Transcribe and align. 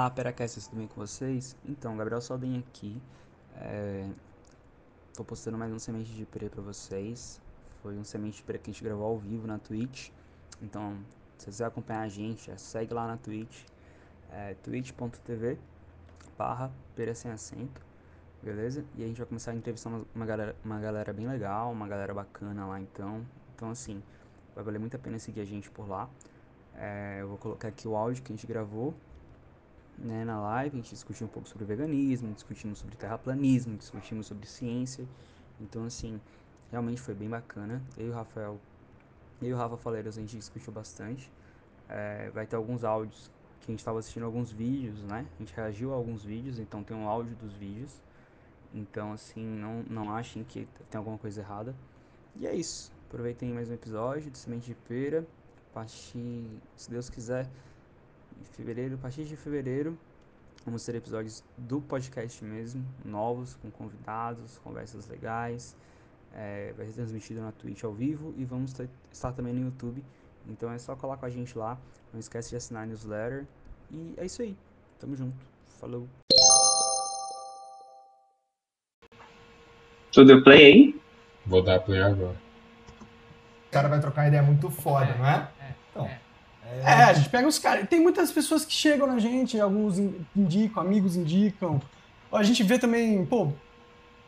Olá, 0.00 0.08
Peracast, 0.08 0.66
tudo 0.66 0.78
bem 0.78 0.86
com 0.86 0.98
vocês? 0.98 1.54
Então, 1.62 1.94
Gabriel 1.94 2.22
Salden 2.22 2.64
aqui. 2.66 2.98
É... 3.54 4.08
Tô 5.14 5.22
postando 5.22 5.58
mais 5.58 5.70
um 5.70 5.78
semente 5.78 6.10
de 6.14 6.24
pere 6.24 6.48
pra 6.48 6.62
vocês. 6.62 7.38
Foi 7.82 7.94
um 7.98 8.02
semente 8.02 8.38
de 8.38 8.42
pere 8.42 8.58
que 8.58 8.70
a 8.70 8.72
gente 8.72 8.82
gravou 8.82 9.04
ao 9.04 9.18
vivo 9.18 9.46
na 9.46 9.58
Twitch. 9.58 10.08
Então, 10.62 10.96
se 11.36 11.44
você 11.44 11.50
quiser 11.50 11.64
acompanhar 11.66 12.00
a 12.00 12.08
gente, 12.08 12.50
é, 12.50 12.56
segue 12.56 12.94
lá 12.94 13.06
na 13.06 13.18
Twitch. 13.18 13.66
É 14.32 14.54
twitch.tv 14.62 15.58
barra 16.38 16.72
sem 17.14 17.30
acento. 17.30 17.82
Beleza? 18.42 18.82
E 18.96 19.04
a 19.04 19.06
gente 19.06 19.18
vai 19.18 19.26
começar 19.26 19.50
a 19.50 19.54
entrevistar 19.54 19.90
uma, 20.14 20.24
galera, 20.24 20.56
uma 20.64 20.80
galera 20.80 21.12
bem 21.12 21.28
legal, 21.28 21.70
uma 21.70 21.86
galera 21.86 22.14
bacana 22.14 22.66
lá 22.66 22.80
então. 22.80 23.22
Então 23.54 23.68
assim, 23.68 24.02
vai 24.54 24.64
valer 24.64 24.78
muito 24.78 24.96
a 24.96 24.98
pena 24.98 25.18
seguir 25.18 25.42
a 25.42 25.44
gente 25.44 25.70
por 25.70 25.86
lá. 25.86 26.08
É, 26.74 27.18
eu 27.20 27.28
vou 27.28 27.36
colocar 27.36 27.68
aqui 27.68 27.86
o 27.86 27.94
áudio 27.94 28.22
que 28.22 28.32
a 28.32 28.34
gente 28.34 28.46
gravou 28.46 28.94
né, 30.00 30.24
na 30.24 30.40
live, 30.40 30.78
a 30.78 30.80
gente 30.80 30.90
discutiu 30.90 31.26
um 31.26 31.30
pouco 31.30 31.48
sobre 31.48 31.64
veganismo, 31.64 32.32
discutimos 32.32 32.78
sobre 32.78 32.96
terraplanismo, 32.96 33.76
discutimos 33.76 34.26
sobre 34.26 34.46
ciência. 34.46 35.06
Então, 35.60 35.84
assim, 35.84 36.20
realmente 36.70 37.00
foi 37.00 37.14
bem 37.14 37.28
bacana. 37.28 37.82
Eu 37.96 38.06
e 38.06 38.10
o 38.10 38.14
Rafael, 38.14 38.58
eu 39.42 39.48
e 39.48 39.52
o 39.52 39.56
Rafa 39.56 39.76
Faleiros, 39.76 40.16
a 40.16 40.20
gente 40.20 40.36
discutiu 40.36 40.72
bastante. 40.72 41.30
É, 41.88 42.30
vai 42.30 42.46
ter 42.46 42.56
alguns 42.56 42.82
áudios 42.82 43.30
que 43.60 43.70
a 43.70 43.72
gente 43.72 43.80
estava 43.80 43.98
assistindo 43.98 44.24
alguns 44.24 44.50
vídeos, 44.50 45.02
né? 45.04 45.26
A 45.36 45.38
gente 45.38 45.54
reagiu 45.54 45.92
a 45.92 45.96
alguns 45.96 46.24
vídeos, 46.24 46.58
então 46.58 46.82
tem 46.82 46.96
um 46.96 47.06
áudio 47.06 47.36
dos 47.36 47.52
vídeos. 47.52 48.00
Então, 48.72 49.12
assim, 49.12 49.44
não, 49.44 49.82
não 49.82 50.14
achem 50.14 50.44
que 50.44 50.66
tem 50.88 50.98
alguma 50.98 51.18
coisa 51.18 51.40
errada. 51.40 51.74
E 52.36 52.46
é 52.46 52.54
isso. 52.54 52.92
Aproveitem 53.08 53.52
mais 53.52 53.68
um 53.68 53.74
episódio 53.74 54.30
de 54.30 54.38
Semente 54.38 54.66
de 54.66 54.74
Pera. 54.74 55.26
A 55.70 55.74
partir, 55.74 56.46
se 56.76 56.90
Deus 56.90 57.10
quiser, 57.10 57.48
em 58.40 58.44
fevereiro, 58.44 58.94
a 58.94 58.98
partir 58.98 59.24
de 59.24 59.36
fevereiro, 59.36 59.98
vamos 60.64 60.84
ter 60.84 60.94
episódios 60.94 61.44
do 61.56 61.80
podcast 61.80 62.44
mesmo, 62.44 62.84
novos, 63.04 63.54
com 63.56 63.70
convidados, 63.70 64.58
conversas 64.58 65.08
legais. 65.08 65.76
É, 66.32 66.72
vai 66.76 66.86
ser 66.86 66.92
transmitido 66.92 67.40
na 67.40 67.52
Twitch 67.52 67.82
ao 67.82 67.92
vivo 67.92 68.32
e 68.36 68.44
vamos 68.44 68.72
ter, 68.72 68.88
estar 69.12 69.32
também 69.32 69.52
no 69.52 69.64
YouTube. 69.66 70.02
Então 70.48 70.70
é 70.72 70.78
só 70.78 70.94
colar 70.96 71.16
com 71.16 71.26
a 71.26 71.30
gente 71.30 71.56
lá. 71.58 71.78
Não 72.12 72.20
esquece 72.20 72.50
de 72.50 72.56
assinar 72.56 72.84
a 72.84 72.86
newsletter. 72.86 73.46
E 73.90 74.14
é 74.16 74.24
isso 74.24 74.42
aí. 74.42 74.56
Tamo 74.98 75.16
junto. 75.16 75.36
Falou. 75.80 76.08
Tu 80.12 80.24
deu 80.24 80.42
play 80.42 80.64
aí? 80.64 81.00
Vou 81.46 81.62
dar 81.62 81.80
play 81.80 82.02
agora. 82.02 82.36
O 83.66 83.70
cara 83.70 83.88
vai 83.88 84.00
trocar 84.00 84.28
ideia 84.28 84.42
muito 84.42 84.70
foda, 84.70 85.14
não 85.14 85.26
é? 85.26 85.48
Então. 85.90 86.29
É, 86.84 86.92
a 87.04 87.12
gente 87.12 87.28
pega 87.28 87.46
os 87.48 87.58
caras. 87.58 87.88
Tem 87.88 88.00
muitas 88.00 88.30
pessoas 88.32 88.64
que 88.64 88.72
chegam 88.72 89.06
na 89.06 89.18
gente, 89.18 89.60
alguns 89.60 89.98
indicam, 90.36 90.82
amigos 90.82 91.16
indicam. 91.16 91.80
A 92.32 92.42
gente 92.42 92.62
vê 92.62 92.78
também, 92.78 93.24
pô, 93.26 93.52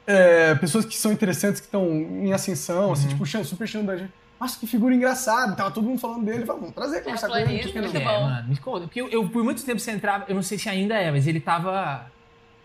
é, 0.06 0.54
pessoas 0.56 0.84
que 0.84 0.96
são 0.96 1.12
interessantes, 1.12 1.60
que 1.60 1.66
estão 1.66 1.86
em 1.88 2.32
ascensão, 2.32 2.92
assim, 2.92 3.08
tipo, 3.08 3.24
super 3.44 3.66
chamando 3.66 3.86
da 3.88 3.96
gente. 3.96 4.12
Nossa, 4.40 4.58
que 4.58 4.66
figura 4.66 4.92
engraçada, 4.92 5.54
tava 5.54 5.70
todo 5.70 5.84
mundo 5.86 6.00
falando 6.00 6.24
dele. 6.24 6.44
Vamos 6.44 6.72
trazer, 6.72 7.02
conversar 7.02 7.28
com 7.28 7.36
ele. 7.36 7.62
não? 7.74 7.82
muito 7.82 7.96
É, 7.96 8.00
bom. 8.00 8.22
mano, 8.24 8.48
me 8.48 8.56
conta. 8.56 8.80
Porque 8.86 9.00
eu, 9.00 9.08
eu, 9.08 9.28
por 9.28 9.44
muito 9.44 9.64
tempo 9.64 9.78
você 9.78 9.92
entrava, 9.92 10.24
eu 10.28 10.34
não 10.34 10.42
sei 10.42 10.58
se 10.58 10.68
ainda 10.68 10.96
é, 10.96 11.12
mas 11.12 11.28
ele 11.28 11.38
tava 11.38 12.10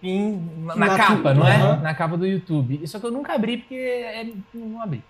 em- 0.02 0.42
na, 0.64 0.76
Na 0.76 0.98
capa, 0.98 1.34
tu- 1.34 1.40
não 1.40 1.48
é? 1.48 1.78
Na 1.80 1.94
capa 1.94 2.18
do 2.18 2.26
YouTube. 2.26 2.82
Só 2.88 3.00
que 3.00 3.06
eu 3.06 3.12
nunca 3.12 3.34
abri 3.34 3.58
porque 3.58 3.76
é, 3.76 4.28
não 4.56 4.82
abri. 4.82 5.04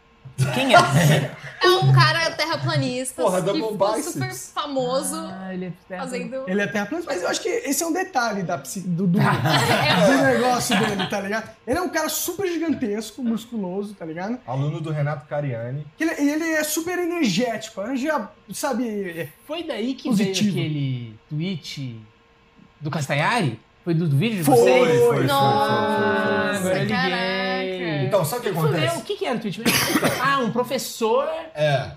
Quem 0.54 0.76
é? 0.76 1.32
É 1.60 1.70
um 1.70 1.92
cara 1.92 2.30
terraplanista 2.32 3.24
Porra, 3.24 3.40
que 3.42 3.48
double 3.48 3.72
ficou 3.72 4.04
super 4.04 4.32
famoso 4.32 5.16
Ah, 5.16 5.52
ele 5.52 5.74
é 5.90 5.98
fazendo. 5.98 6.44
Ele 6.48 6.62
é 6.62 6.68
terraplanista, 6.68 7.12
mas 7.12 7.24
eu 7.24 7.30
acho 7.30 7.42
que 7.42 7.50
esse 7.50 7.82
é 7.82 7.88
um 7.88 7.92
detalhe 7.92 8.44
da, 8.44 8.60
psi- 8.60 8.82
do, 8.82 9.08
do, 9.08 9.18
do 9.18 10.24
negócio 10.24 10.78
dele, 10.78 11.08
tá 11.08 11.20
ligado? 11.20 11.50
Ele 11.66 11.80
é 11.80 11.82
um 11.82 11.90
cara 11.90 12.10
super 12.10 12.46
gigantesco, 12.48 13.24
musculoso, 13.24 13.96
tá 13.96 14.06
ligado? 14.06 14.38
Aluno 14.46 14.80
do 14.80 14.92
Renato 14.92 15.26
Cariani. 15.28 15.84
Que 15.98 16.04
Ele, 16.04 16.22
e 16.22 16.30
ele 16.30 16.44
é 16.52 16.64
super 16.64 17.00
energético, 17.00 17.82
a 17.82 17.86
energia, 17.86 18.30
sabe, 18.54 19.28
Foi 19.48 19.64
daí 19.64 19.96
que 19.96 20.10
Positivo. 20.10 20.54
veio 20.54 20.66
aquele 20.68 21.20
tweet 21.28 22.00
do 22.80 22.92
Castanhari? 22.92 23.60
Foi 23.84 23.96
do, 23.96 24.08
do 24.08 24.16
vídeo 24.16 24.38
de 24.38 24.44
Foi, 24.44 24.56
vocês? 24.58 24.88
foi, 24.90 24.98
foi, 25.00 25.16
foi, 25.16 25.26
Nossa, 25.26 25.72
Ah, 25.72 26.56
agora 26.56 26.78
eu 26.78 26.84
liguei. 26.84 27.37
Então, 28.08 28.26
sabe 28.26 28.40
o 28.40 28.44
que 28.54 28.60
acontece? 28.60 28.98
o 28.98 29.02
que, 29.04 29.16
que 29.16 29.26
era 29.26 29.38
o 29.38 29.40
tweet 29.40 29.62
ah, 30.22 30.40
um 30.40 30.52
professor. 30.52 31.28
É. 31.56 31.92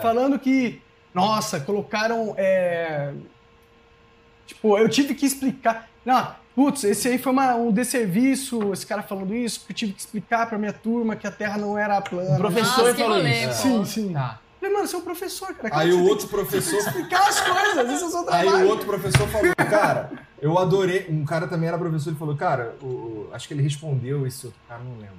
falando 0.00 0.38
que, 0.38 0.80
nossa, 1.14 1.60
colocaram. 1.60 2.34
é, 2.36 3.12
Tipo, 4.46 4.78
eu 4.78 4.88
tive 4.88 5.14
que 5.14 5.26
explicar. 5.26 5.88
Não, 6.04 6.32
putz, 6.54 6.84
esse 6.84 7.08
aí 7.08 7.18
foi 7.18 7.32
uma- 7.32 7.56
um 7.56 7.72
desserviço, 7.72 8.72
esse 8.72 8.86
cara 8.86 9.02
falando 9.02 9.34
isso, 9.34 9.58
porque 9.60 9.72
eu 9.72 9.76
tive 9.76 9.92
que 9.92 10.00
explicar 10.00 10.48
pra 10.48 10.56
minha 10.56 10.72
turma 10.72 11.16
que 11.16 11.26
a 11.26 11.32
Terra 11.32 11.58
não 11.58 11.76
era 11.76 12.00
plana. 12.00 12.34
Um 12.34 12.38
professor 12.38 12.84
Nossa, 12.84 12.94
que 12.94 13.02
falou 13.02 13.26
isso. 13.26 13.62
Sim, 13.62 13.84
sim. 13.84 14.12
Tá. 14.12 14.38
Falei, 14.60 14.74
mano, 14.74 14.86
você 14.88 14.94
é 14.94 14.98
um 14.98 15.02
professor, 15.02 15.52
cara. 15.54 15.76
Aí 15.78 15.92
o 15.92 15.96
tem 15.96 16.08
outro 16.08 16.28
professor. 16.28 16.70
que 16.70 16.76
explicar 16.88 17.28
as 17.28 17.40
coisas, 17.40 17.90
isso 17.90 18.04
é 18.04 18.06
o 18.06 18.10
seu 18.10 18.20
Aí 18.32 18.42
trabalho. 18.46 18.66
o 18.66 18.68
outro 18.68 18.86
professor 18.86 19.28
falou, 19.28 19.54
cara, 19.56 20.10
eu 20.40 20.58
adorei. 20.58 21.06
Um 21.10 21.24
cara 21.24 21.48
também 21.48 21.68
era 21.68 21.76
professor 21.76 22.12
e 22.12 22.16
falou, 22.16 22.36
cara, 22.36 22.76
o- 22.80 22.86
o- 22.86 23.30
acho 23.32 23.48
que 23.48 23.54
ele 23.54 23.62
respondeu 23.62 24.24
esse 24.26 24.46
outro 24.46 24.60
cara, 24.68 24.80
não 24.82 24.92
lembro. 25.00 25.16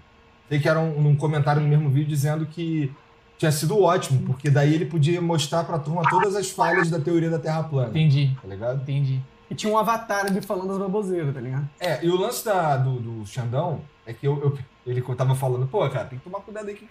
Sei 0.50 0.60
que 0.60 0.68
era 0.70 0.80
um, 0.80 1.02
num 1.02 1.16
comentário 1.16 1.62
no 1.62 1.68
mesmo 1.68 1.90
vídeo 1.90 2.08
dizendo 2.10 2.46
que 2.46 2.92
tinha 3.38 3.52
sido 3.52 3.82
ótimo, 3.82 4.24
porque 4.26 4.50
daí 4.50 4.74
ele 4.74 4.86
podia 4.86 5.22
mostrar 5.22 5.64
pra 5.64 5.78
turma 5.78 6.02
todas 6.10 6.36
as 6.36 6.50
falhas 6.50 6.90
da 6.90 7.00
teoria 7.00 7.30
da 7.30 7.38
Terra 7.40 7.64
plana. 7.64 7.90
Entendi, 7.90 8.36
Tá 8.42 8.48
ligado? 8.48 8.82
entendi. 8.82 9.20
E 9.50 9.56
tinha 9.56 9.72
um 9.72 9.78
avatar 9.78 10.26
ali 10.26 10.42
falando 10.42 10.72
as 10.74 10.78
baboseiras, 10.80 11.34
tá 11.34 11.40
ligado? 11.40 11.70
É, 11.80 12.04
e 12.04 12.10
o 12.10 12.18
lance 12.18 12.44
da, 12.44 12.76
do, 12.78 13.00
do 13.00 13.26
Xandão 13.26 13.82
é 14.06 14.12
que 14.14 14.28
eu, 14.28 14.42
eu- 14.42 14.58
ele 14.86 15.02
tava 15.16 15.36
falando, 15.36 15.68
pô, 15.68 15.88
cara, 15.90 16.06
tem 16.06 16.18
que 16.18 16.24
tomar 16.26 16.40
cuidado 16.42 16.68
aí 16.68 16.76
que 16.76 16.88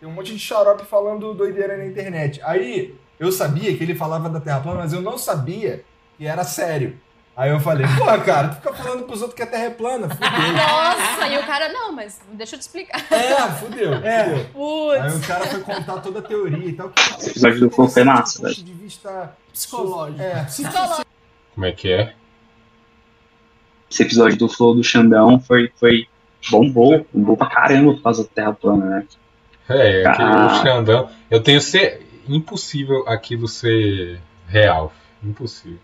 tem 0.00 0.08
um 0.08 0.12
monte 0.12 0.32
de 0.32 0.38
xarope 0.38 0.84
falando 0.84 1.32
doideira 1.34 1.76
na 1.78 1.86
internet. 1.86 2.40
Aí 2.42 2.94
eu 3.18 3.30
sabia 3.30 3.74
que 3.76 3.82
ele 3.84 3.94
falava 3.94 4.28
da 4.28 4.40
Terra 4.40 4.60
plana, 4.60 4.80
mas 4.80 4.92
eu 4.92 5.00
não 5.00 5.16
sabia 5.16 5.84
que 6.18 6.26
era 6.26 6.42
sério. 6.44 6.98
Aí 7.36 7.50
eu 7.50 7.58
falei, 7.58 7.84
pô, 7.98 8.04
cara, 8.24 8.48
tu 8.50 8.56
fica 8.56 8.72
falando 8.74 9.02
pros 9.04 9.20
outros 9.20 9.36
que 9.36 9.42
a 9.42 9.46
Terra 9.46 9.64
é 9.64 9.70
plana, 9.70 10.08
fudeu. 10.08 10.28
Nossa, 10.54 11.26
e 11.28 11.36
o 11.38 11.44
cara, 11.44 11.68
não, 11.68 11.90
mas 11.90 12.20
deixa 12.32 12.54
eu 12.54 12.58
te 12.60 12.62
explicar. 12.62 13.04
É, 13.12 13.34
fudeu, 13.58 13.94
É. 13.94 14.24
fudeu. 14.54 14.90
Aí 14.92 15.10
Putz. 15.10 15.24
o 15.24 15.26
cara 15.28 15.46
foi 15.46 15.60
contar 15.60 16.00
toda 16.00 16.20
a 16.20 16.22
teoria 16.22 16.68
e 16.68 16.72
tal. 16.74 16.92
Esse 17.18 17.30
episódio 17.30 17.60
do 17.60 17.70
Flow 17.70 17.88
foi 17.88 18.04
massa, 18.04 18.38
ponto 18.40 18.52
velho. 18.54 18.64
de 18.64 18.72
vista 18.72 19.36
Psicológico. 19.52 20.22
É, 20.22 20.44
Psicológico. 20.44 21.06
Como 21.54 21.66
é 21.66 21.72
que 21.72 21.90
é? 21.92 22.14
Esse 23.90 24.02
episódio 24.02 24.36
do 24.38 24.48
Flow 24.48 24.74
do 24.74 24.82
Xandão 24.84 25.40
foi, 25.40 25.72
foi 25.76 26.06
bombou, 26.50 27.04
bombou 27.12 27.36
pra 27.36 27.48
caramba 27.48 27.94
por 27.94 28.02
causa 28.02 28.22
da 28.22 28.28
Terra 28.28 28.52
plana, 28.52 28.84
né? 28.86 29.06
É, 29.68 30.06
aquele 30.06 30.28
Ah. 30.28 30.60
Xandão. 30.62 31.10
Eu 31.30 31.42
tenho 31.42 31.60
ser. 31.60 32.02
Impossível 32.28 33.04
aquilo 33.08 33.46
ser 33.46 34.18
real. 34.48 34.92
Impossível. 35.22 35.78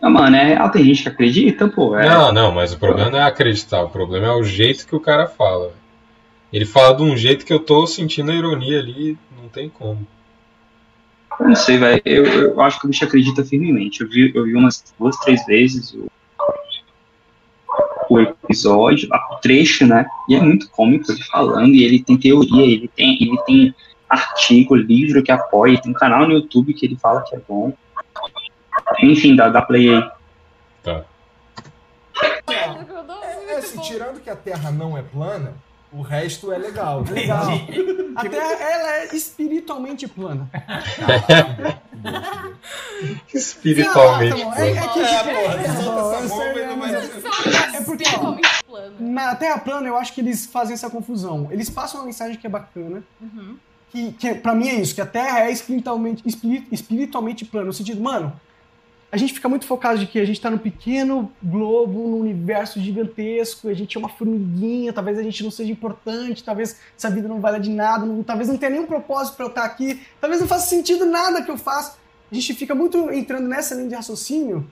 Não, 0.00 0.10
mano, 0.10 0.36
é 0.36 0.44
real, 0.44 0.70
tem 0.70 0.84
gente 0.84 1.02
que 1.02 1.08
acredita, 1.08 1.68
pô. 1.68 1.96
É, 1.96 2.08
Não, 2.08 2.32
não, 2.32 2.52
mas 2.52 2.72
o 2.72 2.78
problema 2.78 3.10
não 3.10 3.18
é 3.18 3.24
acreditar, 3.24 3.82
o 3.82 3.90
problema 3.90 4.26
é 4.26 4.32
o 4.32 4.44
jeito 4.44 4.86
que 4.86 4.94
o 4.94 5.00
cara 5.00 5.26
fala. 5.26 5.72
Ele 6.52 6.64
fala 6.64 6.96
de 6.96 7.02
um 7.02 7.16
jeito 7.16 7.44
que 7.44 7.52
eu 7.52 7.60
tô 7.60 7.86
sentindo 7.86 8.30
a 8.30 8.34
ironia 8.34 8.78
ali, 8.78 9.18
não 9.40 9.48
tem 9.48 9.68
como. 9.68 10.06
eu 11.40 11.48
não 11.48 11.56
sei, 11.56 11.78
velho. 11.78 12.00
Eu, 12.04 12.24
eu 12.24 12.60
acho 12.60 12.80
que 12.80 12.86
o 12.86 12.88
bicho 12.88 13.04
acredita 13.04 13.44
firmemente. 13.44 14.00
Eu 14.00 14.08
vi, 14.08 14.32
eu 14.34 14.44
vi 14.44 14.54
umas 14.54 14.82
duas, 14.98 15.16
três 15.18 15.44
vezes 15.44 15.92
o, 15.92 16.10
o 18.08 18.20
episódio, 18.20 19.08
o 19.12 19.36
trecho, 19.36 19.84
né? 19.86 20.06
E 20.28 20.36
é 20.36 20.40
muito 20.40 20.70
cômico 20.70 21.10
ele 21.12 21.22
falando, 21.24 21.74
e 21.74 21.84
ele 21.84 22.02
tem 22.02 22.16
teoria, 22.16 22.64
ele 22.64 22.88
tem, 22.88 23.18
ele 23.20 23.36
tem 23.44 23.74
artigo, 24.08 24.74
livro 24.74 25.22
que 25.22 25.30
apoia, 25.30 25.80
tem 25.80 25.90
um 25.90 25.94
canal 25.94 26.26
no 26.26 26.32
YouTube 26.32 26.72
que 26.72 26.86
ele 26.86 26.96
fala 26.96 27.22
que 27.22 27.36
é 27.36 27.40
bom. 27.46 27.72
Enfim, 29.02 29.36
dá, 29.36 29.48
dá 29.48 29.62
play 29.62 29.88
aí. 29.94 30.10
Tá. 30.82 31.04
é, 32.50 33.52
é 33.52 33.56
assim, 33.58 33.80
tirando 33.80 34.20
que 34.20 34.30
a 34.30 34.36
Terra 34.36 34.70
não 34.70 34.96
é 34.96 35.02
plana, 35.02 35.54
o 35.92 36.02
resto 36.02 36.52
é 36.52 36.58
legal. 36.58 37.04
Legal. 37.10 37.46
A 38.16 38.22
Terra, 38.28 38.52
ela 38.62 38.90
é 38.98 39.14
espiritualmente 39.14 40.06
plana. 40.08 40.48
Espiritualmente. 43.32 44.42
Bom. 44.42 44.54
É, 44.54 44.70
é 44.70 44.72
que, 44.88 45.00
É, 45.00 45.22
porra, 45.22 45.54
é, 47.74 47.76
É 47.76 47.80
porque-. 47.82 48.04
Na 48.98 49.34
Terra 49.36 49.58
plana, 49.58 49.86
eu 49.88 49.96
acho 49.96 50.12
que 50.12 50.20
eles 50.20 50.46
fazem 50.46 50.74
essa 50.74 50.90
confusão. 50.90 51.48
Eles 51.50 51.70
passam 51.70 52.00
uma 52.00 52.06
mensagem 52.06 52.36
que 52.36 52.46
é 52.46 52.50
bacana, 52.50 53.02
Uhum. 53.20 53.56
que, 53.90 54.12
que 54.12 54.34
pra 54.34 54.54
mim 54.54 54.68
é 54.68 54.74
isso, 54.74 54.94
que 54.94 55.00
a 55.00 55.06
Terra 55.06 55.40
é 55.40 55.50
espiritualmente, 55.50 56.22
espiri- 56.26 56.66
espiritualmente 56.70 57.44
plana, 57.44 57.66
no 57.66 57.72
sentido, 57.72 58.00
mano, 58.02 58.32
a 59.10 59.16
gente 59.16 59.32
fica 59.32 59.48
muito 59.48 59.64
focado 59.66 59.98
de 59.98 60.06
que 60.06 60.18
a 60.18 60.24
gente 60.24 60.40
tá 60.40 60.50
num 60.50 60.58
pequeno 60.58 61.32
globo, 61.42 62.06
num 62.08 62.20
universo 62.20 62.78
gigantesco, 62.80 63.68
a 63.68 63.74
gente 63.74 63.96
é 63.96 63.98
uma 64.00 64.08
formiguinha, 64.08 64.92
talvez 64.92 65.18
a 65.18 65.22
gente 65.22 65.42
não 65.42 65.50
seja 65.50 65.72
importante, 65.72 66.44
talvez 66.44 66.76
essa 66.96 67.08
vida 67.10 67.26
não 67.26 67.40
valha 67.40 67.58
de 67.58 67.70
nada, 67.70 68.04
não- 68.04 68.22
talvez 68.22 68.48
não 68.48 68.58
tenha 68.58 68.70
nenhum 68.72 68.86
propósito 68.86 69.36
pra 69.36 69.46
eu 69.46 69.48
estar 69.50 69.64
aqui, 69.64 70.00
talvez 70.20 70.40
não 70.40 70.48
faça 70.48 70.66
sentido 70.68 71.06
nada 71.06 71.42
que 71.42 71.50
eu 71.50 71.56
faço. 71.56 71.96
A 72.30 72.34
gente 72.34 72.52
fica 72.52 72.74
muito 72.74 73.10
entrando 73.10 73.48
nessa 73.48 73.74
linha 73.74 73.88
de 73.88 73.94
raciocínio 73.94 74.70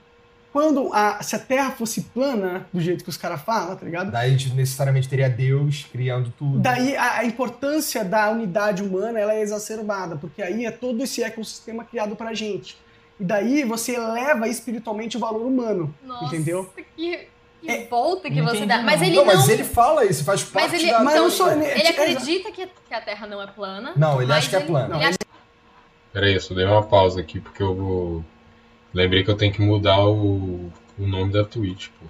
quando 0.53 0.91
a, 0.93 1.21
se 1.21 1.35
a 1.35 1.39
Terra 1.39 1.71
fosse 1.71 2.01
plana, 2.01 2.65
do 2.73 2.79
jeito 2.79 3.03
que 3.03 3.09
os 3.09 3.17
caras 3.17 3.41
falam, 3.41 3.75
tá 3.75 3.85
ligado? 3.85 4.11
Daí 4.11 4.27
a 4.29 4.37
gente 4.37 4.53
necessariamente 4.53 5.07
teria 5.09 5.29
Deus 5.29 5.85
criando 5.91 6.31
tudo. 6.37 6.59
Daí 6.59 6.95
a, 6.95 7.17
a 7.19 7.25
importância 7.25 8.03
da 8.03 8.29
unidade 8.31 8.81
humana 8.81 9.19
ela 9.19 9.33
é 9.33 9.41
exacerbada, 9.41 10.15
porque 10.15 10.41
aí 10.41 10.65
é 10.65 10.71
todo 10.71 11.03
esse 11.03 11.21
ecossistema 11.23 11.83
criado 11.83 12.15
pra 12.15 12.33
gente. 12.33 12.77
E 13.19 13.23
daí 13.23 13.63
você 13.63 13.95
eleva 13.95 14.47
espiritualmente 14.47 15.17
o 15.17 15.19
valor 15.19 15.41
humano, 15.45 15.93
Nossa, 16.03 16.25
entendeu? 16.35 16.71
que, 16.95 17.27
que 17.61 17.71
É, 17.71 17.87
volta 17.87 18.29
que 18.29 18.41
você 18.41 18.65
dá. 18.65 18.77
não. 18.77 18.83
Mas 18.83 19.01
ele 19.01 19.15
não, 19.15 19.25
não. 19.25 19.33
mas 19.33 19.49
ele 19.49 19.63
fala 19.63 20.05
isso, 20.05 20.23
faz 20.23 20.43
parte 20.43 20.71
Mas 20.71 20.81
ele, 20.81 20.91
da. 20.91 21.03
Mas 21.03 21.15
então, 21.15 21.29
sou- 21.31 21.51
ele 21.51 21.65
é- 21.65 21.89
acredita 21.89 22.51
que, 22.51 22.67
que 22.67 22.93
a 22.93 23.01
Terra 23.01 23.25
não 23.25 23.41
é 23.41 23.47
plana. 23.47 23.93
Não, 23.95 24.21
ele 24.21 24.31
acha 24.31 24.49
que 24.49 24.55
é 24.55 24.59
plana. 24.59 24.85
Ele 24.85 24.93
Não, 25.03 25.09
acha 25.09 25.17
Peraí, 26.13 26.33
eu 26.33 26.41
só 26.41 26.53
dei 26.53 26.65
uma 26.65 26.83
pausa 26.83 27.19
aqui 27.21 27.39
porque 27.39 27.61
eu 27.61 27.75
vou. 27.75 28.25
Lembrei 28.93 29.23
que 29.23 29.29
eu 29.31 29.35
tenho 29.37 29.51
que 29.53 29.61
mudar 29.61 29.99
o, 30.07 30.71
o 30.97 31.07
nome 31.07 31.31
da 31.33 31.43
Twitch, 31.43 31.89
pô. 31.99 32.05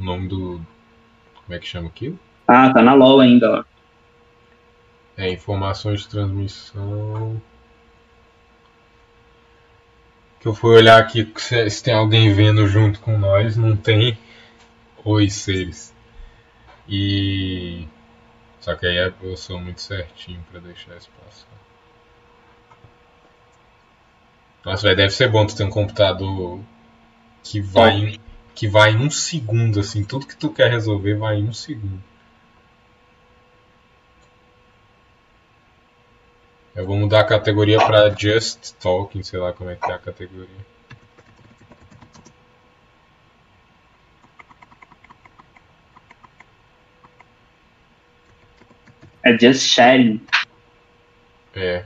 O 0.00 0.04
nome 0.04 0.28
do. 0.28 0.60
Como 1.44 1.56
é 1.56 1.58
que 1.58 1.66
chama 1.66 1.88
aquilo? 1.88 2.18
Ah, 2.46 2.72
tá 2.72 2.82
na 2.82 2.94
LOL 2.94 3.20
ainda, 3.20 3.60
ó. 3.60 3.64
É, 5.16 5.30
informações 5.32 6.02
de 6.02 6.08
transmissão. 6.08 7.40
Que 10.40 10.46
eu 10.46 10.54
fui 10.54 10.76
olhar 10.76 10.98
aqui 10.98 11.30
se, 11.36 11.68
se 11.70 11.82
tem 11.82 11.94
alguém 11.94 12.32
vendo 12.32 12.66
junto 12.66 13.00
com 13.00 13.18
nós. 13.18 13.56
Não 13.56 13.76
tem. 13.76 14.18
Oi, 15.04 15.28
seres. 15.30 15.94
E. 16.88 17.86
Só 18.60 18.74
que 18.74 18.86
aí 18.86 19.12
eu 19.22 19.36
sou 19.36 19.60
muito 19.60 19.80
certinho 19.80 20.44
pra 20.50 20.60
deixar 20.60 20.94
passar. 20.94 21.48
Nossa, 24.64 24.82
velho, 24.82 24.96
deve 24.96 25.10
ser 25.10 25.28
bom 25.30 25.46
tu 25.46 25.56
ter 25.56 25.64
um 25.64 25.70
computador 25.70 26.60
que 27.42 27.60
vai, 27.60 27.92
em, 27.92 28.20
que 28.54 28.68
vai 28.68 28.92
em 28.92 28.98
um 28.98 29.10
segundo, 29.10 29.80
assim. 29.80 30.04
Tudo 30.04 30.26
que 30.26 30.36
tu 30.36 30.50
quer 30.50 30.70
resolver 30.70 31.14
vai 31.14 31.36
em 31.36 31.48
um 31.48 31.52
segundo. 31.52 32.02
Eu 36.78 36.86
vou 36.86 36.96
mudar 36.96 37.22
a 37.22 37.24
categoria 37.24 37.76
pra 37.76 38.08
Just 38.10 38.76
Talking, 38.80 39.24
sei 39.24 39.40
lá 39.40 39.52
como 39.52 39.68
é 39.68 39.74
que 39.74 39.90
é 39.90 39.94
a 39.94 39.98
categoria. 39.98 40.46
É 49.24 49.36
just 49.36 49.62
sharing. 49.62 50.24
É. 51.52 51.84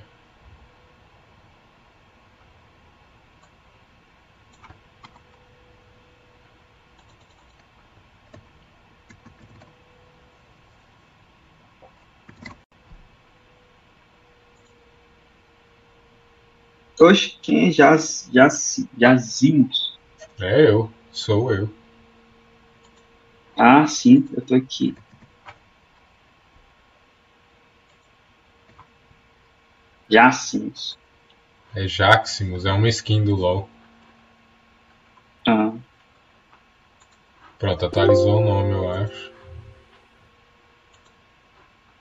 Oxe, 17.02 17.36
quem 17.42 17.68
é 17.68 17.70
Jaz, 17.72 18.30
Jaz, 18.32 18.86
Jazimos? 18.96 19.98
É 20.40 20.68
eu. 20.70 20.88
Sou 21.10 21.52
eu. 21.52 21.68
Ah, 23.58 23.86
sim, 23.88 24.28
eu 24.32 24.40
tô 24.40 24.54
aqui. 24.54 24.94
Jácimos. 30.08 30.96
É 31.74 31.88
Jaximus, 31.88 32.66
é 32.66 32.72
uma 32.72 32.88
skin 32.88 33.24
do 33.24 33.34
LoL. 33.34 33.68
Ah, 35.46 35.72
Pronto, 37.58 37.86
atualizou 37.86 38.40
o 38.40 38.44
nome, 38.44 38.72
eu 38.72 38.90
acho. 38.90 39.32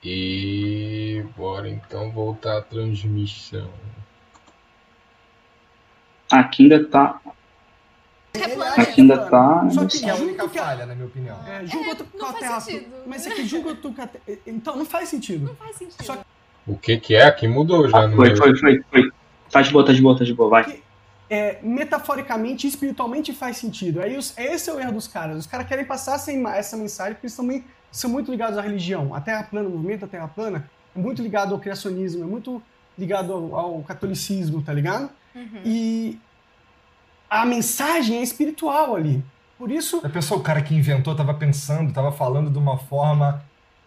E 0.04 1.24
bora 1.36 1.68
então 1.68 2.10
voltar 2.12 2.58
à 2.58 2.62
transmissão. 2.62 3.70
Aqui 6.40 6.62
ainda 6.64 6.84
tá. 6.84 7.20
que 8.32 8.38
é 8.40 8.44
Aqui 8.82 9.00
ainda 9.02 9.26
plano. 9.26 9.30
tá. 9.30 9.70
Só 9.70 9.86
Que 9.86 10.04
é 10.06 10.10
a 10.10 10.14
junto 10.14 10.28
única 10.28 10.48
que 10.48 10.58
a- 10.58 10.62
falha, 10.64 10.86
na 10.86 10.94
minha 10.94 11.06
opinião. 11.06 11.36
É, 11.46 11.62
faz 12.32 12.38
Terra. 12.38 12.60
sentido. 12.60 12.86
Mas 13.06 13.26
é 13.26 13.30
que 13.30 13.40
a 14.00 14.06
Terra. 14.06 14.24
Então, 14.46 14.76
não 14.76 14.84
faz 14.86 15.08
sentido. 15.08 15.46
Não 15.46 15.54
faz 15.54 15.76
sentido. 15.76 16.02
Só- 16.04 16.18
O 16.66 16.76
que 16.78 16.96
que 16.98 17.14
é? 17.14 17.24
Aqui 17.24 17.46
mudou 17.48 17.88
já 17.88 17.98
Ah, 18.06 18.10
foi, 18.10 18.28
meu. 18.28 18.36
foi, 18.36 18.56
foi, 18.56 18.82
foi. 18.90 19.10
Tá 19.50 19.60
de 19.62 19.70
boa, 19.70 19.84
tá 19.84 19.92
de 19.92 20.00
boa, 20.00 20.16
tá 20.16 20.24
de 20.24 20.32
boa, 20.32 20.48
vai. 20.48 20.80
É, 21.28 21.58
metaforicamente 21.62 22.66
e 22.66 22.70
espiritualmente 22.70 23.32
faz 23.32 23.56
sentido. 23.56 24.00
Aí 24.00 24.16
os- 24.16 24.36
esse 24.38 24.70
é 24.70 24.72
o 24.72 24.78
erro 24.80 24.92
dos 24.92 25.06
caras. 25.08 25.38
Os 25.38 25.46
caras 25.46 25.66
querem 25.66 25.84
passar 25.84 26.14
essa, 26.14 26.30
essa 26.32 26.76
mensagem 26.76 27.14
porque 27.14 27.26
eles 27.26 27.36
também 27.36 27.64
são 27.90 28.08
muito 28.10 28.30
ligados 28.30 28.56
à 28.58 28.62
religião. 28.62 29.14
A 29.14 29.20
Terra 29.20 29.42
plana, 29.42 29.68
o 29.68 29.72
movimento 29.72 30.00
da 30.02 30.06
Terra 30.06 30.28
plana, 30.28 30.70
é 30.94 30.98
muito 30.98 31.20
ligado 31.22 31.52
ao 31.54 31.60
criacionismo, 31.60 32.22
é 32.22 32.26
muito 32.26 32.62
ligado 32.98 33.32
ao, 33.32 33.54
ao 33.56 33.82
catolicismo, 33.82 34.62
tá 34.62 34.72
ligado? 34.72 35.10
Uhum. 35.34 35.60
E 35.64 36.18
a 37.28 37.44
mensagem 37.44 38.18
é 38.18 38.22
espiritual 38.22 38.94
ali. 38.94 39.24
Por 39.58 39.70
isso, 39.70 40.00
A 40.04 40.08
pessoa, 40.08 40.40
o 40.40 40.42
cara 40.42 40.60
que 40.60 40.74
inventou, 40.74 41.14
tava 41.14 41.32
pensando, 41.34 41.92
tava 41.92 42.10
falando 42.10 42.50
de 42.50 42.58
uma 42.58 42.76
forma 42.78 43.42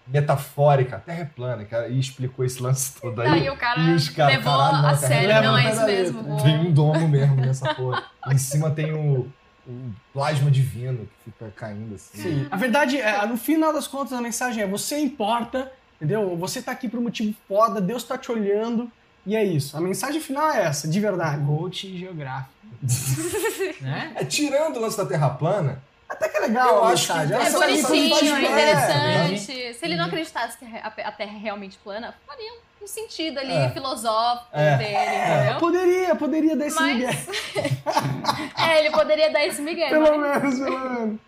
metafórica. 0.07 0.97
A 0.97 0.99
Terra 0.99 1.21
é 1.21 1.25
plana, 1.25 1.65
cara, 1.65 1.87
e 1.89 1.99
explicou 1.99 2.45
esse 2.45 2.61
lance 2.61 2.93
todo 2.99 3.21
aí. 3.21 3.27
Aí 3.27 3.49
o 3.49 3.57
cara 3.57 3.79
e 3.81 3.93
os 3.93 4.09
caras, 4.09 4.37
levou 4.37 4.53
caralho, 4.53 4.77
não, 4.77 4.89
a 4.89 4.97
Terra 4.97 5.07
sério, 5.07 5.43
não 5.43 5.57
é 5.57 5.71
isso 5.71 5.85
mesmo. 5.85 6.21
letra. 6.21 6.43
Tem 6.43 6.59
um 6.59 6.71
domo 6.71 7.07
mesmo 7.07 7.35
nessa 7.35 7.73
porra. 7.73 8.03
em 8.31 8.37
cima 8.37 8.71
tem 8.71 8.93
o, 8.93 9.27
o 9.67 9.91
plasma 10.13 10.49
divino 10.49 10.99
que 10.99 11.31
fica 11.31 11.51
caindo 11.55 11.95
assim. 11.95 12.21
Sim. 12.21 12.47
A 12.49 12.55
verdade 12.55 12.99
é, 12.99 13.25
no 13.25 13.37
final 13.37 13.73
das 13.73 13.87
contas, 13.87 14.13
a 14.13 14.21
mensagem 14.21 14.63
é: 14.63 14.67
você 14.67 14.99
importa, 14.99 15.71
entendeu? 15.97 16.37
Você 16.37 16.61
tá 16.61 16.71
aqui 16.71 16.87
por 16.87 16.99
um 16.99 17.03
motivo 17.03 17.35
foda, 17.47 17.81
Deus 17.81 18.03
tá 18.03 18.17
te 18.17 18.31
olhando, 18.31 18.89
e 19.25 19.35
é 19.35 19.43
isso. 19.43 19.75
A 19.77 19.81
mensagem 19.81 20.21
final 20.21 20.49
é 20.51 20.63
essa, 20.65 20.87
de 20.87 20.99
verdade. 20.99 21.43
Coach 21.45 21.97
geográfico. 21.97 22.49
né? 23.81 24.11
É, 24.15 24.25
tirando 24.25 24.77
o 24.77 24.81
lance 24.81 24.97
da 24.97 25.05
Terra 25.05 25.29
plana, 25.29 25.81
Até 26.07 26.29
que 26.29 26.37
é 26.37 26.39
legal 26.41 26.75
Eu 26.75 26.83
acho 26.85 27.07
que 27.07 27.13
mensagem. 27.19 27.35
é 27.37 27.47
É 27.47 27.51
bonitinho, 27.81 28.35
é 28.35 28.41
interessante. 28.43 29.73
Se 29.73 29.85
ele 29.85 29.95
não 29.95 30.05
acreditasse 30.05 30.57
que 30.57 30.65
a 30.65 30.87
a 31.07 31.11
Terra 31.11 31.31
é 31.35 31.39
realmente 31.39 31.77
plana, 31.83 32.13
faria 32.27 32.51
um 32.81 32.85
sentido 32.87 33.39
ali 33.39 33.51
É. 33.53 33.71
filosófico 33.71 34.47
É. 34.53 34.77
dele, 34.77 35.39
entendeu? 35.39 35.59
Poderia, 35.59 36.15
poderia 36.15 36.55
dar 36.55 36.67
esse 36.67 36.75
Mas- 36.79 36.93
migué. 36.95 37.09
É, 38.57 38.79
ele 38.79 38.91
poderia 38.91 39.31
dar 39.31 39.45
esse 39.45 39.61
migué, 39.61 39.89
Pelo 39.89 40.17
mas... 40.19 40.43
menos, 40.43 40.59
pelo 40.59 40.79
menos. 40.91 41.19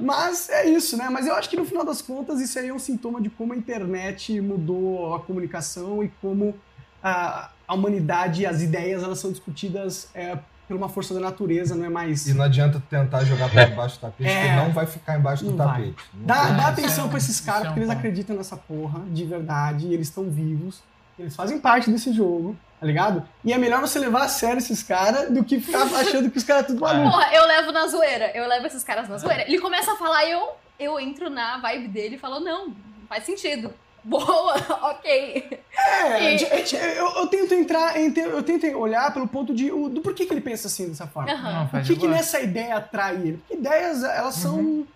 Mas 0.00 0.48
é 0.48 0.66
isso, 0.68 0.96
né? 0.96 1.08
Mas 1.10 1.26
eu 1.26 1.34
acho 1.34 1.48
que 1.50 1.56
no 1.56 1.64
final 1.64 1.84
das 1.84 2.00
contas 2.00 2.40
isso 2.40 2.58
aí 2.58 2.68
é 2.68 2.72
um 2.74 2.78
sintoma 2.78 3.20
de 3.20 3.28
como 3.28 3.52
a 3.52 3.56
internet 3.56 4.40
mudou 4.40 5.14
a 5.14 5.20
comunicação 5.20 6.02
e 6.02 6.08
como 6.20 6.54
a, 7.02 7.50
a 7.66 7.74
humanidade 7.74 8.42
e 8.42 8.46
as 8.46 8.60
ideias 8.62 9.02
elas 9.02 9.18
são 9.18 9.30
discutidas 9.30 10.08
é, 10.14 10.36
por 10.68 10.76
uma 10.76 10.88
força 10.88 11.12
da 11.12 11.20
natureza, 11.20 11.74
não 11.74 11.84
é 11.84 11.88
mais. 11.88 12.26
e 12.26 12.34
não 12.34 12.44
adianta 12.44 12.82
tentar 12.88 13.24
jogar 13.24 13.50
pra 13.50 13.64
debaixo 13.64 13.96
do 13.96 14.00
tapete, 14.00 14.30
É. 14.30 14.40
porque 14.42 14.56
não 14.56 14.72
vai 14.72 14.86
ficar 14.86 15.18
embaixo 15.18 15.44
do 15.44 15.56
tapete. 15.56 15.94
Dá, 16.14 16.44
dá 16.50 16.62
É, 16.62 16.66
atenção 16.66 17.06
é 17.06 17.08
pra 17.08 17.18
esses 17.18 17.40
caras, 17.40 17.64
é 17.64 17.64
um 17.64 17.72
porque 17.72 17.80
eles 17.80 17.90
acreditam 17.90 18.36
nessa 18.36 18.56
porra 18.56 19.00
de 19.10 19.24
verdade, 19.24 19.86
e 19.86 19.94
eles 19.94 20.08
estão 20.08 20.24
vivos, 20.30 20.82
eles 21.18 21.34
fazem 21.36 21.58
parte 21.60 21.90
desse 21.90 22.12
jogo, 22.12 22.56
tá 22.80 22.86
ligado? 22.86 23.22
E 23.44 23.52
é 23.52 23.58
melhor 23.58 23.80
você 23.80 23.98
levar 23.98 24.22
a 24.22 24.28
sério 24.28 24.58
esses 24.58 24.82
caras 24.82 25.30
do 25.30 25.44
que 25.44 25.60
ficar 25.60 25.82
achando 26.00 26.30
que 26.30 26.38
os 26.38 26.44
caras 26.44 26.64
é 26.64 26.66
tudo 26.68 26.80
maluco. 26.80 27.10
Porra, 27.10 27.28
eu 27.34 27.46
levo 27.46 27.70
na 27.72 27.86
zoeira. 27.86 28.30
Eu 28.34 28.48
levo 28.48 28.66
esses 28.66 28.82
caras 28.82 29.08
na 29.08 29.18
zoeira. 29.18 29.42
Ele 29.46 29.60
começa 29.60 29.92
a 29.92 29.96
falar 29.96 30.24
e 30.24 30.32
eu, 30.32 30.48
eu 30.78 30.98
entro 30.98 31.28
na 31.28 31.58
vibe 31.58 31.88
dele 31.88 32.16
e 32.16 32.18
falo, 32.18 32.40
não, 32.40 32.74
faz 33.08 33.24
sentido. 33.24 33.72
Boa, 34.04 34.54
ok. 34.90 35.58
É, 35.76 36.34
E- 36.36 36.96
eu, 36.96 37.08
eu 37.16 37.26
tento 37.28 37.54
entrar, 37.54 37.96
eu 38.00 38.42
tento 38.42 38.66
olhar 38.78 39.12
pelo 39.12 39.28
ponto 39.28 39.54
de 39.54 39.70
o- 39.70 39.88
do 39.88 40.00
porquê 40.00 40.26
que 40.26 40.32
ele 40.34 40.40
pensa 40.40 40.66
assim 40.68 40.88
dessa 40.88 41.06
forma. 41.06 41.32
Não, 41.32 41.80
O 41.80 41.84
que, 41.84 41.96
que 41.96 42.08
nessa 42.08 42.40
ideia 42.40 42.76
atrai 42.76 43.14
ele? 43.16 43.36
Porque 43.38 43.54
ideias, 43.54 44.02
elas 44.02 44.34
são 44.34 44.56
Uhum. 44.58 44.86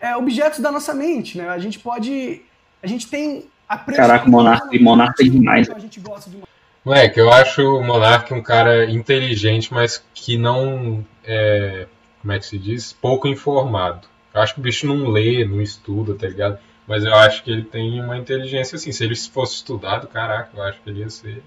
é, 0.00 0.16
objetos 0.16 0.60
da 0.60 0.72
nossa 0.72 0.94
mente, 0.94 1.36
né? 1.36 1.48
A 1.48 1.58
gente 1.58 1.78
pode. 1.78 2.40
A 2.82 2.86
gente 2.86 3.06
tem 3.08 3.44
a 3.68 3.76
Caraca, 3.76 4.28
Monarca- 4.28 4.68
Monarca 4.80 5.22
é 5.22 5.28
demais. 5.28 5.66
Então 5.66 5.76
a 5.76 5.80
gente 5.80 6.00
gosta 6.00 6.30
de. 6.30 6.38
Moleque, 6.82 7.20
eu 7.20 7.30
acho 7.30 7.60
o 7.62 7.84
Monark 7.84 8.32
um 8.32 8.42
cara 8.42 8.90
inteligente, 8.90 9.72
mas 9.72 10.02
que 10.14 10.38
não 10.38 11.04
é. 11.24 11.86
Como 12.22 12.32
é 12.32 12.38
que 12.38 12.46
se 12.46 12.58
diz? 12.58 12.92
Pouco 12.92 13.28
informado. 13.28 14.08
Eu 14.32 14.40
acho 14.40 14.54
que 14.54 14.60
o 14.60 14.62
bicho 14.62 14.86
não 14.86 15.08
lê, 15.08 15.44
não 15.44 15.60
estuda, 15.60 16.14
tá 16.14 16.26
ligado? 16.26 16.58
Mas 16.90 17.04
eu 17.04 17.14
acho 17.14 17.44
que 17.44 17.52
ele 17.52 17.62
tem 17.62 18.02
uma 18.02 18.18
inteligência 18.18 18.74
assim. 18.74 18.90
Se 18.90 19.04
ele 19.04 19.14
fosse 19.14 19.54
estudado, 19.54 20.08
caraca, 20.08 20.50
eu 20.56 20.62
acho 20.64 20.82
que 20.82 20.90
ele 20.90 20.98
ia 20.98 21.08
ser. 21.08 21.40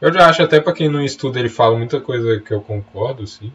Eu 0.00 0.12
já 0.12 0.28
acho 0.28 0.42
até 0.42 0.60
pra 0.60 0.72
quem 0.72 0.88
não 0.88 1.00
estuda, 1.00 1.38
ele 1.38 1.48
fala 1.48 1.78
muita 1.78 2.00
coisa 2.00 2.40
que 2.40 2.52
eu 2.52 2.60
concordo, 2.60 3.24
sim. 3.24 3.52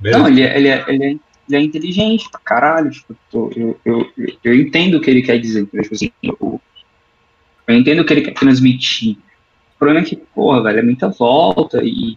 Não, 0.00 0.28
ele 0.28 0.42
é, 0.42 0.56
ele, 0.56 0.68
é, 0.68 0.84
ele, 0.86 1.04
é, 1.04 1.08
ele 1.08 1.56
é 1.56 1.60
inteligente 1.60 2.30
pra 2.30 2.38
caralho. 2.38 2.88
Tipo, 2.92 3.16
eu, 3.56 3.80
eu, 3.84 4.12
eu, 4.16 4.36
eu 4.44 4.54
entendo 4.54 4.98
o 4.98 5.00
que 5.00 5.10
ele 5.10 5.22
quer 5.22 5.40
dizer. 5.40 5.66
Tipo 5.66 5.92
assim, 5.92 6.12
eu, 6.22 6.60
eu 7.66 7.74
entendo 7.74 7.98
o 7.98 8.04
que 8.04 8.12
ele 8.12 8.22
quer 8.22 8.34
transmitir. 8.34 9.16
O 9.74 9.78
problema 9.80 10.06
é 10.06 10.08
que, 10.08 10.14
porra, 10.14 10.62
velho, 10.62 10.78
é 10.78 10.82
muita 10.82 11.08
volta 11.08 11.80
e, 11.82 12.16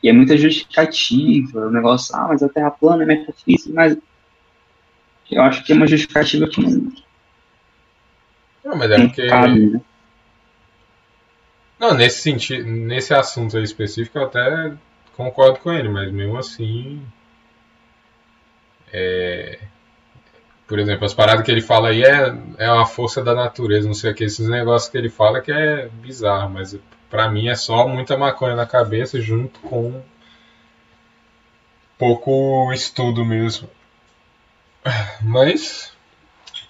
E 0.00 0.08
é 0.08 0.12
muita 0.12 0.36
justificativa, 0.36 1.66
o 1.66 1.70
negócio, 1.72 2.14
ah, 2.14 2.28
mas 2.28 2.44
a 2.44 2.48
Terra 2.48 2.70
plana 2.70 3.02
é 3.02 3.06
metafísica, 3.06 3.72
mas 3.74 3.98
eu 5.30 5.42
acho 5.42 5.64
que 5.64 5.72
é 5.72 5.76
uma 5.76 5.86
justificativa 5.86 6.48
que 6.48 6.60
não, 6.60 6.92
Não, 8.64 8.76
mas 8.76 8.90
é 8.90 8.98
porque. 8.98 9.26
cabe, 9.26 9.66
né? 9.70 9.80
Não, 11.78 11.94
nesse 11.94 12.22
sentido, 12.22 12.64
nesse 12.68 13.12
assunto 13.12 13.56
aí 13.56 13.62
específico 13.62 14.18
eu 14.18 14.24
até 14.24 14.72
concordo 15.16 15.58
com 15.58 15.72
ele, 15.72 15.88
mas 15.88 16.10
mesmo 16.12 16.36
assim. 16.38 17.02
É, 18.92 19.58
por 20.66 20.78
exemplo, 20.78 21.04
as 21.04 21.12
paradas 21.12 21.44
que 21.44 21.50
ele 21.50 21.60
fala 21.60 21.88
aí 21.88 22.02
é, 22.02 22.34
é 22.58 22.70
uma 22.70 22.86
força 22.86 23.22
da 23.22 23.34
natureza, 23.34 23.86
não 23.86 23.94
sei 23.94 24.12
o 24.12 24.14
que, 24.14 24.24
esses 24.24 24.48
negócios 24.48 24.90
que 24.90 24.96
ele 24.96 25.10
fala 25.10 25.40
que 25.40 25.52
é 25.52 25.88
bizarro, 25.88 26.50
mas 26.50 26.78
pra 27.10 27.28
mim 27.30 27.48
é 27.48 27.54
só 27.54 27.86
muita 27.86 28.16
maconha 28.16 28.56
na 28.56 28.66
cabeça 28.66 29.20
junto 29.20 29.60
com 29.60 30.02
pouco 31.98 32.72
estudo 32.72 33.24
mesmo. 33.24 33.68
Mas 35.22 35.92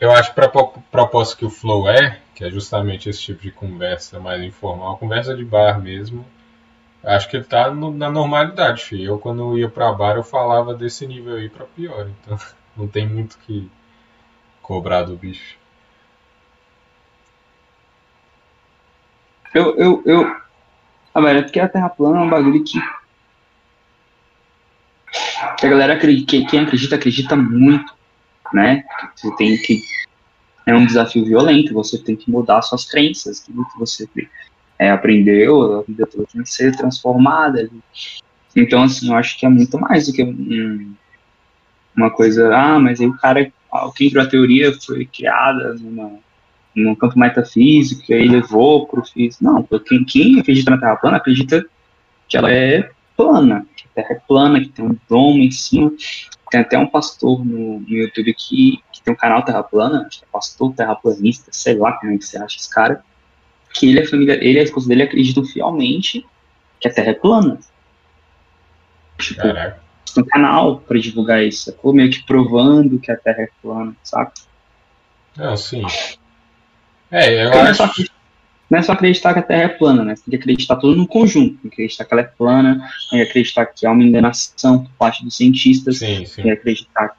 eu 0.01 0.13
acho 0.13 0.31
que 0.31 0.37
para 0.37 0.49
proposta 0.93 1.37
que 1.37 1.45
o 1.47 1.51
Flow 1.51 1.89
é, 1.89 2.21
que 2.35 2.45
é 2.45 2.51
justamente 2.51 3.09
esse 3.09 3.23
tipo 3.23 3.43
de 3.43 3.51
conversa 3.53 4.21
mais 4.21 4.43
informal, 4.43 4.99
conversa 4.99 5.37
de 5.37 5.45
bar 5.45 5.81
mesmo, 5.83 6.27
acho 7.05 7.29
que 7.31 7.37
ele 7.39 7.45
tá 7.47 7.71
no- 7.73 7.93
na 7.93 8.11
normalidade, 8.11 8.85
filho. 8.85 9.05
Eu 9.15 9.19
quando 9.21 9.59
ia 9.59 9.69
pra 9.71 9.93
bar 9.93 10.17
eu 10.17 10.25
falava 10.25 10.75
desse 10.75 11.07
nível 11.07 11.37
aí 11.37 11.49
pra 11.51 11.67
pior, 11.67 12.09
então 12.09 12.39
não 12.77 12.89
tem 12.89 13.09
muito 13.09 13.39
que 13.41 13.71
cobrar 14.63 15.05
do 15.05 15.17
bicho. 15.17 15.57
Eu, 19.55 19.77
eu, 19.79 20.03
eu. 20.05 20.37
Ah, 21.15 21.21
velho, 21.23 21.41
é 21.41 21.43
porque 21.43 21.61
a 21.61 21.69
Terra 21.69 21.91
plana 21.91 22.19
é 22.19 22.23
um 22.23 22.31
bagulho 22.31 22.65
que. 22.65 22.79
a 25.67 25.67
galera 25.69 25.99
que- 25.99 26.45
quem 26.47 26.61
acredita, 26.61 26.97
acredita 26.97 27.37
muito, 27.37 27.93
né? 28.53 28.85
Você 29.15 29.35
tem 29.37 29.57
que. 29.57 29.83
É 30.67 30.75
um 30.75 30.87
desafio 30.87 31.25
violento, 31.25 31.75
você 31.75 31.99
tem 31.99 32.17
que 32.17 32.31
mudar 32.31 32.63
suas 32.63 32.87
crenças, 32.87 33.43
aquilo 33.43 33.67
que 33.71 33.79
você 33.79 34.09
é, 34.79 34.91
aprendeu, 34.91 35.81
a 35.81 35.83
vida 35.83 36.07
toda 36.07 36.27
tem 36.27 36.43
que 36.43 36.51
ser 36.51 36.75
transformada. 36.75 37.71
Então, 38.57 38.83
assim, 38.83 39.09
eu 39.09 39.15
acho 39.15 39.39
que 39.39 39.45
é 39.45 39.49
muito 39.49 39.79
mais 39.79 40.07
do 40.07 40.13
que 40.13 40.23
um- 40.23 40.95
uma 41.95 42.11
coisa, 42.11 42.55
ah, 42.55 42.79
mas 42.79 43.01
aí 43.01 43.07
o 43.07 43.17
cara, 43.19 43.53
ah, 43.71 43.91
quem 43.95 44.09
criou 44.09 44.25
a 44.25 44.29
teoria 44.29 44.73
foi 44.81 45.05
criada 45.05 45.75
numa, 45.75 46.13
num 46.75 46.95
campo 46.95 47.19
metafísico, 47.19 48.03
e 48.09 48.15
aí 48.15 48.29
levou 48.29 48.87
pro 48.87 49.05
físico. 49.05 49.45
Não, 49.45 49.63
quem, 49.87 50.05
quem 50.05 50.41
acredita 50.41 50.71
na 50.71 50.79
Terra 50.79 50.97
plana 50.97 51.17
acredita 51.19 51.65
que 52.29 52.37
ela 52.37 52.51
é 52.51 52.91
plana, 53.17 53.67
que 53.77 53.85
a 53.87 54.03
Terra 54.03 54.15
é 54.15 54.21
plana, 54.27 54.61
que 54.61 54.69
tem 54.71 54.85
um 54.85 54.97
domo 55.09 55.39
em 55.39 55.51
cima. 55.51 55.93
Tem 56.55 56.61
até 56.61 56.79
um 56.79 56.87
pastor 56.87 57.45
no, 57.45 57.81
no 57.81 57.89
YouTube 57.89 58.33
que, 58.33 58.81
que 58.93 59.03
tem 59.03 59.13
um 59.13 59.17
canal 59.17 59.43
Terra 59.43 59.65
Plana, 59.65 60.07
acho 60.07 60.21
que 60.21 60.25
é 60.25 60.29
pastor 60.31 60.73
terraplanista, 60.73 61.51
sei 61.51 61.77
lá 61.77 61.95
como 61.95 62.13
é 62.13 62.17
que 62.17 62.25
você 62.25 62.39
acha 62.39 62.57
esse 62.59 62.71
cara, 62.71 63.05
que 63.73 63.89
ele, 63.89 63.99
e 63.99 64.03
a 64.05 64.09
família, 64.09 64.35
ele 64.35 64.59
e 64.59 64.61
a 64.61 64.63
esposa 64.63 64.87
dele 64.87 65.03
acreditam 65.03 65.45
fielmente 65.45 66.25
que 66.79 66.87
a 66.87 66.95
Terra 66.95 67.11
é 67.11 67.15
plana. 67.15 67.59
Tipo, 69.19 69.43
Caraca. 69.43 69.81
tem 70.15 70.23
um 70.23 70.27
canal 70.29 70.79
pra 70.79 70.97
divulgar 70.97 71.43
isso, 71.43 71.73
sacou? 71.73 71.93
meio 71.93 72.09
que 72.09 72.25
provando 72.25 73.01
que 73.01 73.11
a 73.11 73.17
Terra 73.17 73.43
é 73.43 73.49
plana, 73.61 73.97
saca? 74.05 74.33
Não, 75.37 75.57
sim. 75.57 75.83
É, 77.11 77.35
eu 77.47 77.53
é, 77.53 77.61
acho. 77.63 77.83
acreditar- 77.83 78.14
não 78.71 78.79
é 78.79 78.83
só 78.83 78.93
acreditar 78.93 79.33
que 79.35 79.41
a 79.41 79.43
Terra 79.43 79.63
é 79.65 79.69
plana, 79.69 80.05
né? 80.05 80.17
Você 80.17 80.23
tem 80.23 80.31
que 80.33 80.37
acreditar 80.37 80.77
tudo 80.77 80.97
no 80.97 81.07
conjunto. 81.07 81.55
Tem 81.59 81.71
que 81.71 81.75
acreditar 81.83 82.05
que 82.05 82.15
ela 82.15 82.23
é 82.23 82.25
plana, 82.25 82.89
tem 83.11 83.23
que 83.23 83.29
acreditar 83.29 83.67
que 83.67 83.87
é 83.87 83.91
uma 83.91 84.03
enganação 84.03 84.85
por 84.85 84.91
parte 84.93 85.25
dos 85.25 85.37
cientistas, 85.37 85.99
Sim, 85.99 86.07
tem 86.17 86.27
sim. 86.27 86.43
que 86.43 86.51
acreditar. 86.51 87.17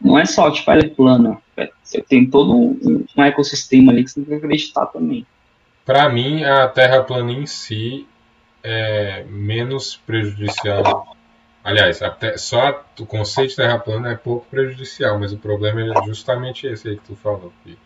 Não 0.00 0.18
é 0.18 0.24
só, 0.24 0.50
tipo, 0.50 0.70
ela 0.70 0.80
é 0.80 0.88
plana. 0.88 1.38
é, 1.56 1.70
Você 1.82 2.00
tem 2.02 2.28
todo 2.28 2.56
um, 2.56 3.04
um 3.16 3.22
ecossistema 3.22 3.92
ali 3.92 4.04
que 4.04 4.10
você 4.10 4.20
tem 4.22 4.24
que 4.38 4.44
acreditar 4.44 4.86
também. 4.86 5.26
Para 5.84 6.08
mim, 6.08 6.44
a 6.44 6.68
Terra 6.68 7.02
plana 7.02 7.32
em 7.32 7.46
si 7.46 8.06
é 8.62 9.24
menos 9.28 9.96
prejudicial. 10.06 11.16
Aliás, 11.62 12.00
a 12.02 12.10
te- 12.10 12.38
só 12.38 12.84
o 12.98 13.04
conceito 13.06 13.50
de 13.50 13.56
Terra 13.56 13.78
plana 13.78 14.12
é 14.12 14.14
pouco 14.14 14.46
prejudicial, 14.50 15.18
mas 15.18 15.32
o 15.32 15.36
problema 15.38 15.80
é 15.82 16.06
justamente 16.06 16.66
esse 16.66 16.88
aí 16.88 16.96
que 16.96 17.04
tu 17.04 17.16
falou. 17.16 17.52
Ele 17.66 17.76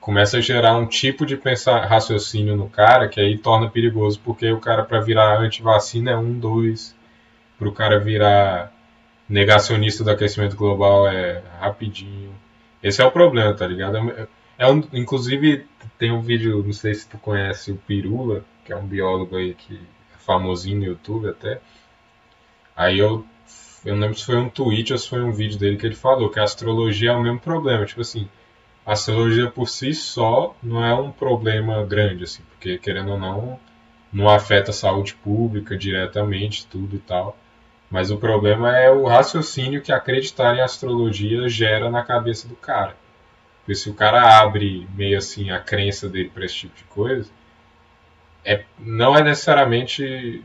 começa 0.00 0.38
a 0.38 0.40
gerar 0.40 0.76
um 0.76 0.86
tipo 0.86 1.26
de 1.26 1.36
pensar, 1.36 1.84
raciocínio 1.86 2.56
no 2.56 2.68
cara 2.68 3.08
que 3.08 3.20
aí 3.20 3.36
torna 3.38 3.70
perigoso, 3.70 4.20
porque 4.24 4.50
o 4.50 4.60
cara, 4.60 4.84
para 4.84 5.00
virar 5.00 5.38
antivacina, 5.40 6.12
é 6.12 6.16
um, 6.16 6.38
dois. 6.38 6.94
Para 7.58 7.68
o 7.68 7.72
cara 7.72 7.98
virar 8.00 8.72
negacionista 9.28 10.04
do 10.04 10.10
aquecimento 10.10 10.56
global, 10.56 11.08
é 11.08 11.42
rapidinho. 11.60 12.34
Esse 12.82 13.02
é 13.02 13.04
o 13.04 13.10
problema, 13.10 13.54
tá 13.54 13.66
ligado? 13.66 13.98
É- 13.98 14.28
é 14.58 14.66
um, 14.68 14.82
inclusive, 14.92 15.66
tem 15.98 16.10
um 16.12 16.22
vídeo, 16.22 16.62
não 16.64 16.72
sei 16.72 16.94
se 16.94 17.08
tu 17.08 17.18
conhece 17.18 17.72
o 17.72 17.76
Pirula, 17.76 18.44
que 18.64 18.72
é 18.72 18.76
um 18.76 18.86
biólogo 18.86 19.36
aí 19.36 19.54
que 19.54 19.76
é 19.76 20.18
famosinho 20.18 20.78
no 20.80 20.84
YouTube 20.86 21.28
até. 21.28 21.60
Aí 22.76 22.98
eu, 22.98 23.24
eu 23.84 23.94
não 23.94 24.02
lembro 24.02 24.18
se 24.18 24.24
foi 24.24 24.36
um 24.36 24.48
tweet 24.48 24.92
ou 24.92 24.98
se 24.98 25.08
foi 25.08 25.22
um 25.22 25.32
vídeo 25.32 25.58
dele 25.58 25.76
que 25.76 25.86
ele 25.86 25.94
falou 25.94 26.30
que 26.30 26.38
a 26.40 26.44
astrologia 26.44 27.10
é 27.10 27.14
o 27.14 27.22
mesmo 27.22 27.40
problema. 27.40 27.84
Tipo 27.84 28.00
assim, 28.00 28.28
a 28.88 28.92
astrologia 28.92 29.50
por 29.50 29.68
si 29.68 29.92
só 29.92 30.56
não 30.62 30.82
é 30.82 30.94
um 30.94 31.12
problema 31.12 31.84
grande, 31.84 32.24
assim, 32.24 32.42
porque 32.48 32.78
querendo 32.78 33.10
ou 33.10 33.18
não, 33.18 33.60
não 34.10 34.30
afeta 34.30 34.70
a 34.70 34.72
saúde 34.72 35.14
pública 35.14 35.76
diretamente, 35.76 36.66
tudo 36.66 36.96
e 36.96 36.98
tal. 36.98 37.36
Mas 37.90 38.10
o 38.10 38.16
problema 38.16 38.74
é 38.78 38.90
o 38.90 39.04
raciocínio 39.06 39.82
que 39.82 39.92
acreditar 39.92 40.56
em 40.56 40.62
astrologia 40.62 41.46
gera 41.50 41.90
na 41.90 42.02
cabeça 42.02 42.48
do 42.48 42.56
cara. 42.56 42.96
Porque 43.58 43.74
se 43.74 43.90
o 43.90 43.94
cara 43.94 44.40
abre 44.40 44.88
meio 44.94 45.18
assim 45.18 45.50
a 45.50 45.60
crença 45.60 46.08
dele 46.08 46.30
para 46.32 46.46
esse 46.46 46.54
tipo 46.54 46.74
de 46.74 46.84
coisa, 46.84 47.30
é, 48.42 48.64
não 48.78 49.14
é 49.14 49.22
necessariamente 49.22 50.42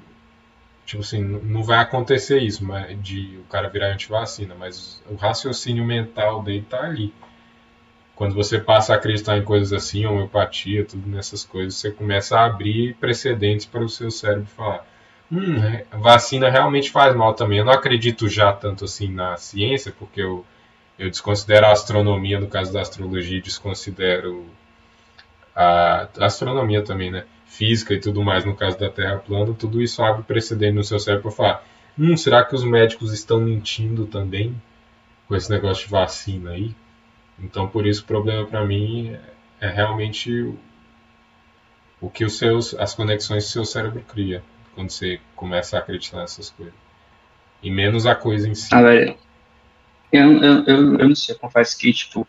tipo 0.85 1.01
assim, 1.01 1.23
não 1.23 1.63
vai 1.63 1.79
acontecer 1.79 2.39
isso, 2.39 2.65
de 3.01 3.37
o 3.37 3.43
cara 3.43 3.69
virar 3.69 3.93
antivacina, 3.93 4.53
mas 4.53 5.01
o 5.09 5.15
raciocínio 5.15 5.85
mental 5.85 6.43
dele 6.43 6.65
tá 6.69 6.83
ali. 6.83 7.13
Quando 8.15 8.35
você 8.35 8.59
passa 8.59 8.93
a 8.93 8.95
acreditar 8.95 9.37
em 9.37 9.43
coisas 9.43 9.73
assim, 9.73 10.05
homeopatia, 10.05 10.85
tudo 10.85 11.09
nessas 11.09 11.43
coisas, 11.43 11.75
você 11.75 11.91
começa 11.91 12.37
a 12.37 12.45
abrir 12.45 12.95
precedentes 12.95 13.65
para 13.65 13.83
o 13.83 13.89
seu 13.89 14.11
cérebro 14.11 14.45
falar: 14.45 14.85
hum, 15.31 15.63
é, 15.63 15.85
vacina 15.97 16.49
realmente 16.49 16.91
faz 16.91 17.15
mal 17.15 17.33
também. 17.33 17.59
Eu 17.59 17.65
não 17.65 17.73
acredito 17.73 18.29
já 18.29 18.53
tanto 18.53 18.85
assim 18.85 19.07
na 19.11 19.35
ciência, 19.37 19.93
porque 19.97 20.21
eu, 20.21 20.45
eu 20.99 21.09
desconsidero 21.09 21.65
a 21.65 21.71
astronomia, 21.71 22.39
no 22.39 22.47
caso 22.47 22.71
da 22.71 22.81
astrologia, 22.81 23.41
desconsidero 23.41 24.45
a 25.55 26.07
a 26.19 26.25
astronomia 26.25 26.83
também, 26.83 27.11
né? 27.11 27.25
Física 27.45 27.93
e 27.93 27.99
tudo 27.99 28.23
mais, 28.23 28.45
no 28.45 28.55
caso 28.55 28.79
da 28.79 28.89
Terra 28.89 29.17
plana, 29.17 29.53
tudo 29.53 29.81
isso 29.81 30.01
abre 30.03 30.23
precedente 30.23 30.73
no 30.73 30.83
seu 30.83 30.99
cérebro 30.99 31.23
para 31.23 31.31
falar: 31.31 31.63
hum, 31.97 32.15
será 32.17 32.43
que 32.43 32.55
os 32.55 32.63
médicos 32.63 33.11
estão 33.11 33.39
mentindo 33.39 34.05
também 34.05 34.59
com 35.27 35.35
esse 35.35 35.49
negócio 35.49 35.85
de 35.85 35.91
vacina 35.91 36.51
aí? 36.51 36.75
Então, 37.43 37.67
por 37.67 37.85
isso, 37.85 38.03
o 38.03 38.05
problema 38.05 38.47
para 38.47 38.65
mim 38.65 39.17
é, 39.59 39.67
realmente 39.67 40.31
o, 42.01 42.09
que 42.09 42.23
os 42.23 42.37
seus, 42.37 42.73
as 42.75 42.95
conexões 42.95 43.45
que 43.45 43.51
seu 43.51 43.65
cérebro 43.65 44.01
cria 44.07 44.41
quando 44.73 44.89
você 44.89 45.19
começa 45.35 45.75
a 45.75 45.79
acreditar 45.79 46.19
nessas 46.19 46.49
coisas. 46.49 46.73
E 47.61 47.69
menos 47.69 48.05
a 48.05 48.15
coisa 48.15 48.47
em 48.47 48.55
si. 48.55 48.73
Ah, 48.73 48.81
velho. 48.81 49.17
Eu, 50.11 50.31
eu, 50.41 50.63
eu, 50.65 50.99
eu 50.99 51.07
não 51.09 51.15
sei, 51.15 51.35
eu 51.35 51.39
confesso 51.39 51.77
que, 51.77 51.91
tipo. 51.91 52.25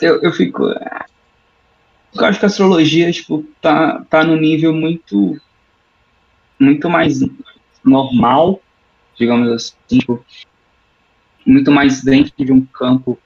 Eu, 0.00 0.22
eu 0.22 0.32
fico. 0.32 0.64
Eu 0.64 2.24
acho 2.24 2.38
que 2.38 2.44
a 2.44 2.48
astrologia, 2.48 3.10
tipo, 3.12 3.44
tá, 3.60 4.04
tá 4.08 4.22
no 4.24 4.36
nível 4.36 4.72
muito. 4.72 5.40
Muito 6.58 6.90
mais 6.90 7.20
normal, 7.84 8.60
digamos 9.16 9.50
assim, 9.50 9.98
tipo. 9.98 10.24
Muito 11.46 11.70
mais 11.70 12.02
dentro 12.02 12.32
de 12.36 12.52
um 12.52 12.64
campo 12.64 13.18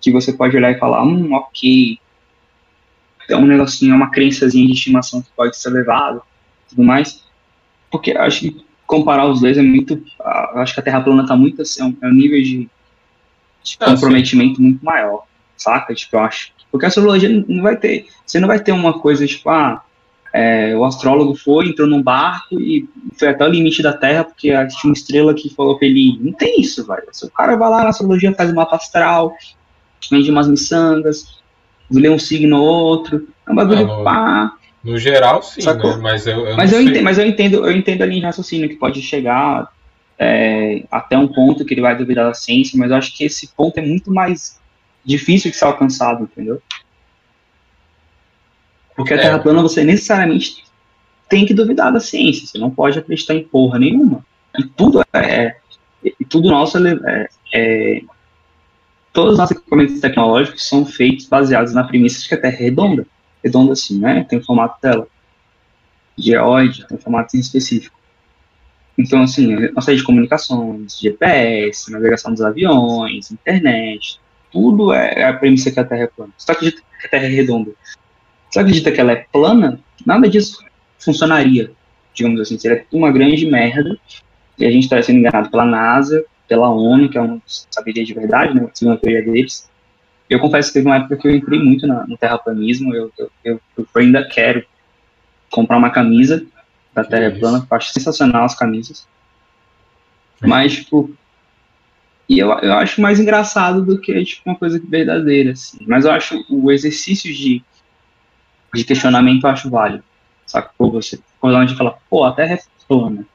que 0.00 0.12
você 0.12 0.32
pode 0.32 0.56
olhar 0.56 0.70
e 0.70 0.78
falar, 0.78 1.02
hum, 1.02 1.32
ok. 1.32 1.98
É 3.28 3.36
um 3.36 3.46
negocinho, 3.46 3.92
é 3.92 3.96
uma 3.96 4.10
crençazinha 4.10 4.66
de 4.66 4.72
estimação 4.72 5.20
que 5.20 5.30
pode 5.34 5.56
ser 5.56 5.70
levado, 5.70 6.22
tudo 6.68 6.82
mais. 6.82 7.24
Porque 7.90 8.12
acho 8.12 8.40
que 8.40 8.66
comparar 8.86 9.26
os 9.26 9.40
dois 9.40 9.58
é 9.58 9.62
muito. 9.62 10.00
acho 10.54 10.74
que 10.74 10.80
a 10.80 10.82
Terra 10.82 11.00
plana 11.00 11.26
tá 11.26 11.36
muito 11.36 11.62
assim, 11.62 11.82
é 11.82 11.84
um, 11.84 11.96
é 12.02 12.12
nível 12.12 12.40
de, 12.40 12.68
de 13.64 13.76
Ah, 13.80 13.86
comprometimento 13.86 14.62
muito 14.62 14.84
maior, 14.84 15.24
saca? 15.56 15.94
Tipo, 15.94 16.16
eu 16.16 16.20
acho. 16.20 16.52
Porque 16.70 16.84
a 16.84 16.88
astrologia 16.88 17.44
não 17.48 17.62
vai 17.62 17.76
ter. 17.76 18.06
Você 18.24 18.38
não 18.38 18.46
vai 18.46 18.60
ter 18.60 18.72
uma 18.72 18.98
coisa 19.00 19.26
tipo, 19.26 19.48
ah, 19.50 19.84
é, 20.36 20.76
o 20.76 20.84
astrólogo 20.84 21.34
foi, 21.34 21.68
entrou 21.68 21.88
num 21.88 22.02
barco 22.02 22.60
e 22.60 22.86
foi 23.18 23.28
até 23.28 23.44
o 23.44 23.48
limite 23.50 23.82
da 23.82 23.92
Terra, 23.92 24.24
porque 24.24 24.48
tinha 24.48 24.66
uma 24.84 24.92
estrela 24.92 25.32
que 25.34 25.48
falou 25.54 25.78
pra 25.78 25.88
ele. 25.88 26.18
Não 26.20 26.32
tem 26.32 26.60
isso, 26.60 26.86
velho. 26.86 27.04
Se 27.12 27.24
o 27.24 27.30
cara 27.30 27.56
vai 27.56 27.70
lá 27.70 27.82
na 27.82 27.88
astrologia, 27.88 28.34
faz 28.34 28.50
um 28.50 28.54
mapa 28.54 28.76
astral, 28.76 29.32
vende 30.10 30.30
umas 30.30 30.46
miçangas, 30.48 31.38
lê 31.90 32.08
um 32.08 32.18
signo 32.18 32.60
ou 32.60 32.66
outro, 32.66 33.26
é 33.46 33.50
um 33.50 33.54
bagulho 33.54 33.90
Ah, 33.90 33.96
no- 33.98 34.04
pá. 34.04 34.52
No 34.84 34.98
geral, 34.98 35.42
sim, 35.42 35.62
Sacou? 35.62 35.96
né? 35.96 36.02
Mas 36.02 36.26
eu, 36.26 36.46
eu 36.46 36.56
Mas 36.56 36.70
não 36.70 36.78
eu, 36.78 36.82
sei. 36.84 36.92
entendo, 36.92 37.04
mas 37.04 37.18
eu 37.18 37.26
entendo, 37.26 37.54
eu 37.66 37.72
entendo 37.76 38.02
a 38.02 38.06
linha 38.06 38.20
de 38.20 38.26
raciocínio 38.26 38.68
que 38.68 38.76
pode 38.76 39.02
chegar 39.02 39.68
é, 40.18 40.84
até 40.90 41.16
um 41.18 41.26
ponto 41.28 41.64
que 41.64 41.74
ele 41.74 41.80
vai 41.80 41.96
duvidar 41.96 42.26
da 42.26 42.34
ciência, 42.34 42.78
mas 42.78 42.90
eu 42.90 42.96
acho 42.96 43.16
que 43.16 43.24
esse 43.24 43.48
ponto 43.56 43.78
é 43.78 43.82
muito 43.82 44.12
mais 44.12 44.60
difícil 45.04 45.50
de 45.50 45.56
ser 45.56 45.64
alcançado, 45.64 46.22
entendeu? 46.24 46.62
Porque 48.96 49.14
a 49.14 49.16
É. 49.16 49.20
Terra 49.20 49.38
plana 49.38 49.62
você 49.62 49.84
necessariamente 49.84 50.64
tem 51.28 51.44
que 51.44 51.54
duvidar 51.54 51.92
da 51.92 52.00
ciência, 52.00 52.46
você 52.46 52.58
não 52.58 52.70
pode 52.70 52.98
acreditar 52.98 53.34
em 53.34 53.44
porra 53.44 53.78
nenhuma. 53.78 54.24
E 54.58 54.64
tudo 54.64 55.02
é. 55.12 55.56
E 56.02 56.24
tudo 56.24 56.48
nosso 56.48 56.78
é, 56.78 56.92
é, 57.04 57.28
é 57.52 58.02
todos 59.12 59.32
os 59.32 59.38
nossos 59.38 59.56
equipamentos 59.56 60.00
tecnológicos 60.00 60.68
são 60.68 60.84
feitos 60.84 61.26
baseados 61.26 61.72
na 61.72 61.84
premissa 61.84 62.20
de 62.20 62.28
que 62.28 62.34
a 62.34 62.40
Terra 62.40 62.54
é 62.54 62.58
redonda. 62.58 63.06
Redonda 63.42 63.72
assim, 63.72 63.98
né? 63.98 64.24
Tem 64.28 64.38
o 64.38 64.44
formato 64.44 64.80
dela. 64.80 65.08
Geoide, 66.18 66.86
tem 66.86 66.96
um 66.96 67.00
formato 67.00 67.36
específico. 67.36 67.96
Então, 68.96 69.22
assim, 69.22 69.54
nossa 69.72 69.90
rede 69.90 70.00
de 70.00 70.06
comunicações, 70.06 70.98
GPS, 70.98 71.90
navegação 71.90 72.32
dos 72.32 72.40
aviões, 72.40 73.30
internet, 73.30 74.18
tudo 74.50 74.92
é 74.92 75.24
a 75.24 75.34
premissa 75.34 75.70
que 75.70 75.80
a 75.80 75.84
Terra 75.84 76.04
é 76.04 76.06
plana. 76.06 76.32
Você 76.36 76.52
acredita 76.52 76.82
que 77.00 77.06
a 77.06 77.10
Terra 77.10 77.24
é 77.24 77.28
redonda? 77.28 77.72
Você 78.56 78.60
acredita 78.60 78.90
que 78.90 78.98
ela 78.98 79.12
é 79.12 79.26
plana? 79.30 79.78
Nada 80.06 80.26
disso 80.30 80.64
funcionaria, 80.98 81.70
digamos 82.14 82.40
assim. 82.40 82.58
Seria 82.58 82.86
uma 82.90 83.12
grande 83.12 83.44
merda. 83.44 83.98
E 84.58 84.64
a 84.64 84.70
gente 84.70 84.84
está 84.84 85.02
sendo 85.02 85.18
enganado 85.18 85.50
pela 85.50 85.66
NASA, 85.66 86.24
pela 86.48 86.70
ONU, 86.70 87.10
que 87.10 87.18
é 87.18 87.20
uma 87.20 87.38
sabedoria 87.46 88.06
de 88.06 88.14
verdade, 88.14 88.54
né? 88.54 88.66
Segundo 88.72 88.94
a 88.94 88.98
teoria 88.98 89.22
deles. 89.22 89.68
Eu 90.30 90.40
confesso 90.40 90.68
que 90.68 90.74
teve 90.74 90.86
uma 90.86 90.96
época 90.96 91.18
que 91.18 91.28
eu 91.28 91.36
entrei 91.36 91.62
muito 91.62 91.86
na- 91.86 92.06
no 92.06 92.16
terraplanismo. 92.16 92.94
Eu, 92.94 93.12
eu, 93.18 93.30
eu, 93.44 93.60
eu 93.76 93.86
ainda 93.94 94.26
quero 94.26 94.64
comprar 95.50 95.76
uma 95.76 95.90
camisa 95.90 96.42
da 96.94 97.04
Terra 97.04 97.24
é 97.24 97.28
Isso. 97.28 97.40
plana, 97.40 97.66
eu 97.70 97.76
acho 97.76 97.92
sensacional 97.92 98.46
as 98.46 98.54
camisas. 98.54 99.06
Mas, 100.40 100.76
tipo. 100.76 101.14
E 102.26 102.38
eu, 102.38 102.50
eu 102.60 102.72
acho 102.72 103.02
mais 103.02 103.20
engraçado 103.20 103.84
do 103.84 104.00
que 104.00 104.24
tipo, 104.24 104.48
uma 104.48 104.56
coisa 104.56 104.80
verdadeira, 104.82 105.52
assim. 105.52 105.78
Mas 105.86 106.06
eu 106.06 106.10
acho 106.10 106.42
o 106.48 106.72
exercício 106.72 107.30
de, 107.32 107.62
de 108.76 108.84
questionamento 108.84 109.44
eu 109.44 109.50
acho 109.50 109.70
válido. 109.70 110.04
Saca? 110.46 110.70
Pô, 110.78 110.90
você 110.90 111.18
acordar 111.38 111.62
um 111.62 111.64
dia 111.66 111.74
e 111.74 111.78
falar, 111.78 111.98
pô, 112.08 112.24
a 112.24 112.32
Terra 112.32 112.54
é 112.54 112.60
plana. 112.86 113.26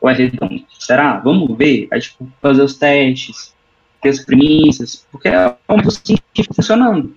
Ou 0.00 0.10
é 0.10 0.14
redonda? 0.14 0.62
Será? 0.78 1.18
Vamos 1.18 1.56
ver. 1.56 1.88
Aí, 1.92 2.00
tipo, 2.00 2.28
fazer 2.40 2.62
os 2.62 2.74
testes, 2.74 3.54
ter 4.00 4.08
as 4.10 4.20
premissas, 4.24 5.06
porque 5.10 5.28
é 5.28 5.54
um 5.68 5.90
científico 5.90 6.54
funcionando. 6.54 7.14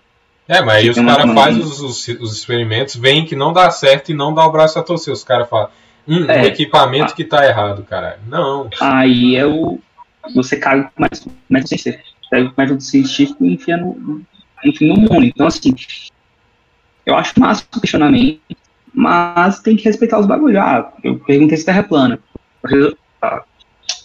É, 0.47 0.61
mas 0.61 0.75
aí 0.77 0.89
os 0.89 0.95
caras 0.95 1.33
fazem 1.33 1.61
os, 1.61 1.79
os, 1.81 2.07
os 2.07 2.33
experimentos, 2.33 2.95
veem 2.95 3.25
que 3.25 3.35
não 3.35 3.51
dá 3.51 3.71
certo 3.71 4.11
e 4.11 4.13
não 4.13 4.33
dá 4.33 4.45
o 4.45 4.51
braço 4.51 4.77
a 4.77 4.83
torcer. 4.83 5.11
Os 5.11 5.23
caras 5.23 5.49
falam, 5.49 5.69
hum, 6.07 6.25
É. 6.29 6.43
o 6.43 6.45
equipamento 6.45 7.15
que 7.15 7.23
tá 7.23 7.45
errado, 7.45 7.83
cara. 7.83 8.19
Não. 8.27 8.69
Aí 8.79 9.35
é 9.35 9.45
o. 9.45 9.79
Você 10.35 10.57
com 10.57 10.87
mais 10.97 11.25
método 11.49 11.69
científico. 11.69 12.03
Pega 12.29 12.49
o 12.49 12.53
método 12.57 12.81
científico 12.81 13.45
e 13.45 13.53
enfia 13.53 13.77
no, 13.77 13.95
no, 13.95 14.21
enfim, 14.63 14.87
no 14.87 14.95
mundo. 14.95 15.23
Então, 15.23 15.47
assim, 15.47 15.73
eu 17.05 17.15
acho 17.15 17.39
massa 17.39 17.65
o 17.75 17.81
questionamento, 17.81 18.39
mas 18.93 19.59
tem 19.59 19.75
que 19.75 19.83
respeitar 19.83 20.19
os 20.19 20.25
bagulhos. 20.25 20.57
Ah, 20.57 20.91
eu 21.03 21.19
perguntei 21.19 21.57
se 21.57 21.65
terra 21.65 21.79
é 21.79 21.83
plana. 21.83 22.19
Eu, 22.69 22.97
ah, 23.21 23.43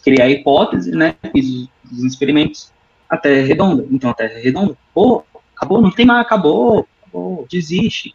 Criei 0.02 0.22
a 0.22 0.30
hipótese, 0.30 0.92
né? 0.92 1.14
Fiz 1.32 1.46
os, 1.46 1.68
os 1.92 2.04
experimentos. 2.04 2.72
A 3.08 3.16
Terra 3.16 3.40
é 3.40 3.42
redonda. 3.42 3.86
Então 3.90 4.10
a 4.10 4.14
Terra 4.14 4.32
é 4.34 4.40
redonda. 4.40 4.76
Pô, 4.94 5.24
acabou, 5.54 5.80
não 5.80 5.90
tem 5.90 6.06
mais, 6.06 6.20
acabou. 6.20 6.86
Acabou, 7.02 7.46
desiste. 7.50 8.14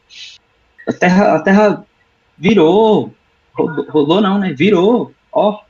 A 0.87 0.93
Terra, 0.93 1.35
a 1.35 1.39
terra 1.41 1.85
virou. 2.37 3.13
Rodou, 3.53 3.85
rodou 3.89 4.21
não, 4.21 4.37
né? 4.37 4.53
Virou. 4.53 5.13
Ó, 5.31 5.61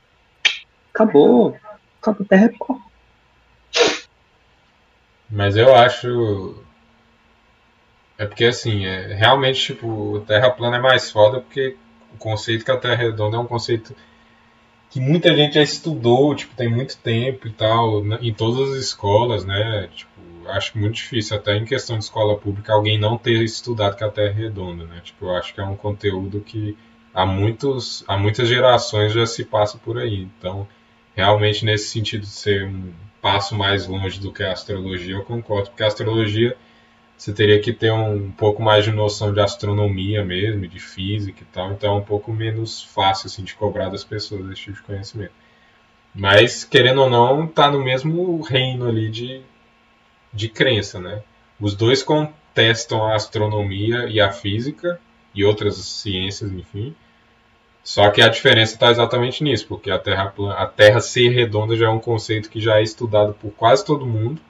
acabou. 0.92 1.56
Acabou, 2.00 2.24
a 2.24 2.28
Terra 2.28 2.44
é 2.46 2.48
pó. 2.48 2.78
Mas 5.30 5.56
eu 5.56 5.74
acho. 5.74 6.62
É 8.18 8.26
porque 8.26 8.44
assim, 8.44 8.86
é, 8.86 9.14
realmente, 9.14 9.60
tipo, 9.60 10.22
Terra 10.26 10.50
plana 10.50 10.76
é 10.76 10.80
mais 10.80 11.10
foda 11.10 11.40
porque 11.40 11.76
o 12.14 12.18
conceito 12.18 12.64
que 12.64 12.70
a 12.70 12.76
Terra 12.76 12.94
é 13.02 13.06
redonda 13.06 13.36
é 13.36 13.40
um 13.40 13.46
conceito 13.46 13.94
que 14.90 15.00
muita 15.00 15.34
gente 15.36 15.54
já 15.54 15.62
estudou, 15.62 16.34
tipo, 16.34 16.54
tem 16.54 16.68
muito 16.68 16.96
tempo 16.98 17.46
e 17.46 17.52
tal, 17.52 18.02
em 18.22 18.32
todas 18.32 18.70
as 18.70 18.76
escolas, 18.76 19.44
né? 19.44 19.88
Tipo, 19.94 20.48
acho 20.48 20.78
muito 20.78 20.94
difícil, 20.94 21.36
até 21.36 21.56
em 21.56 21.64
questão 21.64 21.98
de 21.98 22.04
escola 22.04 22.36
pública, 22.38 22.72
alguém 22.72 22.98
não 22.98 23.18
ter 23.18 23.42
estudado 23.42 23.96
que 23.96 24.04
a 24.04 24.10
Terra 24.10 24.30
é 24.30 24.32
redonda, 24.32 24.84
né? 24.84 25.00
Tipo, 25.02 25.26
eu 25.26 25.36
acho 25.36 25.52
que 25.52 25.60
é 25.60 25.64
um 25.64 25.76
conteúdo 25.76 26.40
que 26.40 26.76
há, 27.12 27.26
muitos, 27.26 28.04
há 28.06 28.16
muitas 28.16 28.48
gerações 28.48 29.12
já 29.12 29.26
se 29.26 29.44
passa 29.44 29.76
por 29.78 29.98
aí. 29.98 30.22
Então, 30.38 30.66
realmente, 31.14 31.64
nesse 31.64 31.88
sentido 31.88 32.22
de 32.22 32.28
ser 32.28 32.64
um 32.64 32.92
passo 33.20 33.54
mais 33.54 33.86
longe 33.86 34.20
do 34.20 34.32
que 34.32 34.42
a 34.42 34.52
astrologia, 34.52 35.16
eu 35.16 35.24
concordo, 35.24 35.70
porque 35.70 35.82
a 35.82 35.88
astrologia 35.88 36.56
você 37.16 37.32
teria 37.32 37.60
que 37.60 37.72
ter 37.72 37.92
um 37.92 38.30
pouco 38.30 38.62
mais 38.62 38.84
de 38.84 38.92
noção 38.92 39.32
de 39.32 39.40
astronomia 39.40 40.24
mesmo, 40.24 40.66
de 40.68 40.78
física 40.78 41.42
e 41.42 41.46
tal, 41.46 41.72
então 41.72 41.94
é 41.94 41.98
um 41.98 42.04
pouco 42.04 42.32
menos 42.32 42.82
fácil 42.82 43.26
assim 43.26 43.42
de 43.42 43.54
cobrar 43.54 43.88
das 43.88 44.04
pessoas 44.04 44.50
esse 44.50 44.62
tipo 44.62 44.76
de 44.76 44.82
conhecimento. 44.82 45.32
Mas 46.14 46.64
querendo 46.64 47.02
ou 47.02 47.10
não, 47.10 47.46
tá 47.46 47.70
no 47.70 47.82
mesmo 47.82 48.40
reino 48.42 48.88
ali 48.88 49.10
de 49.10 49.42
de 50.32 50.48
crença, 50.48 51.00
né? 51.00 51.22
Os 51.58 51.74
dois 51.74 52.02
contestam 52.02 53.04
a 53.04 53.14
astronomia 53.14 54.06
e 54.06 54.20
a 54.20 54.30
física 54.30 55.00
e 55.34 55.44
outras 55.44 55.76
ciências, 55.76 56.52
enfim. 56.52 56.94
Só 57.82 58.10
que 58.10 58.20
a 58.20 58.28
diferença 58.28 58.74
está 58.74 58.90
exatamente 58.90 59.42
nisso, 59.42 59.66
porque 59.66 59.90
a 59.90 59.98
Terra, 59.98 60.34
a 60.56 60.66
Terra 60.66 61.00
ser 61.00 61.28
redonda 61.30 61.76
já 61.76 61.86
é 61.86 61.88
um 61.88 62.00
conceito 62.00 62.50
que 62.50 62.60
já 62.60 62.78
é 62.78 62.82
estudado 62.82 63.32
por 63.34 63.52
quase 63.52 63.84
todo 63.84 64.04
mundo. 64.04 64.40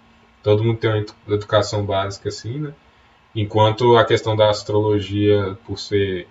Todo 0.46 0.62
mundo 0.62 0.78
tem 0.78 0.88
uma 0.88 0.98
edu- 1.00 1.14
educação 1.28 1.85
básica 1.85 2.28
assim, 2.28 2.61
né? 2.61 2.72
Enquanto 3.35 3.96
a 3.96 4.04
questão 4.04 4.37
da 4.37 4.48
astrologia, 4.48 5.59
por 5.66 5.76
ser 5.76 6.28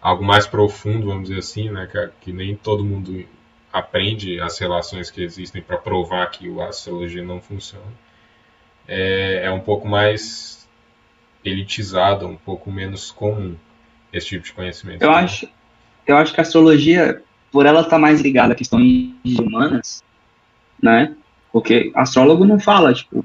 algo 0.00 0.24
mais 0.24 0.46
profundo, 0.46 1.08
vamos 1.08 1.28
dizer 1.28 1.40
assim, 1.40 1.68
né? 1.68 1.86
Que, 1.92 2.10
que 2.22 2.32
nem 2.32 2.56
todo 2.56 2.82
mundo 2.82 3.22
aprende 3.70 4.40
as 4.40 4.58
relações 4.58 5.10
que 5.10 5.22
existem 5.22 5.60
para 5.60 5.76
provar 5.76 6.30
que 6.30 6.48
a 6.58 6.68
astrologia 6.68 7.22
não 7.22 7.38
funciona. 7.38 7.84
É, 8.88 9.42
é 9.44 9.50
um 9.50 9.60
pouco 9.60 9.86
mais 9.86 10.66
elitizado, 11.44 12.26
um 12.26 12.36
pouco 12.36 12.72
menos 12.72 13.10
comum 13.10 13.56
esse 14.10 14.28
tipo 14.28 14.46
de 14.46 14.54
conhecimento. 14.54 15.02
Eu 15.02 15.10
né? 15.10 15.16
acho, 15.18 15.46
eu 16.06 16.16
acho 16.16 16.32
que 16.32 16.40
a 16.40 16.44
astrologia, 16.44 17.22
por 17.52 17.66
ela 17.66 17.82
estar 17.82 17.98
mais 17.98 18.22
ligada 18.22 18.54
a 18.54 18.56
questões 18.56 19.12
humanas, 19.38 20.02
né? 20.82 21.14
Porque 21.52 21.92
astrólogo 21.94 22.46
não 22.46 22.58
fala, 22.58 22.94
tipo, 22.94 23.22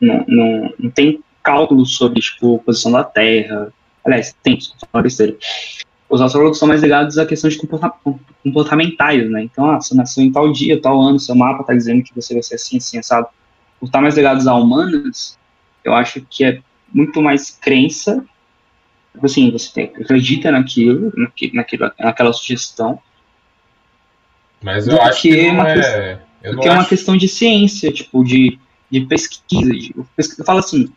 não, 0.00 0.24
não, 0.28 0.74
não, 0.78 0.90
tem 0.90 1.22
cálculos 1.42 1.96
sobre, 1.96 2.20
tipo, 2.20 2.58
posição 2.60 2.92
da 2.92 3.04
Terra. 3.04 3.72
Aliás, 4.04 4.34
tem, 4.42 4.58
falar 4.90 5.02
besteira. 5.02 5.36
Os 6.08 6.20
astrólogos 6.20 6.58
são 6.58 6.68
mais 6.68 6.82
ligados 6.82 7.16
a 7.16 7.24
questões 7.24 7.58
comportamentais, 8.42 9.30
né? 9.30 9.42
Então, 9.42 9.70
ah, 9.70 9.80
você 9.80 9.94
nasceu 9.94 10.22
em 10.22 10.32
tal 10.32 10.52
dia, 10.52 10.80
tal 10.80 11.00
ano, 11.00 11.18
seu 11.18 11.34
mapa 11.34 11.64
tá 11.64 11.72
dizendo 11.72 12.02
que 12.02 12.14
você 12.14 12.34
vai 12.34 12.42
ser 12.42 12.56
assim, 12.56 12.76
assim, 12.76 12.98
assado. 12.98 13.28
Por 13.80 13.86
estar 13.86 14.00
mais 14.00 14.14
ligados 14.14 14.46
a 14.46 14.54
humanas, 14.54 15.38
eu 15.84 15.94
acho 15.94 16.20
que 16.28 16.44
é 16.44 16.60
muito 16.92 17.22
mais 17.22 17.50
crença 17.50 18.24
Tipo 19.12 19.26
assim, 19.26 19.50
você 19.50 19.82
acredita 19.82 20.50
naquilo, 20.50 21.12
naquilo, 21.52 21.92
naquela 21.98 22.32
sugestão, 22.32 22.98
Mas 24.62 24.88
eu 24.88 25.00
acho 25.02 25.22
que 25.22 25.28
que 25.28 25.52
não 25.52 25.66
é. 25.66 26.22
Eu 26.42 26.54
não 26.54 26.62
que 26.62 26.68
é 26.68 26.72
uma 26.72 26.84
questão 26.84 27.16
de 27.16 27.28
ciência, 27.28 27.92
tipo, 27.92 28.24
de, 28.24 28.58
de 29.00 29.06
pesquisa. 29.06 29.72
De. 29.72 29.94
Eu 29.96 30.44
falo 30.44 30.58
assim, 30.58 30.92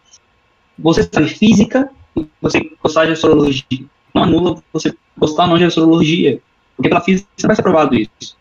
você 0.78 1.04
sabe 1.04 1.30
física 1.30 1.90
e 2.16 2.28
você 2.42 2.70
gostar 2.84 3.06
de 3.06 3.14
astrologia. 3.14 3.86
Não 4.14 4.24
anula 4.24 4.62
você 4.72 4.96
gostar 5.18 5.48
não 5.48 5.58
de 5.58 5.64
astrologia. 5.64 6.42
Porque 6.76 6.90
pela 6.90 7.02
física 7.02 7.28
vai 7.44 7.56
ser 7.56 7.64
provado 7.64 7.96
isso. 7.96 8.38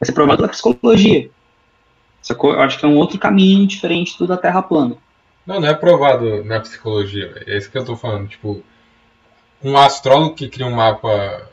Vai 0.00 0.06
ser 0.06 0.12
provado 0.12 0.38
pela 0.38 0.48
psicologia. 0.48 1.30
Sacou? 2.20 2.52
Eu 2.52 2.60
acho 2.60 2.78
que 2.78 2.84
é 2.84 2.88
um 2.88 2.96
outro 2.96 3.18
caminho 3.18 3.66
diferente 3.66 4.18
do 4.18 4.26
da 4.26 4.36
Terra 4.36 4.60
plana. 4.60 4.96
Não, 5.46 5.60
não 5.60 5.68
é 5.68 5.74
provado 5.74 6.42
na 6.42 6.58
psicologia. 6.58 7.44
É 7.46 7.56
isso 7.56 7.70
que 7.70 7.78
eu 7.78 7.84
tô 7.84 7.96
falando. 7.96 8.28
Tipo, 8.28 8.62
um 9.62 9.76
astrólogo 9.76 10.34
que 10.34 10.48
cria 10.48 10.66
um 10.66 10.74
mapa. 10.74 11.48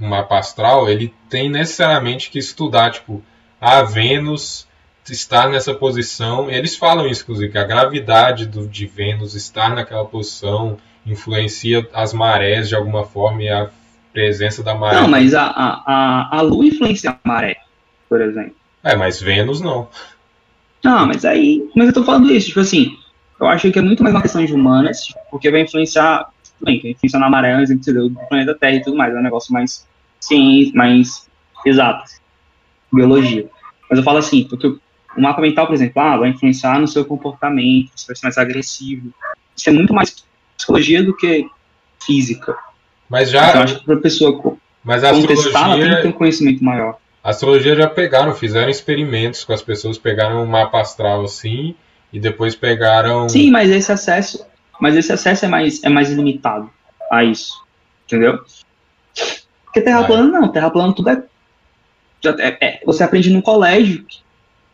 Um 0.00 0.08
mapa 0.08 0.38
astral, 0.38 0.88
ele 0.88 1.12
tem 1.28 1.48
necessariamente 1.48 2.30
que 2.30 2.38
estudar, 2.38 2.92
tipo, 2.92 3.20
a 3.60 3.82
Vênus 3.82 4.67
estar 5.12 5.48
nessa 5.48 5.74
posição. 5.74 6.50
Eles 6.50 6.76
falam 6.76 7.06
isso, 7.06 7.22
inclusive, 7.22 7.52
que 7.52 7.58
a 7.58 7.64
gravidade 7.64 8.46
do, 8.46 8.66
de 8.66 8.86
Vênus 8.86 9.34
estar 9.34 9.74
naquela 9.74 10.04
posição 10.04 10.76
influencia 11.06 11.88
as 11.92 12.12
marés 12.12 12.68
de 12.68 12.74
alguma 12.74 13.04
forma 13.04 13.42
e 13.42 13.48
a 13.48 13.70
presença 14.12 14.62
da 14.62 14.74
maré. 14.74 15.00
Não, 15.00 15.08
mas 15.08 15.34
a, 15.34 15.44
a, 15.44 16.38
a, 16.38 16.40
Lua 16.40 16.66
influencia 16.66 17.10
a 17.10 17.28
maré, 17.28 17.56
por 18.08 18.20
exemplo. 18.20 18.54
É, 18.82 18.96
mas 18.96 19.20
Vênus 19.20 19.60
não. 19.60 19.88
Não, 20.84 21.06
mas 21.06 21.24
aí. 21.24 21.68
Mas 21.74 21.88
eu 21.88 21.94
tô 21.94 22.04
falando 22.04 22.30
isso, 22.32 22.48
tipo 22.48 22.60
assim, 22.60 22.96
eu 23.40 23.46
acho 23.46 23.70
que 23.70 23.78
é 23.78 23.82
muito 23.82 24.02
mais 24.02 24.14
uma 24.14 24.22
questão 24.22 24.44
de 24.44 24.52
humanas, 24.52 25.06
porque 25.30 25.50
vai 25.50 25.62
influenciar, 25.62 26.28
bem, 26.60 26.80
vai 26.80 26.90
influenciar 26.92 27.20
na 27.20 27.30
maré, 27.30 27.64
deu 27.64 28.08
do 28.08 28.20
planeta 28.28 28.54
Terra 28.54 28.76
e 28.76 28.82
tudo 28.82 28.96
mais, 28.96 29.14
é 29.14 29.18
um 29.18 29.22
negócio 29.22 29.52
mais 29.52 29.86
ciência, 30.20 30.72
mais 30.74 31.28
exato, 31.64 32.10
biologia. 32.92 33.48
Mas 33.88 33.98
eu 33.98 34.04
falo 34.04 34.18
assim, 34.18 34.44
porque 34.44 34.76
o 35.16 35.20
mapa 35.20 35.40
mental, 35.40 35.66
por 35.66 35.74
exemplo, 35.74 36.00
ah, 36.00 36.16
vai 36.16 36.30
influenciar 36.30 36.78
no 36.78 36.86
seu 36.86 37.04
comportamento, 37.04 37.90
você 37.94 38.06
vai 38.06 38.16
ser 38.16 38.26
mais 38.26 38.38
agressivo. 38.38 39.12
Isso 39.56 39.68
é 39.68 39.72
muito 39.72 39.92
mais 39.92 40.24
psicologia 40.56 41.02
do 41.02 41.16
que 41.16 41.48
física. 42.04 42.56
Mas 43.08 43.30
já. 43.30 43.48
Então, 43.48 43.60
eu 43.60 43.64
acho 43.64 43.78
que 43.78 43.84
para 43.84 43.94
a 43.94 44.00
pessoa 44.00 44.58
mas 44.84 45.04
a 45.04 45.10
contestar, 45.10 45.70
ela 45.70 45.80
tem 45.80 45.96
que 45.96 46.02
ter 46.02 46.08
um 46.08 46.12
conhecimento 46.12 46.62
maior. 46.62 46.98
a 47.22 47.30
astrologia 47.30 47.74
já 47.74 47.88
pegaram, 47.88 48.34
fizeram 48.34 48.70
experimentos 48.70 49.44
com 49.44 49.52
as 49.52 49.62
pessoas, 49.62 49.98
pegaram 49.98 50.42
um 50.42 50.46
mapa 50.46 50.80
astral 50.80 51.24
assim, 51.24 51.74
e 52.12 52.20
depois 52.20 52.54
pegaram. 52.54 53.28
Sim, 53.28 53.50
mas 53.50 53.70
esse 53.70 53.90
acesso, 53.90 54.46
mas 54.80 54.96
esse 54.96 55.12
acesso 55.12 55.44
é 55.44 55.48
mais, 55.48 55.82
é 55.82 55.88
mais 55.88 56.10
limitado 56.10 56.70
a 57.10 57.24
isso, 57.24 57.62
entendeu? 58.06 58.40
Porque 59.64 59.80
terra 59.80 60.04
plana 60.04 60.40
não, 60.40 60.48
terra 60.48 60.70
plana 60.70 60.94
tudo 60.94 61.10
é, 61.10 61.22
é- 62.24 62.58
é- 62.60 62.80
você 62.84 63.02
aprende 63.02 63.30
no 63.30 63.42
colégio 63.42 64.06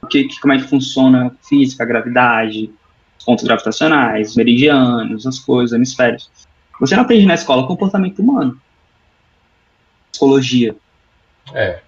que, 0.06 0.24
que- 0.24 0.40
como 0.40 0.52
é 0.54 0.58
que 0.58 0.68
funciona 0.68 1.26
a 1.28 1.30
física, 1.48 1.82
a 1.84 1.86
gravidade, 1.86 2.70
os 3.18 3.24
pontos 3.24 3.44
gravitacionais, 3.44 4.30
os 4.30 4.36
meridianos, 4.36 5.26
as 5.26 5.38
coisas, 5.38 5.74
hemisférios. 5.74 6.30
Você 6.80 6.96
não 6.96 7.02
aprende 7.04 7.26
na 7.26 7.34
escola 7.34 7.66
comportamento 7.66 8.20
humano, 8.20 8.60
psicologia. 10.10 10.74
É. 11.52 11.80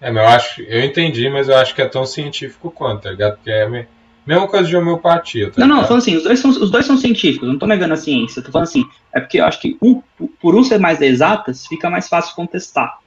É, 0.00 0.10
mas 0.10 0.22
eu 0.22 0.28
acho. 0.28 0.62
Eu 0.62 0.84
entendi, 0.84 1.28
mas 1.28 1.48
eu 1.48 1.56
acho 1.56 1.74
que 1.74 1.82
é 1.82 1.88
tão 1.88 2.04
científico 2.04 2.70
quanto, 2.70 3.02
tá 3.02 3.10
ligado? 3.10 3.36
Porque 3.36 3.50
é 3.50 3.62
a 3.62 3.68
me- 3.68 3.86
mesma 4.26 4.46
coisa 4.46 4.68
de 4.68 4.76
homeopatia, 4.76 5.50
tá 5.50 5.60
Não, 5.60 5.66
não, 5.68 5.84
falando 5.84 5.98
assim, 6.02 6.16
os 6.16 6.22
dois, 6.22 6.38
são, 6.38 6.50
os 6.50 6.70
dois 6.70 6.84
são 6.84 6.98
científicos, 6.98 7.48
não 7.48 7.58
tô 7.58 7.66
negando 7.66 7.94
a 7.94 7.96
ciência, 7.96 8.42
tô 8.42 8.50
falando 8.52 8.68
assim, 8.68 8.84
é 9.14 9.20
porque 9.20 9.40
eu 9.40 9.44
acho 9.44 9.60
que 9.60 9.76
um, 9.82 10.02
por 10.40 10.54
um 10.54 10.62
ser 10.62 10.78
mais 10.78 11.00
exatas, 11.00 11.66
fica 11.66 11.88
mais 11.88 12.08
fácil 12.08 12.34
contestar. 12.34 12.98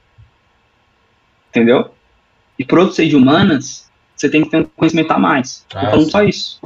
Entendeu? 1.50 1.94
E 2.60 2.64
por 2.66 2.78
outro 2.78 2.94
ser 2.94 3.08
de 3.08 3.16
humanas, 3.16 3.90
você 4.14 4.28
tem 4.28 4.42
que 4.44 4.50
ter 4.50 4.58
um 4.58 4.64
conhecimento 4.64 5.10
a 5.12 5.18
mais. 5.18 5.64
Ah, 5.74 5.84
eu 5.86 5.90
falando 5.92 6.04
sim. 6.04 6.10
só 6.10 6.22
isso, 6.22 6.60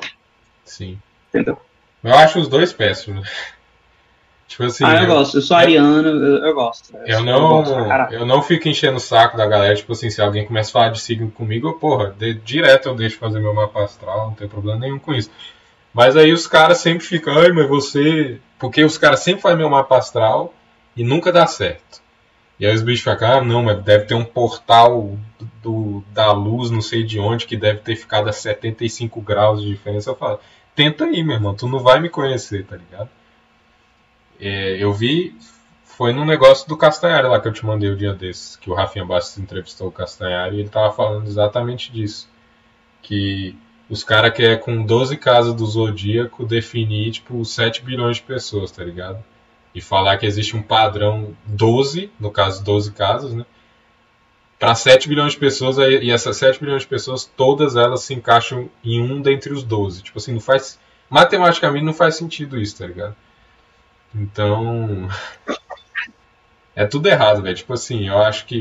Sim. 0.64 0.98
entendeu? 1.28 1.56
Eu 2.02 2.12
acho 2.16 2.40
os 2.40 2.48
dois 2.48 2.72
péssimos. 2.72 3.28
Tipo 4.48 4.64
assim. 4.64 4.84
ah, 4.84 4.96
eu, 4.96 5.02
eu- 5.02 5.06
gosto, 5.06 5.38
eu 5.38 5.42
sou 5.42 5.56
ariano, 5.56 6.08
eu, 6.08 6.44
eu 6.46 6.54
gosto. 6.54 6.94
Eu 7.06 7.24
gosto 7.24 7.74
não, 7.76 7.88
caralho. 7.88 8.14
eu 8.14 8.26
não 8.26 8.42
fico 8.42 8.68
enchendo 8.68 8.96
o 8.96 9.00
saco 9.00 9.36
da 9.36 9.46
galera, 9.46 9.74
tipo 9.74 9.92
assim, 9.92 10.10
se 10.10 10.20
alguém 10.20 10.44
começa 10.44 10.70
a 10.70 10.72
falar 10.72 10.88
de 10.90 11.00
signo 11.00 11.30
comigo, 11.30 11.68
eu, 11.68 11.74
porra, 11.74 12.10
de- 12.18 12.34
direto 12.34 12.88
eu 12.88 12.94
deixo 12.96 13.18
fazer 13.18 13.38
meu 13.40 13.54
mapa 13.54 13.84
astral, 13.84 14.26
não 14.26 14.34
tem 14.34 14.48
problema 14.48 14.80
nenhum 14.80 14.98
com 14.98 15.14
isso. 15.14 15.30
Mas 15.94 16.16
aí 16.16 16.32
os 16.32 16.46
caras 16.48 16.78
sempre 16.78 17.06
ficam, 17.06 17.38
ai, 17.38 17.52
mas 17.52 17.68
você. 17.68 18.38
Porque 18.58 18.84
os 18.84 18.98
caras 18.98 19.20
sempre 19.20 19.42
fazem 19.42 19.58
meu 19.58 19.70
mapa 19.70 19.96
astral 19.96 20.52
e 20.96 21.04
nunca 21.04 21.30
dá 21.32 21.46
certo. 21.46 22.02
E 22.58 22.66
aí 22.66 22.74
os 22.74 22.82
bichos 22.82 23.02
ficam, 23.02 23.28
ah, 23.28 23.40
não, 23.42 23.64
mas 23.64 23.82
deve 23.82 24.04
ter 24.04 24.14
um 24.14 24.24
portal 24.24 25.18
do, 25.62 26.04
da 26.12 26.32
luz, 26.32 26.70
não 26.70 26.80
sei 26.80 27.02
de 27.02 27.18
onde, 27.18 27.46
que 27.46 27.56
deve 27.56 27.80
ter 27.80 27.96
ficado 27.96 28.28
a 28.28 28.32
75 28.32 29.20
graus 29.20 29.60
de 29.60 29.68
diferença. 29.68 30.10
Eu 30.10 30.16
falo, 30.16 30.38
tenta 30.74 31.04
aí, 31.04 31.22
meu 31.24 31.34
irmão, 31.36 31.54
tu 31.54 31.66
não 31.66 31.80
vai 31.80 32.00
me 32.00 32.08
conhecer, 32.08 32.64
tá 32.64 32.76
ligado? 32.76 33.10
É, 34.38 34.76
eu 34.82 34.92
vi, 34.92 35.36
foi 35.84 36.12
num 36.12 36.24
negócio 36.24 36.68
do 36.68 36.76
Castanhari 36.76 37.26
lá 37.26 37.40
que 37.40 37.48
eu 37.48 37.52
te 37.52 37.64
mandei 37.64 37.90
o 37.90 37.96
dia 37.96 38.12
desses, 38.12 38.56
que 38.56 38.70
o 38.70 38.74
Rafinha 38.74 39.04
Bastos 39.04 39.38
entrevistou 39.38 39.88
o 39.88 39.92
Castanhari 39.92 40.56
e 40.56 40.60
ele 40.60 40.68
tava 40.68 40.92
falando 40.92 41.26
exatamente 41.26 41.92
disso. 41.92 42.28
Que 43.02 43.56
os 43.88 44.02
caras 44.02 44.32
querem 44.32 44.58
com 44.58 44.84
12 44.84 45.16
casas 45.16 45.54
do 45.54 45.66
Zodíaco 45.66 46.46
definir, 46.46 47.12
tipo, 47.12 47.44
7 47.44 47.82
bilhões 47.82 48.16
de 48.16 48.22
pessoas, 48.22 48.70
tá 48.70 48.82
ligado? 48.82 49.22
E 49.74 49.80
falar 49.80 50.16
que 50.18 50.26
existe 50.26 50.56
um 50.56 50.62
padrão 50.62 51.36
12, 51.46 52.10
no 52.20 52.30
caso 52.30 52.62
12 52.62 52.92
casas, 52.92 53.34
né? 53.34 53.44
Para 54.58 54.74
7 54.74 55.08
bilhões 55.08 55.32
de 55.32 55.38
pessoas, 55.38 55.76
e 55.78 56.10
essas 56.10 56.36
7 56.36 56.60
bilhões 56.60 56.82
de 56.82 56.88
pessoas, 56.88 57.24
todas 57.24 57.74
elas 57.76 58.02
se 58.02 58.14
encaixam 58.14 58.70
em 58.84 59.00
um 59.02 59.20
dentre 59.20 59.52
os 59.52 59.64
12. 59.64 60.02
Tipo 60.02 60.18
assim, 60.18 60.32
não 60.32 60.40
faz. 60.40 60.78
Matematicamente 61.10 61.84
não 61.84 61.92
faz 61.92 62.16
sentido 62.16 62.58
isso, 62.58 62.78
tá 62.78 62.86
ligado? 62.86 63.16
Então. 64.14 65.08
É 66.76 66.84
tudo 66.84 67.06
errado, 67.06 67.40
velho. 67.40 67.54
Tipo 67.54 67.72
assim, 67.72 68.08
eu 68.08 68.18
acho 68.18 68.46
que. 68.46 68.60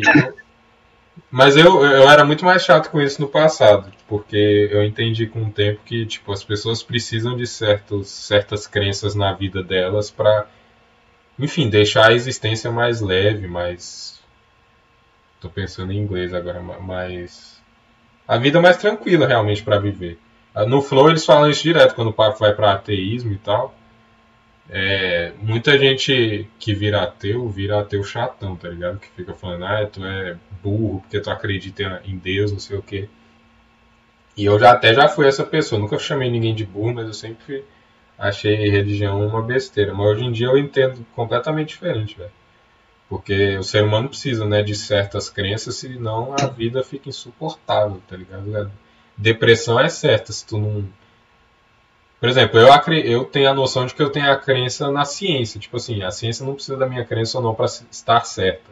Mas 1.30 1.56
eu, 1.56 1.84
eu 1.84 2.10
era 2.10 2.24
muito 2.24 2.46
mais 2.46 2.64
chato 2.64 2.90
com 2.90 3.02
isso 3.02 3.22
no 3.22 3.28
passado, 3.28 3.92
porque 4.08 4.70
eu 4.72 4.84
entendi 4.84 5.28
com 5.28 5.44
o 5.44 5.52
tempo 5.52 5.82
que 5.84 6.06
tipo, 6.06 6.32
as 6.32 6.44
pessoas 6.44 6.82
precisam 6.82 7.36
de 7.36 7.46
certos, 7.46 8.08
certas 8.10 8.68
crenças 8.68 9.16
na 9.16 9.34
vida 9.34 9.64
delas 9.64 10.10
pra, 10.12 10.48
enfim, 11.40 11.70
deixar 11.70 12.10
a 12.10 12.14
existência 12.14 12.72
mais 12.72 13.02
leve, 13.02 13.48
mais. 13.48 14.20
Tô 15.40 15.48
pensando 15.50 15.92
em 15.92 15.98
inglês 16.00 16.34
agora, 16.34 16.60
ma- 16.60 16.80
mais. 16.80 17.62
A 18.28 18.38
vida 18.38 18.62
mais 18.62 18.78
tranquila 18.78 19.28
realmente 19.28 19.64
pra 19.64 19.80
viver. 19.80 20.20
Ah, 20.56 20.66
No 20.66 20.82
Flow 20.82 21.10
eles 21.10 21.26
falam 21.26 21.50
isso 21.50 21.64
direto 21.64 21.96
quando 21.96 22.10
o 22.10 22.14
papo 22.14 22.40
vai 22.40 22.54
pra 22.56 22.74
ateísmo 22.74 23.34
e 23.34 23.38
tal. 23.38 23.76
É, 24.70 25.34
muita 25.42 25.78
gente 25.78 26.50
que 26.60 26.74
vira 26.74 27.04
ateu, 27.04 27.48
vira 27.50 27.80
ateu 27.82 28.04
chatão, 28.04 28.56
tá 28.56 28.70
ligado? 28.70 29.00
Que 29.00 29.08
fica 29.10 29.34
falando, 29.34 29.66
ah, 29.66 29.86
tu 29.86 30.04
é 30.06 30.38
burro 30.64 31.02
porque 31.02 31.20
tu 31.20 31.30
acredita 31.30 32.02
em 32.06 32.18
Deus, 32.18 32.52
não 32.52 32.60
sei 32.60 32.78
o 32.78 32.82
quê. 32.82 33.10
E 34.38 34.46
eu 34.46 34.60
já 34.60 34.72
até 34.72 34.94
já 34.94 35.08
fui 35.08 35.28
essa 35.28 35.44
pessoa, 35.44 35.80
nunca 35.82 35.98
chamei 35.98 36.30
ninguém 36.30 36.54
de 36.54 36.64
burro, 36.66 36.94
mas 36.94 37.08
eu 37.08 37.14
sempre 37.14 37.64
achei 38.18 38.70
religião 38.70 39.26
uma 39.26 39.42
besteira. 39.42 39.94
Mas 39.94 40.08
hoje 40.08 40.24
em 40.26 40.32
dia 40.32 40.48
eu 40.48 40.58
entendo 40.58 41.06
completamente 41.16 41.70
diferente, 41.70 42.18
velho. 42.18 42.32
Porque 43.10 43.58
o 43.58 43.64
ser 43.64 43.84
humano 43.84 44.10
precisa, 44.10 44.46
né, 44.46 44.64
de 44.64 44.76
certas 44.76 45.30
crenças, 45.30 45.76
senão 45.76 46.34
a 46.40 46.48
vida 46.48 46.84
fica 46.84 47.10
insuportável, 47.10 48.02
tá 48.08 48.16
ligado? 48.16 48.72
Depressão 49.16 49.80
é 49.80 49.90
certa, 49.90 50.32
se 50.32 50.46
tu 50.46 50.58
não 50.58 50.90
por 52.24 52.30
exemplo, 52.30 52.58
eu, 52.58 52.70
eu 53.04 53.26
tenho 53.26 53.50
a 53.50 53.54
noção 53.54 53.86
de 53.86 53.94
que 53.94 54.02
eu 54.02 54.10
tenho 54.10 54.32
a 54.32 54.38
crença 54.38 54.90
na 54.90 55.04
ciência. 55.04 55.60
Tipo 55.60 55.76
assim, 55.76 56.04
a 56.04 56.10
ciência 56.10 56.46
não 56.46 56.54
precisa 56.54 56.78
da 56.78 56.88
minha 56.88 57.04
crença 57.04 57.38
ou 57.38 57.44
não 57.44 57.54
para 57.54 57.66
estar 57.66 58.22
certa. 58.22 58.72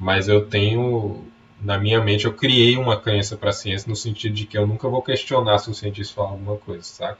Mas 0.00 0.26
eu 0.26 0.46
tenho, 0.46 1.22
na 1.60 1.76
minha 1.76 2.00
mente, 2.02 2.24
eu 2.24 2.32
criei 2.32 2.78
uma 2.78 2.98
crença 2.98 3.36
para 3.36 3.50
a 3.50 3.52
ciência 3.52 3.90
no 3.90 3.94
sentido 3.94 4.34
de 4.34 4.46
que 4.46 4.56
eu 4.56 4.66
nunca 4.66 4.88
vou 4.88 5.02
questionar 5.02 5.58
se 5.58 5.68
o 5.68 5.74
cientista 5.74 6.14
fala 6.14 6.30
alguma 6.30 6.56
coisa, 6.56 6.82
saca? 6.82 7.18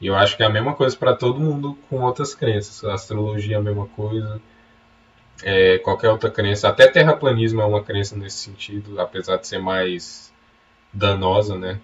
E 0.00 0.06
eu 0.06 0.14
acho 0.14 0.36
que 0.36 0.42
é 0.42 0.46
a 0.46 0.50
mesma 0.50 0.74
coisa 0.74 0.96
para 0.96 1.14
todo 1.14 1.40
mundo 1.40 1.76
com 1.88 2.00
outras 2.02 2.34
crenças. 2.34 2.84
A 2.84 2.94
astrologia 2.94 3.56
é 3.56 3.58
a 3.58 3.62
mesma 3.62 3.86
coisa. 3.86 4.40
É, 5.42 5.78
qualquer 5.78 6.10
outra 6.10 6.30
crença. 6.30 6.68
Até 6.68 6.86
terraplanismo 6.86 7.60
é 7.60 7.64
uma 7.64 7.82
crença 7.82 8.16
nesse 8.16 8.38
sentido, 8.38 9.00
apesar 9.00 9.36
de 9.36 9.46
ser 9.46 9.58
mais 9.58 10.32
danosa, 10.92 11.56
né? 11.56 11.80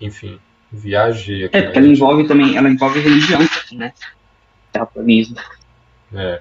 Enfim. 0.00 0.38
Viajei 0.70 1.44
aqui. 1.44 1.56
É, 1.56 1.62
porque 1.62 1.78
ela 1.78 1.86
envolve 1.86 2.26
também, 2.26 2.56
ela 2.56 2.68
envolve 2.68 3.00
religião 3.00 3.40
né? 3.72 3.92
Terraplanismo. 4.72 5.36
É, 6.14 6.40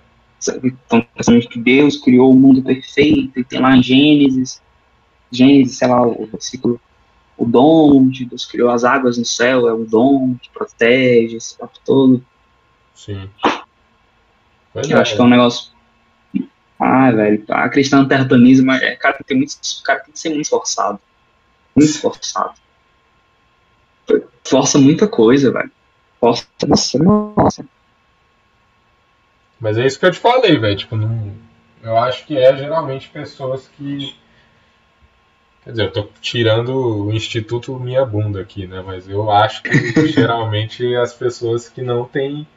Então, 0.64 1.06
pensando 1.16 1.48
que 1.48 1.60
Deus 1.60 1.98
criou 1.98 2.32
o 2.32 2.36
mundo 2.36 2.64
perfeito, 2.64 3.40
e 3.40 3.44
tem 3.44 3.60
lá 3.60 3.76
em 3.76 3.84
Gênesis, 3.84 4.62
Gênesis, 5.32 5.78
sei 5.78 5.88
lá, 5.88 6.02
o 6.06 6.26
versículo, 6.26 6.80
o 7.42 7.46
dom 7.46 8.08
de 8.08 8.26
Deus 8.26 8.46
criou 8.46 8.70
as 8.70 8.84
águas 8.84 9.18
no 9.18 9.26
céu, 9.26 9.68
é 9.68 9.74
o 9.74 9.84
dom 9.84 10.36
que 10.36 10.48
protege 10.52 11.38
esse 11.38 11.58
papo 11.58 11.80
todo. 11.84 12.24
sim. 12.94 13.28
Pois 14.72 14.86
Que 14.86 14.94
eu 14.94 15.00
acho 15.00 15.16
que 15.16 15.22
é 15.22 15.24
um 15.24 15.30
negócio. 15.30 15.72
Ah, 16.80 17.12
velho, 17.12 17.44
acreditar 17.50 17.98
no 17.98 18.08
terraplanismo, 18.08 18.72
é, 18.72 18.96
cara, 18.96 19.18
tem 19.26 19.38
muito, 19.38 19.54
o 19.54 19.84
cara 19.84 20.00
tem 20.02 20.14
que 20.14 20.20
ser 20.20 20.30
muito 20.30 20.44
esforçado. 20.44 21.00
Muito 21.76 21.90
esforçado. 21.90 22.54
Força 24.44 24.78
muita 24.78 25.08
coisa, 25.08 25.52
velho. 25.52 25.72
Força, 26.20 26.46
nossa, 26.68 27.00
nossa. 27.00 27.66
Mas 29.60 29.78
é 29.80 29.86
isso 29.86 30.00
que 30.00 30.06
eu 30.06 30.12
te 30.12 30.20
falei, 30.20 30.58
velho. 30.60 30.78
Tipo, 30.78 30.96
não... 30.96 31.34
eu 31.82 31.98
acho 31.98 32.26
que 32.26 32.38
é 32.38 32.56
geralmente 32.56 33.10
pessoas 33.10 33.68
que. 33.68 34.16
Quer 35.64 35.72
dizer, 35.72 35.84
eu 35.84 35.92
tô 35.92 36.08
tirando 36.20 37.06
o 37.06 37.14
Instituto 37.14 37.80
Minha 37.80 38.04
Bunda 38.04 38.42
aqui, 38.42 38.66
né? 38.66 38.82
Mas 38.86 39.08
eu 39.08 39.30
acho 39.30 39.62
que 39.62 39.72
geralmente 40.10 40.96
as 40.96 41.14
pessoas 41.14 41.70
que 41.70 41.82
não 41.82 42.06
têm. 42.06 42.48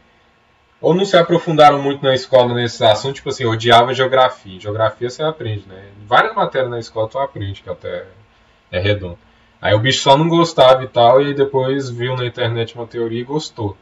Ou 0.81 0.95
não 0.95 1.05
se 1.05 1.17
aprofundaram 1.17 1.83
muito 1.83 2.03
na 2.03 2.15
escola 2.15 2.55
nesse 2.55 2.85
assunto, 2.85 3.17
tipo 3.17 3.29
assim, 3.29 3.45
odiava 3.45 3.95
geografia. 3.95 4.61
Geografia 4.61 5.09
você 5.09 5.23
aprende, 5.23 5.67
né? 5.67 5.89
Várias 6.07 6.35
matérias 6.35 6.71
na 6.71 6.79
escola 6.79 7.09
tu 7.09 7.19
aprende, 7.19 7.63
que 7.63 7.71
até 7.71 8.07
é 8.71 8.79
redondo. 8.79 9.19
Aí 9.61 9.75
o 9.75 9.79
bicho 9.79 10.01
só 10.03 10.17
não 10.17 10.29
gostava 10.29 10.85
e 10.85 10.89
tal, 10.89 11.23
e 11.23 11.33
depois 11.33 11.89
viu 11.89 12.17
na 12.17 12.27
internet 12.27 12.75
uma 12.75 12.87
teoria 12.87 13.21
e 13.21 13.25
gostou. 13.25 13.77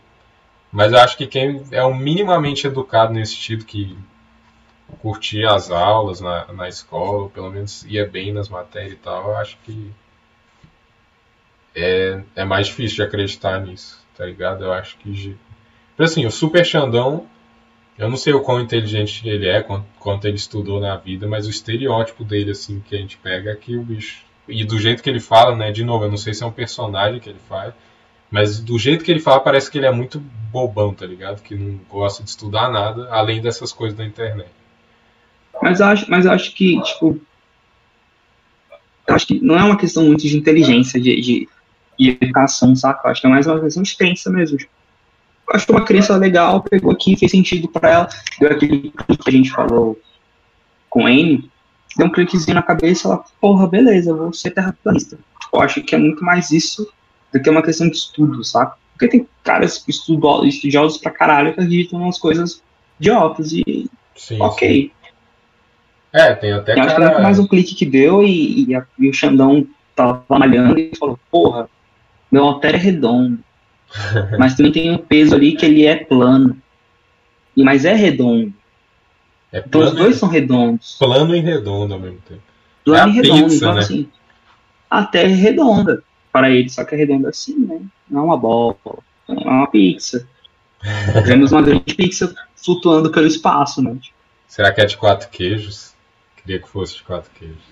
Mas 0.70 0.92
eu 0.92 0.98
acho 1.00 1.16
que 1.16 1.26
quem 1.26 1.62
é 1.70 1.84
o 1.84 1.94
minimamente 1.94 2.66
educado 2.66 3.12
nesse 3.12 3.34
sentido, 3.34 3.64
que 3.64 3.96
curtia 5.00 5.50
as 5.52 5.70
aulas 5.70 6.20
na, 6.20 6.52
na 6.52 6.68
escola, 6.68 7.28
pelo 7.30 7.50
menos 7.50 7.84
ia 7.84 8.06
bem 8.06 8.32
nas 8.32 8.48
matérias 8.48 8.92
e 8.92 8.96
tal, 8.96 9.36
acho 9.36 9.56
que 9.64 9.92
é, 11.74 12.22
é 12.36 12.44
mais 12.44 12.66
difícil 12.66 12.96
de 12.96 13.02
acreditar 13.02 13.60
nisso, 13.60 14.04
tá 14.16 14.26
ligado? 14.26 14.64
Eu 14.64 14.72
acho 14.72 14.96
que. 14.98 15.36
Assim, 15.98 16.26
o 16.26 16.30
Super 16.30 16.64
Xandão, 16.64 17.26
eu 17.98 18.08
não 18.08 18.16
sei 18.16 18.32
o 18.32 18.40
quão 18.40 18.60
inteligente 18.60 19.28
ele 19.28 19.48
é, 19.48 19.62
quanto, 19.62 19.86
quanto 19.98 20.26
ele 20.26 20.36
estudou 20.36 20.80
na 20.80 20.96
vida, 20.96 21.26
mas 21.26 21.46
o 21.46 21.50
estereótipo 21.50 22.24
dele, 22.24 22.50
assim, 22.50 22.80
que 22.80 22.94
a 22.94 22.98
gente 22.98 23.16
pega 23.18 23.52
é 23.52 23.56
que 23.56 23.76
o 23.76 23.82
bicho. 23.82 24.24
E 24.48 24.64
do 24.64 24.78
jeito 24.78 25.02
que 25.02 25.08
ele 25.08 25.20
fala, 25.20 25.54
né? 25.54 25.70
De 25.70 25.84
novo, 25.84 26.04
eu 26.04 26.10
não 26.10 26.16
sei 26.16 26.34
se 26.34 26.42
é 26.42 26.46
um 26.46 26.52
personagem 26.52 27.20
que 27.20 27.28
ele 27.28 27.38
faz, 27.48 27.72
mas 28.30 28.58
do 28.58 28.78
jeito 28.78 29.04
que 29.04 29.10
ele 29.10 29.20
fala, 29.20 29.40
parece 29.40 29.70
que 29.70 29.78
ele 29.78 29.86
é 29.86 29.92
muito 29.92 30.18
bobão, 30.50 30.92
tá 30.92 31.06
ligado? 31.06 31.42
Que 31.42 31.54
não 31.54 31.78
gosta 31.88 32.22
de 32.22 32.30
estudar 32.30 32.70
nada, 32.70 33.08
além 33.10 33.40
dessas 33.40 33.72
coisas 33.72 33.96
da 33.96 34.04
internet. 34.04 34.50
Mas 35.62 35.80
acho, 35.80 36.10
mas 36.10 36.26
acho 36.26 36.52
que, 36.54 36.82
tipo. 36.82 37.20
Acho 39.08 39.26
que 39.26 39.40
não 39.40 39.56
é 39.56 39.62
uma 39.62 39.76
questão 39.76 40.04
muito 40.04 40.26
de 40.26 40.36
inteligência, 40.36 41.00
de, 41.00 41.20
de, 41.20 41.48
de 41.98 42.18
educação, 42.20 42.74
saca? 42.74 43.08
Acho 43.08 43.20
que 43.20 43.26
é 43.26 43.30
mais 43.30 43.46
uma 43.46 43.60
questão 43.60 43.82
de 43.82 43.96
crença 43.96 44.28
mesmo. 44.28 44.58
Tipo, 44.58 44.72
acho 45.52 45.66
que 45.66 45.72
uma 45.72 45.84
crença 45.84 46.16
legal, 46.16 46.62
pegou 46.62 46.90
aqui, 46.90 47.16
fez 47.16 47.30
sentido 47.30 47.68
para 47.68 47.90
ela, 47.90 48.08
deu 48.40 48.50
aquele 48.50 48.90
clique 48.90 49.22
que 49.22 49.28
a 49.28 49.32
gente 49.32 49.50
falou 49.50 50.00
com 50.88 51.08
N, 51.08 51.48
deu 51.96 52.06
um 52.06 52.10
cliquezinho 52.10 52.54
na 52.54 52.62
cabeça, 52.62 53.08
ela, 53.08 53.24
porra, 53.40 53.66
beleza, 53.66 54.14
vou 54.14 54.32
ser 54.32 54.50
terraplanista. 54.50 55.18
Tipo, 55.40 55.56
eu 55.56 55.60
acho 55.60 55.82
que 55.82 55.94
é 55.94 55.98
muito 55.98 56.24
mais 56.24 56.50
isso 56.50 56.88
do 57.32 57.40
que 57.40 57.50
uma 57.50 57.62
questão 57.62 57.88
de 57.88 57.96
estudo, 57.96 58.42
saca? 58.44 58.76
Porque 58.92 59.08
tem 59.08 59.28
caras 59.42 59.84
estudiosos 59.86 60.98
pra 60.98 61.10
caralho 61.10 61.54
que 61.54 61.60
acreditam 61.60 62.00
umas 62.00 62.18
coisas 62.18 62.62
idiotas 63.00 63.52
e 63.52 63.90
Sim, 64.14 64.40
ok. 64.40 64.68
sim. 64.68 65.01
É, 66.12 66.34
tem 66.34 66.52
até 66.52 66.76
Eu 66.76 66.82
acho 66.82 66.94
que 66.94 67.00
é 67.00 67.04
muito 67.04 67.10
cara. 67.12 67.22
mais 67.22 67.38
um 67.38 67.46
clique 67.46 67.74
que 67.74 67.86
deu 67.86 68.22
e, 68.22 68.66
e, 68.68 68.74
a- 68.74 68.86
e 68.98 69.08
o 69.08 69.14
Xandão 69.14 69.66
tava 69.96 70.24
malhando 70.28 70.78
e 70.78 70.90
falou, 70.98 71.18
porra, 71.30 71.68
meu 72.30 72.44
alter 72.44 72.74
é 72.74 72.78
redondo. 72.78 73.38
mas 74.38 74.54
também 74.54 74.72
tem 74.72 74.90
um 74.90 74.98
peso 74.98 75.34
ali 75.34 75.54
que 75.54 75.64
ele 75.66 75.84
é 75.86 75.96
plano. 75.96 76.56
E, 77.56 77.62
mas 77.62 77.84
é 77.84 77.94
redondo. 77.94 78.52
É 79.52 79.58
Então 79.66 79.82
os 79.82 79.92
dois 79.92 80.16
são 80.16 80.28
redondos. 80.28 80.96
plano 80.98 81.34
e 81.36 81.40
redondo 81.40 81.94
ao 81.94 82.00
mesmo 82.00 82.18
tempo. 82.28 82.40
Plano 82.84 83.08
É 83.08 83.10
e 83.10 83.14
redondo. 83.16 83.42
pizza, 83.44 83.56
então, 83.56 83.74
né? 83.74 83.80
assim, 83.80 84.08
a 84.90 85.04
Terra 85.04 85.30
é 85.32 85.34
redonda 85.34 86.02
para 86.32 86.50
ele, 86.50 86.68
só 86.70 86.84
que 86.84 86.94
é 86.94 86.98
redonda 86.98 87.28
assim, 87.28 87.58
né? 87.58 87.80
Não 88.10 88.20
é 88.20 88.24
uma 88.24 88.36
bola, 88.36 88.76
não 89.28 89.36
é 89.36 89.48
uma 89.50 89.66
pizza. 89.70 90.26
Vemos 91.24 91.52
uma 91.52 91.62
grande 91.62 91.94
pizza 91.94 92.34
flutuando 92.56 93.10
pelo 93.10 93.26
espaço, 93.26 93.82
né? 93.82 93.96
Será 94.48 94.72
que 94.72 94.80
é 94.80 94.86
de 94.86 94.96
quatro 94.96 95.28
queijos? 95.28 95.91
Queria 96.42 96.60
que 96.60 96.68
fosse 96.68 96.96
de 96.96 97.02
quatro 97.02 97.30
queijos. 97.30 97.62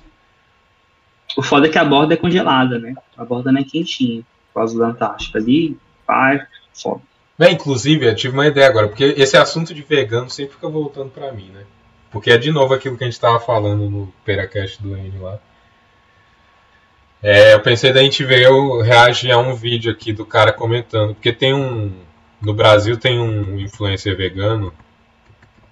O 1.37 1.43
foda 1.43 1.67
é 1.67 1.71
que 1.71 1.79
a 1.79 1.85
borda 1.85 2.15
é 2.15 2.17
congelada, 2.17 2.79
né? 2.79 2.95
A 3.17 3.25
borda 3.25 3.53
não 3.53 3.61
é 3.61 3.65
quentinha, 3.65 4.23
por 4.49 4.61
causa 4.61 4.79
da 4.79 4.87
Antártica. 4.89 5.39
Ali, 5.39 5.79
pá, 6.07 6.47
foda. 6.73 7.03
Bem, 7.39 7.55
inclusive, 7.55 8.07
eu 8.07 8.15
tive 8.15 8.35
uma 8.35 8.47
ideia 8.47 8.69
agora, 8.69 8.89
porque 8.89 9.15
esse 9.17 9.37
assunto 9.37 9.73
de 9.73 9.83
vegano 9.83 10.29
sempre 10.29 10.55
fica 10.55 10.69
voltando 10.69 11.11
pra 11.11 11.33
mim, 11.33 11.49
né? 11.49 11.65
Porque 12.11 12.31
é 12.31 12.37
de 12.37 12.51
novo 12.51 12.75
aquilo 12.75 12.99
que 12.99 13.05
a 13.05 13.07
gente 13.07 13.21
tava 13.21 13.41
falando 13.41 13.89
no 13.89 14.13
Peracast 14.25 14.83
do 14.83 14.97
N 14.97 15.19
lá. 15.19 15.39
É, 17.23 17.55
eu 17.55 17.61
pensei 17.61 17.93
da 17.93 18.03
gente 18.03 18.25
ver 18.25 18.43
eu 18.43 18.81
reagir 18.81 19.31
a 19.31 19.39
um 19.39 19.55
vídeo 19.55 19.93
aqui 19.93 20.13
do 20.13 20.25
cara 20.25 20.53
comentando, 20.53 21.15
porque 21.15 21.33
tem 21.33 21.55
um. 21.55 21.93
No 22.41 22.55
Brasil 22.55 22.97
tem 22.97 23.21
um 23.21 23.59
influencer 23.59 24.17
vegano 24.17 24.73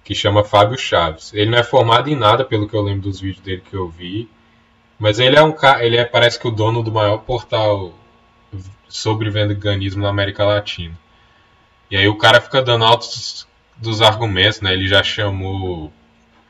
que 0.03 0.15
chama 0.15 0.43
Fábio 0.43 0.77
Chaves. 0.77 1.33
Ele 1.33 1.51
não 1.51 1.57
é 1.57 1.63
formado 1.63 2.09
em 2.09 2.15
nada, 2.15 2.43
pelo 2.43 2.67
que 2.67 2.75
eu 2.75 2.81
lembro 2.81 3.09
dos 3.09 3.19
vídeos 3.19 3.43
dele 3.43 3.61
que 3.61 3.75
eu 3.75 3.87
vi. 3.87 4.29
Mas 4.97 5.19
ele 5.19 5.37
é 5.37 5.41
um 5.41 5.51
cara. 5.51 5.85
Ele 5.85 5.97
é, 5.97 6.05
parece 6.05 6.39
que 6.39 6.47
o 6.47 6.51
dono 6.51 6.83
do 6.83 6.91
maior 6.91 7.19
portal 7.19 7.93
sobre 8.87 9.29
veganismo 9.29 10.01
na 10.03 10.09
América 10.09 10.43
Latina. 10.43 10.97
E 11.89 11.95
aí 11.97 12.07
o 12.07 12.17
cara 12.17 12.41
fica 12.41 12.61
dando 12.61 12.85
altos 12.85 13.47
dos 13.77 14.01
argumentos, 14.01 14.61
né? 14.61 14.73
Ele 14.73 14.87
já 14.87 15.03
chamou. 15.03 15.91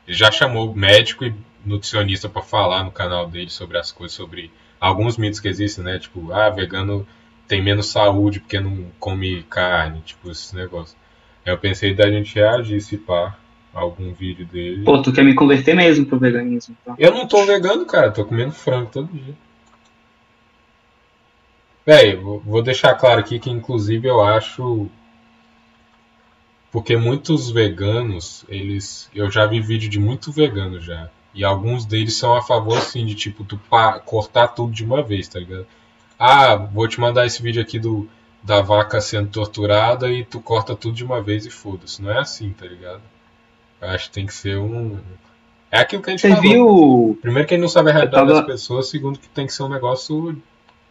Ele 0.06 0.16
já 0.16 0.30
chamou 0.30 0.74
médico 0.74 1.24
e 1.24 1.34
nutricionista 1.64 2.28
pra 2.28 2.42
falar 2.42 2.84
no 2.84 2.90
canal 2.90 3.26
dele 3.26 3.50
sobre 3.50 3.78
as 3.78 3.92
coisas, 3.92 4.16
sobre 4.16 4.50
alguns 4.80 5.16
mitos 5.16 5.40
que 5.40 5.48
existem, 5.48 5.84
né? 5.84 5.98
Tipo, 5.98 6.32
ah, 6.32 6.50
vegano 6.50 7.06
tem 7.46 7.62
menos 7.62 7.86
saúde 7.86 8.40
porque 8.40 8.58
não 8.60 8.90
come 8.98 9.42
carne, 9.44 10.00
tipo, 10.02 10.30
esses 10.30 10.52
negócios. 10.52 10.96
Eu 11.44 11.58
pensei 11.58 11.94
da 11.94 12.10
gente 12.10 12.34
reagir, 12.34 12.80
se 12.80 12.96
pá, 12.96 13.36
algum 13.72 14.12
vídeo 14.12 14.46
dele. 14.46 14.84
Pô, 14.84 15.00
tu 15.00 15.12
quer 15.12 15.24
me 15.24 15.34
converter 15.34 15.74
mesmo 15.74 16.06
pro 16.06 16.18
veganismo, 16.18 16.76
então. 16.82 16.94
Eu 16.98 17.12
não 17.12 17.26
tô 17.26 17.44
vegano, 17.44 17.86
cara, 17.86 18.10
tô 18.10 18.24
comendo 18.24 18.52
frango 18.52 18.90
todo 18.90 19.08
dia. 19.12 19.34
Véi, 21.86 22.14
vou 22.14 22.62
deixar 22.62 22.94
claro 22.94 23.20
aqui 23.20 23.38
que 23.38 23.50
inclusive 23.50 24.06
eu 24.06 24.22
acho. 24.22 24.88
Porque 26.70 26.96
muitos 26.96 27.50
veganos, 27.50 28.44
eles. 28.48 29.10
Eu 29.14 29.30
já 29.30 29.46
vi 29.46 29.60
vídeo 29.60 29.88
de 29.88 29.98
muito 29.98 30.30
vegano 30.30 30.80
já. 30.80 31.08
E 31.34 31.44
alguns 31.44 31.84
deles 31.84 32.14
são 32.14 32.36
a 32.36 32.42
favor, 32.42 32.76
assim, 32.76 33.06
de 33.06 33.14
tipo, 33.14 33.44
tu 33.44 33.58
cortar 34.04 34.48
tudo 34.48 34.72
de 34.72 34.84
uma 34.84 35.02
vez, 35.02 35.28
tá 35.28 35.38
ligado? 35.38 35.66
Ah, 36.18 36.56
vou 36.56 36.86
te 36.86 37.00
mandar 37.00 37.24
esse 37.24 37.42
vídeo 37.42 37.62
aqui 37.62 37.78
do, 37.78 38.08
da 38.42 38.60
vaca 38.62 39.00
sendo 39.00 39.28
torturada 39.28 40.10
e 40.10 40.24
tu 40.24 40.40
corta 40.40 40.74
tudo 40.74 40.94
de 40.94 41.04
uma 41.04 41.22
vez 41.22 41.44
e 41.46 41.50
foda-se. 41.50 42.00
Não 42.02 42.10
é 42.10 42.18
assim, 42.18 42.52
tá 42.52 42.66
ligado? 42.66 43.02
Eu 43.80 43.88
acho 43.90 44.06
que 44.06 44.12
tem 44.12 44.26
que 44.26 44.34
ser 44.34 44.56
um. 44.58 44.98
É 45.70 45.78
aquilo 45.78 46.02
que 46.02 46.10
a 46.10 46.12
gente 46.12 46.20
Você 46.22 46.28
falou. 46.28 46.42
viu. 46.42 47.18
Primeiro 47.20 47.46
que 47.46 47.54
ele 47.54 47.62
não 47.62 47.68
sabe 47.68 47.90
a 47.90 47.92
realidade 47.92 48.26
tava- 48.26 48.38
das 48.40 48.46
pessoas, 48.46 48.88
segundo 48.88 49.18
que 49.18 49.28
tem 49.28 49.46
que 49.46 49.52
ser 49.52 49.62
um 49.62 49.68
negócio 49.68 50.40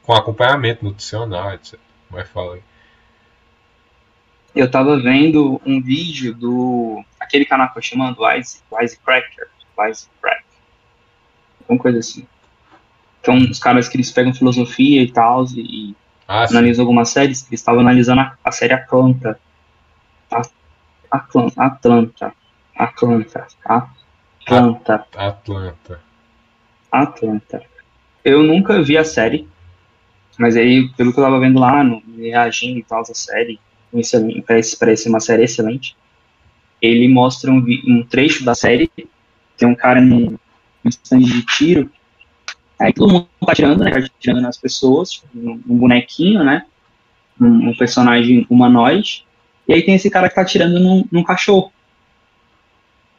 com 0.04 0.14
acompanhamento 0.14 0.84
nutricional, 0.86 1.54
etc. 1.54 1.80
Mas 2.10 2.28
fala 2.30 2.56
aí. 2.56 2.62
Eu 4.56 4.70
tava 4.70 4.98
vendo 5.00 5.62
um 5.66 5.82
vídeo 5.82 6.34
do. 6.34 7.04
aquele 7.20 7.46
canal 7.46 7.72
que 7.72 7.78
eu 7.78 7.84
chamando 7.84 8.24
Wise, 8.24 8.62
Wisecracker. 8.72 9.48
Wisecrack. 9.78 10.44
Alguma 11.62 11.80
coisa 11.80 12.00
assim. 12.00 12.28
Que 13.22 13.30
é 13.30 13.34
uns 13.34 13.60
caras 13.60 13.88
que 13.88 13.96
eles 13.98 14.12
pegam 14.12 14.34
filosofia 14.34 15.02
e 15.04 15.12
tal, 15.12 15.46
e 15.56 15.96
Ah, 16.30 16.48
sim. 16.48 16.56
analisam 16.56 16.84
algumas 16.84 17.10
séries. 17.10 17.46
Eles 17.48 17.60
estavam 17.60 17.82
analisando 17.82 18.22
a, 18.22 18.38
a 18.44 18.52
série 18.52 18.74
Atlanta. 18.74 19.40
A- 20.32 20.42
Atlanta. 21.12 21.62
Atlanta. 21.62 22.34
Atlanta. 22.78 23.48
Atlanta. 24.46 25.08
Atlanta. 25.18 26.00
Atlanta. 26.92 27.64
Eu 28.24 28.44
nunca 28.44 28.82
vi 28.82 28.98
a 28.98 29.04
série, 29.04 29.48
mas 30.38 30.56
aí, 30.56 30.90
pelo 30.98 31.14
que 31.14 31.20
eu 31.20 31.24
tava 31.24 31.40
vendo 31.40 31.60
lá, 31.60 31.84
no, 31.84 32.02
reagindo 32.18 32.80
e 32.80 32.84
tal, 32.84 33.02
a 33.02 33.06
série, 33.06 33.60
parece, 34.46 34.78
parece 34.78 35.10
uma 35.10 35.20
série 35.20 35.44
excelente. 35.44 35.96
Ele 36.82 37.08
mostra 37.08 37.52
um, 37.52 37.66
um 37.88 38.04
trecho 38.04 38.46
da 38.46 38.56
série, 38.56 38.92
tem 39.58 39.68
um 39.68 39.76
cara 39.76 40.02
num 40.02 40.38
stand 40.86 41.20
de 41.20 41.46
tiro, 41.46 41.92
aí 42.80 42.94
todo 42.94 43.12
mundo 43.12 43.28
tá 43.46 43.54
tirando, 43.54 43.84
né, 43.84 43.92
atirando 43.92 44.42
nas 44.42 44.58
pessoas, 44.58 45.12
tipo, 45.12 45.28
num 45.34 45.78
bonequinho, 45.78 46.44
né, 46.44 46.66
um, 47.40 47.70
um 47.70 47.78
personagem 47.78 48.46
humanoide, 48.50 49.26
e 49.68 49.74
aí 49.74 49.84
tem 49.84 49.96
esse 49.96 50.10
cara 50.10 50.30
que 50.30 50.36
tá 50.36 50.42
atirando 50.42 50.80
num, 50.80 51.06
num 51.12 51.24
cachorro. 51.24 51.72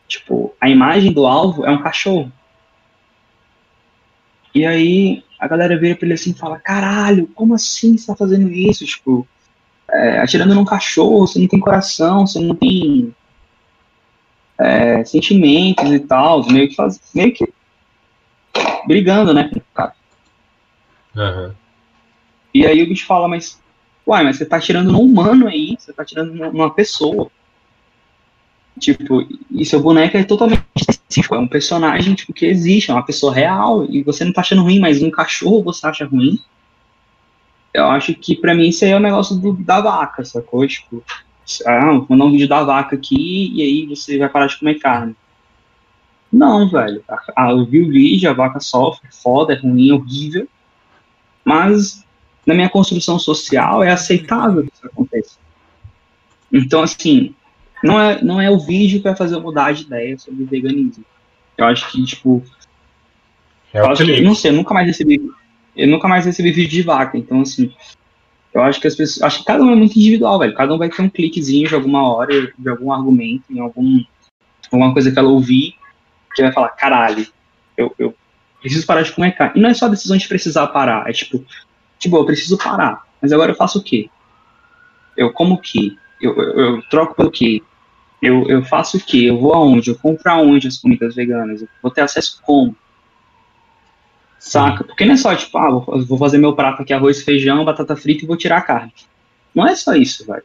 Tipo, 0.08 0.52
a 0.60 0.68
imagem 0.68 1.12
do 1.12 1.24
alvo 1.24 1.64
é 1.64 1.70
um 1.70 1.80
cachorro. 1.80 2.32
E 4.52 4.66
aí 4.66 5.22
a 5.38 5.46
galera 5.46 5.78
vira 5.78 5.94
pra 5.94 6.06
ele 6.06 6.14
assim 6.14 6.32
e 6.32 6.34
fala, 6.34 6.58
caralho, 6.58 7.28
como 7.28 7.54
assim 7.54 7.96
você 7.96 8.08
tá 8.08 8.16
fazendo 8.16 8.50
isso? 8.50 8.84
Tipo, 8.84 9.26
é, 9.88 10.18
atirando 10.18 10.54
num 10.54 10.64
cachorro, 10.64 11.26
você 11.26 11.38
não 11.38 11.46
tem 11.46 11.60
coração, 11.60 12.26
você 12.26 12.40
não 12.40 12.54
tem 12.54 13.14
é, 14.58 15.04
sentimentos 15.04 15.90
e 15.92 16.00
tal, 16.00 16.46
meio 16.48 16.68
que 16.68 16.74
faz, 16.74 17.00
meio 17.14 17.32
que 17.32 17.49
brigando, 18.90 19.32
né, 19.32 19.48
com 19.48 19.60
o 19.60 19.62
cara. 19.72 19.94
Aham. 21.16 21.54
E 22.52 22.66
aí 22.66 22.82
o 22.82 22.88
bicho 22.88 23.06
fala, 23.06 23.28
mas, 23.28 23.60
uai, 24.04 24.24
mas 24.24 24.36
você 24.36 24.44
tá 24.44 24.56
atirando 24.56 24.90
num 24.90 25.02
humano 25.02 25.46
aí, 25.46 25.76
você 25.78 25.92
tá 25.92 26.02
atirando 26.02 26.34
numa- 26.34 26.74
pessoa. 26.74 27.30
Tipo, 28.80 29.24
e 29.50 29.64
seu 29.64 29.80
boneco 29.80 30.16
é 30.16 30.24
totalmente 30.24 30.64
específico, 30.76 31.36
é 31.36 31.38
um 31.38 31.46
personagem 31.46 32.14
tipo, 32.14 32.32
que 32.32 32.46
existe, 32.46 32.90
é 32.90 32.94
uma 32.94 33.04
pessoa 33.04 33.32
real, 33.32 33.84
e 33.88 34.02
você 34.02 34.24
não 34.24 34.32
tá 34.32 34.40
achando 34.40 34.62
ruim, 34.62 34.80
mas 34.80 35.00
um 35.02 35.10
cachorro 35.10 35.62
você 35.62 35.86
acha 35.86 36.04
ruim. 36.04 36.38
Eu 37.72 37.86
acho 37.86 38.12
que 38.14 38.34
pra 38.34 38.54
mim 38.54 38.68
isso 38.68 38.84
aí 38.84 38.90
é 38.90 38.96
o 38.96 39.00
negócio 39.00 39.36
do, 39.36 39.52
da 39.52 39.80
vaca, 39.80 40.24
sacou? 40.24 40.66
Tipo, 40.66 41.04
ah, 41.66 41.92
vou 41.92 42.06
mandar 42.08 42.24
um 42.24 42.32
vídeo 42.32 42.48
da 42.48 42.64
vaca 42.64 42.96
aqui 42.96 43.52
e 43.54 43.62
aí 43.62 43.86
você 43.86 44.18
vai 44.18 44.28
parar 44.28 44.46
de 44.48 44.58
comer 44.58 44.80
carne. 44.80 45.14
Não, 46.32 46.68
velho. 46.68 47.02
Ah, 47.36 47.50
eu 47.50 47.64
vi 47.66 47.82
o 47.82 47.90
vídeo, 47.90 48.30
a 48.30 48.32
vaca 48.32 48.60
sofre, 48.60 49.08
é 49.08 49.12
foda, 49.12 49.52
é 49.52 49.56
ruim, 49.56 49.90
é 49.90 49.94
horrível. 49.94 50.48
Mas 51.44 52.04
na 52.46 52.54
minha 52.54 52.68
construção 52.68 53.18
social 53.18 53.82
é 53.82 53.90
aceitável 53.90 54.62
que 54.62 54.72
isso 54.72 54.86
aconteça. 54.86 55.36
Então, 56.52 56.82
assim, 56.82 57.34
não 57.82 58.00
é, 58.00 58.22
não 58.22 58.40
é 58.40 58.50
o 58.50 58.58
vídeo 58.58 58.98
que 58.98 59.04
vai 59.04 59.16
fazer 59.16 59.34
eu 59.34 59.40
mudar 59.40 59.72
de 59.72 59.82
ideia 59.82 60.18
sobre 60.18 60.44
veganismo. 60.44 61.04
Eu 61.56 61.66
acho 61.66 61.90
que, 61.90 62.04
tipo, 62.04 62.42
É 63.72 63.80
eu 63.80 63.86
acho 63.86 64.04
que, 64.04 64.20
não 64.20 64.34
sei, 64.34 64.50
eu 64.50 64.56
nunca 64.56 64.74
mais 64.74 64.86
recebi. 64.86 65.20
eu 65.76 65.88
nunca 65.88 66.08
mais 66.08 66.26
recebi 66.26 66.52
vídeo 66.52 66.70
de 66.70 66.82
vaca. 66.82 67.18
Então, 67.18 67.40
assim, 67.40 67.72
eu 68.52 68.62
acho 68.62 68.80
que 68.80 68.86
as 68.86 68.94
pessoas. 68.94 69.22
Acho 69.22 69.38
que 69.40 69.44
cada 69.44 69.62
um 69.62 69.70
é 69.70 69.76
muito 69.76 69.98
individual, 69.98 70.38
velho. 70.38 70.54
Cada 70.54 70.74
um 70.74 70.78
vai 70.78 70.88
ter 70.88 71.02
um 71.02 71.08
cliquezinho 71.08 71.68
de 71.68 71.74
alguma 71.74 72.08
hora, 72.08 72.52
de 72.58 72.68
algum 72.68 72.92
argumento, 72.92 73.44
em 73.50 73.60
algum, 73.60 74.02
alguma 74.70 74.92
coisa 74.92 75.10
que 75.10 75.18
ela 75.18 75.28
ouvir, 75.28 75.74
que 76.34 76.42
vai 76.42 76.52
falar, 76.52 76.70
caralho, 76.70 77.26
eu, 77.76 77.94
eu 77.98 78.14
preciso 78.60 78.86
parar 78.86 79.02
de 79.02 79.12
comer 79.12 79.32
carne. 79.32 79.54
E 79.56 79.60
não 79.60 79.70
é 79.70 79.74
só 79.74 79.86
a 79.86 79.90
decisão 79.90 80.16
de 80.16 80.28
precisar 80.28 80.66
parar, 80.68 81.08
é 81.08 81.12
tipo, 81.12 81.44
tipo, 81.98 82.16
eu 82.16 82.24
preciso 82.24 82.58
parar, 82.58 83.04
mas 83.20 83.32
agora 83.32 83.52
eu 83.52 83.56
faço 83.56 83.78
o 83.78 83.82
quê? 83.82 84.08
Eu 85.16 85.32
como 85.32 85.54
o 85.54 85.58
quê? 85.58 85.92
Eu, 86.20 86.36
eu, 86.36 86.58
eu 86.58 86.82
troco 86.88 87.14
pelo 87.14 87.30
quê? 87.30 87.62
Eu, 88.22 88.48
eu 88.48 88.62
faço 88.64 88.98
o 88.98 89.00
quê? 89.00 89.24
Eu 89.24 89.38
vou 89.38 89.54
aonde? 89.54 89.90
Eu 89.90 89.98
compro 89.98 90.30
aonde 90.30 90.68
as 90.68 90.76
comidas 90.76 91.14
veganas? 91.14 91.62
Eu 91.62 91.68
vou 91.82 91.90
ter 91.90 92.02
acesso 92.02 92.40
como? 92.42 92.76
Saca? 94.38 94.84
Porque 94.84 95.04
não 95.04 95.14
é 95.14 95.16
só, 95.16 95.34
tipo, 95.34 95.56
ah, 95.58 95.70
vou, 95.70 96.18
fazer 96.18 96.38
meu 96.38 96.54
prato 96.54 96.82
aqui, 96.82 96.92
arroz, 96.92 97.22
feijão, 97.22 97.64
batata 97.64 97.96
frita 97.96 98.24
e 98.24 98.26
vou 98.26 98.36
tirar 98.36 98.58
a 98.58 98.62
carne. 98.62 98.92
Não 99.54 99.66
é 99.66 99.74
só 99.74 99.94
isso, 99.94 100.26
velho. 100.26 100.44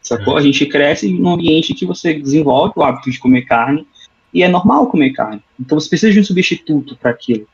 Sacou? 0.00 0.36
É. 0.36 0.40
A 0.40 0.42
gente 0.42 0.66
cresce 0.66 1.12
num 1.12 1.32
ambiente 1.32 1.74
que 1.74 1.86
você 1.86 2.14
desenvolve 2.14 2.74
o 2.76 2.82
hábito 2.82 3.10
de 3.10 3.18
comer 3.18 3.42
carne 3.42 3.86
e 4.34 4.42
é 4.42 4.48
normal 4.48 4.88
comer 4.88 5.12
carne. 5.12 5.40
Então 5.58 5.78
você 5.78 5.88
precisa 5.88 6.12
de 6.12 6.18
um 6.18 6.24
substituto 6.24 6.96
para 6.96 7.12
aquilo. 7.12 7.46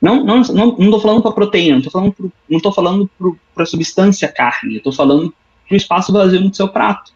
Não, 0.00 0.24
não, 0.24 0.42
não, 0.42 0.76
não 0.76 1.00
falando 1.00 1.22
para 1.22 1.32
proteína, 1.32 1.76
não 1.76 1.82
tô 1.82 1.90
falando, 1.90 2.14
não 2.48 2.72
falando 2.72 3.10
para 3.54 3.66
substância 3.66 4.28
carne, 4.28 4.80
eu 4.84 4.92
falando 4.92 5.34
pro 5.66 5.76
espaço 5.76 6.12
vazio 6.12 6.40
no 6.40 6.54
seu 6.54 6.68
prato. 6.68 7.12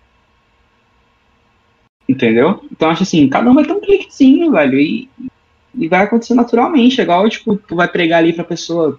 Entendeu? 2.08 2.64
Então 2.72 2.90
acho 2.90 3.02
assim, 3.02 3.28
cada 3.28 3.50
um 3.50 3.54
vai 3.54 3.64
ter 3.64 3.72
um 3.72 3.80
cliquezinho, 3.80 4.52
velho, 4.52 4.80
e, 4.80 5.08
e 5.74 5.88
vai 5.88 6.04
acontecer 6.04 6.34
naturalmente. 6.34 7.00
É 7.00 7.04
igual, 7.04 7.28
tipo, 7.28 7.56
tu 7.56 7.76
vai 7.76 7.86
pregar 7.86 8.20
ali 8.20 8.32
pra 8.32 8.42
pessoa, 8.42 8.98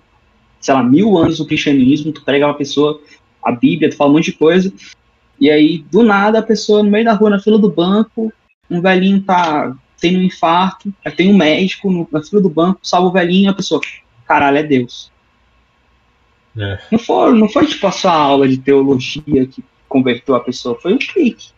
sei 0.62 0.74
lá, 0.74 0.84
mil 0.84 1.18
anos 1.18 1.40
do 1.40 1.46
cristianismo, 1.46 2.12
tu 2.12 2.24
prega 2.24 2.46
pra 2.46 2.54
pessoa 2.54 3.02
a 3.44 3.52
Bíblia, 3.52 3.90
tu 3.90 3.98
fala 3.98 4.12
um 4.12 4.14
monte 4.14 4.26
de 4.26 4.34
coisa, 4.34 4.72
e 5.40 5.50
aí, 5.50 5.80
do 5.90 6.04
nada, 6.04 6.40
a 6.40 6.44
pessoa 6.44 6.84
no 6.84 6.92
meio 6.92 7.06
da 7.06 7.14
rua, 7.14 7.32
na 7.32 7.40
fila 7.40 7.58
do 7.58 7.72
banco, 7.72 8.32
um 8.70 8.82
velhinho 8.82 9.24
tá 9.24 9.76
tendo 10.00 10.20
um 10.20 10.24
infarto, 10.24 10.94
aí 11.04 11.12
tem 11.12 11.32
um 11.32 11.38
médico 11.38 11.92
no, 11.92 12.08
na 12.12 12.22
fila 12.24 12.42
do 12.42 12.50
banco, 12.50 12.80
salva 12.84 13.08
o 13.08 13.12
velhinho, 13.12 13.52
a 13.52 13.54
pessoa, 13.54 13.82
caralho, 14.26 14.58
é 14.58 14.64
Deus. 14.64 15.12
É. 16.58 16.80
Não 16.92 17.00
foi, 17.00 17.34
não 17.38 17.48
foi 17.50 17.68
tipo 17.68 17.86
a 17.88 17.92
sua 17.92 18.14
aula 18.14 18.48
de 18.48 18.58
teologia 18.58 19.46
que 19.48 19.64
converteu 19.88 20.36
a 20.36 20.40
pessoa, 20.40 20.80
foi 20.80 20.94
um 20.94 20.98
clique. 20.98 21.52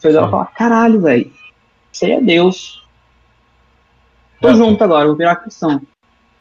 Fez 0.00 0.14
ela 0.14 0.28
falar, 0.30 0.46
caralho, 0.46 1.00
velho, 1.00 1.32
isso 1.92 2.04
aí 2.04 2.12
é 2.12 2.20
Deus. 2.20 2.82
Tô 4.40 4.48
É, 4.48 4.54
junto 4.54 4.82
agora, 4.82 5.06
vou 5.06 5.16
virar 5.16 5.36
cristão. 5.36 5.80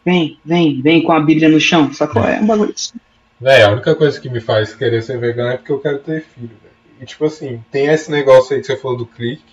Vem, 0.05 0.39
vem, 0.43 0.81
vem 0.81 1.03
com 1.03 1.11
a 1.11 1.19
Bíblia 1.19 1.49
no 1.49 1.59
chão. 1.59 1.93
Sacou? 1.93 2.23
É 2.23 2.39
um 2.39 2.47
bagulho 2.47 2.73
assim. 2.73 2.97
Véi, 3.39 3.63
a 3.63 3.71
única 3.71 3.95
coisa 3.95 4.19
que 4.19 4.29
me 4.29 4.39
faz 4.41 4.73
querer 4.75 5.01
ser 5.03 5.19
vegano 5.19 5.51
é 5.51 5.57
porque 5.57 5.71
eu 5.71 5.79
quero 5.79 5.99
ter 5.99 6.23
filho, 6.23 6.49
velho. 6.49 6.75
E 6.99 7.05
tipo 7.05 7.25
assim, 7.25 7.63
tem 7.71 7.87
esse 7.87 8.11
negócio 8.11 8.55
aí 8.55 8.61
que 8.61 8.67
você 8.67 8.77
falou 8.77 8.97
do 8.97 9.05
clique, 9.05 9.43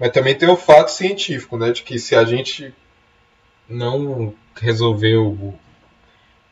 mas 0.00 0.10
também 0.12 0.36
tem 0.36 0.48
o 0.50 0.56
fato 0.56 0.88
científico, 0.90 1.58
né? 1.58 1.72
De 1.72 1.82
que 1.84 1.98
se 2.00 2.16
a 2.16 2.24
gente 2.24 2.74
não 3.68 4.34
resolver 4.56 5.16
o. 5.16 5.54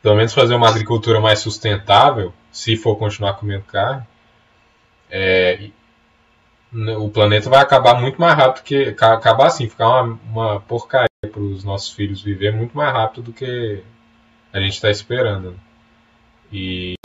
Pelo 0.01 0.15
menos 0.15 0.33
fazer 0.33 0.55
uma 0.55 0.69
agricultura 0.69 1.19
mais 1.21 1.39
sustentável, 1.39 2.33
se 2.51 2.75
for 2.77 2.95
continuar 2.97 3.35
comendo 3.35 3.63
carne, 3.65 4.05
é, 5.09 5.69
n- 6.71 6.95
o 6.97 7.09
planeta 7.09 7.49
vai 7.49 7.59
acabar 7.61 7.99
muito 7.99 8.19
mais 8.19 8.35
rápido 8.35 8.63
que. 8.63 8.91
ca- 8.93 9.13
Acabar 9.13 9.47
assim, 9.47 9.67
ficar 9.69 9.87
uma, 10.03 10.19
uma 10.25 10.59
porcaria 10.61 11.07
para 11.31 11.41
os 11.41 11.63
nossos 11.63 11.91
filhos 11.91 12.21
viver 12.21 12.53
muito 12.53 12.75
mais 12.75 12.91
rápido 12.93 13.23
do 13.23 13.33
que 13.33 13.83
a 14.53 14.59
gente 14.59 14.73
está 14.73 14.89
esperando. 14.89 15.51
né? 15.51 15.57
E, 16.51 16.95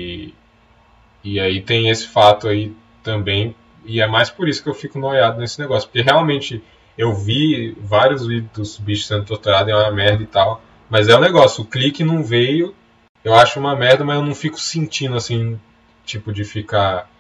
e 1.23 1.41
aí 1.41 1.61
tem 1.63 1.89
esse 1.91 2.07
fato 2.07 2.49
aí 2.49 2.75
também, 3.03 3.55
e 3.85 4.01
é 4.01 4.07
mais 4.07 4.31
por 4.31 4.49
isso 4.49 4.63
que 4.63 4.69
eu 4.69 4.75
fico 4.75 4.99
noiado 4.99 5.39
nesse 5.39 5.61
negócio, 5.61 5.89
porque 5.89 6.03
realmente 6.03 6.63
eu 6.97 7.15
vi 7.15 7.77
vários 7.81 8.27
vídeos 8.27 8.51
dos 8.53 8.79
bichos 8.79 9.07
sendo 9.07 9.25
torturados, 9.25 9.73
é 9.73 9.77
uma 9.77 9.91
merda 9.91 10.23
e 10.23 10.27
tal, 10.27 10.63
mas 10.89 11.09
é 11.09 11.15
o 11.15 11.21
negócio, 11.21 11.63
o 11.63 11.67
clique 11.67 12.05
não 12.05 12.23
veio, 12.23 12.75
eu 13.23 13.35
acho 13.35 13.59
uma 13.59 13.75
merda, 13.75 14.05
mas 14.05 14.17
eu 14.17 14.25
não 14.25 14.35
fico 14.35 14.59
sentindo 14.59 15.17
assim, 15.17 15.59
tipo 16.05 16.33
de 16.33 16.45
ficar, 16.45 17.11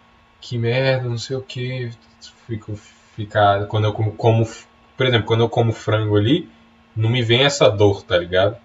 que 0.40 0.58
merda, 0.58 1.08
não 1.08 1.18
sei 1.18 1.36
o 1.36 1.42
que, 1.42 1.90
fico, 2.46 2.74
ficar, 3.16 3.66
quando 3.66 3.84
eu 3.84 3.92
como, 3.92 4.12
como, 4.12 4.46
por 4.96 5.06
exemplo, 5.06 5.26
quando 5.26 5.40
eu 5.40 5.48
como 5.48 5.72
frango 5.72 6.16
ali, 6.16 6.48
não 6.94 7.08
me 7.08 7.22
vem 7.22 7.42
essa 7.42 7.68
dor, 7.68 8.02
tá 8.02 8.16
ligado? 8.18 8.56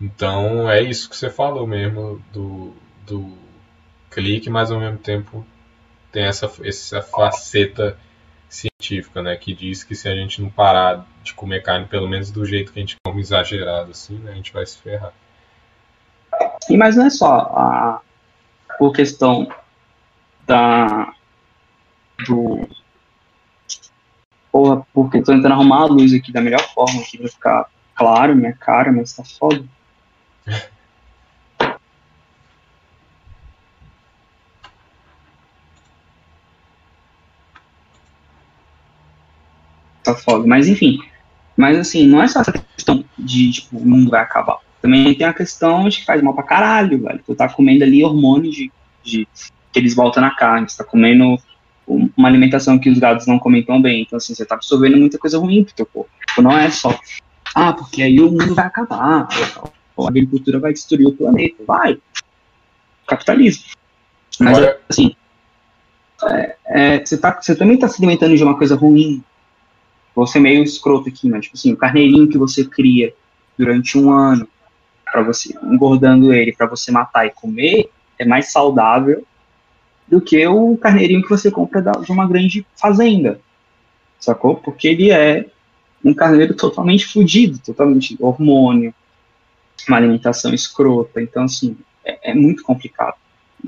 Então 0.00 0.68
é 0.68 0.82
isso 0.82 1.08
que 1.08 1.16
você 1.16 1.28
falou 1.28 1.66
mesmo 1.66 2.22
do, 2.32 2.72
do 3.06 3.32
clique, 4.10 4.48
mas 4.48 4.70
ao 4.70 4.80
mesmo 4.80 4.98
tempo 4.98 5.46
tem 6.10 6.24
essa, 6.24 6.50
essa 6.64 7.02
faceta 7.02 7.96
científica, 8.48 9.22
né? 9.22 9.36
Que 9.36 9.54
diz 9.54 9.84
que 9.84 9.94
se 9.94 10.08
a 10.08 10.14
gente 10.14 10.42
não 10.42 10.50
parar 10.50 11.06
de 11.22 11.34
comer 11.34 11.62
carne, 11.62 11.86
pelo 11.86 12.08
menos 12.08 12.30
do 12.30 12.44
jeito 12.44 12.72
que 12.72 12.78
a 12.78 12.82
gente 12.82 12.96
come 13.04 13.20
exagerado, 13.20 13.90
assim, 13.90 14.18
né? 14.18 14.32
A 14.32 14.34
gente 14.34 14.52
vai 14.52 14.66
se 14.66 14.78
ferrar. 14.78 15.12
E 16.68 16.76
mas 16.76 16.96
não 16.96 17.06
é 17.06 17.10
só 17.10 17.32
a 17.32 18.00
por 18.78 18.92
questão 18.92 19.48
da 20.46 21.12
do 22.26 22.68
porra, 24.50 24.86
porque 24.92 25.22
tô 25.22 25.32
tentando 25.32 25.52
arrumar 25.52 25.82
a 25.82 25.86
luz 25.86 26.12
aqui 26.12 26.32
da 26.32 26.40
melhor 26.40 26.62
forma 26.74 27.00
aqui 27.00 27.18
pra 27.18 27.28
ficar 27.28 27.70
claro 27.94 28.34
minha 28.34 28.52
cara, 28.52 28.92
mas 28.92 29.12
tá 29.12 29.22
foda. 29.24 29.64
Tá 40.14 40.20
foda, 40.20 40.46
mas 40.46 40.68
enfim. 40.68 40.98
Mas 41.56 41.78
assim, 41.78 42.06
não 42.06 42.22
é 42.22 42.28
só 42.28 42.40
essa 42.40 42.52
questão 42.52 43.04
de 43.18 43.50
tipo, 43.52 43.76
o 43.78 43.86
mundo 43.86 44.10
vai 44.10 44.20
acabar. 44.22 44.58
Também 44.80 45.14
tem 45.14 45.26
a 45.26 45.32
questão 45.34 45.88
de 45.88 45.98
que 45.98 46.04
faz 46.06 46.22
mal 46.22 46.32
pra 46.34 46.42
caralho, 46.42 47.02
velho. 47.02 47.20
Tu 47.24 47.34
tá 47.34 47.48
comendo 47.48 47.84
ali 47.84 48.02
hormônios 48.04 48.54
de, 48.54 48.72
de 49.04 49.28
que 49.72 49.78
eles 49.78 49.94
voltam 49.94 50.22
na 50.22 50.34
carne, 50.34 50.68
você 50.68 50.78
tá 50.78 50.84
comendo 50.84 51.36
um- 51.86 52.08
uma 52.16 52.28
alimentação 52.28 52.78
que 52.78 52.88
os 52.88 52.98
gados 52.98 53.26
não 53.26 53.38
comem 53.38 53.62
tão 53.62 53.80
bem. 53.80 54.02
Então, 54.02 54.16
assim, 54.16 54.34
você 54.34 54.44
tá 54.46 54.54
absorvendo 54.54 54.96
muita 54.96 55.18
coisa 55.18 55.38
ruim 55.38 55.64
pro 55.64 55.74
teu 55.74 55.84
corpo. 55.86 56.10
Tipo, 56.28 56.40
não 56.42 56.56
é 56.56 56.70
só, 56.70 56.98
ah, 57.54 57.72
porque 57.72 58.02
aí 58.02 58.20
o 58.20 58.30
mundo 58.30 58.54
vai 58.54 58.66
acabar, 58.66 59.28
a 59.98 60.08
agricultura 60.08 60.58
vai 60.58 60.72
destruir 60.72 61.06
o 61.08 61.12
planeta. 61.12 61.62
Vai. 61.66 61.98
Capitalismo. 63.06 63.64
Mas, 64.38 64.56
Agora- 64.56 64.80
assim, 64.88 65.14
é, 66.24 66.56
é, 66.66 67.04
você, 67.04 67.18
tá, 67.18 67.38
você 67.40 67.54
também 67.54 67.76
tá 67.78 67.86
se 67.88 67.96
alimentando 68.00 68.36
de 68.36 68.42
uma 68.44 68.56
coisa 68.56 68.74
ruim. 68.76 69.22
Vou 70.14 70.26
ser 70.26 70.40
meio 70.40 70.62
escroto 70.62 71.08
aqui, 71.08 71.28
mas, 71.28 71.44
tipo 71.44 71.56
assim, 71.56 71.72
o 71.72 71.76
carneirinho 71.76 72.28
que 72.28 72.38
você 72.38 72.64
cria 72.64 73.14
durante 73.58 73.96
um 73.98 74.12
ano, 74.12 74.48
para 75.04 75.22
você 75.22 75.54
engordando 75.64 76.32
ele 76.32 76.52
para 76.52 76.66
você 76.66 76.92
matar 76.92 77.26
e 77.26 77.30
comer, 77.30 77.90
é 78.18 78.24
mais 78.24 78.52
saudável 78.52 79.24
do 80.08 80.20
que 80.20 80.46
o 80.46 80.76
carneirinho 80.76 81.22
que 81.22 81.30
você 81.30 81.50
compra 81.50 81.82
de 81.82 82.12
uma 82.12 82.26
grande 82.28 82.66
fazenda. 82.76 83.40
Sacou? 84.20 84.56
Porque 84.56 84.88
ele 84.88 85.10
é 85.10 85.46
um 86.04 86.14
carneiro 86.14 86.54
totalmente 86.56 87.06
fudido, 87.06 87.58
totalmente 87.58 88.16
hormônio, 88.20 88.94
uma 89.88 89.96
alimentação 89.96 90.52
escrota. 90.54 91.20
Então, 91.22 91.44
assim, 91.44 91.76
é, 92.04 92.30
é 92.30 92.34
muito 92.34 92.62
complicado. 92.62 93.16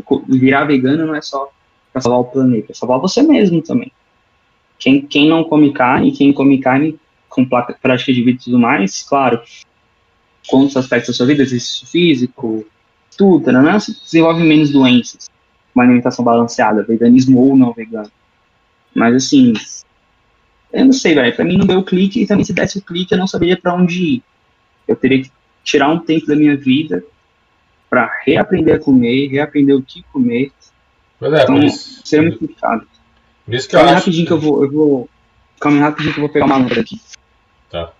Co- 0.04 0.22
Virar 0.28 0.64
vegano 0.64 1.06
não 1.06 1.14
é 1.14 1.22
só 1.22 1.50
para 1.92 2.02
salvar 2.02 2.20
o 2.20 2.24
planeta, 2.24 2.72
é 2.72 2.74
salvar 2.74 2.98
você 3.00 3.22
mesmo 3.22 3.62
também. 3.62 3.92
Quem, 4.82 5.00
quem 5.00 5.28
não 5.28 5.44
come 5.44 5.72
carne, 5.72 6.10
quem 6.10 6.32
come 6.32 6.58
carne 6.58 6.98
com 7.28 7.46
prática 7.46 8.12
de 8.12 8.20
vida 8.20 8.40
e 8.40 8.44
tudo 8.44 8.58
mais, 8.58 9.00
claro, 9.02 9.40
outros 10.50 10.76
aspectos 10.76 11.10
da 11.10 11.16
sua 11.16 11.26
vida, 11.26 11.44
exercício 11.44 11.86
físico, 11.86 12.66
tudo, 13.16 13.52
né? 13.52 13.72
Você 13.74 13.92
desenvolve 13.92 14.42
menos 14.42 14.70
doenças, 14.70 15.30
uma 15.72 15.84
alimentação 15.84 16.24
balanceada, 16.24 16.82
veganismo 16.82 17.38
ou 17.38 17.56
não 17.56 17.72
vegano. 17.72 18.10
Mas 18.92 19.14
assim, 19.14 19.52
eu 20.72 20.84
não 20.84 20.92
sei, 20.92 21.14
velho, 21.14 21.36
pra 21.36 21.44
mim 21.44 21.56
não 21.56 21.66
deu 21.66 21.84
clique 21.84 22.20
e 22.20 22.26
também 22.26 22.44
se 22.44 22.52
desse 22.52 22.78
o 22.78 22.82
clique 22.82 23.14
eu 23.14 23.18
não 23.18 23.28
saberia 23.28 23.56
pra 23.56 23.74
onde 23.74 24.02
ir. 24.02 24.22
Eu 24.88 24.96
teria 24.96 25.22
que 25.22 25.30
tirar 25.62 25.90
um 25.90 26.00
tempo 26.00 26.26
da 26.26 26.34
minha 26.34 26.56
vida 26.56 27.04
pra 27.88 28.10
reaprender 28.26 28.74
a 28.74 28.78
comer, 28.80 29.28
reaprender 29.28 29.76
o 29.76 29.82
que 29.82 30.02
comer, 30.12 30.50
Pois 31.20 31.32
é, 31.34 31.42
Então, 31.44 31.62
isso, 31.62 32.00
seria 32.04 32.26
muito 32.26 32.40
complicado. 32.40 32.84
Isso 33.48 33.68
que 33.68 33.76
eu 33.76 33.80
Calma 33.80 33.90
aí 33.90 33.96
acho. 33.96 34.04
rapidinho 34.06 34.26
que 34.26 34.32
eu 34.32 34.40
vou, 34.40 34.64
eu 34.64 34.70
vou, 34.70 35.10
calma 35.60 35.80
rapidinho 35.80 36.12
que 36.14 36.20
eu 36.20 36.24
vou 36.24 36.32
pegar 36.32 36.46
uma 36.46 36.56
lâmpada 36.58 36.80
aqui. 36.80 37.00
Tá. 37.70 37.92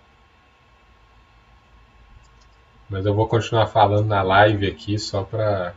Mas 2.89 3.05
eu 3.05 3.13
vou 3.13 3.27
continuar 3.27 3.67
falando 3.67 4.05
na 4.07 4.21
live 4.21 4.67
aqui 4.67 4.97
só 4.99 5.23
pra. 5.23 5.73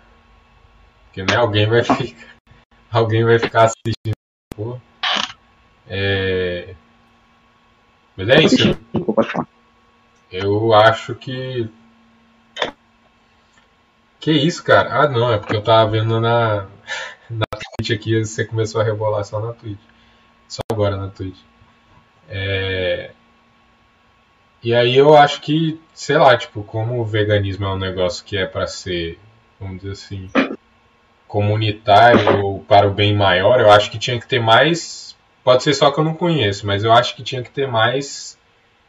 Porque 1.07 1.23
né, 1.23 1.37
alguém 1.37 1.67
vai 1.69 1.83
ficar. 1.83 2.27
Alguém 2.89 3.25
vai 3.25 3.39
ficar 3.39 3.65
assistindo. 3.65 4.15
Pô. 4.55 4.79
É... 5.89 6.75
Mas 8.17 8.29
é 8.29 8.43
isso. 8.43 8.79
Eu 10.31 10.73
acho 10.73 11.15
que 11.15 11.69
Que 14.21 14.33
isso, 14.33 14.65
cara? 14.65 15.03
Ah, 15.03 15.09
não, 15.09 15.33
é 15.33 15.39
porque 15.39 15.55
eu 15.55 15.63
tava 15.63 15.91
vendo 15.91 16.21
na, 16.21 16.67
na 17.31 17.47
Twitch 17.47 17.91
aqui, 17.91 18.25
você 18.25 18.45
começou 18.45 18.81
a 18.81 18.85
rebolar 18.85 19.25
só 19.25 19.41
na 19.41 19.53
Twitch. 19.53 19.81
Só 20.49 20.61
agora 20.71 20.97
na 20.97 21.09
Twitch. 21.09 21.39
É... 22.29 23.11
E 24.63 24.75
aí 24.75 24.97
eu 24.97 25.17
acho 25.17 25.41
que, 25.41 25.81
sei 25.95 26.17
lá, 26.19 26.37
tipo, 26.37 26.63
como 26.63 27.01
o 27.01 27.05
veganismo 27.05 27.67
é 27.67 27.69
um 27.69 27.79
negócio 27.79 28.25
que 28.25 28.37
é 28.37 28.47
para 28.47 28.67
ser, 28.67 29.19
vamos 29.61 29.79
dizer 29.79 29.93
assim, 29.93 30.29
comunitário 31.29 32.45
ou 32.45 32.61
para 32.61 32.89
o 32.89 32.95
bem 32.95 33.15
maior, 33.15 33.61
eu 33.61 33.71
acho 33.71 33.91
que 33.91 33.99
tinha 33.99 34.19
que 34.19 34.27
ter 34.27 34.41
mais. 34.41 35.17
Pode 35.45 35.63
ser 35.63 35.75
só 35.75 35.91
que 35.91 36.01
eu 36.01 36.05
não 36.05 36.15
conheço, 36.15 36.67
mas 36.67 36.83
eu 36.83 36.93
acho 36.93 37.15
que 37.15 37.23
tinha 37.23 37.43
que 37.43 37.51
ter 37.51 37.69
mais 37.69 38.37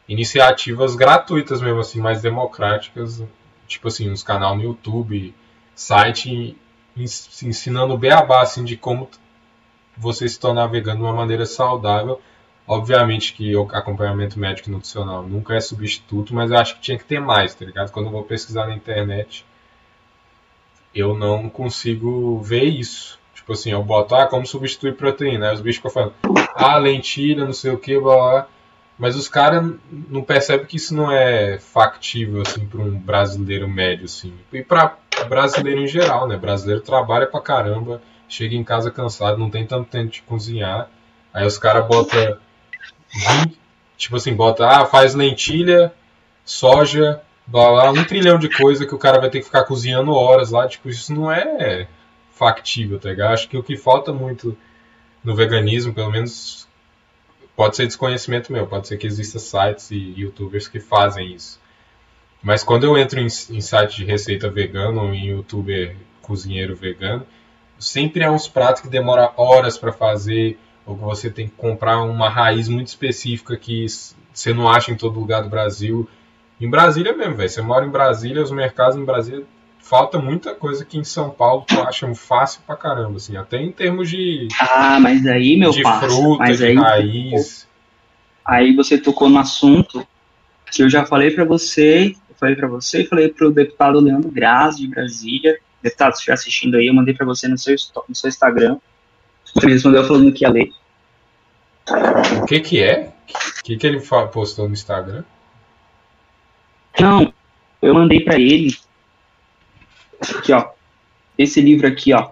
iniciativas 0.08 0.96
gratuitas 0.96 1.60
mesmo, 1.60 1.80
assim, 1.80 2.00
mais 2.00 2.22
democráticas. 2.22 3.22
Tipo 3.68 3.88
assim, 3.88 4.10
uns 4.10 4.22
canal 4.22 4.56
no 4.56 4.62
YouTube, 4.62 5.34
site 5.74 6.56
ensinando 7.02 7.94
o 7.94 7.98
beabá, 7.98 8.42
assim, 8.42 8.64
de 8.64 8.76
como 8.76 9.08
você 9.96 10.28
se 10.28 10.38
tornar 10.38 10.66
vegano 10.66 11.00
de 11.00 11.04
uma 11.04 11.12
maneira 11.12 11.44
saudável. 11.46 12.20
Obviamente 12.66 13.32
que 13.32 13.56
o 13.56 13.62
acompanhamento 13.72 14.38
médico 14.38 14.68
e 14.68 14.72
nutricional 14.72 15.22
nunca 15.22 15.54
é 15.54 15.60
substituto, 15.60 16.34
mas 16.34 16.50
eu 16.50 16.58
acho 16.58 16.74
que 16.74 16.82
tinha 16.82 16.98
que 16.98 17.04
ter 17.04 17.20
mais, 17.20 17.54
tá 17.54 17.64
ligado? 17.64 17.90
Quando 17.90 18.06
eu 18.06 18.12
vou 18.12 18.22
pesquisar 18.24 18.66
na 18.66 18.74
internet, 18.74 19.44
eu 20.94 21.14
não 21.16 21.48
consigo 21.48 22.40
ver 22.40 22.64
isso. 22.64 23.18
Tipo 23.34 23.54
assim, 23.54 23.70
eu 23.70 23.82
boto, 23.82 24.14
ah, 24.14 24.26
como 24.26 24.46
substituir 24.46 24.94
proteína. 24.96 25.48
Aí 25.48 25.54
os 25.54 25.62
bichos 25.62 25.76
ficam 25.76 25.90
falando, 25.90 26.14
ah, 26.54 26.76
lentilha, 26.76 27.44
não 27.44 27.54
sei 27.54 27.70
o 27.70 27.78
que, 27.78 27.98
blá 27.98 28.14
blá. 28.14 28.48
Mas 28.98 29.16
os 29.16 29.28
caras 29.28 29.74
não 29.90 30.22
percebem 30.22 30.66
que 30.66 30.76
isso 30.76 30.94
não 30.94 31.10
é 31.10 31.58
factível, 31.58 32.42
assim, 32.42 32.66
para 32.66 32.80
um 32.80 32.98
brasileiro 32.98 33.68
médio, 33.68 34.06
assim. 34.06 34.34
E 34.52 34.60
para 34.60 34.98
brasileiro 35.24 35.80
em 35.80 35.86
geral, 35.86 36.26
né? 36.26 36.36
Brasileiro 36.36 36.80
trabalha 36.82 37.26
pra 37.26 37.40
caramba, 37.40 38.02
chega 38.28 38.54
em 38.54 38.64
casa 38.64 38.90
cansado, 38.90 39.38
não 39.38 39.50
tem 39.50 39.66
tanto 39.66 39.88
tempo 39.88 40.10
de 40.10 40.22
cozinhar. 40.22 40.90
Aí 41.32 41.46
os 41.46 41.58
caras 41.58 41.86
botam, 41.86 42.38
tipo 43.96 44.16
assim, 44.16 44.34
bota, 44.34 44.66
ah, 44.66 44.86
faz 44.86 45.14
lentilha, 45.14 45.92
soja, 46.44 47.22
blá, 47.46 47.70
blá, 47.70 47.90
um 47.90 48.04
trilhão 48.04 48.38
de 48.38 48.48
coisa 48.48 48.86
que 48.86 48.94
o 48.94 48.98
cara 48.98 49.20
vai 49.20 49.30
ter 49.30 49.38
que 49.40 49.46
ficar 49.46 49.64
cozinhando 49.64 50.12
horas 50.12 50.50
lá. 50.50 50.66
Tipo, 50.68 50.88
isso 50.88 51.14
não 51.14 51.30
é 51.30 51.88
factível, 52.32 52.98
tá 52.98 53.10
ligado? 53.10 53.32
Acho 53.32 53.48
que 53.48 53.56
o 53.56 53.62
que 53.62 53.76
falta 53.76 54.12
muito 54.12 54.56
no 55.24 55.34
veganismo, 55.34 55.92
pelo 55.92 56.10
menos, 56.10 56.68
pode 57.56 57.76
ser 57.76 57.86
desconhecimento 57.86 58.52
meu, 58.52 58.66
pode 58.66 58.86
ser 58.86 58.96
que 58.96 59.06
exista 59.06 59.38
sites 59.38 59.90
e 59.90 60.14
youtubers 60.16 60.68
que 60.68 60.78
fazem 60.80 61.34
isso. 61.34 61.60
Mas 62.42 62.62
quando 62.62 62.84
eu 62.84 62.96
entro 62.96 63.18
em, 63.18 63.26
em 63.26 63.60
site 63.60 63.96
de 63.96 64.04
receita 64.04 64.48
vegana 64.48 65.02
ou 65.02 65.12
em 65.12 65.28
youtuber 65.28 65.96
cozinheiro 66.22 66.74
vegano, 66.74 67.26
sempre 67.78 68.22
é 68.22 68.30
uns 68.30 68.46
pratos 68.46 68.82
que 68.82 68.88
demora 68.88 69.32
horas 69.36 69.76
para 69.76 69.92
fazer, 69.92 70.58
ou 70.86 70.96
que 70.96 71.02
você 71.02 71.30
tem 71.30 71.48
que 71.48 71.54
comprar 71.54 72.02
uma 72.02 72.28
raiz 72.28 72.68
muito 72.68 72.88
específica 72.88 73.56
que 73.56 73.86
você 74.32 74.54
não 74.54 74.68
acha 74.68 74.90
em 74.90 74.96
todo 74.96 75.18
lugar 75.18 75.42
do 75.42 75.48
Brasil. 75.48 76.08
Em 76.60 76.68
Brasília 76.68 77.16
mesmo, 77.16 77.36
velho. 77.36 77.48
Você 77.48 77.62
mora 77.62 77.84
em 77.84 77.90
Brasília, 77.90 78.42
os 78.42 78.50
mercados 78.50 78.96
em 78.96 79.04
Brasília 79.04 79.44
falta 79.88 80.18
muita 80.18 80.54
coisa 80.54 80.84
que 80.84 80.98
em 80.98 81.04
São 81.04 81.30
Paulo 81.30 81.64
tu 81.66 81.80
acha 81.80 82.12
fácil 82.14 82.60
pra 82.66 82.76
caramba, 82.76 83.16
assim, 83.16 83.36
até 83.36 83.56
em 83.56 83.72
termos 83.72 84.10
de. 84.10 84.48
Ah, 84.60 85.00
mas 85.00 85.26
aí, 85.26 85.56
meu 85.56 85.70
de 85.70 85.82
parça, 85.82 86.08
fruta, 86.08 86.38
mas 86.38 86.58
de 86.58 86.66
aí, 86.66 86.74
raiz. 86.74 87.66
aí 88.44 88.76
você 88.76 88.98
tocou 88.98 89.30
no 89.30 89.38
assunto 89.38 90.06
que 90.70 90.82
eu 90.82 90.90
já 90.90 91.06
falei 91.06 91.30
pra 91.30 91.44
você, 91.44 92.14
falei 92.38 92.56
pra 92.56 92.68
você 92.68 93.02
e 93.02 93.06
falei 93.06 93.28
pro 93.28 93.50
deputado 93.50 94.00
Leandro 94.00 94.30
Grazi 94.30 94.82
de 94.82 94.88
Brasília. 94.88 95.58
Deputado, 95.82 96.12
se 96.12 96.18
estiver 96.18 96.34
assistindo 96.34 96.76
aí, 96.76 96.86
eu 96.86 96.94
mandei 96.94 97.14
pra 97.14 97.26
você 97.26 97.48
no 97.48 97.58
seu, 97.58 97.74
no 98.08 98.14
seu 98.14 98.28
Instagram. 98.28 98.78
Você 99.44 99.66
me 99.66 99.72
respondeu 99.72 100.04
falando 100.04 100.32
que 100.32 100.44
ia 100.44 100.50
ler. 100.50 100.72
O 102.42 102.46
que 102.46 102.60
que 102.60 102.82
é? 102.82 103.12
O 103.58 103.62
que 103.64 103.76
que 103.76 103.86
ele 103.86 104.00
postou 104.32 104.66
no 104.66 104.74
Instagram? 104.74 105.24
Não, 106.98 107.32
eu 107.80 107.94
mandei 107.94 108.20
pra 108.20 108.38
ele. 108.38 108.76
Aqui, 110.20 110.52
ó. 110.52 110.70
Esse 111.36 111.60
livro 111.60 111.86
aqui, 111.86 112.12
ó. 112.12 112.30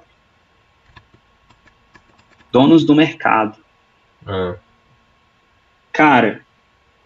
Donos 2.51 2.85
do 2.85 2.95
Mercado. 2.95 3.57
Ah, 4.27 4.57
Cara, 5.93 6.43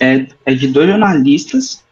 é, 0.00 0.26
é 0.44 0.54
de 0.54 0.66
dois 0.66 0.88
jornalistas. 0.88 1.84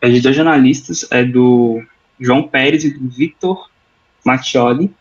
É 0.00 0.08
de 0.08 0.20
dois 0.20 0.36
jornalistas, 0.36 1.06
é 1.10 1.24
do 1.24 1.82
João 2.20 2.46
Pérez 2.46 2.84
e 2.84 2.90
do 2.90 3.08
Victor 3.08 3.70
Mattioli. 4.24 4.94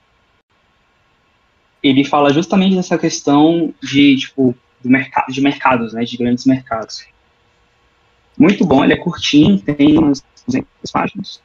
Ele 1.83 2.03
fala 2.03 2.33
justamente 2.33 2.75
dessa 2.75 2.97
questão 2.97 3.73
de, 3.81 4.15
tipo, 4.17 4.55
do 4.83 4.89
mercado, 4.89 5.31
de 5.31 5.41
mercados, 5.41 5.93
né, 5.93 6.03
de 6.03 6.17
grandes 6.17 6.45
mercados. 6.45 7.05
Muito 8.37 8.65
bom, 8.65 8.83
ele 8.83 8.93
é 8.93 8.97
curtinho, 8.97 9.59
tem 9.59 9.97
umas 9.97 10.23
200 10.47 10.67
páginas. 10.91 11.41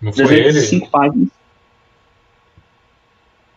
não 0.00 0.12
foi 0.12 0.24
ele? 0.34 0.42
305 0.52 0.90
páginas. 0.90 1.28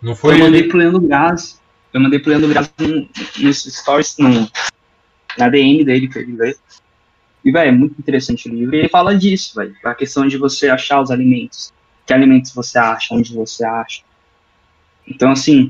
Não 0.01 0.15
foi 0.15 0.35
eu 0.35 0.39
mandei 0.39 0.61
ele? 0.61 0.69
pro 0.69 0.77
Leandro 0.77 1.01
Graz. 1.01 1.59
Eu 1.93 1.99
mandei 2.01 2.19
pro 2.19 2.29
Leandro 2.29 2.49
Graz 2.49 2.71
no- 2.77 3.09
nos 3.39 3.63
stories, 3.63 4.15
no, 4.17 4.49
na 5.37 5.49
DM 5.49 5.83
dele 5.83 6.07
pra 6.07 6.21
ele 6.21 6.33
ler. 6.35 6.57
E, 7.47 7.51
velho, 7.51 7.69
é 7.69 7.71
muito 7.71 7.97
interessante 7.97 8.49
o 8.49 8.53
livro. 8.53 8.75
E 8.75 8.79
ele 8.79 8.89
fala 8.89 9.15
disso, 9.15 9.55
velho. 9.55 9.73
A 9.81 9.95
questão 9.95 10.27
de 10.27 10.37
você 10.37 10.67
achar 10.67 11.01
os 11.01 11.09
alimentos. 11.09 11.73
Que 12.05 12.13
alimentos 12.13 12.53
você 12.53 12.77
acha, 12.77 13.15
onde 13.15 13.33
você 13.33 13.63
acha. 13.63 14.01
Então, 15.07 15.31
assim, 15.31 15.69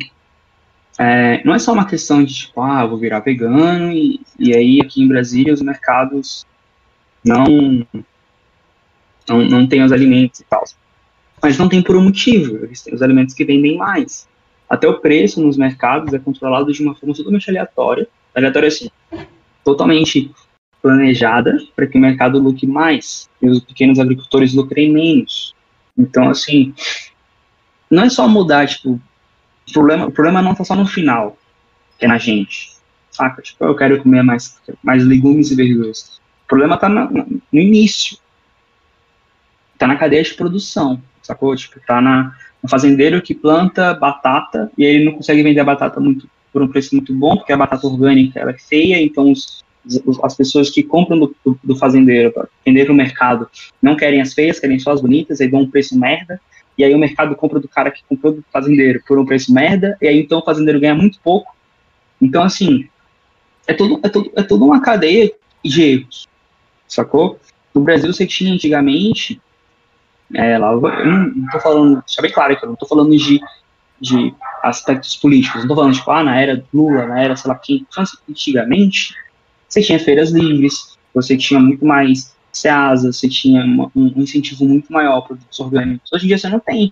é, 0.97 1.43
não 1.45 1.53
é 1.53 1.59
só 1.59 1.73
uma 1.73 1.85
questão 1.85 2.23
de, 2.23 2.33
tipo, 2.33 2.59
ah, 2.61 2.83
vou 2.83 2.97
virar 2.97 3.19
vegano 3.19 3.91
e, 3.91 4.19
e 4.39 4.55
aí 4.55 4.81
aqui 4.81 5.03
em 5.03 5.07
Brasília 5.07 5.53
os 5.53 5.61
mercados 5.61 6.47
não, 7.23 7.45
não, 9.29 9.45
não 9.45 9.67
tem 9.67 9.83
os 9.83 9.91
alimentos 9.91 10.39
e 10.39 10.45
tal. 10.45 10.63
Mas 11.39 11.59
não 11.59 11.69
tem 11.69 11.83
por 11.83 11.95
um 11.95 12.05
motivo. 12.05 12.65
Eles 12.65 12.81
têm 12.81 12.95
os 12.95 13.03
alimentos 13.03 13.35
que 13.35 13.45
vendem 13.45 13.77
mais. 13.77 14.27
Até 14.67 14.87
o 14.87 14.99
preço 14.99 15.39
nos 15.43 15.57
mercados 15.57 16.11
é 16.11 16.17
controlado 16.17 16.73
de 16.73 16.81
uma 16.81 16.95
forma 16.95 17.13
totalmente 17.13 17.47
aleatória. 17.51 18.07
Aleatória 18.33 18.67
assim, 18.67 18.89
totalmente 19.63 20.31
planejada 20.81 21.57
para 21.75 21.87
que 21.87 21.97
o 21.97 22.01
mercado 22.01 22.39
lucre 22.39 22.67
mais 22.67 23.29
e 23.41 23.49
os 23.49 23.59
pequenos 23.59 23.99
agricultores 23.99 24.53
lucrem 24.53 24.91
menos. 24.91 25.53
Então, 25.97 26.29
assim, 26.29 26.73
não 27.89 28.03
é 28.03 28.09
só 28.09 28.27
mudar, 28.27 28.67
tipo, 28.67 28.91
o 29.69 29.73
problema, 29.73 30.05
o 30.05 30.11
problema 30.11 30.41
não 30.41 30.51
está 30.51 30.63
só 30.63 30.75
no 30.75 30.85
final, 30.85 31.37
é 31.99 32.07
na 32.07 32.17
gente, 32.17 32.71
saca? 33.09 33.41
Tipo, 33.41 33.65
eu 33.65 33.75
quero 33.75 34.01
comer 34.01 34.23
mais, 34.23 34.59
mais 34.83 35.03
legumes 35.05 35.51
e 35.51 35.55
verduras. 35.55 36.21
O 36.45 36.47
problema 36.47 36.75
está 36.75 36.87
no 36.87 37.39
início, 37.51 38.17
está 39.73 39.87
na 39.87 39.95
cadeia 39.95 40.23
de 40.23 40.33
produção, 40.33 41.01
sacou? 41.21 41.55
Tipo, 41.55 41.79
tá 41.85 41.99
na, 42.01 42.35
no 42.61 42.69
fazendeiro 42.69 43.21
que 43.21 43.33
planta 43.35 43.93
batata 43.93 44.71
e 44.77 44.83
ele 44.83 45.05
não 45.05 45.13
consegue 45.13 45.43
vender 45.43 45.59
a 45.59 45.65
batata 45.65 45.99
muito, 45.99 46.29
por 46.51 46.61
um 46.61 46.67
preço 46.67 46.95
muito 46.95 47.13
bom, 47.13 47.35
porque 47.35 47.53
a 47.53 47.57
batata 47.57 47.85
orgânica 47.87 48.39
ela 48.39 48.51
é 48.51 48.57
feia, 48.57 49.01
então 49.01 49.31
os- 49.31 49.63
as 50.23 50.35
pessoas 50.35 50.69
que 50.69 50.83
compram 50.83 51.19
do, 51.19 51.35
do, 51.63 51.75
fazendeiro 51.75 52.31
para 52.31 52.47
vender 52.65 52.87
no 52.87 52.93
mercado 52.93 53.49
não 53.81 53.95
querem 53.95 54.21
as 54.21 54.33
feias, 54.33 54.59
querem 54.59 54.79
só 54.79 54.91
as 54.91 55.01
bonitas, 55.01 55.39
aí 55.39 55.47
dão 55.47 55.61
um 55.61 55.69
preço 55.69 55.97
merda, 55.97 56.39
e 56.77 56.83
aí 56.83 56.93
o 56.93 56.99
mercado 56.99 57.35
compra 57.35 57.59
do 57.59 57.67
cara 57.67 57.89
que 57.89 58.03
comprou 58.07 58.33
do 58.33 58.45
fazendeiro 58.51 59.01
por 59.07 59.17
um 59.17 59.25
preço 59.25 59.53
merda, 59.53 59.97
e 60.01 60.07
aí 60.07 60.19
então 60.19 60.39
o 60.39 60.43
fazendeiro 60.43 60.79
ganha 60.79 60.95
muito 60.95 61.19
pouco. 61.21 61.55
Então, 62.21 62.43
assim, 62.43 62.87
é 63.67 63.73
todo, 63.73 63.99
é 64.03 64.09
todo, 64.09 64.31
é 64.35 64.43
toda 64.43 64.63
uma 64.63 64.81
cadeia 64.81 65.31
de 65.63 65.81
erros, 65.81 66.27
sacou? 66.87 67.39
No 67.73 67.81
Brasil, 67.81 68.11
você 68.11 68.25
tinha 68.25 68.53
antigamente, 68.53 69.41
é, 70.33 70.57
lá, 70.57 70.71
eu 70.71 70.81
não, 70.81 71.27
não 71.27 71.49
tô 71.49 71.59
falando, 71.59 72.03
deixa 72.05 72.21
bem 72.21 72.31
claro 72.31 72.57
que 72.57 72.65
eu 72.65 72.69
não 72.69 72.75
tô 72.75 72.85
falando 72.85 73.15
de, 73.15 73.39
de 73.99 74.33
aspectos 74.63 75.15
políticos, 75.15 75.61
não 75.61 75.67
tô 75.67 75.75
falando, 75.75 75.93
tipo, 75.93 76.09
ah, 76.11 76.23
na 76.23 76.39
era 76.39 76.63
Lula, 76.73 77.05
na 77.07 77.21
era, 77.21 77.35
sei 77.35 77.49
lá 77.49 77.55
quem, 77.55 77.85
antigamente, 78.29 79.15
você 79.67 79.81
tinha 79.81 79.99
feiras 79.99 80.31
livres, 80.31 80.97
você 81.13 81.37
tinha 81.37 81.59
muito 81.59 81.85
mais 81.85 82.35
SEASA, 82.51 83.11
você 83.11 83.27
tinha 83.29 83.63
uma- 83.63 83.91
um 83.95 84.07
incentivo 84.21 84.65
muito 84.65 84.91
maior 84.91 85.19
para 85.21 85.27
produtos 85.29 85.59
orgânicos. 85.59 86.11
Hoje 86.11 86.25
em 86.25 86.27
dia 86.29 86.37
você 86.37 86.49
não 86.49 86.59
tem. 86.59 86.91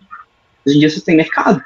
Hoje 0.66 0.76
em 0.78 0.80
dia 0.80 0.90
você 0.90 1.02
tem 1.02 1.16
mercado. 1.16 1.64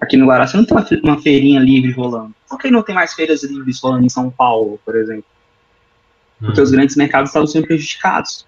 Aqui 0.00 0.16
no 0.16 0.26
Guará 0.26 0.46
você 0.46 0.56
não 0.56 0.64
tem 0.64 0.76
uma, 0.76 0.84
fe- 0.84 1.00
uma 1.02 1.20
feirinha 1.20 1.60
livre 1.60 1.90
rolando. 1.92 2.34
Por 2.48 2.58
que 2.58 2.70
não 2.70 2.82
tem 2.82 2.94
mais 2.94 3.12
feiras 3.14 3.42
livres 3.42 3.80
rolando 3.80 4.06
em 4.06 4.10
São 4.10 4.30
Paulo, 4.30 4.78
por 4.84 4.96
exemplo? 4.96 5.24
Porque 6.40 6.60
os 6.60 6.70
grandes 6.70 6.96
mercados 6.96 7.30
estavam 7.30 7.46
sendo 7.46 7.66
prejudicados 7.66 8.46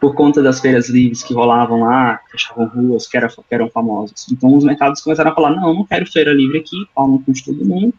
por 0.00 0.14
conta 0.14 0.42
das 0.42 0.60
feiras 0.60 0.88
livres 0.88 1.22
que 1.22 1.32
rolavam 1.34 1.80
lá, 1.80 2.18
que 2.18 2.32
fechavam 2.32 2.66
ruas, 2.66 3.06
que, 3.06 3.16
era, 3.16 3.28
que 3.28 3.36
eram 3.50 3.70
famosas. 3.70 4.26
Então 4.32 4.54
os 4.56 4.64
mercados 4.64 5.00
começaram 5.00 5.30
a 5.30 5.34
falar, 5.34 5.50
não, 5.50 5.74
não 5.74 5.84
quero 5.84 6.10
feira 6.10 6.32
livre 6.32 6.58
aqui, 6.58 6.86
pau 6.94 7.06
no 7.06 7.20
cu 7.22 7.32
de 7.32 7.44
todo 7.44 7.64
mundo, 7.64 7.94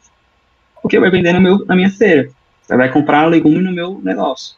porque 0.81 0.99
vai 0.99 1.09
vender 1.09 1.31
no 1.33 1.41
meu, 1.41 1.65
na 1.65 1.75
minha 1.75 1.89
feira. 1.89 2.29
Você 2.63 2.77
vai 2.77 2.91
comprar 2.91 3.27
legume 3.27 3.59
no 3.59 3.71
meu 3.71 3.99
negócio. 4.03 4.55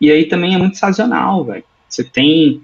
E 0.00 0.10
aí 0.10 0.26
também 0.26 0.54
é 0.54 0.58
muito 0.58 0.76
sazonal, 0.76 1.44
velho. 1.44 1.64
Você 1.88 2.04
tem, 2.04 2.60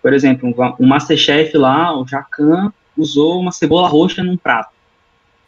por 0.00 0.12
exemplo, 0.12 0.48
um, 0.48 0.84
um 0.84 0.86
Masterchef 0.86 1.56
lá, 1.56 1.98
o 1.98 2.06
Jacan 2.06 2.72
usou 2.96 3.40
uma 3.40 3.50
cebola 3.50 3.88
roxa 3.88 4.22
num 4.22 4.36
prato. 4.36 4.70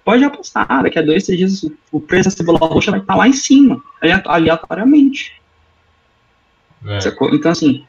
Pode 0.04 0.24
apostar, 0.24 0.82
daqui 0.82 0.98
a 0.98 1.02
dois, 1.02 1.24
três 1.24 1.38
dias 1.38 1.72
o 1.92 2.00
preço 2.00 2.28
da 2.28 2.36
cebola 2.36 2.58
roxa 2.58 2.90
vai 2.90 3.00
estar 3.00 3.14
lá 3.14 3.28
em 3.28 3.32
cima, 3.32 3.82
aleatoriamente. 4.26 5.40
É. 6.86 6.98
Então, 7.32 7.52
assim, 7.52 7.86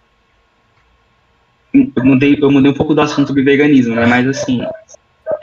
eu 1.74 2.06
mudei, 2.06 2.38
eu 2.42 2.52
mudei 2.52 2.72
um 2.72 2.76
pouco 2.76 2.94
do 2.94 3.02
assunto 3.02 3.34
do 3.34 3.44
veganismo, 3.44 3.96
né? 3.96 4.06
Mas, 4.06 4.28
assim, 4.28 4.62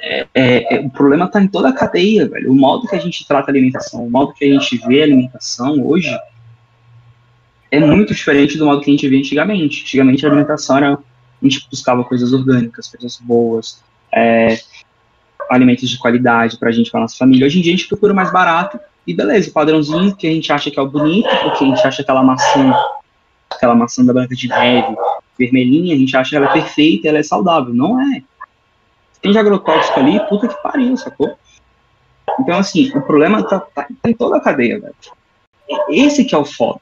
é, 0.00 0.26
é, 0.34 0.76
é, 0.76 0.80
o 0.80 0.90
problema 0.90 1.24
está 1.24 1.42
em 1.42 1.48
toda 1.48 1.68
a 1.68 1.72
cadeia, 1.72 2.28
velho. 2.28 2.50
O 2.50 2.54
modo 2.54 2.86
que 2.86 2.96
a 2.96 2.98
gente 2.98 3.26
trata 3.26 3.50
a 3.50 3.52
alimentação, 3.52 4.04
o 4.04 4.10
modo 4.10 4.32
que 4.32 4.44
a 4.44 4.52
gente 4.52 4.76
vê 4.86 5.00
a 5.00 5.04
alimentação 5.04 5.84
hoje 5.86 6.16
é 7.70 7.80
muito 7.80 8.14
diferente 8.14 8.58
do 8.58 8.66
modo 8.66 8.80
que 8.80 8.90
a 8.90 8.92
gente 8.92 9.08
via 9.08 9.18
antigamente. 9.18 9.82
Antigamente 9.82 10.24
a 10.24 10.28
alimentação 10.28 10.76
era. 10.76 10.92
A 10.94 11.44
gente 11.44 11.66
buscava 11.68 12.04
coisas 12.04 12.32
orgânicas, 12.32 12.86
coisas 12.86 13.18
boas, 13.20 13.82
é, 14.12 14.60
alimentos 15.50 15.90
de 15.90 15.98
qualidade 15.98 16.56
pra 16.56 16.70
gente, 16.70 16.90
pra 16.90 17.00
nossa 17.00 17.16
família. 17.16 17.46
Hoje 17.46 17.58
em 17.58 17.62
dia 17.62 17.74
a 17.74 17.76
gente 17.76 17.88
procura 17.88 18.14
mais 18.14 18.32
barato 18.32 18.78
e 19.04 19.12
beleza, 19.12 19.50
o 19.50 19.52
padrãozinho 19.52 20.14
que 20.14 20.28
a 20.28 20.30
gente 20.30 20.52
acha 20.52 20.70
que 20.70 20.78
é 20.78 20.82
o 20.82 20.88
bonito, 20.88 21.28
porque 21.42 21.64
a 21.64 21.66
gente 21.66 21.84
acha 21.84 22.02
aquela 22.02 22.22
maçã, 22.22 22.72
aquela 23.50 23.74
maçã 23.74 24.04
da 24.04 24.12
Branca 24.12 24.36
de 24.36 24.46
Neve, 24.46 24.94
vermelhinha, 25.36 25.96
a 25.96 25.98
gente 25.98 26.16
acha 26.16 26.30
que 26.30 26.36
ela 26.36 26.46
é 26.46 26.52
perfeita, 26.52 27.08
ela 27.08 27.18
é 27.18 27.22
saudável. 27.24 27.74
Não 27.74 28.00
é. 28.00 28.22
Tem 29.22 29.30
de 29.30 29.38
agrotóxico 29.38 30.00
ali, 30.00 30.18
puta 30.28 30.48
que 30.48 30.62
pariu, 30.62 30.96
sacou? 30.96 31.38
Então, 32.40 32.58
assim, 32.58 32.90
o 32.94 33.02
problema 33.02 33.42
tá, 33.46 33.60
tá, 33.60 33.86
em 34.04 34.12
toda 34.12 34.36
a 34.36 34.40
cadeia, 34.40 34.80
velho. 34.80 34.94
Esse 35.88 36.24
que 36.24 36.34
é 36.34 36.38
o 36.38 36.44
foda. 36.44 36.80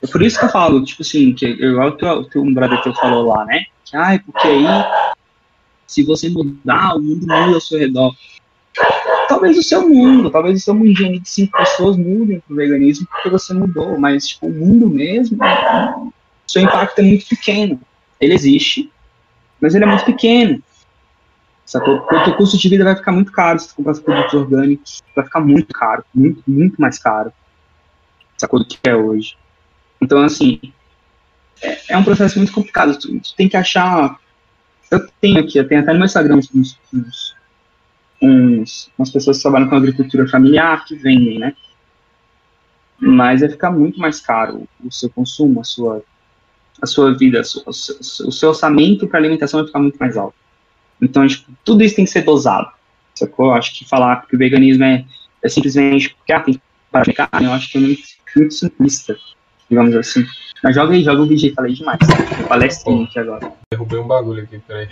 É 0.00 0.06
por 0.06 0.22
isso 0.22 0.38
que 0.38 0.44
eu 0.44 0.50
falo, 0.50 0.84
tipo 0.84 1.02
assim, 1.02 1.34
que 1.34 1.46
igual 1.46 1.88
o 1.88 2.24
que 2.24 2.38
um 2.38 2.54
brother 2.54 2.80
teu 2.82 2.94
falou 2.94 3.26
lá, 3.26 3.44
né? 3.44 3.64
Que, 3.84 3.96
ai, 3.96 4.20
porque 4.20 4.46
aí, 4.46 4.64
se 5.86 6.04
você 6.04 6.28
mudar, 6.28 6.94
o 6.94 7.02
mundo 7.02 7.26
muda 7.26 7.54
ao 7.54 7.60
seu 7.60 7.78
redor. 7.78 8.14
Talvez 9.28 9.58
o 9.58 9.62
seu 9.62 9.88
mundo, 9.88 10.30
talvez 10.30 10.60
o 10.60 10.64
seu 10.64 10.74
mundinho 10.74 11.20
de 11.20 11.28
cinco 11.28 11.58
pessoas 11.58 11.96
mudem 11.96 12.40
pro 12.40 12.56
veganismo 12.56 13.06
porque 13.10 13.28
você 13.28 13.52
mudou, 13.52 13.98
mas, 13.98 14.28
tipo, 14.28 14.46
o 14.46 14.52
mundo 14.52 14.88
mesmo, 14.88 15.38
seu 16.46 16.62
impacto 16.62 17.00
é 17.00 17.02
muito 17.02 17.26
pequeno. 17.26 17.80
Ele 18.20 18.34
existe, 18.34 18.90
mas 19.60 19.74
ele 19.74 19.84
é 19.84 19.88
muito 19.88 20.04
pequeno. 20.04 20.62
Sacou? 21.68 21.96
O 21.96 22.24
teu 22.24 22.34
custo 22.34 22.56
de 22.56 22.66
vida 22.66 22.82
vai 22.82 22.96
ficar 22.96 23.12
muito 23.12 23.30
caro 23.30 23.58
se 23.58 23.68
tu 23.68 23.74
comprar 23.74 23.94
produtos 24.00 24.32
orgânicos. 24.32 25.02
Vai 25.14 25.22
ficar 25.22 25.40
muito 25.40 25.74
caro, 25.74 26.02
muito, 26.14 26.42
muito 26.46 26.80
mais 26.80 26.98
caro. 26.98 27.30
Sacou 28.38 28.60
do 28.60 28.64
que 28.64 28.78
é 28.88 28.96
hoje. 28.96 29.36
Então, 30.00 30.22
assim, 30.22 30.58
é, 31.60 31.92
é 31.92 31.98
um 31.98 32.02
processo 32.02 32.38
muito 32.38 32.52
complicado. 32.52 32.98
Tu, 32.98 33.20
tu, 33.20 33.34
tem 33.36 33.50
que 33.50 33.56
achar. 33.56 34.18
Eu 34.90 35.06
tenho 35.20 35.40
aqui, 35.40 35.58
eu 35.58 35.68
tenho 35.68 35.82
até 35.82 35.92
no 35.92 35.98
meu 35.98 36.06
Instagram 36.06 36.36
uns, 36.36 36.80
uns, 36.90 37.36
uns, 38.22 38.90
umas 38.96 39.10
pessoas 39.10 39.36
que 39.36 39.42
trabalham 39.42 39.68
com 39.68 39.76
agricultura 39.76 40.26
familiar 40.26 40.86
que 40.86 40.96
vendem, 40.96 41.38
né? 41.38 41.54
Mas 42.98 43.42
vai 43.42 43.50
ficar 43.50 43.70
muito 43.70 44.00
mais 44.00 44.20
caro 44.20 44.66
o 44.82 44.90
seu 44.90 45.10
consumo, 45.10 45.60
a 45.60 45.64
sua, 45.64 46.02
a 46.80 46.86
sua 46.86 47.14
vida, 47.14 47.40
a 47.40 47.44
sua, 47.44 47.62
o, 47.66 47.70
o 47.70 48.32
seu 48.32 48.48
orçamento 48.48 49.06
para 49.06 49.18
alimentação 49.18 49.60
vai 49.60 49.66
ficar 49.66 49.80
muito 49.80 49.98
mais 49.98 50.16
alto. 50.16 50.47
Então, 51.00 51.26
tipo, 51.26 51.50
tudo 51.64 51.82
isso 51.82 51.96
tem 51.96 52.04
que 52.04 52.10
ser 52.10 52.22
dosado. 52.22 52.70
Sacou? 53.14 53.46
Eu 53.46 53.54
acho 53.54 53.76
que 53.76 53.88
falar 53.88 54.26
que 54.26 54.36
o 54.36 54.38
veganismo 54.38 54.84
é, 54.84 55.04
é 55.42 55.48
simplesmente 55.48 56.14
porque 56.14 56.32
ah, 56.32 56.40
tem 56.40 56.54
que 56.54 56.62
parar 56.90 57.04
de 57.04 57.12
carne, 57.12 57.46
eu 57.46 57.52
acho 57.52 57.70
que 57.70 57.78
é 57.78 57.80
muito, 57.80 58.02
muito 58.36 58.54
simplista 58.54 59.16
digamos 59.68 59.94
assim. 59.94 60.26
Mas 60.62 60.74
joga 60.74 60.94
aí, 60.94 61.04
joga 61.04 61.22
o 61.22 61.26
vídeo 61.26 61.52
falei 61.54 61.74
demais. 61.74 61.98
Palestrei 62.48 63.04
aqui 63.04 63.18
agora. 63.18 63.52
Derrubei 63.70 63.98
um 63.98 64.06
bagulho 64.06 64.42
aqui, 64.42 64.58
peraí. 64.58 64.88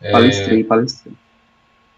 É... 0.00 0.12
Palestrei, 0.12 0.64
palestrei. 0.64 1.14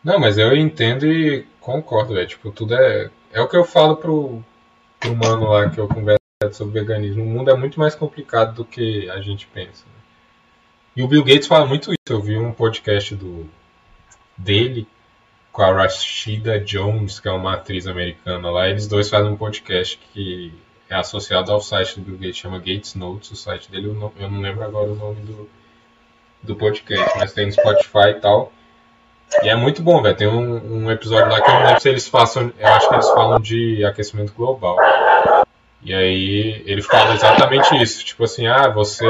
Não, 0.02 0.18
mas 0.18 0.38
eu 0.38 0.56
entendo 0.56 1.06
e 1.06 1.44
concordo, 1.60 2.14
velho. 2.14 2.26
Tipo, 2.26 2.50
tudo 2.50 2.74
é. 2.74 3.10
É 3.32 3.40
o 3.40 3.48
que 3.48 3.56
eu 3.56 3.64
falo 3.64 3.96
pro, 3.96 4.42
pro 4.98 5.14
mano 5.14 5.50
lá 5.50 5.68
que 5.68 5.78
eu 5.78 5.86
converso 5.86 6.20
sobre 6.52 6.80
veganismo. 6.80 7.22
O 7.22 7.26
mundo 7.26 7.50
é 7.50 7.56
muito 7.56 7.78
mais 7.78 7.94
complicado 7.94 8.54
do 8.54 8.64
que 8.64 9.10
a 9.10 9.20
gente 9.20 9.46
pensa. 9.48 9.84
E 10.96 11.02
o 11.02 11.08
Bill 11.08 11.22
Gates 11.22 11.46
fala 11.46 11.66
muito 11.66 11.90
isso. 11.90 11.98
Eu 12.08 12.22
vi 12.22 12.38
um 12.38 12.52
podcast 12.52 13.14
do 13.14 13.46
dele 14.34 14.88
com 15.52 15.60
a 15.60 15.70
Rashida 15.70 16.58
Jones, 16.58 17.20
que 17.20 17.28
é 17.28 17.30
uma 17.30 17.52
atriz 17.52 17.86
americana 17.86 18.50
lá. 18.50 18.66
Eles 18.66 18.86
dois 18.86 19.10
fazem 19.10 19.30
um 19.30 19.36
podcast 19.36 20.00
que 20.14 20.54
é 20.88 20.94
associado 20.94 21.52
ao 21.52 21.60
site 21.60 22.00
do 22.00 22.06
Bill 22.06 22.16
Gates, 22.16 22.38
chama 22.38 22.58
Gates 22.58 22.94
Notes, 22.94 23.30
o 23.30 23.36
site 23.36 23.70
dele, 23.70 23.88
eu 23.88 23.94
não, 23.94 24.12
eu 24.18 24.30
não 24.30 24.40
lembro 24.40 24.64
agora 24.64 24.90
o 24.90 24.94
nome 24.94 25.20
do, 25.20 25.48
do 26.42 26.56
podcast, 26.56 27.18
mas 27.18 27.34
tem 27.34 27.44
no 27.44 27.52
Spotify 27.52 28.10
e 28.10 28.14
tal. 28.14 28.50
E 29.42 29.50
é 29.50 29.54
muito 29.54 29.82
bom, 29.82 30.00
velho. 30.00 30.16
Tem 30.16 30.28
um, 30.28 30.84
um, 30.84 30.90
episódio 30.90 31.30
lá 31.30 31.42
que 31.42 31.50
eu 31.50 31.54
não 31.54 31.66
lembro 31.66 31.80
se 31.82 31.90
eles 31.90 32.08
façam. 32.08 32.50
Eu 32.58 32.68
acho 32.68 32.88
que 32.88 32.94
eles 32.94 33.10
falam 33.10 33.38
de 33.38 33.84
aquecimento 33.84 34.32
global. 34.32 34.78
E 35.82 35.92
aí 35.92 36.62
ele 36.64 36.80
fala 36.80 37.12
exatamente 37.12 37.76
isso. 37.82 38.02
Tipo 38.02 38.24
assim, 38.24 38.46
ah, 38.46 38.68
você 38.68 39.04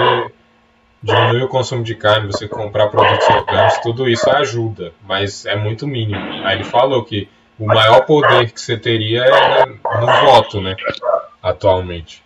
diminuir 1.02 1.44
o 1.44 1.48
consumo 1.48 1.82
de 1.82 1.94
carne, 1.94 2.26
você 2.26 2.48
comprar 2.48 2.88
produtos 2.88 3.28
orgânicos, 3.28 3.78
tudo 3.78 4.08
isso 4.08 4.28
ajuda, 4.30 4.92
mas 5.06 5.46
é 5.46 5.56
muito 5.56 5.86
mínimo. 5.86 6.20
Aí 6.44 6.56
ele 6.56 6.64
falou 6.64 7.04
que 7.04 7.28
o 7.58 7.66
maior 7.66 8.04
poder 8.04 8.50
que 8.50 8.60
você 8.60 8.76
teria 8.76 9.24
é 9.24 9.66
no 9.66 10.06
voto, 10.26 10.60
né? 10.60 10.76
atualmente. 11.46 12.24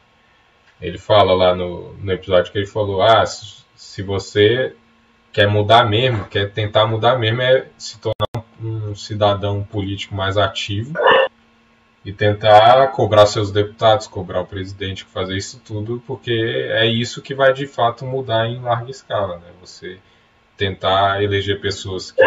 Ele 0.80 0.98
fala 0.98 1.34
lá 1.34 1.54
no, 1.54 1.92
no 1.94 2.12
episódio 2.12 2.50
que 2.50 2.58
ele 2.58 2.66
falou: 2.66 3.02
ah, 3.02 3.24
se, 3.26 3.64
se 3.76 4.02
você 4.02 4.74
quer 5.32 5.46
mudar 5.46 5.84
mesmo, 5.84 6.24
quer 6.24 6.50
tentar 6.50 6.86
mudar 6.86 7.18
mesmo, 7.18 7.42
é 7.42 7.66
se 7.76 7.98
tornar 8.00 8.46
um 8.62 8.94
cidadão 8.94 9.62
político 9.62 10.14
mais 10.14 10.36
ativo 10.36 10.92
e 12.04 12.12
tentar 12.12 12.88
cobrar 12.88 13.26
seus 13.26 13.50
deputados, 13.50 14.06
cobrar 14.06 14.40
o 14.40 14.46
presidente, 14.46 15.04
fazer 15.04 15.36
isso 15.36 15.60
tudo, 15.64 16.02
porque 16.06 16.32
é 16.32 16.86
isso 16.86 17.20
que 17.20 17.34
vai 17.34 17.52
de 17.52 17.66
fato 17.66 18.06
mudar 18.06 18.46
em 18.48 18.60
larga 18.60 18.90
escala, 18.90 19.38
né? 19.38 19.48
Você 19.60 19.98
tentar 20.56 21.22
eleger 21.22 21.60
pessoas 21.60 22.10
que 22.10 22.22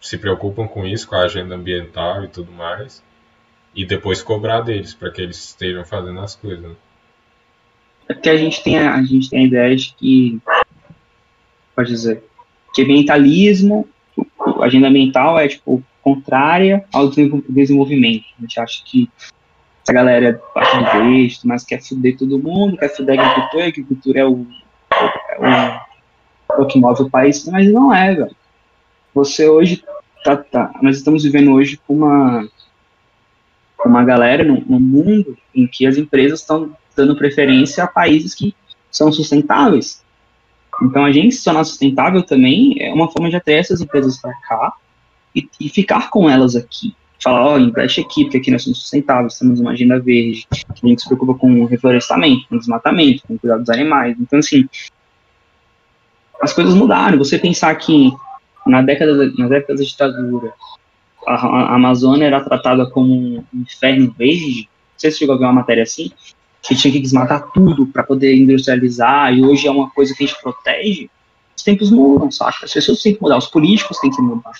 se 0.00 0.16
preocupam 0.16 0.66
com 0.66 0.86
isso, 0.86 1.08
com 1.08 1.16
a 1.16 1.24
agenda 1.24 1.54
ambiental 1.54 2.24
e 2.24 2.28
tudo 2.28 2.52
mais, 2.52 3.02
e 3.74 3.84
depois 3.84 4.22
cobrar 4.22 4.60
deles 4.60 4.94
para 4.94 5.10
que 5.10 5.20
eles 5.20 5.36
estejam 5.36 5.84
fazendo 5.84 6.20
as 6.20 6.34
coisas. 6.34 6.62
Né? 6.62 6.76
É 8.08 8.14
porque 8.14 8.30
a 8.30 8.36
gente 8.36 8.62
tem 8.62 8.78
a, 8.78 8.94
a 8.94 9.02
gente 9.02 9.28
tem 9.28 9.40
a 9.40 9.46
ideia 9.46 9.76
de 9.76 9.94
que 9.94 10.40
pode 11.74 11.90
dizer 11.90 12.24
que 12.74 12.82
ambientalismo, 12.82 13.88
agenda 14.60 14.88
ambiental 14.88 15.38
é 15.38 15.48
tipo 15.48 15.82
contrária 16.14 16.84
ao 16.92 17.10
desenvolvimento. 17.48 18.24
A 18.38 18.42
gente 18.42 18.60
acha 18.60 18.82
que 18.84 19.08
essa 19.82 19.92
galera 19.92 20.28
é 20.28 20.32
parte 20.32 20.76
do 20.78 20.90
texto, 20.90 21.48
mas 21.48 21.64
quer 21.64 21.82
fuder 21.82 22.16
todo 22.16 22.38
mundo, 22.38 22.76
quer 22.76 22.94
fuder 22.94 23.18
a 23.18 23.22
agricultura, 23.22 23.64
a 23.64 23.68
agricultura 23.68 24.20
é 24.20 24.26
o, 24.26 24.46
é 24.92 25.40
o, 25.40 25.44
é 26.54 26.62
o 26.62 26.66
que 26.66 26.78
move 26.78 27.02
o 27.02 27.10
país, 27.10 27.46
mas 27.46 27.72
não 27.72 27.94
é, 27.94 28.14
velho. 28.14 28.36
Você 29.14 29.48
hoje 29.48 29.82
tá, 30.24 30.36
tá, 30.36 30.72
nós 30.82 30.96
estamos 30.96 31.22
vivendo 31.22 31.52
hoje 31.52 31.80
com 31.86 31.94
uma 31.94 32.48
uma 33.82 34.04
galera 34.04 34.44
no, 34.44 34.60
no 34.60 34.78
mundo 34.78 35.38
em 35.54 35.66
que 35.66 35.86
as 35.86 35.96
empresas 35.96 36.40
estão 36.40 36.70
dando 36.94 37.16
preferência 37.16 37.82
a 37.82 37.86
países 37.86 38.34
que 38.34 38.54
são 38.90 39.10
sustentáveis. 39.10 40.04
Então, 40.82 41.02
a 41.04 41.10
gente 41.10 41.34
se 41.34 41.42
tornar 41.42 41.64
sustentável 41.64 42.22
também 42.22 42.76
é 42.78 42.92
uma 42.92 43.10
forma 43.10 43.30
de 43.30 43.36
atrair 43.36 43.58
essas 43.58 43.80
empresas 43.80 44.20
para 44.20 44.34
cá 44.42 44.74
e, 45.34 45.48
e, 45.60 45.68
ficar 45.68 46.10
com 46.10 46.28
elas 46.28 46.56
aqui. 46.56 46.94
Falar, 47.22 47.44
ó, 47.44 47.54
oh, 47.54 47.58
investe 47.58 48.00
aqui, 48.00 48.24
porque 48.24 48.38
aqui 48.38 48.50
nós 48.50 48.62
somos 48.62 48.80
sustentáveis, 48.80 49.38
temos 49.38 49.60
uma 49.60 49.72
agenda 49.72 50.00
verde, 50.00 50.46
a 50.50 50.86
gente 50.86 51.02
se 51.02 51.06
preocupa 51.06 51.34
com 51.34 51.60
o 51.60 51.66
reflorestamento, 51.66 52.48
com 52.48 52.56
o 52.56 52.58
desmatamento, 52.58 53.22
com 53.26 53.34
o 53.34 53.38
cuidado 53.38 53.60
dos 53.60 53.68
animais. 53.68 54.16
Então, 54.18 54.38
assim, 54.38 54.66
as 56.40 56.52
coisas 56.52 56.74
mudaram. 56.74 57.18
Você 57.18 57.38
pensar 57.38 57.74
que 57.74 58.10
na 58.66 58.82
década, 58.82 59.30
na 59.36 59.48
década 59.48 59.78
da 59.78 59.84
ditadura, 59.84 60.52
a, 61.26 61.34
a 61.34 61.74
Amazônia 61.74 62.26
era 62.26 62.40
tratada 62.40 62.86
como 62.86 63.12
um 63.12 63.44
inferno 63.54 64.14
verde. 64.16 64.62
Não 64.62 64.98
sei 64.98 65.10
se 65.10 65.18
chegou 65.18 65.34
a 65.34 65.38
ver 65.38 65.44
uma 65.44 65.52
matéria 65.52 65.82
assim, 65.82 66.10
que 66.62 66.74
tinha 66.74 66.92
que 66.92 67.00
desmatar 67.00 67.50
tudo 67.52 67.86
para 67.86 68.02
poder 68.02 68.34
industrializar, 68.34 69.32
e 69.34 69.42
hoje 69.42 69.66
é 69.66 69.70
uma 69.70 69.90
coisa 69.90 70.14
que 70.14 70.24
a 70.24 70.26
gente 70.26 70.40
protege. 70.40 71.10
Os 71.56 71.62
tempos 71.62 71.90
mudam, 71.90 72.30
saca? 72.30 72.64
As 72.64 72.72
pessoas 72.72 73.02
têm 73.02 73.14
que 73.14 73.22
mudar, 73.22 73.36
os 73.36 73.46
políticos 73.46 73.98
têm 73.98 74.10
que 74.10 74.22
mudar. 74.22 74.52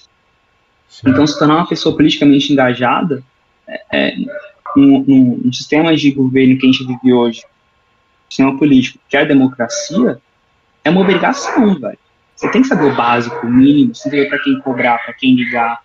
Sim. 0.91 1.11
Então, 1.11 1.27
se 1.27 1.39
tornar 1.39 1.57
uma 1.57 1.69
pessoa 1.69 1.97
politicamente 1.97 2.53
engajada, 2.53 3.23
é, 3.67 3.83
é, 3.93 4.17
num, 4.77 5.51
sistema 5.53 5.97
de 5.97 6.11
governo 6.11 6.59
que 6.59 6.67
a 6.67 6.73
gente 6.73 6.85
vive 6.85 7.13
hoje, 7.13 7.45
sistema 8.29 8.59
político, 8.59 8.99
que 9.09 9.17
é 9.17 9.21
a 9.21 9.25
democracia, 9.25 10.21
é 10.85 10.91
uma 10.91 11.01
obrigação, 11.01 11.79
velho. 11.79 11.99
Você 12.35 12.51
tem 12.51 12.63
que 12.63 12.69
saber 12.69 12.91
o 12.91 12.97
básico, 12.97 13.47
o 13.47 13.51
mínimo, 13.51 13.95
você 13.95 14.11
tem 14.11 14.25
que 14.25 14.29
para 14.29 14.39
quem 14.41 14.61
cobrar, 14.61 14.99
para 15.05 15.15
quem 15.15 15.35
ligar, 15.35 15.81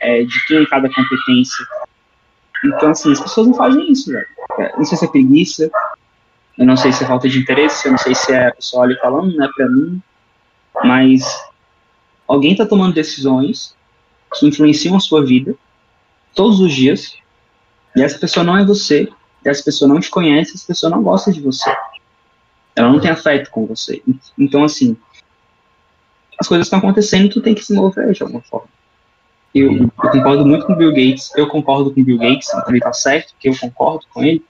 é, 0.00 0.22
de 0.22 0.46
quem 0.46 0.62
é 0.62 0.66
cada 0.66 0.88
competência. 0.88 1.66
Então, 2.64 2.90
assim, 2.90 3.12
as 3.12 3.20
pessoas 3.20 3.48
não 3.48 3.54
fazem 3.54 3.90
isso, 3.90 4.10
velho. 4.10 4.26
é, 4.58 4.76
não 4.76 4.84
sei 4.84 4.96
se 4.96 5.04
é 5.04 5.08
preguiça, 5.08 5.70
eu 6.56 6.64
não 6.64 6.76
sei 6.76 6.92
se 6.92 7.04
é 7.04 7.06
falta 7.06 7.28
de 7.28 7.38
interesse, 7.38 7.86
eu 7.86 7.92
não 7.92 7.98
sei 7.98 8.14
se 8.14 8.32
é 8.32 8.48
a 8.48 8.52
pessoa 8.54 8.84
ali 8.84 8.96
falando, 8.96 9.36
não 9.36 9.44
é 9.44 9.48
pra 9.54 9.68
mim, 9.68 10.00
mas 10.84 11.24
alguém 12.26 12.52
está 12.52 12.64
tomando 12.64 12.94
decisões 12.94 13.76
influenciam 14.42 14.96
a 14.96 15.00
sua 15.00 15.24
vida 15.24 15.54
todos 16.34 16.60
os 16.60 16.72
dias, 16.72 17.16
e 17.96 18.02
essa 18.02 18.18
pessoa 18.18 18.44
não 18.44 18.58
é 18.58 18.64
você, 18.64 19.08
essa 19.44 19.62
pessoa 19.62 19.88
não 19.88 20.00
te 20.00 20.10
conhece, 20.10 20.54
essa 20.54 20.66
pessoa 20.66 20.90
não 20.90 21.02
gosta 21.02 21.32
de 21.32 21.40
você. 21.40 21.74
Ela 22.74 22.90
não 22.90 23.00
tem 23.00 23.10
afeto 23.10 23.50
com 23.50 23.66
você. 23.66 24.02
Então, 24.38 24.62
assim, 24.62 24.96
as 26.38 26.46
coisas 26.46 26.66
estão 26.66 26.78
acontecendo, 26.78 27.30
tu 27.30 27.40
tem 27.40 27.54
que 27.54 27.64
se 27.64 27.72
mover 27.72 28.12
de 28.12 28.22
alguma 28.22 28.42
forma. 28.42 28.68
Eu, 29.54 29.72
eu 29.72 29.90
concordo 30.10 30.44
muito 30.44 30.66
com 30.66 30.74
o 30.74 30.76
Bill 30.76 30.90
Gates, 30.90 31.34
eu 31.34 31.48
concordo 31.48 31.90
com 31.90 32.00
o 32.02 32.04
Bill 32.04 32.18
Gates, 32.18 32.48
então 32.50 32.64
ele 32.68 32.80
tá 32.80 32.92
certo, 32.92 33.34
que 33.40 33.48
eu 33.48 33.56
concordo 33.58 34.04
com 34.12 34.22
ele, 34.22 34.44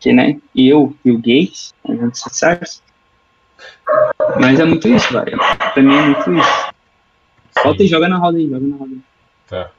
que, 0.00 0.12
né, 0.12 0.40
eu, 0.56 0.96
Bill 1.04 1.18
Gates, 1.18 1.72
a 1.86 1.94
gente 1.94 2.18
sucesso. 2.18 2.82
Mas 4.40 4.58
é 4.58 4.64
muito 4.64 4.88
isso, 4.88 5.12
velho. 5.12 5.38
Pra 5.38 5.82
mim 5.82 5.94
é 5.94 6.02
muito 6.02 6.32
isso. 6.32 6.70
Volta 7.62 7.82
e 7.84 7.86
joga 7.86 8.08
na 8.08 8.16
roda 8.16 8.38
aí, 8.38 8.48
joga 8.48 8.66
na 8.66 8.76
roda 8.76 8.92
aí. 8.92 9.09
Tá. 9.50 9.72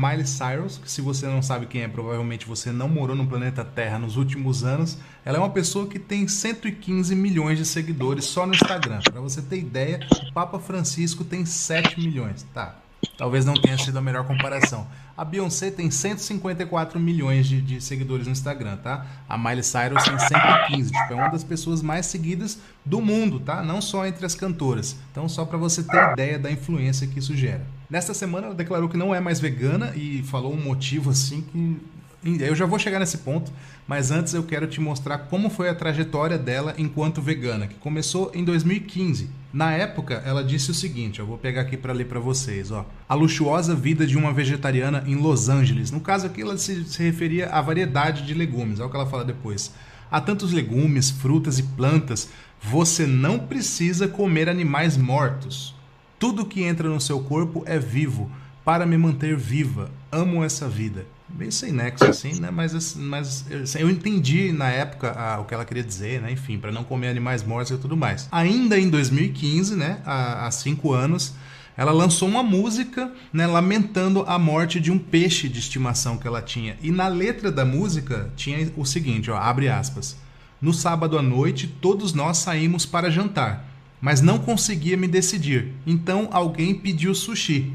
Miley 0.00 0.26
Cyrus, 0.26 0.78
que 0.78 0.90
se 0.90 1.02
você 1.02 1.26
não 1.26 1.42
sabe 1.42 1.66
quem 1.66 1.82
é, 1.82 1.88
provavelmente 1.88 2.46
você 2.46 2.72
não 2.72 2.88
morou 2.88 3.14
no 3.14 3.26
planeta 3.26 3.62
Terra 3.62 3.98
nos 3.98 4.16
últimos 4.16 4.64
anos. 4.64 4.98
Ela 5.22 5.36
é 5.36 5.40
uma 5.40 5.50
pessoa 5.50 5.86
que 5.86 5.98
tem 5.98 6.26
115 6.26 7.14
milhões 7.14 7.58
de 7.58 7.66
seguidores 7.66 8.24
só 8.24 8.46
no 8.46 8.54
Instagram. 8.54 9.00
Para 9.00 9.20
você 9.20 9.42
ter 9.42 9.58
ideia, 9.58 10.00
o 10.28 10.32
Papa 10.32 10.58
Francisco 10.58 11.24
tem 11.24 11.44
7 11.44 12.00
milhões. 12.00 12.44
Tá, 12.54 12.81
talvez 13.16 13.44
não 13.44 13.54
tenha 13.54 13.76
sido 13.78 13.96
a 13.98 14.00
melhor 14.00 14.26
comparação. 14.26 14.86
A 15.16 15.24
Beyoncé 15.24 15.70
tem 15.70 15.90
154 15.90 16.98
milhões 16.98 17.46
de, 17.46 17.60
de, 17.60 17.80
seguidores 17.80 18.26
no 18.26 18.32
Instagram, 18.32 18.76
tá? 18.78 19.06
A 19.28 19.36
Miley 19.36 19.62
Cyrus 19.62 20.02
tem 20.04 20.18
115, 20.18 20.90
tipo, 20.90 21.12
é 21.12 21.16
uma 21.16 21.28
das 21.28 21.44
pessoas 21.44 21.82
mais 21.82 22.06
seguidas 22.06 22.58
do 22.84 23.00
mundo, 23.00 23.38
tá? 23.38 23.62
Não 23.62 23.80
só 23.80 24.06
entre 24.06 24.24
as 24.24 24.34
cantoras. 24.34 24.96
Então, 25.10 25.28
só 25.28 25.44
para 25.44 25.58
você 25.58 25.82
ter 25.82 26.12
ideia 26.12 26.38
da 26.38 26.50
influência 26.50 27.06
que 27.06 27.18
isso 27.18 27.36
gera. 27.36 27.64
Nesta 27.90 28.14
semana, 28.14 28.46
ela 28.46 28.54
declarou 28.54 28.88
que 28.88 28.96
não 28.96 29.14
é 29.14 29.20
mais 29.20 29.38
vegana 29.38 29.92
e 29.94 30.22
falou 30.22 30.52
um 30.52 30.60
motivo 30.60 31.10
assim 31.10 31.42
que 31.42 31.76
eu 32.24 32.54
já 32.54 32.64
vou 32.66 32.78
chegar 32.78 33.00
nesse 33.00 33.18
ponto, 33.18 33.52
mas 33.86 34.12
antes 34.12 34.32
eu 34.32 34.44
quero 34.44 34.68
te 34.68 34.80
mostrar 34.80 35.18
como 35.18 35.50
foi 35.50 35.68
a 35.68 35.74
trajetória 35.74 36.38
dela 36.38 36.72
enquanto 36.78 37.20
vegana, 37.20 37.66
que 37.66 37.74
começou 37.74 38.30
em 38.32 38.44
2015. 38.44 39.28
Na 39.52 39.72
época, 39.72 40.22
ela 40.24 40.44
disse 40.44 40.70
o 40.70 40.74
seguinte, 40.74 41.18
eu 41.18 41.26
vou 41.26 41.36
pegar 41.36 41.62
aqui 41.62 41.76
para 41.76 41.92
ler 41.92 42.06
para 42.06 42.20
vocês, 42.20 42.70
ó. 42.70 42.86
A 43.08 43.14
luxuosa 43.14 43.74
vida 43.74 44.06
de 44.06 44.16
uma 44.16 44.32
vegetariana 44.32 45.02
em 45.04 45.16
Los 45.16 45.48
Angeles. 45.48 45.90
No 45.90 46.00
caso 46.00 46.26
aqui, 46.26 46.42
ela 46.42 46.56
se, 46.56 46.84
se 46.84 47.02
referia 47.02 47.48
à 47.48 47.60
variedade 47.60 48.24
de 48.24 48.34
legumes, 48.34 48.78
é 48.78 48.84
o 48.84 48.88
que 48.88 48.96
ela 48.96 49.06
fala 49.06 49.24
depois. 49.24 49.72
Há 50.10 50.20
tantos 50.20 50.52
legumes, 50.52 51.10
frutas 51.10 51.58
e 51.58 51.64
plantas, 51.64 52.28
você 52.62 53.04
não 53.04 53.40
precisa 53.40 54.06
comer 54.06 54.48
animais 54.48 54.96
mortos. 54.96 55.74
Tudo 56.20 56.46
que 56.46 56.62
entra 56.62 56.88
no 56.88 57.00
seu 57.00 57.20
corpo 57.20 57.64
é 57.66 57.80
vivo, 57.80 58.30
para 58.64 58.86
me 58.86 58.96
manter 58.96 59.36
viva. 59.36 59.90
Amo 60.12 60.44
essa 60.44 60.68
vida 60.68 61.04
meio 61.36 61.52
sem 61.52 61.72
nexo 61.72 62.04
assim, 62.04 62.40
né? 62.40 62.50
Mas, 62.50 62.94
mas 62.94 63.44
eu 63.78 63.90
entendi 63.90 64.52
na 64.52 64.70
época 64.70 65.12
a, 65.12 65.40
o 65.40 65.44
que 65.44 65.54
ela 65.54 65.64
queria 65.64 65.82
dizer, 65.82 66.20
né? 66.20 66.32
Enfim, 66.32 66.58
para 66.58 66.70
não 66.70 66.84
comer 66.84 67.08
animais 67.08 67.42
mortos 67.42 67.72
e 67.72 67.78
tudo 67.78 67.96
mais. 67.96 68.28
Ainda 68.30 68.78
em 68.78 68.88
2015, 68.88 69.76
né? 69.76 70.00
Há, 70.04 70.46
há 70.46 70.50
cinco 70.50 70.92
anos, 70.92 71.34
ela 71.76 71.90
lançou 71.90 72.28
uma 72.28 72.42
música, 72.42 73.10
né? 73.32 73.46
Lamentando 73.46 74.24
a 74.26 74.38
morte 74.38 74.78
de 74.78 74.92
um 74.92 74.98
peixe 74.98 75.48
de 75.48 75.58
estimação 75.58 76.18
que 76.18 76.26
ela 76.26 76.42
tinha. 76.42 76.76
E 76.82 76.90
na 76.90 77.08
letra 77.08 77.50
da 77.50 77.64
música 77.64 78.30
tinha 78.36 78.70
o 78.76 78.84
seguinte, 78.84 79.30
ó, 79.30 79.36
abre 79.36 79.68
aspas. 79.68 80.16
No 80.60 80.72
sábado 80.72 81.18
à 81.18 81.22
noite, 81.22 81.66
todos 81.66 82.12
nós 82.12 82.38
saímos 82.38 82.86
para 82.86 83.10
jantar, 83.10 83.68
mas 84.00 84.20
não 84.20 84.38
conseguia 84.38 84.96
me 84.96 85.08
decidir. 85.08 85.72
Então 85.86 86.28
alguém 86.30 86.74
pediu 86.74 87.14
sushi. 87.14 87.72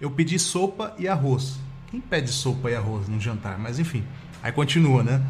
Eu 0.00 0.10
pedi 0.10 0.38
sopa 0.38 0.94
e 0.98 1.08
arroz. 1.08 1.58
Quem 1.90 2.00
pede 2.00 2.30
sopa 2.30 2.70
e 2.70 2.74
arroz 2.74 3.08
no 3.08 3.20
jantar? 3.20 3.58
Mas 3.58 3.78
enfim. 3.78 4.04
Aí 4.42 4.52
continua, 4.52 5.02
né? 5.02 5.22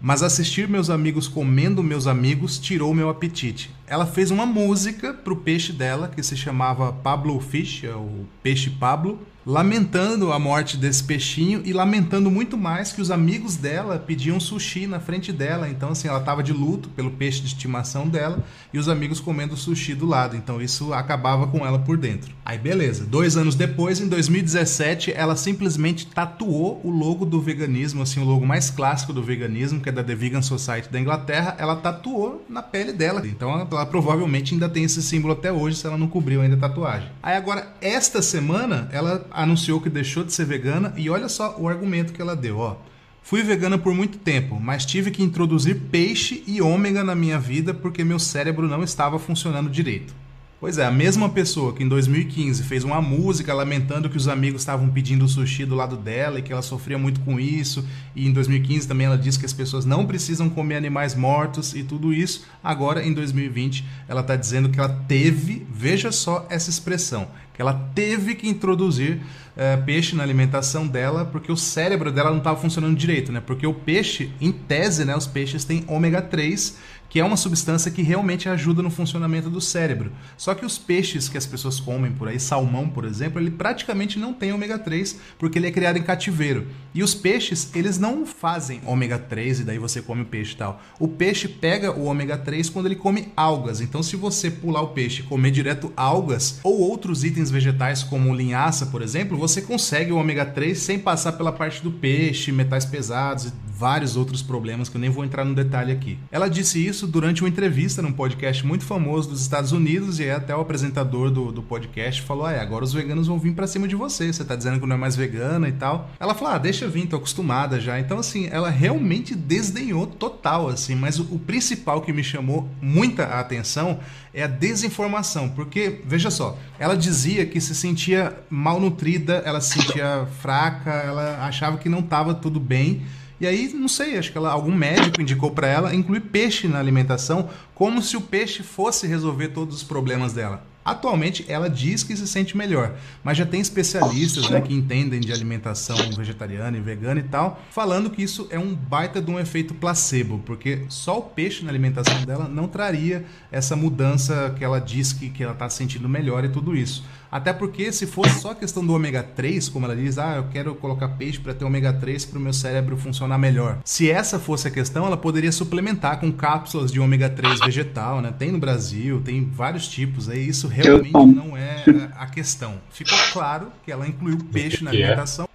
Mas 0.00 0.22
assistir 0.22 0.68
meus 0.68 0.90
amigos 0.90 1.26
comendo 1.26 1.82
meus 1.82 2.06
amigos 2.06 2.58
tirou 2.58 2.94
meu 2.94 3.08
apetite. 3.08 3.70
Ela 3.86 4.06
fez 4.06 4.30
uma 4.30 4.46
música 4.46 5.12
pro 5.12 5.36
peixe 5.36 5.72
dela 5.72 6.08
que 6.08 6.22
se 6.22 6.36
chamava 6.36 6.92
Pablo 6.92 7.40
Fish, 7.40 7.84
é 7.84 7.94
o 7.94 8.26
peixe 8.42 8.70
Pablo, 8.70 9.18
lamentando 9.46 10.32
a 10.32 10.40
morte 10.40 10.76
desse 10.76 11.04
peixinho 11.04 11.62
e 11.64 11.72
lamentando 11.72 12.28
muito 12.28 12.58
mais 12.58 12.90
que 12.90 13.00
os 13.00 13.12
amigos 13.12 13.54
dela 13.54 13.96
pediam 13.96 14.40
sushi 14.40 14.88
na 14.88 14.98
frente 14.98 15.32
dela. 15.32 15.68
Então, 15.68 15.90
assim, 15.90 16.08
ela 16.08 16.18
estava 16.18 16.42
de 16.42 16.52
luto 16.52 16.88
pelo 16.88 17.12
peixe 17.12 17.40
de 17.40 17.46
estimação 17.46 18.08
dela 18.08 18.42
e 18.74 18.78
os 18.78 18.88
amigos 18.88 19.20
comendo 19.20 19.56
sushi 19.56 19.94
do 19.94 20.04
lado. 20.04 20.36
Então, 20.36 20.60
isso 20.60 20.92
acabava 20.92 21.46
com 21.46 21.64
ela 21.64 21.78
por 21.78 21.96
dentro. 21.96 22.34
Aí, 22.44 22.58
beleza. 22.58 23.04
Dois 23.04 23.36
anos 23.36 23.54
depois, 23.54 24.00
em 24.00 24.08
2017, 24.08 25.12
ela 25.12 25.36
simplesmente 25.36 26.08
tatuou 26.08 26.80
o 26.82 26.90
logo 26.90 27.24
do 27.24 27.40
veganismo, 27.40 28.02
assim, 28.02 28.18
o 28.18 28.24
logo 28.24 28.44
mais 28.44 28.68
clássico 28.68 29.12
do 29.12 29.22
veganismo, 29.22 29.80
que 29.80 29.90
é 29.90 29.92
da 29.92 30.02
The 30.02 30.16
Vegan 30.16 30.42
Society 30.42 30.88
da 30.90 30.98
Inglaterra. 30.98 31.54
Ela 31.56 31.76
tatuou 31.76 32.44
na 32.48 32.62
pele 32.62 32.92
dela. 32.92 33.22
Então, 33.24 33.52
ela, 33.52 33.86
provavelmente 33.86 34.54
ainda 34.54 34.68
tem 34.68 34.82
esse 34.82 35.00
símbolo 35.00 35.34
até 35.34 35.52
hoje, 35.52 35.76
se 35.76 35.86
ela 35.86 35.96
não 35.96 36.08
cobriu 36.08 36.40
ainda 36.40 36.56
a 36.56 36.58
tatuagem. 36.58 37.08
Aí, 37.22 37.36
agora, 37.36 37.72
esta 37.80 38.20
semana, 38.20 38.88
ela 38.90 39.24
anunciou 39.36 39.80
que 39.80 39.90
deixou 39.90 40.24
de 40.24 40.32
ser 40.32 40.46
vegana 40.46 40.94
e 40.96 41.10
olha 41.10 41.28
só 41.28 41.56
o 41.58 41.68
argumento 41.68 42.12
que 42.12 42.22
ela 42.22 42.34
deu, 42.34 42.58
ó. 42.58 42.76
Fui 43.22 43.42
vegana 43.42 43.76
por 43.76 43.92
muito 43.92 44.18
tempo, 44.18 44.58
mas 44.58 44.86
tive 44.86 45.10
que 45.10 45.22
introduzir 45.22 45.76
peixe 45.90 46.42
e 46.46 46.62
ômega 46.62 47.04
na 47.04 47.14
minha 47.14 47.38
vida 47.38 47.74
porque 47.74 48.02
meu 48.02 48.18
cérebro 48.18 48.66
não 48.66 48.82
estava 48.82 49.18
funcionando 49.18 49.68
direito. 49.68 50.14
Pois 50.58 50.78
é, 50.78 50.86
a 50.86 50.90
mesma 50.90 51.28
pessoa 51.28 51.74
que 51.74 51.84
em 51.84 51.88
2015 51.88 52.62
fez 52.62 52.82
uma 52.82 53.02
música 53.02 53.52
lamentando 53.52 54.08
que 54.08 54.16
os 54.16 54.26
amigos 54.26 54.62
estavam 54.62 54.88
pedindo 54.88 55.28
sushi 55.28 55.66
do 55.66 55.74
lado 55.74 55.98
dela 55.98 56.38
e 56.38 56.42
que 56.42 56.50
ela 56.50 56.62
sofria 56.62 56.96
muito 56.96 57.20
com 57.20 57.38
isso, 57.38 57.86
e 58.14 58.26
em 58.26 58.32
2015 58.32 58.88
também 58.88 59.06
ela 59.06 59.18
disse 59.18 59.38
que 59.38 59.44
as 59.44 59.52
pessoas 59.52 59.84
não 59.84 60.06
precisam 60.06 60.48
comer 60.48 60.76
animais 60.76 61.14
mortos 61.14 61.74
e 61.74 61.84
tudo 61.84 62.10
isso. 62.10 62.46
Agora, 62.64 63.04
em 63.04 63.12
2020, 63.12 63.84
ela 64.08 64.22
está 64.22 64.34
dizendo 64.34 64.70
que 64.70 64.80
ela 64.80 64.88
teve, 65.06 65.66
veja 65.70 66.10
só 66.10 66.46
essa 66.48 66.70
expressão, 66.70 67.28
que 67.52 67.60
ela 67.60 67.74
teve 67.94 68.34
que 68.34 68.48
introduzir 68.48 69.20
uh, 69.56 69.82
peixe 69.84 70.16
na 70.16 70.22
alimentação 70.22 70.86
dela 70.86 71.26
porque 71.26 71.52
o 71.52 71.56
cérebro 71.56 72.10
dela 72.10 72.30
não 72.30 72.38
estava 72.38 72.58
funcionando 72.58 72.96
direito, 72.96 73.30
né? 73.30 73.42
Porque 73.44 73.66
o 73.66 73.74
peixe, 73.74 74.30
em 74.40 74.52
tese, 74.52 75.04
né, 75.04 75.14
os 75.14 75.26
peixes 75.26 75.64
têm 75.64 75.84
ômega 75.86 76.22
3 76.22 76.78
que 77.08 77.20
é 77.20 77.24
uma 77.24 77.36
substância 77.36 77.90
que 77.90 78.02
realmente 78.02 78.48
ajuda 78.48 78.82
no 78.82 78.90
funcionamento 78.90 79.48
do 79.48 79.60
cérebro. 79.60 80.12
Só 80.36 80.54
que 80.54 80.64
os 80.64 80.78
peixes 80.78 81.28
que 81.28 81.38
as 81.38 81.46
pessoas 81.46 81.80
comem 81.80 82.12
por 82.12 82.28
aí, 82.28 82.38
salmão, 82.38 82.88
por 82.88 83.04
exemplo, 83.04 83.40
ele 83.40 83.50
praticamente 83.50 84.18
não 84.18 84.32
tem 84.32 84.52
ômega 84.52 84.78
3 84.78 85.18
porque 85.38 85.58
ele 85.58 85.66
é 85.66 85.70
criado 85.70 85.98
em 85.98 86.02
cativeiro. 86.02 86.68
E 86.94 87.02
os 87.02 87.14
peixes, 87.14 87.70
eles 87.74 87.98
não 87.98 88.24
fazem 88.24 88.80
ômega 88.86 89.18
3 89.18 89.60
e 89.60 89.64
daí 89.64 89.78
você 89.78 90.00
come 90.00 90.22
o 90.22 90.26
peixe 90.26 90.54
e 90.54 90.56
tal. 90.56 90.80
O 90.98 91.08
peixe 91.08 91.46
pega 91.46 91.92
o 91.92 92.04
ômega 92.04 92.38
3 92.38 92.70
quando 92.70 92.86
ele 92.86 92.96
come 92.96 93.28
algas. 93.36 93.80
Então, 93.80 94.02
se 94.02 94.16
você 94.16 94.50
pular 94.50 94.80
o 94.80 94.88
peixe 94.88 95.20
e 95.20 95.24
comer 95.24 95.50
direto 95.50 95.92
algas 95.96 96.60
ou 96.62 96.80
outros 96.80 97.24
itens 97.24 97.50
vegetais 97.50 98.02
como 98.02 98.34
linhaça, 98.34 98.86
por 98.86 99.02
exemplo, 99.02 99.36
você 99.36 99.60
consegue 99.60 100.12
o 100.12 100.16
ômega 100.16 100.46
3 100.46 100.78
sem 100.78 100.98
passar 100.98 101.32
pela 101.32 101.52
parte 101.52 101.82
do 101.82 101.90
peixe, 101.90 102.50
metais 102.50 102.84
pesados 102.84 103.46
e 103.46 103.52
vários 103.76 104.16
outros 104.16 104.40
problemas 104.40 104.88
que 104.88 104.96
eu 104.96 105.00
nem 105.00 105.10
vou 105.10 105.24
entrar 105.24 105.44
no 105.44 105.54
detalhe 105.54 105.92
aqui. 105.92 106.18
Ela 106.30 106.48
disse 106.48 106.84
isso 106.84 106.95
durante 107.04 107.42
uma 107.42 107.48
entrevista 107.48 108.00
num 108.00 108.12
podcast 108.12 108.64
muito 108.64 108.84
famoso 108.84 109.30
dos 109.30 109.40
Estados 109.40 109.72
Unidos 109.72 110.20
e 110.20 110.30
até 110.30 110.54
o 110.54 110.60
apresentador 110.60 111.32
do, 111.32 111.50
do 111.50 111.60
podcast 111.60 112.22
falou: 112.22 112.46
ah, 112.46 112.52
agora 112.52 112.84
os 112.84 112.92
veganos 112.92 113.26
vão 113.26 113.40
vir 113.40 113.52
para 113.54 113.66
cima 113.66 113.88
de 113.88 113.96
você, 113.96 114.32
você 114.32 114.44
tá 114.44 114.54
dizendo 114.54 114.78
que 114.78 114.86
não 114.86 114.94
é 114.94 114.98
mais 114.98 115.16
vegana 115.16 115.68
e 115.68 115.72
tal. 115.72 116.08
Ela 116.20 116.32
falou: 116.32 116.54
ah, 116.54 116.58
deixa 116.58 116.84
eu 116.84 116.90
vir, 116.90 117.08
tô 117.08 117.16
acostumada 117.16 117.80
já. 117.80 117.98
Então, 117.98 118.20
assim, 118.20 118.48
ela 118.52 118.70
realmente 118.70 119.34
desdenhou 119.34 120.06
total, 120.06 120.68
assim, 120.68 120.94
mas 120.94 121.18
o, 121.18 121.24
o 121.34 121.38
principal 121.40 122.00
que 122.00 122.12
me 122.12 122.22
chamou 122.22 122.68
muita 122.80 123.24
atenção 123.24 123.98
é 124.32 124.42
a 124.42 124.46
desinformação, 124.46 125.48
porque, 125.48 126.02
veja 126.04 126.30
só, 126.30 126.58
ela 126.78 126.94
dizia 126.94 127.46
que 127.46 127.58
se 127.58 127.74
sentia 127.74 128.36
malnutrida, 128.50 129.42
ela 129.46 129.60
se 129.62 129.80
sentia 129.80 130.28
fraca, 130.40 130.90
ela 130.90 131.44
achava 131.44 131.78
que 131.78 131.88
não 131.88 132.00
estava 132.00 132.34
tudo 132.34 132.60
bem. 132.60 133.02
E 133.40 133.46
aí, 133.46 133.72
não 133.74 133.88
sei, 133.88 134.16
acho 134.16 134.32
que 134.32 134.38
ela, 134.38 134.50
algum 134.50 134.74
médico 134.74 135.20
indicou 135.20 135.50
para 135.50 135.66
ela 135.66 135.94
incluir 135.94 136.20
peixe 136.20 136.66
na 136.66 136.78
alimentação, 136.78 137.50
como 137.74 138.00
se 138.00 138.16
o 138.16 138.20
peixe 138.20 138.62
fosse 138.62 139.06
resolver 139.06 139.48
todos 139.48 139.76
os 139.76 139.82
problemas 139.82 140.32
dela. 140.32 140.64
Atualmente, 140.86 141.44
ela 141.48 141.68
diz 141.68 142.04
que 142.04 142.16
se 142.16 142.28
sente 142.28 142.56
melhor, 142.56 142.94
mas 143.24 143.36
já 143.36 143.44
tem 143.44 143.60
especialistas 143.60 144.48
né, 144.48 144.60
que 144.60 144.72
entendem 144.72 145.18
de 145.18 145.32
alimentação 145.32 145.96
vegetariana 146.16 146.78
e 146.78 146.80
vegana 146.80 147.18
e 147.18 147.24
tal, 147.24 147.60
falando 147.72 148.08
que 148.08 148.22
isso 148.22 148.46
é 148.50 148.58
um 148.58 148.72
baita 148.72 149.20
de 149.20 149.28
um 149.28 149.36
efeito 149.36 149.74
placebo, 149.74 150.40
porque 150.46 150.84
só 150.88 151.18
o 151.18 151.22
peixe 151.22 151.64
na 151.64 151.70
alimentação 151.70 152.24
dela 152.24 152.48
não 152.48 152.68
traria 152.68 153.24
essa 153.50 153.74
mudança 153.74 154.54
que 154.56 154.64
ela 154.64 154.80
diz 154.80 155.12
que, 155.12 155.28
que 155.28 155.42
ela 155.42 155.54
está 155.54 155.68
sentindo 155.68 156.08
melhor 156.08 156.44
e 156.44 156.48
tudo 156.48 156.76
isso. 156.76 157.04
Até 157.30 157.52
porque 157.52 157.92
se 157.92 158.06
fosse 158.06 158.40
só 158.40 158.52
a 158.52 158.54
questão 158.54 158.84
do 158.84 158.94
ômega 158.94 159.22
3, 159.22 159.68
como 159.68 159.86
ela 159.86 159.96
diz, 159.96 160.18
ah, 160.18 160.36
eu 160.36 160.44
quero 160.44 160.74
colocar 160.74 161.08
peixe 161.08 161.38
para 161.38 161.54
ter 161.54 161.64
ômega 161.64 161.92
3 161.92 162.24
para 162.24 162.38
o 162.38 162.40
meu 162.40 162.52
cérebro 162.52 162.96
funcionar 162.96 163.38
melhor. 163.38 163.78
Se 163.84 164.10
essa 164.10 164.38
fosse 164.38 164.68
a 164.68 164.70
questão, 164.70 165.06
ela 165.06 165.16
poderia 165.16 165.52
suplementar 165.52 166.20
com 166.20 166.32
cápsulas 166.32 166.92
de 166.92 167.00
ômega 167.00 167.28
3 167.28 167.60
vegetal, 167.60 168.20
né? 168.20 168.32
Tem 168.36 168.50
no 168.50 168.58
Brasil, 168.58 169.20
tem 169.24 169.44
vários 169.44 169.88
tipos 169.88 170.28
aí, 170.28 170.48
isso 170.48 170.68
realmente 170.68 171.12
não 171.12 171.56
é 171.56 171.84
a 172.16 172.26
questão. 172.26 172.74
Ficou 172.90 173.18
claro 173.32 173.72
que 173.84 173.90
ela 173.90 174.06
incluiu 174.06 174.38
peixe 174.52 174.82
na 174.82 174.90
é? 174.90 174.94
alimentação. 174.94 175.48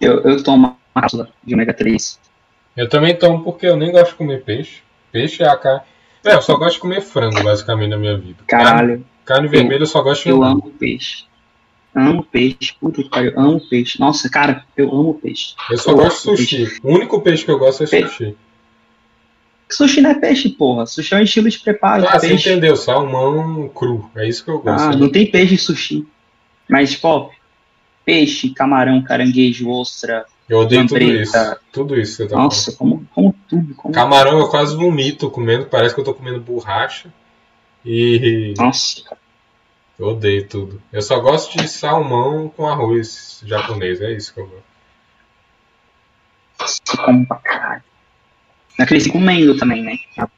Eu, 0.00 0.20
eu 0.22 0.42
tomo 0.42 0.68
uma 0.68 0.76
cápsula 0.94 1.28
de 1.44 1.54
ômega 1.54 1.74
3. 1.74 2.18
Eu 2.76 2.88
também 2.88 3.14
tomo 3.14 3.42
porque 3.42 3.66
eu 3.66 3.76
nem 3.76 3.92
gosto 3.92 4.12
de 4.12 4.16
comer 4.16 4.42
peixe. 4.42 4.82
Peixe 5.12 5.42
é 5.42 5.48
a 5.48 5.56
carne. 5.56 5.82
É, 6.24 6.34
eu 6.34 6.42
só 6.42 6.56
gosto 6.56 6.74
de 6.74 6.80
comer 6.80 7.00
frango, 7.00 7.42
basicamente, 7.42 7.90
na 7.90 7.96
minha 7.96 8.16
vida. 8.16 8.38
Carne, 8.46 8.64
Caralho, 8.64 9.06
carne 9.30 9.46
vermelha 9.46 9.82
eu 9.82 9.86
só 9.86 10.02
gosto 10.02 10.24
de 10.24 10.30
eu 10.30 10.42
amo 10.42 10.72
peixe. 10.76 11.24
Amo 11.94 12.24
peixe. 12.24 12.74
Puta 12.80 13.00
que 13.00 13.08
pariu, 13.08 13.32
amo 13.38 13.60
peixe. 13.60 14.00
Nossa, 14.00 14.28
cara, 14.28 14.64
eu 14.76 14.92
amo 14.92 15.14
peixe. 15.14 15.54
Eu 15.70 15.78
só 15.78 15.92
eu 15.92 15.96
gosto 15.96 16.34
de 16.34 16.36
sushi. 16.36 16.80
O 16.82 16.92
único 16.92 17.20
peixe 17.20 17.44
que 17.44 17.50
eu 17.50 17.58
gosto 17.58 17.84
é 17.84 17.86
sushi. 17.86 18.36
Sushi 19.68 20.00
não 20.00 20.10
é 20.10 20.14
peixe, 20.14 20.48
porra. 20.48 20.84
Sushi 20.84 21.14
é 21.14 21.18
um 21.18 21.22
estilo 21.22 21.48
de 21.48 21.60
preparo. 21.60 22.04
Ah, 22.08 22.18
você 22.18 22.28
peixe. 22.28 22.50
entendeu? 22.50 22.76
Salmão 22.76 23.68
cru. 23.68 24.10
É 24.16 24.28
isso 24.28 24.44
que 24.44 24.50
eu 24.50 24.58
gosto. 24.58 24.82
Ah, 24.82 24.96
não 24.96 25.08
tem 25.08 25.30
peixe 25.30 25.54
em 25.54 25.58
sushi. 25.58 26.06
Mas, 26.68 26.98
ó, 27.00 27.30
peixe, 28.04 28.50
camarão, 28.50 29.00
caranguejo, 29.02 29.70
ostra. 29.70 30.26
Eu 30.48 30.58
odeio 30.58 30.88
tudo 30.88 30.98
lambreta. 30.98 31.22
isso. 31.22 31.56
Tudo 31.70 32.00
isso 32.00 32.16
que 32.16 32.22
você 32.24 32.28
tá 32.28 32.36
Nossa, 32.36 32.72
como, 32.72 33.06
como 33.14 33.34
tudo. 33.48 33.74
Como... 33.76 33.94
Camarão 33.94 34.40
eu 34.40 34.48
quase 34.48 34.74
vomito 34.74 35.30
comendo, 35.30 35.66
parece 35.66 35.94
que 35.94 36.00
eu 36.00 36.04
tô 36.04 36.14
comendo 36.14 36.40
borracha. 36.40 37.12
E 37.84 38.54
Nossa, 38.58 39.04
cara. 39.04 39.19
Eu 40.00 40.06
odeio 40.08 40.48
tudo. 40.48 40.80
Eu 40.92 41.02
só 41.02 41.20
gosto 41.20 41.56
de 41.58 41.68
salmão 41.68 42.48
com 42.48 42.66
arroz 42.66 43.42
japonês, 43.44 44.00
é 44.00 44.12
isso 44.12 44.32
que 44.34 44.40
eu 44.40 44.46
gosto. 44.46 44.64
eu 46.98 47.04
como 47.04 47.26
pra 47.26 47.36
caralho. 47.36 47.82
Eu 48.78 48.86
cresci 48.86 49.10
comendo 49.10 49.56
também, 49.56 49.82
né? 49.82 49.92
Minha 50.16 50.30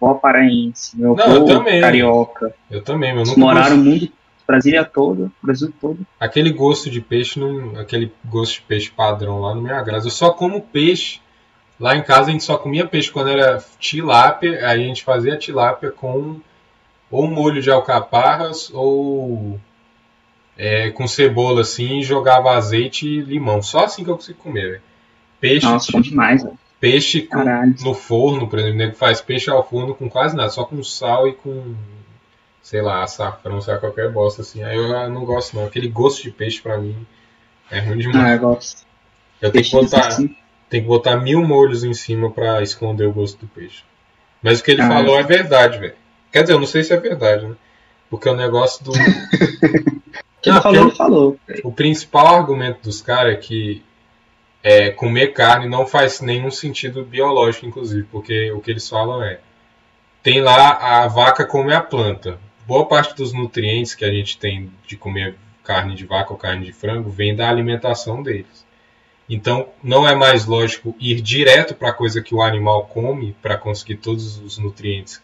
avó 0.00 0.14
paraense, 0.14 0.96
meu 0.98 1.14
Não, 1.14 1.26
eu 1.26 1.36
avô 1.36 1.44
também. 1.46 1.80
carioca. 1.80 2.54
Eu 2.70 2.82
também, 2.82 3.14
meu 3.14 3.24
moraram 3.36 3.76
gosto- 3.76 3.80
o 3.80 3.84
mundo, 3.84 4.08
Brasília 4.46 4.84
todo, 4.84 5.30
Brasil 5.42 5.72
todo. 5.80 6.06
Aquele 6.18 6.50
gosto 6.52 6.90
de 6.90 7.00
peixe, 7.00 7.38
não, 7.38 7.78
aquele 7.78 8.12
gosto 8.24 8.54
de 8.54 8.62
peixe 8.62 8.90
padrão 8.90 9.40
lá 9.40 9.54
não 9.54 9.62
me 9.62 9.70
agrada. 9.70 10.06
Eu 10.06 10.10
só 10.10 10.30
como 10.30 10.60
peixe. 10.62 11.20
Lá 11.78 11.96
em 11.96 12.02
casa 12.02 12.28
a 12.28 12.32
gente 12.32 12.44
só 12.44 12.58
comia 12.58 12.86
peixe 12.86 13.10
quando 13.10 13.30
era 13.30 13.62
tilápia, 13.78 14.66
aí 14.68 14.82
a 14.82 14.86
gente 14.86 15.02
fazia 15.02 15.38
tilápia 15.38 15.90
com 15.90 16.38
ou 17.10 17.26
molho 17.26 17.60
de 17.60 17.70
alcaparras 17.70 18.70
ou 18.72 19.58
é, 20.56 20.90
com 20.90 21.06
cebola 21.08 21.62
assim 21.62 21.98
e 21.98 22.02
jogava 22.02 22.52
azeite 22.52 23.06
e 23.08 23.20
limão. 23.20 23.62
Só 23.62 23.84
assim 23.84 24.04
que 24.04 24.10
eu 24.10 24.16
consigo 24.16 24.38
comer, 24.38 24.68
velho. 24.70 24.82
Peixe, 25.40 25.66
Nossa, 25.66 25.90
bom 25.92 26.00
demais, 26.00 26.42
velho. 26.42 26.58
peixe 26.78 27.22
com- 27.22 27.44
no 27.82 27.94
forno, 27.94 28.46
por 28.48 28.58
exemplo, 28.58 28.74
o 28.76 28.78
nego 28.78 28.94
faz 28.94 29.20
peixe 29.20 29.50
ao 29.50 29.66
forno 29.66 29.94
com 29.94 30.08
quase 30.08 30.36
nada, 30.36 30.50
só 30.50 30.64
com 30.64 30.82
sal 30.84 31.26
e 31.26 31.32
com, 31.32 31.74
sei 32.62 32.82
lá, 32.82 33.02
açafrão, 33.02 33.60
sei 33.60 33.72
lá, 33.74 33.80
qualquer 33.80 34.10
bosta 34.12 34.42
assim. 34.42 34.62
Aí 34.62 34.76
eu 34.76 34.88
não 35.08 35.24
gosto 35.24 35.56
não. 35.56 35.64
Aquele 35.64 35.88
gosto 35.88 36.22
de 36.22 36.30
peixe 36.30 36.60
pra 36.60 36.76
mim 36.76 37.06
é 37.70 37.80
ruim 37.80 37.98
demais. 37.98 38.24
Ah, 38.24 38.30
eu 38.34 38.38
gosto. 38.38 38.82
eu 39.40 39.50
tenho 39.50 39.64
que 39.64 39.70
botar, 39.70 40.06
assim. 40.08 40.36
tem 40.68 40.82
que 40.82 40.86
botar 40.88 41.16
mil 41.16 41.42
molhos 41.42 41.82
em 41.84 41.94
cima 41.94 42.30
pra 42.30 42.60
esconder 42.62 43.06
o 43.06 43.12
gosto 43.12 43.38
do 43.40 43.46
peixe. 43.48 43.82
Mas 44.42 44.60
o 44.60 44.64
que 44.64 44.70
ele 44.72 44.82
Ah. 44.82 44.88
falou 44.88 45.18
é 45.18 45.22
verdade, 45.22 45.78
velho. 45.78 45.94
Quer 46.32 46.42
dizer, 46.42 46.54
eu 46.54 46.60
não 46.60 46.66
sei 46.66 46.82
se 46.82 46.92
é 46.92 46.96
verdade, 46.96 47.46
né? 47.46 47.56
Porque 48.08 48.28
o 48.28 48.36
negócio 48.36 48.84
do. 48.84 48.92
O 48.92 50.42
que 50.42 50.48
ele 50.48 50.56
Não, 50.56 50.62
falou, 50.62 50.90
falou. 50.90 51.40
O 51.62 51.70
principal 51.70 52.36
argumento 52.36 52.82
dos 52.82 53.02
caras 53.02 53.34
é 53.34 53.36
que 53.36 53.84
é, 54.62 54.90
comer 54.90 55.34
carne 55.34 55.68
não 55.68 55.86
faz 55.86 56.20
nenhum 56.20 56.50
sentido 56.50 57.04
biológico, 57.04 57.66
inclusive, 57.66 58.06
porque 58.10 58.50
o 58.52 58.60
que 58.60 58.70
eles 58.70 58.88
falam 58.88 59.22
é 59.22 59.40
tem 60.22 60.40
lá 60.40 61.02
a 61.02 61.08
vaca 61.08 61.44
come 61.44 61.72
a 61.72 61.80
planta. 61.80 62.38
Boa 62.66 62.86
parte 62.86 63.14
dos 63.14 63.32
nutrientes 63.32 63.94
que 63.94 64.04
a 64.04 64.10
gente 64.10 64.38
tem 64.38 64.70
de 64.86 64.96
comer 64.96 65.36
carne 65.62 65.94
de 65.94 66.04
vaca 66.04 66.32
ou 66.32 66.38
carne 66.38 66.66
de 66.66 66.72
frango 66.72 67.10
vem 67.10 67.34
da 67.34 67.48
alimentação 67.48 68.22
deles. 68.22 68.66
Então, 69.28 69.68
não 69.82 70.08
é 70.08 70.14
mais 70.14 70.44
lógico 70.44 70.94
ir 70.98 71.20
direto 71.20 71.74
para 71.74 71.90
a 71.90 71.92
coisa 71.92 72.20
que 72.20 72.34
o 72.34 72.42
animal 72.42 72.86
come 72.86 73.36
para 73.40 73.56
conseguir 73.56 73.96
todos 73.96 74.38
os 74.38 74.58
nutrientes 74.58 75.22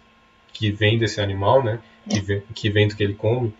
que 0.57 0.71
vêm 0.71 0.99
desse 0.99 1.21
animal, 1.21 1.63
né? 1.63 1.79
Que 2.09 2.21
vem, 2.21 2.43
que 2.55 2.71
vem 2.71 2.89
do 2.89 2.97
que 2.97 3.03
ele 3.03 3.15
come. 3.15 3.53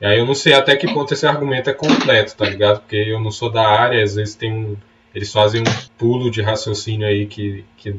E 0.00 0.04
aí 0.06 0.18
eu 0.18 0.26
não 0.26 0.34
sei 0.34 0.52
até 0.52 0.74
que 0.76 0.92
ponto 0.92 1.14
esse 1.14 1.24
argumento 1.26 1.70
é 1.70 1.72
completo, 1.72 2.36
tá 2.36 2.44
ligado? 2.44 2.80
Porque 2.80 2.96
eu 2.96 3.20
não 3.20 3.30
sou 3.30 3.50
da 3.50 3.66
área, 3.68 4.02
às 4.02 4.16
vezes 4.16 4.34
tem 4.34 4.52
um. 4.52 4.76
Eles 5.14 5.32
fazem 5.32 5.60
um 5.60 5.64
pulo 5.96 6.30
de 6.30 6.42
raciocínio 6.42 7.06
aí 7.06 7.26
que, 7.26 7.64
que, 7.76 7.94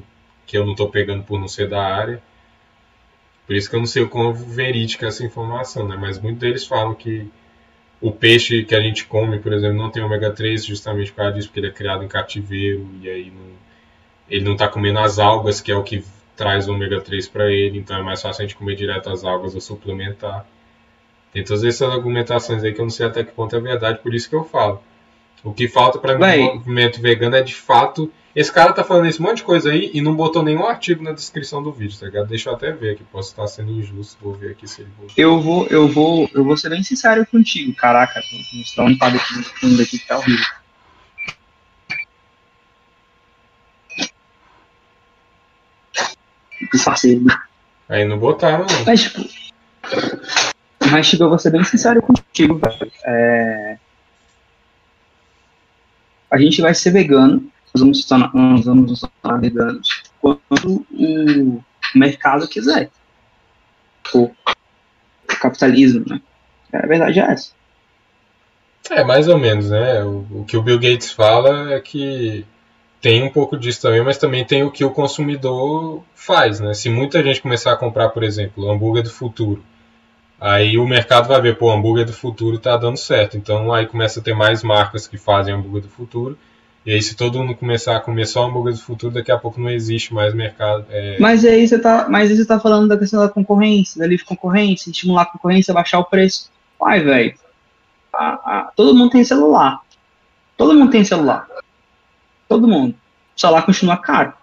que 0.45 0.57
eu 0.57 0.65
não 0.65 0.75
tô 0.75 0.89
pegando 0.89 1.23
por 1.23 1.39
não 1.39 1.47
ser 1.47 1.69
da 1.69 1.81
área. 1.81 2.21
Por 3.47 3.55
isso 3.55 3.69
que 3.69 3.75
eu 3.75 3.79
não 3.79 3.87
sei 3.87 4.03
o 4.03 4.09
quão 4.09 4.33
verídica 4.33 5.05
é 5.05 5.09
essa 5.09 5.23
informação, 5.23 5.87
né? 5.87 5.95
Mas 5.95 6.19
muitos 6.19 6.41
deles 6.41 6.65
falam 6.65 6.93
que 6.93 7.27
o 8.01 8.11
peixe 8.11 8.63
que 8.63 8.75
a 8.75 8.81
gente 8.81 9.05
come, 9.05 9.39
por 9.39 9.53
exemplo, 9.53 9.77
não 9.77 9.89
tem 9.89 10.03
ômega 10.03 10.31
3 10.31 10.65
justamente 10.65 11.11
por 11.11 11.17
causa 11.17 11.33
disso, 11.33 11.47
porque 11.47 11.59
ele 11.61 11.67
é 11.67 11.71
criado 11.71 12.03
em 12.03 12.07
cativeiro 12.07 12.89
e 13.01 13.09
aí 13.09 13.31
não, 13.31 13.51
ele 14.29 14.43
não 14.43 14.57
tá 14.57 14.67
comendo 14.67 14.99
as 14.99 15.19
algas, 15.19 15.61
que 15.61 15.71
é 15.71 15.75
o 15.75 15.83
que 15.83 16.03
traz 16.35 16.67
o 16.67 16.73
ômega 16.73 16.99
3 17.01 17.27
para 17.27 17.51
ele, 17.51 17.79
então 17.79 17.97
é 17.97 18.01
mais 18.01 18.21
fácil 18.21 18.43
a 18.43 18.47
gente 18.47 18.55
comer 18.55 18.75
direto 18.75 19.09
as 19.09 19.23
algas 19.23 19.55
ou 19.55 19.61
suplementar. 19.61 20.45
Tem 21.31 21.43
todas 21.43 21.63
essas 21.63 21.91
argumentações 21.91 22.63
aí 22.63 22.73
que 22.73 22.79
eu 22.79 22.85
não 22.85 22.91
sei 22.91 23.05
até 23.05 23.23
que 23.23 23.31
ponto 23.31 23.55
é 23.55 23.59
verdade, 23.59 23.99
por 23.99 24.13
isso 24.13 24.29
que 24.29 24.35
eu 24.35 24.43
falo. 24.43 24.81
O 25.43 25.53
que 25.53 25.67
falta 25.67 25.99
para 25.99 26.17
mim 26.17 26.45
no 26.45 26.55
movimento 26.55 27.01
vegano 27.01 27.35
é 27.35 27.41
de 27.41 27.53
fato. 27.53 28.11
Esse 28.35 28.51
cara 28.51 28.71
tá 28.71 28.83
falando 28.83 29.07
esse 29.07 29.21
monte 29.21 29.37
de 29.37 29.43
coisa 29.43 29.71
aí 29.71 29.91
e 29.93 30.01
não 30.01 30.15
botou 30.15 30.41
nenhum 30.41 30.65
artigo 30.65 31.03
na 31.03 31.11
descrição 31.11 31.61
do 31.61 31.71
vídeo, 31.71 31.99
tá 31.99 32.05
ligado? 32.05 32.27
Deixa 32.27 32.49
eu 32.49 32.53
até 32.53 32.71
ver 32.71 32.93
aqui, 32.93 33.03
posso 33.03 33.29
estar 33.29 33.45
sendo 33.47 33.71
injusto, 33.71 34.17
vou 34.21 34.33
ver 34.33 34.51
aqui 34.51 34.67
se 34.67 34.81
ele 34.81 34.89
botou. 34.97 35.13
Eu 35.17 35.39
vou, 35.39 35.67
eu 35.67 35.87
vou, 35.87 36.29
eu 36.33 36.43
vou 36.43 36.57
ser 36.57 36.69
bem 36.69 36.81
sincero 36.81 37.25
contigo. 37.27 37.75
Caraca, 37.75 38.21
mostrar 38.53 38.85
um 38.85 38.89
no 38.89 39.19
fundo 39.19 39.81
aqui 39.81 39.99
que 39.99 40.07
tá 40.07 40.17
horrível. 40.17 40.45
Disfarcei. 46.73 47.21
Aí 47.87 48.05
não 48.05 48.17
botaram, 48.17 48.65
não. 48.65 48.85
Mas, 48.85 49.03
tipo. 49.03 49.21
Mas, 50.89 51.09
tipo, 51.09 51.23
eu 51.23 51.29
vou 51.29 51.39
ser 51.39 51.51
bem 51.51 51.63
sincero 51.63 52.01
contigo, 52.01 52.57
velho. 52.57 52.91
É... 53.05 53.77
A 56.31 56.37
gente 56.39 56.61
vai 56.61 56.73
ser 56.73 56.91
vegano, 56.91 57.47
nós 57.73 57.81
vamos 57.81 58.01
se 58.01 58.07
tornar, 58.07 58.33
nós 58.33 58.65
vamos 58.65 58.89
nos 58.89 59.01
tornar 59.01 59.39
veganos 59.39 60.03
quando 60.19 60.85
o 60.91 61.63
mercado 61.93 62.47
quiser. 62.47 62.89
O 64.13 64.31
capitalismo, 65.27 66.03
né? 66.07 66.19
A 66.73 66.87
verdade 66.87 67.19
é 67.19 67.23
essa. 67.23 67.51
É, 68.89 69.03
mais 69.03 69.27
ou 69.27 69.37
menos, 69.37 69.69
né? 69.69 70.03
O, 70.03 70.25
o 70.31 70.45
que 70.45 70.57
o 70.57 70.61
Bill 70.61 70.79
Gates 70.79 71.11
fala 71.11 71.71
é 71.73 71.79
que 71.79 72.45
tem 73.03 73.21
um 73.21 73.29
pouco 73.29 73.57
disso 73.57 73.81
também, 73.81 74.01
mas 74.01 74.17
também 74.17 74.45
tem 74.45 74.63
o 74.63 74.71
que 74.71 74.85
o 74.85 74.89
consumidor 74.89 76.01
faz, 76.15 76.61
né? 76.61 76.73
Se 76.73 76.89
muita 76.89 77.21
gente 77.21 77.41
começar 77.41 77.73
a 77.73 77.75
comprar, 77.75 78.09
por 78.09 78.23
exemplo, 78.23 78.71
hambúrguer 78.71 79.03
do 79.03 79.09
futuro, 79.09 79.61
aí 80.39 80.77
o 80.77 80.87
mercado 80.87 81.27
vai 81.27 81.41
ver, 81.41 81.57
pô, 81.57 81.69
hambúrguer 81.69 82.05
do 82.05 82.13
futuro 82.13 82.57
tá 82.57 82.77
dando 82.77 82.95
certo. 82.97 83.35
Então 83.37 83.73
aí 83.73 83.85
começa 83.87 84.21
a 84.21 84.23
ter 84.23 84.33
mais 84.33 84.63
marcas 84.63 85.05
que 85.05 85.17
fazem 85.17 85.53
hambúrguer 85.53 85.81
do 85.81 85.89
futuro. 85.89 86.37
E 86.85 86.93
aí 86.93 87.01
se 87.01 87.15
todo 87.15 87.39
mundo 87.39 87.55
começar 87.55 87.97
a 87.97 87.99
comer 87.99 88.25
só 88.25 88.45
hambúrguer 88.45 88.73
do 88.73 88.79
futuro, 88.79 89.13
daqui 89.13 89.31
a 89.33 89.37
pouco 89.37 89.59
não 89.59 89.69
existe 89.69 90.13
mais 90.13 90.33
mercado. 90.33 90.85
É, 90.89 91.17
Mas 91.19 91.43
aí 91.43 91.67
você 91.67 91.77
tá, 91.79 92.07
mas 92.09 92.31
aí 92.31 92.37
você 92.37 92.45
tá 92.45 92.57
falando 92.59 92.87
da 92.87 92.97
questão 92.97 93.19
da 93.21 93.27
concorrência, 93.29 93.99
da 93.99 94.07
livre 94.07 94.25
concorrência, 94.25 94.89
estimular 94.89 95.23
a 95.23 95.25
concorrência, 95.25 95.73
baixar 95.73 95.99
o 95.99 96.05
preço. 96.05 96.49
Vai, 96.79 97.01
velho. 97.01 97.33
A- 98.13 98.39
a- 98.45 98.71
Todo 98.75 98.95
mundo 98.95 99.11
tem 99.11 99.23
celular. 99.25 99.81
Todo 100.57 100.73
mundo 100.73 100.89
tem 100.91 101.03
celular. 101.03 101.47
Todo 102.47 102.67
mundo. 102.67 102.95
O 103.35 103.39
celular 103.39 103.63
continua 103.63 103.97
caro. 103.97 104.33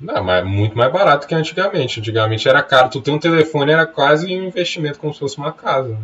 Não, 0.00 0.24
mas 0.24 0.40
é 0.40 0.44
muito 0.44 0.76
mais 0.78 0.92
barato 0.92 1.26
que 1.26 1.34
antigamente. 1.34 2.00
Antigamente 2.00 2.48
era 2.48 2.62
caro. 2.62 2.88
Tu 2.88 3.00
ter 3.00 3.10
um 3.10 3.18
telefone 3.18 3.72
era 3.72 3.86
quase 3.86 4.26
um 4.34 4.44
investimento 4.46 4.98
como 4.98 5.12
se 5.12 5.20
fosse 5.20 5.36
uma 5.38 5.52
casa. 5.52 5.90
Né? 5.90 5.98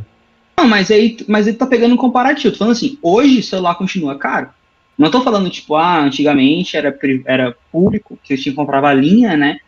Não, 0.59 0.67
mas 0.69 0.91
aí, 0.91 1.17
mas 1.29 1.47
ele 1.47 1.57
tá 1.57 1.67
pegando 1.67 1.95
um 1.95 1.99
comparativo. 1.99 2.53
Tô 2.53 2.59
falando 2.59 2.73
assim, 2.73 2.99
hoje 3.01 3.41
o 3.41 3.43
celular 3.43 3.75
continua 3.77 4.19
caro. 4.19 4.51
Não 4.99 5.11
tô 5.11 5.21
falando, 5.23 5.49
tipo, 5.51 5.77
ah, 5.77 6.01
antigamente 6.01 6.77
era, 6.77 6.99
era 7.27 7.57
público, 7.71 8.19
que 8.23 8.33
eu 8.33 8.37
tinha 8.39 8.53
que 8.53 8.57
comprava 8.57 8.89
a 8.89 8.95
linha, 8.95 9.37
né? 9.37 9.61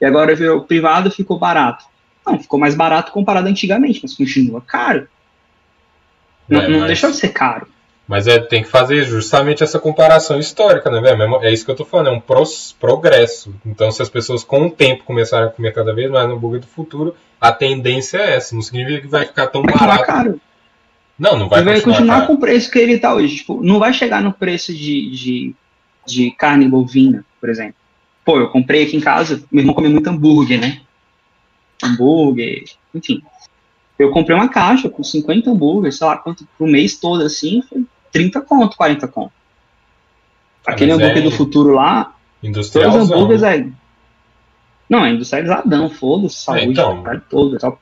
E 0.00 0.04
agora 0.04 0.34
virou 0.34 0.62
privado 0.64 1.10
ficou 1.10 1.38
barato. 1.38 1.84
Não, 2.26 2.38
ficou 2.38 2.58
mais 2.58 2.74
barato 2.74 3.12
comparado 3.12 3.48
antigamente, 3.48 4.00
mas 4.02 4.14
continua 4.14 4.60
caro. 4.60 5.08
Não, 6.48 6.60
É, 6.60 6.68
não 6.68 6.78
mas- 6.80 6.86
deixou 6.88 7.10
de 7.10 7.16
ser 7.16 7.28
caro. 7.28 7.68
Mas 8.06 8.26
é, 8.26 8.38
tem 8.38 8.62
que 8.62 8.68
fazer 8.68 9.04
justamente 9.04 9.62
essa 9.62 9.78
comparação 9.78 10.38
histórica, 10.38 10.90
né, 10.90 11.00
velho? 11.00 11.16
Mesmo- 11.16 11.36
É 11.42 11.52
isso 11.52 11.64
que 11.64 11.70
eu 11.70 11.76
tô 11.76 11.84
falando, 11.84 12.08
é 12.08 12.10
um 12.10 12.20
pros- 12.20 12.74
progresso. 12.78 13.54
Então, 13.64 13.90
se 13.90 14.02
as 14.02 14.08
pessoas 14.10 14.42
com 14.44 14.66
o 14.66 14.70
tempo 14.70 15.04
começarem 15.04 15.48
a 15.48 15.50
comer 15.50 15.72
cada 15.72 15.94
vez 15.94 16.10
mais 16.10 16.28
no 16.28 16.34
hambúrguer 16.34 16.60
do 16.60 16.66
futuro, 16.66 17.14
a 17.40 17.52
tendência 17.52 18.18
é 18.18 18.36
essa. 18.36 18.54
Não 18.54 18.62
significa 18.62 19.00
que 19.02 19.06
vai 19.06 19.24
ficar 19.24 19.46
tão 19.46 19.62
Vai 19.62 19.74
barato. 19.74 20.04
caro. 20.04 20.40
Não, 21.18 21.38
não 21.38 21.48
vai, 21.48 21.60
Ele 21.60 21.66
vai 21.66 21.74
continuar, 21.76 21.96
continuar 21.98 22.14
caro. 22.16 22.26
com 22.26 22.32
o 22.34 22.40
preço 22.40 22.70
que 22.70 22.78
ele 22.78 22.98
tá 22.98 23.14
hoje. 23.14 23.36
Tipo, 23.36 23.62
não 23.62 23.78
vai 23.78 23.92
chegar 23.92 24.20
no 24.20 24.32
preço 24.32 24.72
de, 24.74 25.10
de, 25.10 25.54
de 26.06 26.30
carne 26.32 26.66
bovina, 26.68 27.24
por 27.40 27.48
exemplo. 27.48 27.74
Pô, 28.24 28.38
eu 28.40 28.48
comprei 28.48 28.82
aqui 28.84 28.96
em 28.96 29.00
casa, 29.00 29.42
meu 29.50 29.62
irmão 29.62 29.74
come 29.74 29.88
muito 29.88 30.08
hambúrguer, 30.08 30.60
né? 30.60 30.80
Hambúrguer, 31.82 32.64
enfim. 32.94 33.20
Eu 34.02 34.10
comprei 34.10 34.36
uma 34.36 34.48
caixa 34.48 34.88
com 34.88 35.02
50 35.02 35.50
hambúrgueres, 35.50 35.96
sei 35.96 36.06
lá 36.06 36.16
quanto, 36.16 36.46
pro 36.58 36.66
mês 36.66 36.98
todo, 36.98 37.22
assim, 37.22 37.62
foi 37.62 37.84
30 38.10 38.40
conto, 38.40 38.76
40 38.76 39.06
conto. 39.08 39.32
Aquele 40.66 40.92
hambúrguer 40.92 41.18
é 41.18 41.22
do 41.22 41.30
futuro 41.30 41.74
lá, 41.74 42.14
Todos 42.42 42.68
os 42.68 43.10
hambúrgueres 43.10 43.42
é. 43.42 43.66
Não, 44.88 45.04
é 45.04 45.10
industrializadão, 45.10 45.88
foda-se, 45.88 46.42
saúde, 46.42 46.64
então. 46.72 47.02
cara 47.02 47.22
toda. 47.30 47.58
Só... 47.60 47.78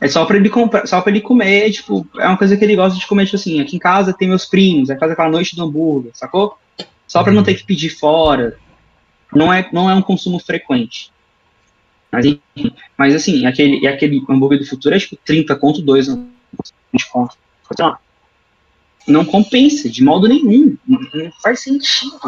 É 0.00 0.08
só 0.08 0.24
pra 0.24 0.36
ele 0.36 0.48
comprar, 0.48 0.86
só 0.86 1.00
pra 1.00 1.10
ele 1.10 1.20
comer, 1.20 1.70
tipo, 1.70 2.06
é 2.18 2.26
uma 2.26 2.36
coisa 2.36 2.56
que 2.56 2.64
ele 2.64 2.74
gosta 2.76 2.98
de 2.98 3.06
comer, 3.06 3.24
tipo 3.26 3.36
assim, 3.36 3.60
aqui 3.60 3.76
em 3.76 3.78
casa 3.78 4.12
tem 4.12 4.28
meus 4.28 4.44
primos, 4.44 4.90
aí 4.90 4.98
faz 4.98 5.12
aquela 5.12 5.30
noite 5.30 5.54
do 5.54 5.62
hambúrguer, 5.62 6.10
sacou? 6.14 6.58
Só 7.06 7.22
pra 7.22 7.32
não 7.32 7.38
Uhum. 7.40 7.44
ter 7.44 7.54
que 7.54 7.64
pedir 7.64 7.90
fora. 7.90 8.56
Não 9.32 9.52
é, 9.52 9.68
não 9.72 9.88
é 9.90 9.94
um 9.94 10.02
consumo 10.02 10.38
frequente. 10.38 11.10
Mas, 12.14 12.26
enfim, 12.26 12.72
mas 12.96 13.14
assim, 13.14 13.44
aquele, 13.44 13.86
aquele 13.88 14.24
hambúrguer 14.30 14.60
do 14.60 14.66
futuro 14.66 14.94
é 14.94 14.98
tipo 15.00 15.16
30 15.24 15.56
conto, 15.56 15.82
2 15.82 16.06
20 16.06 17.10
conto. 17.10 17.36
Sei 17.76 17.84
lá. 17.84 17.98
Não 19.08 19.24
compensa, 19.24 19.90
de 19.90 20.02
modo 20.02 20.28
nenhum. 20.28 20.76
Não, 20.86 21.00
não 21.12 21.32
faz 21.42 21.60
sentido. 21.60 22.20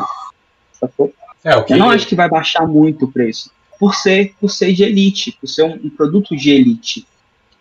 É, 1.44 1.56
o 1.56 1.62
que 1.62 1.72
Eu 1.72 1.78
não 1.78 1.90
acho 1.90 2.06
que 2.06 2.16
vai 2.16 2.28
baixar 2.28 2.66
muito 2.66 3.04
o 3.04 3.12
preço. 3.12 3.50
Por 3.78 3.94
ser, 3.94 4.34
por 4.40 4.50
ser 4.50 4.72
de 4.72 4.82
elite, 4.82 5.32
por 5.40 5.46
ser 5.46 5.62
um, 5.62 5.74
um 5.84 5.90
produto 5.90 6.36
de 6.36 6.50
elite. 6.50 7.06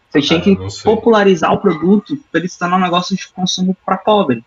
Você 0.09 0.21
tinha 0.21 0.39
Ah, 0.39 0.41
que 0.41 0.57
popularizar 0.83 1.53
o 1.53 1.59
produto 1.59 2.17
para 2.31 2.39
ele 2.39 2.49
se 2.49 2.57
tornar 2.57 2.77
um 2.77 2.81
negócio 2.81 3.15
de 3.15 3.27
consumo 3.27 3.77
para 3.85 3.97
pobre. 3.97 4.43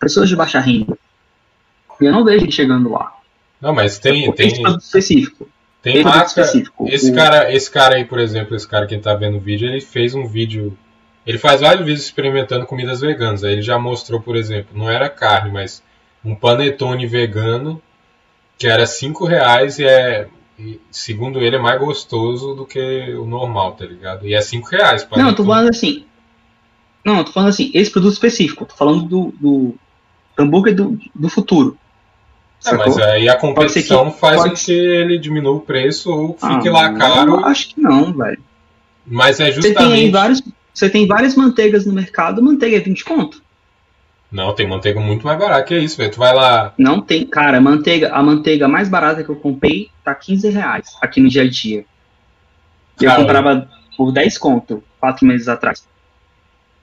Pessoas 0.00 0.28
de 0.28 0.36
baixa 0.36 0.58
renda. 0.58 0.98
E 2.00 2.04
eu 2.06 2.12
não 2.12 2.24
vejo 2.24 2.44
ele 2.44 2.52
chegando 2.52 2.90
lá. 2.90 3.12
Não, 3.60 3.74
mas 3.74 3.98
tem, 3.98 4.22
Esse 4.24 4.32
tem, 4.32 4.62
produto 4.62 4.82
específico. 4.82 5.48
Tem 5.84 6.02
produto 6.02 6.16
marca. 6.16 6.26
específico. 6.40 6.88
Esse 6.88 7.12
O- 7.12 7.14
cara, 7.14 7.54
esse 7.54 7.70
cara 7.70 7.94
aí, 7.96 8.04
por 8.04 8.18
exemplo, 8.18 8.56
esse 8.56 8.66
cara 8.66 8.86
que 8.86 8.98
tá 8.98 9.14
vendo 9.14 9.36
o 9.36 9.40
vídeo, 9.40 9.68
ele 9.68 9.80
fez 9.80 10.14
um 10.14 10.26
vídeo. 10.26 10.76
Ele 11.26 11.38
faz 11.38 11.60
vários 11.60 11.84
vídeos 11.86 12.04
experimentando 12.04 12.66
comidas 12.66 13.00
veganas. 13.00 13.44
Aí 13.44 13.52
ele 13.52 13.62
já 13.62 13.78
mostrou, 13.78 14.20
por 14.20 14.34
exemplo, 14.36 14.76
não 14.76 14.90
era 14.90 15.08
carne, 15.08 15.50
mas 15.52 15.82
um 16.24 16.34
panetone 16.34 17.06
vegano 17.06 17.80
que 18.58 18.66
era 18.66 18.86
5 18.86 19.24
reais 19.24 19.78
e 19.78 19.84
é. 19.84 20.28
e, 20.58 20.80
segundo 20.90 21.40
ele, 21.40 21.56
é 21.56 21.58
mais 21.58 21.78
gostoso 21.80 22.54
do 22.54 22.64
que 22.66 22.80
o 23.14 23.24
normal, 23.26 23.72
tá 23.72 23.84
ligado? 23.84 24.26
E 24.26 24.34
é 24.34 24.40
5 24.40 24.68
reais. 24.68 25.02
Não, 25.02 25.28
eu 25.28 25.34
tô 25.34 25.44
panetone. 25.44 25.48
falando 25.48 25.68
assim. 25.70 26.04
Não, 27.04 27.18
eu 27.18 27.24
tô 27.24 27.32
falando 27.32 27.48
assim, 27.50 27.70
esse 27.74 27.90
produto 27.90 28.12
específico. 28.14 28.64
eu 28.64 28.68
Tô 28.68 28.74
falando 28.76 29.02
do, 29.04 29.34
do 29.40 29.74
hambúrguer 30.38 30.74
do, 30.74 30.98
do 31.14 31.28
futuro. 31.28 31.76
É, 32.66 32.72
mas 32.76 32.96
aí 32.98 33.28
a 33.28 33.32
ser 33.32 33.34
que- 33.34 33.40
competição 33.40 34.10
faz 34.10 34.36
pode 34.42 34.50
com 34.50 34.56
que 34.56 34.72
ele 34.72 35.18
diminua 35.18 35.52
o 35.54 35.60
preço 35.60 36.10
ou 36.10 36.36
Ah, 36.40 36.54
fique 36.56 36.70
lá 36.70 36.86
Eu 36.90 36.96
caro. 36.98 37.44
acho 37.46 37.68
que 37.74 37.80
não, 37.80 38.12
velho. 38.12 38.38
Mas 39.06 39.38
é 39.40 39.52
Você 39.52 39.60
tem 39.62 39.72
justamente. 39.74 40.10
vários. 40.10 40.42
Você 40.72 40.88
tem 40.90 41.06
várias 41.06 41.36
manteigas 41.36 41.86
no 41.86 41.92
mercado, 41.92 42.42
manteiga 42.42 42.76
é 42.76 42.80
20 42.80 43.04
conto. 43.04 43.42
Não, 44.32 44.52
tem 44.52 44.66
manteiga 44.66 44.98
muito 44.98 45.24
mais 45.24 45.38
barata 45.38 45.62
que 45.62 45.78
isso, 45.78 45.96
velho. 45.96 46.10
Tu 46.10 46.18
vai 46.18 46.34
lá. 46.34 46.72
Não 46.76 47.00
tem, 47.00 47.24
cara, 47.24 47.60
manteiga, 47.60 48.12
a 48.12 48.20
manteiga 48.22 48.66
mais 48.66 48.88
barata 48.88 49.22
que 49.22 49.28
eu 49.30 49.36
comprei 49.36 49.90
tá 50.02 50.12
15 50.14 50.48
reais 50.48 50.96
aqui 51.00 51.20
no 51.20 51.28
dia 51.28 51.42
a 51.42 51.48
dia. 51.48 51.84
Eu 53.00 53.14
comprava 53.14 53.68
por 53.96 54.10
10 54.10 54.38
conto, 54.38 54.82
quatro 54.98 55.24
meses 55.26 55.46
atrás. 55.48 55.86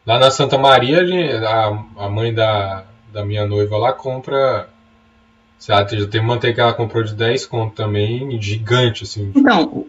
Lá 0.06 0.18
na 0.18 0.32
Santa 0.32 0.58
Maria, 0.58 1.00
a, 1.48 2.06
a 2.06 2.10
mãe 2.10 2.34
da, 2.34 2.86
da 3.12 3.26
minha 3.26 3.46
noiva 3.46 3.78
lá 3.78 3.92
compra. 3.94 4.70
Sei 5.62 5.76
lá, 5.76 5.88
já 5.88 6.08
tem 6.08 6.24
manteiga 6.24 6.56
que 6.56 6.62
ela 6.62 6.74
comprou 6.74 7.04
de 7.04 7.14
10 7.14 7.46
conto 7.46 7.76
também, 7.76 8.42
gigante, 8.42 9.04
assim. 9.04 9.32
Então, 9.36 9.86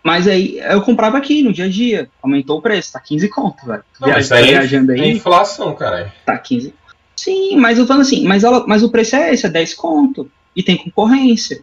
mas 0.00 0.28
aí 0.28 0.58
eu 0.60 0.80
comprava 0.82 1.18
aqui 1.18 1.42
no 1.42 1.52
dia 1.52 1.64
a 1.64 1.68
dia, 1.68 2.08
aumentou 2.22 2.58
o 2.58 2.62
preço, 2.62 2.92
tá 2.92 3.00
15 3.00 3.28
conto, 3.28 3.66
velho. 3.66 3.82
Não, 4.00 4.06
Viaja- 4.08 4.36
aí 4.36 4.44
é- 4.44 4.50
viajando 4.52 4.92
É 4.92 5.00
aí, 5.00 5.10
inflação, 5.10 5.74
caralho. 5.74 6.12
tá 6.24 6.38
15. 6.38 6.72
Sim, 7.16 7.56
mas 7.56 7.78
eu 7.78 7.86
falando 7.86 8.02
assim, 8.02 8.24
mas, 8.28 8.44
ela, 8.44 8.64
mas 8.64 8.84
o 8.84 8.90
preço 8.92 9.16
é 9.16 9.34
esse, 9.34 9.44
é 9.44 9.48
10 9.50 9.74
conto. 9.74 10.30
E 10.54 10.62
tem 10.62 10.76
concorrência. 10.76 11.62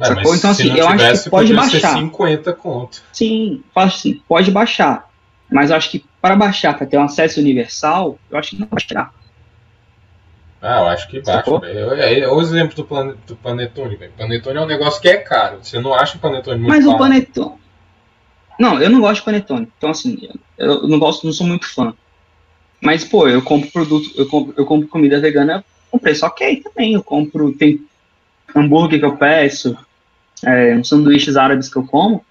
É, 0.00 0.04
Sacou? 0.06 0.34
Então, 0.34 0.50
assim, 0.50 0.76
eu 0.76 0.88
acho 0.88 0.96
que 0.98 1.04
tivesse, 1.04 1.30
pode 1.30 1.46
podia 1.54 1.62
ser 1.70 1.80
baixar. 1.80 1.98
50 2.00 2.52
conto. 2.52 3.00
Sim, 3.12 3.62
falo 3.72 3.86
assim, 3.86 4.20
pode 4.26 4.50
baixar. 4.50 5.08
Mas 5.48 5.70
eu 5.70 5.76
acho 5.76 5.88
que 5.88 6.04
para 6.20 6.34
baixar, 6.34 6.76
para 6.76 6.84
ter 6.84 6.98
um 6.98 7.04
acesso 7.04 7.38
universal, 7.38 8.18
eu 8.28 8.36
acho 8.36 8.50
que 8.50 8.58
não 8.60 8.66
vai 8.68 8.82
tirar. 8.82 9.14
Ah, 10.66 10.80
eu 10.80 10.86
acho 10.86 11.08
que 11.08 11.20
baixa, 11.20 11.38
Sacou? 11.40 11.60
velho. 11.60 11.92
É, 11.92 12.20
é 12.20 12.28
o 12.28 12.40
exemplo 12.40 12.74
do, 12.74 12.84
plane, 12.84 13.14
do 13.26 13.36
panetone, 13.36 13.96
velho. 13.96 14.12
Panetone 14.16 14.56
é 14.56 14.60
um 14.62 14.66
negócio 14.66 15.00
que 15.00 15.08
é 15.08 15.18
caro. 15.18 15.58
Você 15.62 15.78
não 15.78 15.92
acha 15.92 16.16
o 16.16 16.20
panetone 16.20 16.58
muito 16.58 16.70
Mas 16.70 16.86
o 16.86 16.92
barato. 16.92 17.04
panetone. 17.04 17.54
Não, 18.58 18.80
eu 18.80 18.88
não 18.88 19.00
gosto 19.00 19.16
de 19.16 19.24
panetone. 19.26 19.68
Então, 19.76 19.90
assim, 19.90 20.26
eu 20.56 20.88
não 20.88 20.98
gosto, 20.98 21.26
não 21.26 21.34
sou 21.34 21.46
muito 21.46 21.68
fã. 21.68 21.92
Mas, 22.80 23.04
pô, 23.04 23.28
eu 23.28 23.42
compro 23.42 23.70
produto, 23.70 24.10
eu 24.16 24.26
compro, 24.26 24.54
eu 24.56 24.64
compro 24.64 24.88
comida 24.88 25.20
vegana 25.20 25.62
com 25.90 25.98
preço 25.98 26.24
ok 26.24 26.62
também. 26.62 26.94
Eu 26.94 27.02
compro, 27.02 27.52
tem 27.52 27.86
hambúrguer 28.56 29.00
que 29.00 29.04
eu 29.04 29.18
peço, 29.18 29.76
é, 30.46 30.74
uns 30.76 30.88
sanduíches 30.88 31.36
árabes 31.36 31.68
que 31.68 31.76
eu 31.76 31.86
como, 31.86 32.24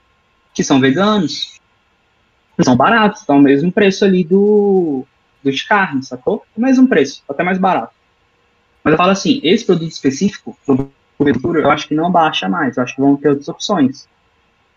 que 0.55 0.63
são 0.63 0.79
veganos. 0.79 1.59
São 2.61 2.75
baratos, 2.75 3.21
estão 3.21 3.37
o 3.37 3.41
mesmo 3.41 3.71
preço 3.71 4.05
ali 4.05 4.23
do, 4.23 5.05
do 5.43 5.51
de 5.51 5.65
carne, 5.65 6.03
sacou? 6.03 6.43
O 6.57 6.61
mesmo 6.61 6.87
preço, 6.87 7.23
até 7.29 7.43
mais 7.43 7.59
barato. 7.59 7.93
Mas 8.83 8.91
eu 8.91 8.97
falo 8.97 9.11
assim, 9.11 9.39
esse 9.43 9.65
produto 9.65 9.91
específico, 9.91 10.57
futuro, 11.17 11.59
eu 11.59 11.71
acho 11.71 11.87
que 11.87 11.95
não 11.95 12.11
baixa 12.11 12.49
mais. 12.49 12.75
Eu 12.75 12.83
acho 12.83 12.95
que 12.95 13.01
vão 13.01 13.15
ter 13.15 13.29
outras 13.29 13.47
opções. 13.47 14.07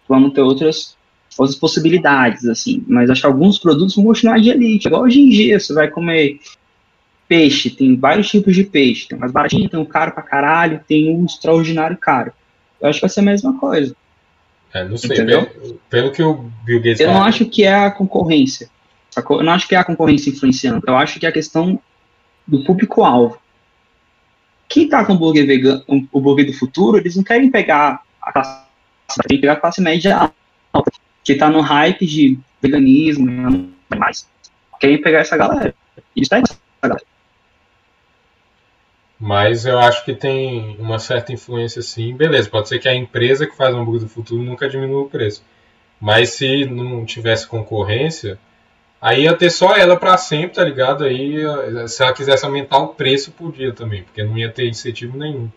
Vamos 0.08 0.32
ter 0.32 0.42
outras, 0.42 0.96
outras 1.36 1.58
possibilidades, 1.58 2.46
assim. 2.46 2.84
Mas 2.86 3.10
acho 3.10 3.22
que 3.22 3.26
alguns 3.26 3.58
produtos 3.58 3.96
vão 3.96 4.04
continuar 4.04 4.40
de 4.40 4.50
elite. 4.50 4.86
Igual 4.86 5.02
hoje 5.02 5.20
em 5.20 5.28
dia, 5.28 5.58
você 5.58 5.72
vai 5.74 5.88
comer 5.88 6.38
peixe, 7.28 7.70
tem 7.70 7.96
vários 7.96 8.28
tipos 8.28 8.54
de 8.54 8.64
peixe. 8.64 9.08
Tem 9.08 9.18
o 9.18 9.20
mais 9.20 9.32
baratinho, 9.32 9.68
tem 9.68 9.80
o 9.80 9.86
caro 9.86 10.12
pra 10.12 10.22
caralho, 10.22 10.80
tem 10.86 11.16
o 11.16 11.24
extraordinário 11.24 11.96
caro. 11.96 12.32
Eu 12.80 12.88
acho 12.88 12.98
que 12.98 13.06
vai 13.06 13.10
ser 13.10 13.20
a 13.20 13.24
mesma 13.24 13.58
coisa. 13.58 13.96
É, 14.72 14.84
não 14.84 14.96
sei. 14.96 15.16
Entendeu? 15.16 15.46
Pelo, 15.46 15.80
pelo 15.90 16.12
que 16.12 16.22
o 16.22 16.50
Bill 16.64 16.80
Gates 16.80 17.00
Eu 17.00 17.08
não 17.08 17.24
acho 17.24 17.46
que 17.46 17.64
é 17.64 17.74
a 17.74 17.90
concorrência. 17.90 18.68
Eu 19.16 19.42
não 19.42 19.52
acho 19.52 19.66
que 19.66 19.74
é 19.74 19.78
a 19.78 19.84
concorrência 19.84 20.30
influenciando. 20.30 20.84
Eu 20.86 20.96
acho 20.96 21.18
que 21.18 21.26
é 21.26 21.28
a 21.28 21.32
questão 21.32 21.80
do 22.46 22.62
público-alvo. 22.64 23.38
Quem 24.68 24.88
tá 24.88 25.04
com 25.04 25.12
o 25.12 25.16
hambúrguer 25.16 25.46
vegano, 25.46 25.84
o 25.86 26.18
hambúrguer 26.18 26.46
do 26.46 26.52
futuro, 26.52 26.98
eles 26.98 27.16
não 27.16 27.22
querem 27.22 27.50
pegar 27.50 28.02
a 28.20 28.32
classe, 28.32 28.62
pegar 29.28 29.52
a 29.52 29.56
classe 29.56 29.80
média 29.80 30.30
alta, 30.72 30.92
que 31.22 31.34
tá 31.34 31.48
no 31.48 31.60
hype 31.60 32.06
de 32.06 32.38
veganismo 32.60 33.28
e 33.28 33.32
não 33.32 33.70
mais. 33.96 34.28
Querem 34.80 35.00
pegar 35.00 35.20
essa 35.20 35.36
galera. 35.36 35.74
Eles 36.14 36.28
pegam 36.28 36.44
essa 36.44 36.58
galera. 36.82 37.06
Mas 39.18 39.64
eu 39.64 39.78
acho 39.78 40.04
que 40.04 40.14
tem 40.14 40.76
uma 40.78 40.98
certa 40.98 41.32
influência 41.32 41.80
sim. 41.80 42.14
Beleza, 42.14 42.50
pode 42.50 42.68
ser 42.68 42.78
que 42.78 42.88
a 42.88 42.94
empresa 42.94 43.46
que 43.46 43.56
faz 43.56 43.74
o 43.74 43.78
hambúrguer 43.78 44.02
do 44.02 44.08
futuro 44.08 44.42
nunca 44.42 44.68
diminua 44.68 45.02
o 45.02 45.08
preço. 45.08 45.42
Mas 46.00 46.30
se 46.30 46.66
não 46.66 47.04
tivesse 47.06 47.46
concorrência, 47.46 48.38
aí 49.00 49.24
ia 49.24 49.36
ter 49.36 49.50
só 49.50 49.76
ela 49.76 49.96
para 49.96 50.16
sempre, 50.16 50.56
tá 50.56 50.64
ligado? 50.64 51.04
Aí 51.04 51.36
eh, 51.42 51.88
se 51.88 52.02
ela 52.02 52.12
quisesse 52.12 52.44
aumentar 52.44 52.78
o 52.78 52.88
preço, 52.88 53.32
podia 53.32 53.72
também, 53.72 54.02
porque 54.02 54.22
não 54.22 54.36
ia 54.36 54.50
ter 54.50 54.68
incentivo 54.68 55.16
nenhum 55.18 55.50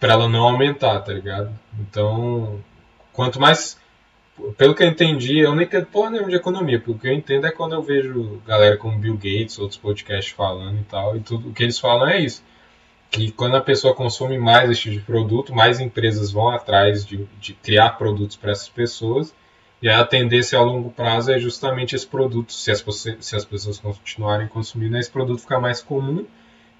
para 0.00 0.12
ela 0.14 0.28
não 0.28 0.44
aumentar, 0.44 1.00
tá 1.00 1.12
ligado? 1.12 1.50
Então, 1.80 2.62
quanto 3.12 3.40
mais. 3.40 3.78
Pelo 4.56 4.74
que 4.74 4.84
eu 4.84 4.86
entendi, 4.86 5.40
eu 5.40 5.54
nem 5.54 5.66
entendo 5.66 5.86
porra 5.86 6.10
nenhuma 6.10 6.30
de 6.30 6.36
economia, 6.36 6.78
porque 6.78 6.92
o 6.92 6.98
que 6.98 7.08
eu 7.08 7.12
entendo 7.12 7.46
é 7.46 7.50
quando 7.50 7.72
eu 7.74 7.82
vejo 7.82 8.40
galera 8.46 8.76
como 8.76 8.96
Bill 8.98 9.14
Gates, 9.14 9.58
outros 9.58 9.78
podcasts 9.78 10.32
falando 10.32 10.78
e 10.78 10.84
tal, 10.84 11.16
e 11.16 11.20
tudo 11.20 11.48
o 11.48 11.52
que 11.52 11.64
eles 11.64 11.78
falam 11.78 12.08
é 12.08 12.20
isso 12.20 12.44
que 13.10 13.30
quando 13.32 13.56
a 13.56 13.60
pessoa 13.60 13.94
consome 13.94 14.38
mais 14.38 14.70
esse 14.70 14.82
tipo 14.82 14.96
de 14.96 15.00
produto, 15.00 15.54
mais 15.54 15.80
empresas 15.80 16.30
vão 16.30 16.50
atrás 16.50 17.04
de, 17.04 17.26
de 17.40 17.54
criar 17.54 17.90
produtos 17.90 18.36
para 18.36 18.52
essas 18.52 18.68
pessoas. 18.68 19.34
E 19.80 19.88
a 19.88 20.04
tendência 20.04 20.58
a 20.58 20.62
longo 20.62 20.90
prazo 20.90 21.32
é 21.32 21.38
justamente 21.38 21.94
esse 21.94 22.06
produto, 22.06 22.52
se 22.52 22.70
as, 22.70 22.84
se 23.20 23.36
as 23.36 23.44
pessoas 23.44 23.78
continuarem 23.78 24.48
consumindo, 24.48 24.96
esse 24.98 25.10
produto 25.10 25.40
ficar 25.40 25.60
mais 25.60 25.80
comum. 25.80 26.26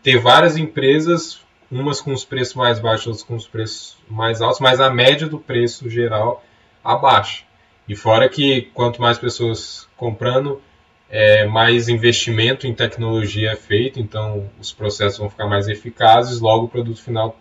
Ter 0.03 0.19
várias 0.19 0.57
empresas, 0.57 1.41
umas 1.71 2.01
com 2.01 2.13
os 2.13 2.25
preços 2.25 2.55
mais 2.55 2.81
baixos, 2.81 3.07
outras 3.07 3.23
com 3.23 3.37
os 3.37 3.47
preços 3.47 3.97
mais 4.09 4.41
altos, 4.41 4.61
mas 4.61 4.81
a 4.81 4.91
média 4.91 5.29
do 5.29 5.39
preço 5.39 5.89
geral 5.89 6.43
abaixa. 6.83 7.45
E 7.89 7.95
fora 7.95 8.29
que 8.29 8.63
quanto 8.75 9.01
mais 9.01 9.17
pessoas 9.17 9.89
comprando, 9.97 10.61
é, 11.09 11.47
mais 11.47 11.89
investimento 11.89 12.67
em 12.67 12.75
tecnologia 12.75 13.53
é 13.53 13.57
feito, 13.57 13.99
então 13.99 14.51
os 14.61 14.73
processos 14.73 15.19
vão 15.19 15.31
ficar 15.31 15.47
mais 15.47 15.69
eficazes, 15.69 16.41
logo 16.41 16.67
o 16.67 16.69
produto 16.69 17.01
final 17.03 17.37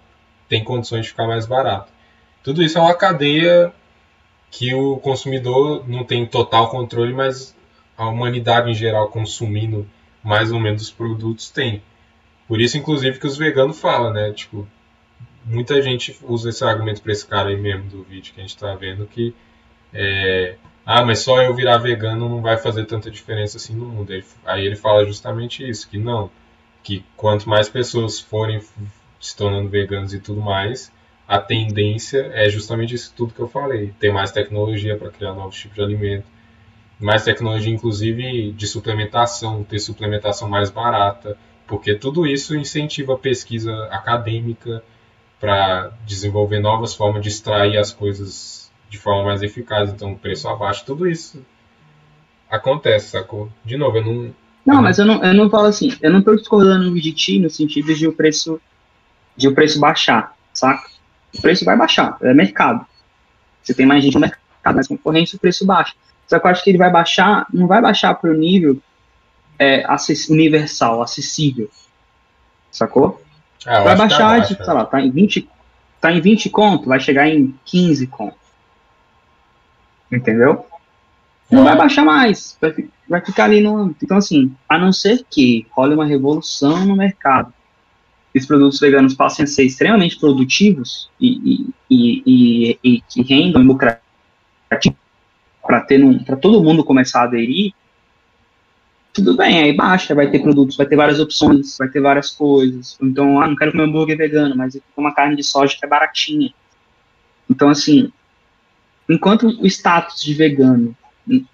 tem 0.47 0.63
condições 0.63 1.03
de 1.03 1.09
ficar 1.09 1.27
mais 1.27 1.45
barato. 1.45 1.91
Tudo 2.43 2.63
isso 2.63 2.77
é 2.77 2.81
uma 2.81 2.93
cadeia 2.93 3.73
que 4.49 4.73
o 4.73 4.97
consumidor 4.97 5.87
não 5.87 6.03
tem 6.03 6.25
total 6.25 6.69
controle, 6.69 7.13
mas 7.13 7.55
a 7.97 8.07
humanidade 8.07 8.69
em 8.69 8.73
geral 8.73 9.09
consumindo 9.09 9.87
mais 10.23 10.51
ou 10.51 10.59
menos 10.59 10.83
os 10.83 10.91
produtos 10.91 11.49
tem. 11.49 11.81
Por 12.47 12.61
isso, 12.61 12.77
inclusive, 12.77 13.19
que 13.19 13.27
os 13.27 13.37
veganos 13.37 13.79
falam, 13.79 14.13
né? 14.13 14.31
Tipo, 14.31 14.67
muita 15.45 15.81
gente 15.81 16.17
usa 16.23 16.49
esse 16.49 16.63
argumento 16.63 17.01
para 17.01 17.11
esse 17.11 17.25
cara 17.25 17.49
aí 17.49 17.57
mesmo 17.57 17.89
do 17.89 18.03
vídeo 18.03 18.33
que 18.33 18.39
a 18.39 18.43
gente 18.43 18.55
está 18.55 18.73
vendo 18.75 19.05
que 19.05 19.33
é, 19.93 20.57
ah, 20.85 21.03
mas 21.03 21.19
só 21.19 21.41
eu 21.41 21.53
virar 21.53 21.77
vegano 21.77 22.29
não 22.29 22.41
vai 22.41 22.57
fazer 22.57 22.85
tanta 22.85 23.11
diferença 23.11 23.57
assim 23.57 23.75
no 23.75 23.85
mundo. 23.85 24.13
Aí 24.45 24.65
ele 24.65 24.75
fala 24.75 25.05
justamente 25.05 25.67
isso, 25.67 25.89
que 25.89 25.97
não, 25.97 26.29
que 26.83 27.03
quanto 27.15 27.49
mais 27.49 27.67
pessoas 27.67 28.19
forem 28.19 28.61
se 29.19 29.35
tornando 29.35 29.69
veganos 29.69 30.13
e 30.13 30.19
tudo 30.19 30.41
mais, 30.41 30.91
a 31.27 31.39
tendência 31.39 32.31
é 32.33 32.49
justamente 32.49 32.95
isso 32.95 33.13
tudo 33.15 33.33
que 33.33 33.39
eu 33.41 33.47
falei, 33.47 33.93
ter 33.99 34.11
mais 34.11 34.31
tecnologia 34.31 34.95
para 34.95 35.09
criar 35.09 35.33
novos 35.33 35.57
tipos 35.57 35.75
de 35.75 35.83
alimento, 35.83 36.25
mais 36.99 37.23
tecnologia 37.23 37.73
inclusive 37.73 38.51
de 38.53 38.67
suplementação, 38.67 39.63
ter 39.63 39.79
suplementação 39.79 40.47
mais 40.47 40.69
barata, 40.69 41.37
porque 41.67 41.93
tudo 41.93 42.25
isso 42.25 42.55
incentiva 42.55 43.13
a 43.13 43.17
pesquisa 43.17 43.73
acadêmica 43.91 44.81
para 45.39 45.91
desenvolver 46.05 46.59
novas 46.59 46.95
formas 46.95 47.21
de 47.21 47.27
extrair 47.27 47.77
as 47.77 47.91
coisas 47.91 48.71
de 48.89 48.97
forma 48.97 49.25
mais 49.25 49.41
eficaz, 49.43 49.91
então 49.91 50.15
preço 50.15 50.47
abaixo, 50.47 50.85
tudo 50.85 51.07
isso 51.07 51.45
acontece, 52.49 53.09
sacou? 53.09 53.49
De 53.65 53.75
novo, 53.75 53.97
eu 53.97 54.05
não. 54.05 54.35
Não, 54.65 54.81
mas 54.81 54.97
eu 54.97 55.05
não, 55.05 55.23
eu 55.23 55.33
não 55.33 55.49
falo 55.49 55.67
assim, 55.67 55.93
eu 56.01 56.09
não 56.09 56.19
estou 56.19 56.35
discordando 56.35 56.93
de 56.99 57.11
ti 57.11 57.39
no 57.39 57.49
sentido 57.49 57.93
de 57.93 58.07
o 58.07 58.13
preço 58.13 58.59
de 59.35 59.47
o 59.47 59.53
preço 59.53 59.79
baixar, 59.79 60.35
saca? 60.53 60.96
O 61.35 61.41
preço 61.41 61.65
vai 61.65 61.75
baixar, 61.75 62.17
é 62.21 62.33
mercado. 62.33 62.85
Você 63.61 63.73
tem 63.73 63.85
mais 63.85 64.03
gente 64.03 64.13
no 64.13 64.21
mercado, 64.21 64.75
mais 64.75 64.87
concorrência, 64.87 65.35
o 65.35 65.39
preço 65.39 65.65
baixa. 65.65 65.93
Só 66.27 66.39
que 66.39 66.45
eu 66.45 66.51
acho 66.51 66.63
que 66.63 66.69
ele 66.69 66.77
vai 66.77 66.89
baixar, 66.89 67.45
não 67.53 67.67
vai 67.67 67.81
baixar 67.81 68.13
para 68.15 68.29
o 68.29 68.33
nível 68.33 68.79
é, 69.57 69.83
acess 69.87 70.29
universal, 70.29 71.01
acessível. 71.01 71.69
Sacou? 72.71 73.21
Ah, 73.65 73.81
vai 73.81 73.93
que 73.93 73.99
baixar 73.99 74.39
de, 74.41 74.55
sei 74.55 74.73
lá, 74.73 74.85
tá 74.85 75.01
em 75.01 75.09
20, 75.09 75.49
tá 75.99 76.11
em 76.11 76.21
20 76.21 76.49
conto, 76.49 76.87
vai 76.87 76.99
chegar 76.99 77.27
em 77.27 77.53
15 77.65 78.07
conto. 78.07 78.37
Entendeu? 80.11 80.65
Não 81.49 81.63
vai 81.63 81.75
baixar 81.75 82.03
mais, 82.03 82.57
vai, 82.61 82.75
vai 83.07 83.21
ficar 83.21 83.45
ali 83.45 83.61
no 83.61 83.75
âmbito. 83.75 84.03
Então, 84.03 84.17
assim, 84.17 84.53
a 84.67 84.77
não 84.77 84.91
ser 84.91 85.25
que 85.29 85.65
role 85.71 85.93
uma 85.93 86.05
revolução 86.05 86.85
no 86.85 86.95
mercado, 86.95 87.53
que 88.37 88.41
os 88.41 88.45
produtos 88.45 88.79
veganos 88.79 89.15
passem 89.15 89.43
a 89.43 89.47
ser 89.47 89.63
extremamente 89.63 90.19
produtivos 90.19 91.09
e, 91.19 91.73
e, 91.89 92.23
e, 92.25 92.79
e, 92.83 93.01
que 93.01 93.21
rendam 93.23 93.63
lucrativos 93.63 94.97
para 95.61 96.37
todo 96.39 96.63
mundo 96.63 96.83
começar 96.83 97.21
a 97.21 97.23
aderir, 97.23 97.73
tudo 99.11 99.35
bem, 99.35 99.63
aí 99.63 99.73
baixa, 99.73 100.13
vai 100.13 100.29
ter 100.29 100.39
produtos, 100.39 100.77
vai 100.77 100.85
ter 100.85 100.95
várias 100.95 101.19
opções, 101.19 101.75
vai 101.77 101.89
ter 101.89 101.99
várias 101.99 102.31
coisas. 102.31 102.97
Então, 103.01 103.41
ah, 103.41 103.47
não 103.47 103.55
quero 103.55 103.71
comer 103.71 103.83
hambúrguer 103.83 104.15
vegano, 104.15 104.55
mas 104.55 104.75
eu 104.75 104.81
uma 104.95 105.13
carne 105.13 105.35
de 105.35 105.43
soja 105.43 105.75
que 105.77 105.85
é 105.85 105.89
baratinha. 105.89 106.53
Então, 107.49 107.69
assim, 107.69 108.11
enquanto 109.09 109.47
o 109.47 109.65
status 109.65 110.21
de 110.21 110.33
vegano, 110.33 110.95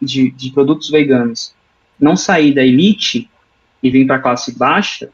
de, 0.01 0.29
de 0.31 0.51
produtos 0.51 0.89
veganos, 0.89 1.55
não 1.99 2.15
sair 2.15 2.53
da 2.53 2.63
elite 2.63 3.29
e 3.81 3.89
vir 3.89 4.05
para 4.05 4.17
a 4.17 4.19
classe 4.19 4.57
baixa, 4.57 5.09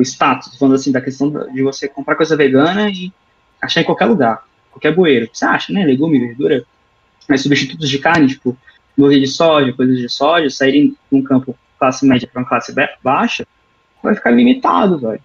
o 0.00 0.04
status, 0.04 0.56
falando 0.58 0.74
assim, 0.74 0.92
da 0.92 1.00
questão 1.00 1.30
de 1.52 1.62
você 1.62 1.88
comprar 1.88 2.16
coisa 2.16 2.36
vegana 2.36 2.90
e 2.90 3.12
achar 3.60 3.80
em 3.80 3.84
qualquer 3.84 4.06
lugar, 4.06 4.44
qualquer 4.70 4.94
bueiro. 4.94 5.28
Você 5.32 5.44
acha, 5.44 5.72
né? 5.72 5.84
Legume, 5.84 6.18
verdura, 6.18 6.64
mas 7.28 7.42
substitutos 7.42 7.88
de 7.88 7.98
carne, 7.98 8.28
tipo, 8.28 8.56
hambúrguer 8.98 9.20
de 9.20 9.26
soja, 9.26 9.72
coisas 9.72 9.98
de 9.98 10.08
soja, 10.08 10.50
saírem 10.50 10.88
de 10.90 11.18
um 11.18 11.22
campo 11.22 11.56
classe 11.78 12.04
média 12.06 12.28
para 12.30 12.42
uma 12.42 12.48
classe 12.48 12.74
ba- 12.74 12.90
baixa, 13.02 13.46
vai 14.02 14.14
ficar 14.14 14.30
limitado, 14.30 14.98
velho. 14.98 15.20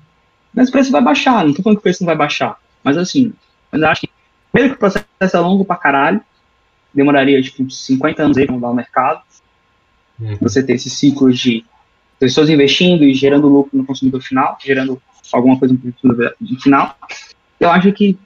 Mas 0.53 0.69
o 0.69 0.71
preço 0.71 0.91
vai 0.91 1.01
baixar, 1.01 1.45
não 1.45 1.53
tô 1.53 1.61
falando 1.61 1.77
que 1.77 1.81
o 1.81 1.83
preço 1.83 2.01
não 2.03 2.07
vai 2.07 2.15
baixar, 2.15 2.57
mas 2.83 2.97
assim, 2.97 3.33
eu 3.71 3.87
acho 3.87 4.01
que, 4.01 4.09
primeiro 4.51 4.73
que 4.73 4.77
o 4.77 4.79
processo 4.79 5.07
é 5.21 5.39
longo 5.39 5.65
pra 5.65 5.75
caralho, 5.75 6.21
demoraria, 6.93 7.41
tipo, 7.41 7.63
uns 7.63 7.85
50 7.85 8.23
anos 8.23 8.37
aí 8.37 8.45
pra 8.45 8.55
mudar 8.55 8.69
o 8.69 8.73
mercado, 8.73 9.21
Uhum. 10.17 10.37
você 10.39 10.63
ter 10.63 10.73
esses 10.73 10.93
ciclos 10.93 11.37
de 11.37 11.65
pessoas 12.19 12.49
investindo 12.49 13.03
e 13.03 13.13
gerando 13.13 13.47
lucro 13.47 13.77
no 13.77 13.85
consumidor 13.85 14.21
final, 14.21 14.57
gerando 14.63 15.01
alguma 15.31 15.57
coisa 15.57 15.73
no 15.73 15.91
consumidor 15.91 16.35
final. 16.61 16.97
Eu 17.59 17.69
acho 17.71 17.91
que 17.93 18.17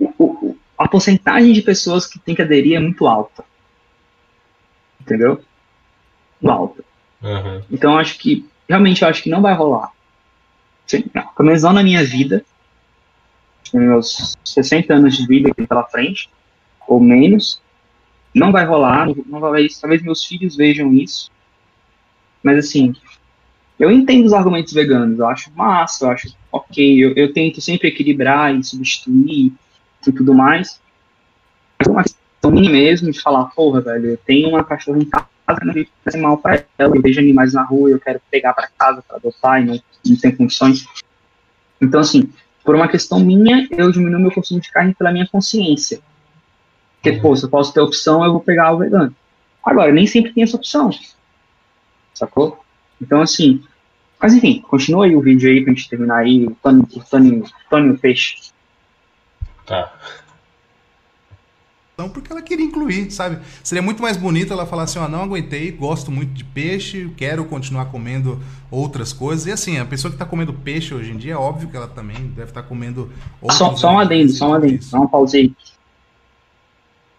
o- 0.00 0.56
a 0.76 0.88
porcentagem 0.88 1.52
de 1.52 1.62
pessoas 1.62 2.06
que 2.06 2.18
tem 2.18 2.34
que 2.34 2.42
aderir 2.42 2.76
é 2.76 2.80
muito 2.80 3.06
alta. 3.06 3.44
Entendeu? 5.00 5.42
Muito 6.40 6.52
alta. 6.52 6.84
Uhum. 7.22 7.62
Então 7.70 7.92
eu 7.92 7.98
acho 7.98 8.18
que, 8.18 8.46
realmente 8.68 9.02
eu 9.02 9.08
acho 9.08 9.22
que 9.22 9.30
não 9.30 9.40
vai 9.40 9.54
rolar. 9.54 9.90
Sim, 10.86 11.04
não, 11.14 11.26
pelo 11.28 11.46
menos 11.46 11.62
não 11.62 11.72
na 11.72 11.82
minha 11.82 12.04
vida. 12.04 12.44
Meus 13.72 14.36
60 14.44 14.94
anos 14.94 15.16
de 15.16 15.26
vida 15.26 15.50
aqui 15.50 15.66
pela 15.66 15.84
frente, 15.84 16.28
ou 16.86 17.00
menos. 17.00 17.60
Não 18.34 18.52
vai 18.52 18.64
rolar, 18.64 19.08
não 19.26 19.40
vai, 19.40 19.66
talvez 19.80 20.02
meus 20.02 20.24
filhos 20.24 20.56
vejam 20.56 20.92
isso. 20.92 21.30
Mas 22.44 22.58
assim, 22.58 22.94
eu 23.78 23.90
entendo 23.90 24.26
os 24.26 24.34
argumentos 24.34 24.72
veganos, 24.74 25.18
eu 25.18 25.26
acho 25.26 25.50
massa, 25.56 26.04
eu 26.04 26.10
acho 26.10 26.36
ok, 26.52 27.04
eu, 27.04 27.14
eu 27.14 27.32
tento 27.32 27.60
sempre 27.60 27.88
equilibrar 27.88 28.54
e 28.54 28.62
substituir 28.62 29.52
e 30.06 30.12
tudo 30.12 30.34
mais. 30.34 30.78
Mas 31.78 31.88
é 31.88 31.90
uma 31.90 32.02
questão 32.02 32.50
minha 32.50 32.70
mesmo 32.70 33.10
de 33.10 33.20
falar, 33.20 33.46
porra, 33.46 33.80
velho, 33.80 34.10
eu 34.10 34.18
tenho 34.18 34.50
uma 34.50 34.62
cachorra 34.62 34.98
em 34.98 35.06
casa, 35.06 35.26
não 35.64 35.74
faz 36.04 36.16
mal 36.16 36.36
pra 36.36 36.62
ela, 36.78 36.94
eu 36.94 37.02
vejo 37.02 37.18
animais 37.18 37.54
na 37.54 37.62
rua, 37.62 37.90
eu 37.90 37.98
quero 37.98 38.20
pegar 38.30 38.52
pra 38.52 38.68
casa 38.78 39.02
pra 39.02 39.16
adotar 39.16 39.62
e 39.62 39.64
não, 39.64 39.80
não 40.06 40.16
tenho 40.16 40.36
condições. 40.36 40.86
Então, 41.80 42.00
assim, 42.00 42.30
por 42.62 42.74
uma 42.74 42.88
questão 42.88 43.20
minha, 43.20 43.66
eu 43.70 43.90
diminuo 43.90 44.20
meu 44.20 44.30
consumo 44.30 44.60
de 44.60 44.70
carne 44.70 44.94
pela 44.94 45.10
minha 45.10 45.26
consciência. 45.26 46.00
Porque, 46.96 47.18
pô, 47.20 47.34
se 47.34 47.44
eu 47.44 47.50
posso 47.50 47.72
ter 47.72 47.80
opção, 47.80 48.22
eu 48.22 48.32
vou 48.32 48.40
pegar 48.40 48.72
o 48.72 48.78
vegano. 48.78 49.14
Agora, 49.64 49.90
nem 49.92 50.06
sempre 50.06 50.32
tem 50.32 50.44
essa 50.44 50.56
opção. 50.56 50.90
Sacou? 52.14 52.64
Então, 53.00 53.20
assim. 53.20 53.62
Mas 54.20 54.32
enfim, 54.32 54.62
continua 54.68 55.04
aí 55.04 55.14
o 55.14 55.20
vídeo 55.20 55.50
aí 55.50 55.62
pra 55.62 55.72
gente 55.74 55.88
terminar 55.88 56.18
aí. 56.18 56.46
O 56.46 56.56
Tony, 56.62 56.80
o 56.80 57.00
Tony, 57.00 57.40
o 57.40 57.44
Tony 57.68 57.90
o 57.90 57.98
Peixe. 57.98 58.36
Tá. 59.66 59.92
Então, 61.94 62.08
porque 62.08 62.32
ela 62.32 62.42
queria 62.42 62.66
incluir, 62.66 63.10
sabe? 63.12 63.38
Seria 63.62 63.80
muito 63.80 64.02
mais 64.02 64.16
bonito 64.16 64.52
ela 64.52 64.66
falar 64.66 64.82
assim, 64.82 64.98
ó, 64.98 65.06
não 65.06 65.22
aguentei, 65.22 65.70
gosto 65.70 66.10
muito 66.10 66.32
de 66.32 66.42
peixe, 66.42 67.08
quero 67.16 67.44
continuar 67.44 67.86
comendo 67.86 68.40
outras 68.68 69.12
coisas. 69.12 69.46
E 69.46 69.52
assim, 69.52 69.78
a 69.78 69.84
pessoa 69.84 70.10
que 70.10 70.18
tá 70.18 70.24
comendo 70.24 70.52
peixe 70.52 70.92
hoje 70.92 71.12
em 71.12 71.16
dia, 71.16 71.34
é 71.34 71.36
óbvio 71.36 71.68
que 71.68 71.76
ela 71.76 71.86
também 71.86 72.16
deve 72.34 72.50
estar 72.50 72.64
comendo 72.64 73.12
outros 73.40 73.58
Só, 73.58 73.76
só 73.76 73.92
um 73.92 74.00
adendo, 74.00 74.32
só 74.32 74.50
um 74.50 74.54
adendo. 74.54 74.74
isso. 74.74 74.90
Só 74.90 74.98
um 74.98 75.06
pause 75.06 75.36
aí. 75.36 75.54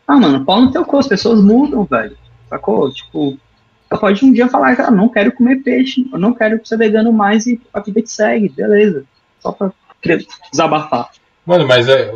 Ah, 0.06 0.18
mano, 0.18 0.44
pau 0.44 0.62
no 0.62 0.72
teu 0.72 0.84
cu, 0.84 0.98
as 0.98 1.08
pessoas 1.08 1.42
mudam, 1.42 1.86
velho. 1.86 2.18
Sacou? 2.50 2.92
Tipo, 2.92 3.38
ela 3.96 4.02
pode 4.02 4.26
um 4.26 4.32
dia 4.34 4.48
falar 4.48 4.76
que 4.76 4.82
ela 4.82 4.92
não 4.92 5.08
quero 5.10 5.32
comer 5.32 5.58
peixe, 5.64 6.08
eu 6.12 6.20
não 6.20 6.34
quero 6.34 6.60
ser 6.66 6.78
vegano 6.78 7.12
mais 7.14 7.48
e 7.48 7.60
a 7.74 7.80
vida 7.80 8.02
que 8.02 8.12
segue, 8.12 8.50
beleza. 8.50 9.06
Só 9.40 9.52
pra 9.52 9.72
desabafar. 10.52 11.10
Mano, 11.46 11.68
mas 11.68 11.88
é. 11.88 12.12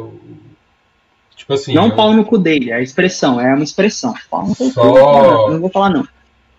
Tipo 1.36 1.54
assim. 1.54 1.74
não 1.74 1.88
eu- 1.88 1.96
pau 1.96 2.14
no 2.14 2.26
cu 2.26 2.38
dele, 2.38 2.72
é 2.72 2.76
a 2.76 2.82
expressão, 2.82 3.40
é 3.40 3.54
uma 3.54 3.64
expressão. 3.64 4.14
Pau 4.30 4.48
no 4.48 4.56
Só- 4.56 4.82
cu, 4.82 4.94
cara, 4.96 5.28
eu 5.28 5.52
não 5.52 5.60
vou 5.62 5.70
falar 5.70 5.90
não. 5.90 6.02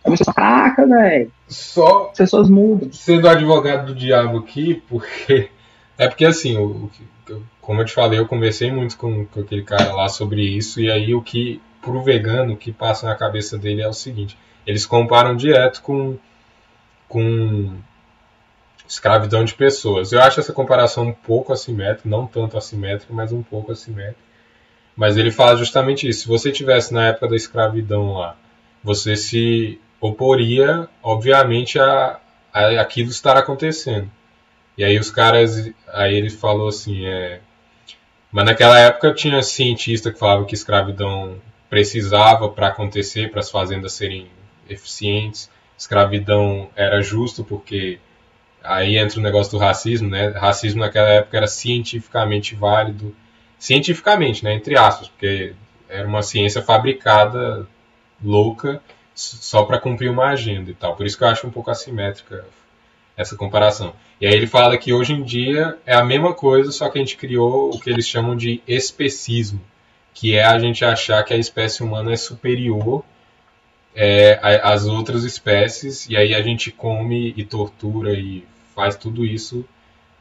É 0.02 0.08
uma 0.08 0.14
expressão, 0.14 0.32
caraca, 0.34 0.86
velho. 0.86 1.30
Só 1.48 2.08
As 2.12 2.18
pessoas 2.18 2.48
mudam. 2.48 2.90
sendo 2.92 3.28
advogado 3.28 3.86
do 3.88 3.94
diabo 3.94 4.38
aqui, 4.38 4.82
porque. 4.88 5.50
É 5.98 6.08
porque 6.08 6.24
assim, 6.24 6.56
o, 6.56 6.88
o 7.28 7.42
como 7.60 7.82
eu 7.82 7.84
te 7.84 7.92
falei, 7.92 8.18
eu 8.18 8.26
conversei 8.26 8.72
muito 8.72 8.96
com, 8.96 9.26
com 9.26 9.40
aquele 9.40 9.62
cara 9.62 9.92
lá 9.92 10.08
sobre 10.08 10.42
isso, 10.42 10.80
e 10.80 10.90
aí 10.90 11.14
o 11.14 11.20
que, 11.20 11.60
pro 11.82 12.02
vegano, 12.02 12.54
o 12.54 12.56
que 12.56 12.72
passa 12.72 13.06
na 13.06 13.14
cabeça 13.14 13.58
dele 13.58 13.82
é 13.82 13.88
o 13.88 13.92
seguinte: 13.92 14.36
eles 14.70 14.86
comparam 14.86 15.34
direto 15.34 15.82
com, 15.82 16.16
com 17.08 17.76
escravidão 18.88 19.44
de 19.44 19.52
pessoas. 19.52 20.12
Eu 20.12 20.22
acho 20.22 20.38
essa 20.38 20.52
comparação 20.52 21.08
um 21.08 21.12
pouco 21.12 21.52
assimétrica, 21.52 22.08
não 22.08 22.24
tanto 22.24 22.56
assimétrica, 22.56 23.12
mas 23.12 23.32
um 23.32 23.42
pouco 23.42 23.72
assimétrica. 23.72 24.20
Mas 24.94 25.16
ele 25.16 25.32
fala 25.32 25.56
justamente 25.56 26.08
isso: 26.08 26.20
se 26.20 26.28
você 26.28 26.52
tivesse 26.52 26.94
na 26.94 27.08
época 27.08 27.26
da 27.26 27.34
escravidão 27.34 28.12
lá, 28.12 28.36
você 28.82 29.16
se 29.16 29.80
oporia, 30.00 30.88
obviamente, 31.02 31.76
a, 31.76 32.20
a 32.52 32.80
aquilo 32.80 33.10
estar 33.10 33.36
acontecendo. 33.36 34.08
E 34.78 34.84
aí 34.84 34.96
os 35.00 35.10
caras, 35.10 35.68
aí 35.88 36.14
ele 36.14 36.30
falou 36.30 36.68
assim, 36.68 37.04
é, 37.06 37.40
mas 38.30 38.44
naquela 38.44 38.78
época 38.78 39.12
tinha 39.12 39.42
cientista 39.42 40.12
que 40.12 40.18
falava 40.18 40.44
que 40.44 40.54
escravidão 40.54 41.40
precisava 41.68 42.48
para 42.48 42.68
acontecer, 42.68 43.32
para 43.32 43.40
as 43.40 43.50
fazendas 43.50 43.94
serem 43.94 44.28
eficientes. 44.70 45.50
Escravidão 45.76 46.70
era 46.76 47.02
justo 47.02 47.42
porque 47.44 47.98
aí 48.62 48.96
entra 48.96 49.18
o 49.18 49.22
negócio 49.22 49.52
do 49.52 49.58
racismo, 49.58 50.08
né? 50.08 50.28
Racismo 50.28 50.80
naquela 50.80 51.08
época 51.08 51.36
era 51.36 51.46
cientificamente 51.46 52.54
válido, 52.54 53.14
cientificamente, 53.58 54.44
né? 54.44 54.54
Entre 54.54 54.76
aspas, 54.78 55.08
porque 55.08 55.54
era 55.88 56.06
uma 56.06 56.22
ciência 56.22 56.62
fabricada 56.62 57.66
louca 58.22 58.82
só 59.14 59.64
para 59.64 59.78
cumprir 59.78 60.10
uma 60.10 60.28
agenda 60.28 60.70
e 60.70 60.74
tal. 60.74 60.96
Por 60.96 61.04
isso 61.04 61.18
que 61.18 61.24
eu 61.24 61.28
acho 61.28 61.46
um 61.46 61.50
pouco 61.50 61.70
assimétrica 61.70 62.44
essa 63.16 63.36
comparação. 63.36 63.94
E 64.20 64.26
aí 64.26 64.32
ele 64.32 64.46
fala 64.46 64.78
que 64.78 64.92
hoje 64.92 65.12
em 65.12 65.22
dia 65.22 65.76
é 65.84 65.94
a 65.94 66.04
mesma 66.04 66.32
coisa, 66.32 66.72
só 66.72 66.88
que 66.88 66.98
a 66.98 67.00
gente 67.02 67.16
criou 67.16 67.74
o 67.74 67.78
que 67.78 67.90
eles 67.90 68.06
chamam 68.06 68.36
de 68.36 68.62
especismo, 68.66 69.60
que 70.14 70.36
é 70.36 70.44
a 70.44 70.58
gente 70.58 70.84
achar 70.84 71.22
que 71.24 71.34
a 71.34 71.36
espécie 71.36 71.82
humana 71.82 72.12
é 72.12 72.16
superior 72.16 73.04
é, 73.95 74.38
às 74.43 74.86
outras 74.86 75.24
espécies, 75.24 76.09
e 76.09 76.16
aí 76.16 76.34
a 76.34 76.43
gente 76.43 76.70
come 76.70 77.34
e 77.36 77.45
tortura 77.45 78.12
e 78.12 78.45
faz 78.74 78.97
tudo 78.97 79.24
isso 79.24 79.64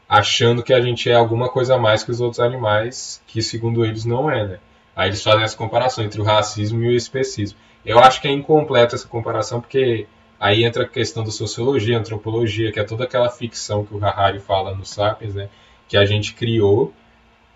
achando 0.08 0.62
que 0.62 0.72
a 0.72 0.80
gente 0.80 1.08
é 1.08 1.14
alguma 1.14 1.48
coisa 1.48 1.76
a 1.76 1.78
mais 1.78 2.02
que 2.02 2.10
os 2.10 2.20
outros 2.20 2.40
animais, 2.40 3.22
que 3.28 3.40
segundo 3.40 3.84
eles 3.84 4.04
não 4.04 4.28
é, 4.28 4.44
né? 4.44 4.58
Aí 4.94 5.08
eles 5.08 5.22
fazem 5.22 5.44
essa 5.44 5.56
comparação 5.56 6.02
entre 6.02 6.20
o 6.20 6.24
racismo 6.24 6.82
e 6.82 6.88
o 6.88 6.96
especismo. 6.96 7.56
Eu 7.86 8.00
acho 8.00 8.20
que 8.20 8.26
é 8.26 8.32
incompleta 8.32 8.96
essa 8.96 9.06
comparação, 9.06 9.60
porque 9.60 10.08
aí 10.38 10.64
entra 10.64 10.82
a 10.82 10.88
questão 10.88 11.22
da 11.22 11.30
sociologia, 11.30 11.96
antropologia, 11.96 12.72
que 12.72 12.80
é 12.80 12.84
toda 12.84 13.04
aquela 13.04 13.30
ficção 13.30 13.84
que 13.84 13.94
o 13.94 14.04
Harari 14.04 14.40
fala 14.40 14.74
no 14.74 14.84
Sapiens, 14.84 15.34
né? 15.34 15.48
Que 15.88 15.96
a 15.96 16.04
gente 16.04 16.34
criou 16.34 16.92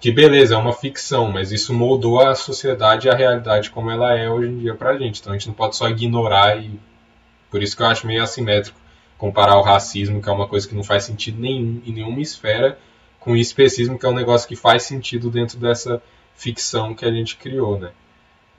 que 0.05 0.13
beleza, 0.13 0.55
é 0.55 0.59
uma 0.59 0.75
ficção, 0.75 1.33
mas 1.33 1.51
isso 1.51 1.73
moldou 1.73 2.21
a 2.21 2.35
sociedade 2.35 3.07
e 3.07 3.11
a 3.11 3.15
realidade 3.15 3.71
como 3.71 3.91
ela 3.91 4.15
é 4.15 4.29
hoje 4.29 4.49
em 4.49 4.59
dia 4.59 4.75
pra 4.75 4.99
gente. 4.99 5.19
Então 5.19 5.33
a 5.33 5.39
gente 5.39 5.47
não 5.47 5.55
pode 5.55 5.77
só 5.77 5.89
ignorar 5.89 6.63
e. 6.63 6.79
Por 7.51 7.63
isso 7.63 7.75
que 7.75 7.83
eu 7.83 7.87
acho 7.87 8.07
meio 8.07 8.23
assimétrico 8.23 8.79
comparar 9.17 9.57
o 9.57 9.63
racismo, 9.63 10.21
que 10.21 10.29
é 10.29 10.33
uma 10.33 10.47
coisa 10.47 10.69
que 10.69 10.75
não 10.75 10.85
faz 10.85 11.05
sentido 11.05 11.41
nenhum 11.41 11.81
em 11.87 11.91
nenhuma 11.91 12.21
esfera, 12.21 12.79
com 13.19 13.33
o 13.33 13.37
especismo, 13.39 13.99
que 13.99 14.05
é 14.05 14.09
um 14.11 14.15
negócio 14.15 14.47
que 14.47 14.55
faz 14.55 14.83
sentido 14.83 15.31
dentro 15.31 15.57
dessa 15.57 16.03
ficção 16.35 16.95
que 16.95 17.07
a 17.07 17.11
gente 17.11 17.39
criou, 17.39 17.79
né? 17.79 17.91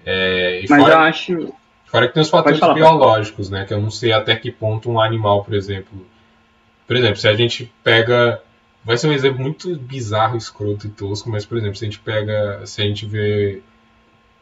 É, 0.04 0.66
mas 0.68 0.82
fora, 0.82 0.94
eu 0.96 1.00
acho. 1.00 1.54
Fora 1.86 2.08
que 2.08 2.16
tem 2.16 2.24
os 2.24 2.30
fatores 2.30 2.58
falar, 2.58 2.74
biológicos, 2.74 3.52
né? 3.52 3.66
Que 3.66 3.74
eu 3.76 3.80
não 3.80 3.92
sei 3.92 4.14
até 4.14 4.36
que 4.36 4.50
ponto 4.50 4.90
um 4.90 5.00
animal, 5.00 5.44
por 5.44 5.54
exemplo. 5.54 6.08
Por 6.88 6.96
exemplo, 6.96 7.18
se 7.18 7.28
a 7.28 7.36
gente 7.36 7.72
pega 7.84 8.42
Vai 8.86 8.98
ser 8.98 9.08
um 9.08 9.14
exemplo 9.14 9.42
muito 9.42 9.76
bizarro, 9.78 10.38
escroto 10.38 10.86
e 10.86 10.92
tosco, 10.92 11.30
mas, 11.30 11.44
por 11.46 11.58
exemplo, 11.58 11.76
se 11.76 11.86
a 11.86 11.88
gente 11.88 12.00
pega. 12.00 12.66
Se 12.66 12.82
a 12.82 12.86
gente 12.86 13.06
vê. 13.06 13.62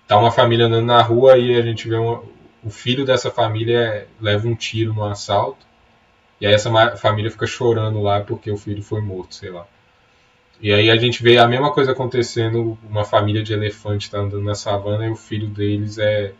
Tá 0.05 0.17
uma 0.19 0.31
família 0.31 0.65
andando 0.65 0.85
na 0.85 1.01
rua 1.01 1.37
e 1.37 1.55
a 1.55 1.61
gente 1.61 1.87
vê 1.87 1.95
uma, 1.95 2.21
o 2.63 2.69
filho 2.69 3.05
dessa 3.05 3.31
família 3.31 4.07
leva 4.21 4.47
um 4.47 4.55
tiro 4.55 4.93
no 4.93 5.05
assalto. 5.05 5.65
E 6.41 6.45
aí 6.45 6.53
essa 6.53 6.69
família 6.97 7.31
fica 7.31 7.47
chorando 7.47 8.01
lá 8.01 8.19
porque 8.21 8.51
o 8.51 8.57
filho 8.57 8.83
foi 8.83 9.01
morto, 9.01 9.35
sei 9.35 9.49
lá. 9.49 9.65
E 10.61 10.73
aí 10.73 10.89
a 10.89 10.95
gente 10.97 11.23
vê 11.23 11.37
a 11.37 11.47
mesma 11.47 11.73
coisa 11.73 11.93
acontecendo, 11.93 12.77
uma 12.83 13.05
família 13.05 13.43
de 13.43 13.53
elefante 13.53 14.11
tá 14.11 14.19
andando 14.19 14.43
na 14.43 14.55
savana 14.55 15.05
e 15.05 15.09
o 15.09 15.15
filho 15.15 15.47
deles 15.47 15.97
é 15.97 16.33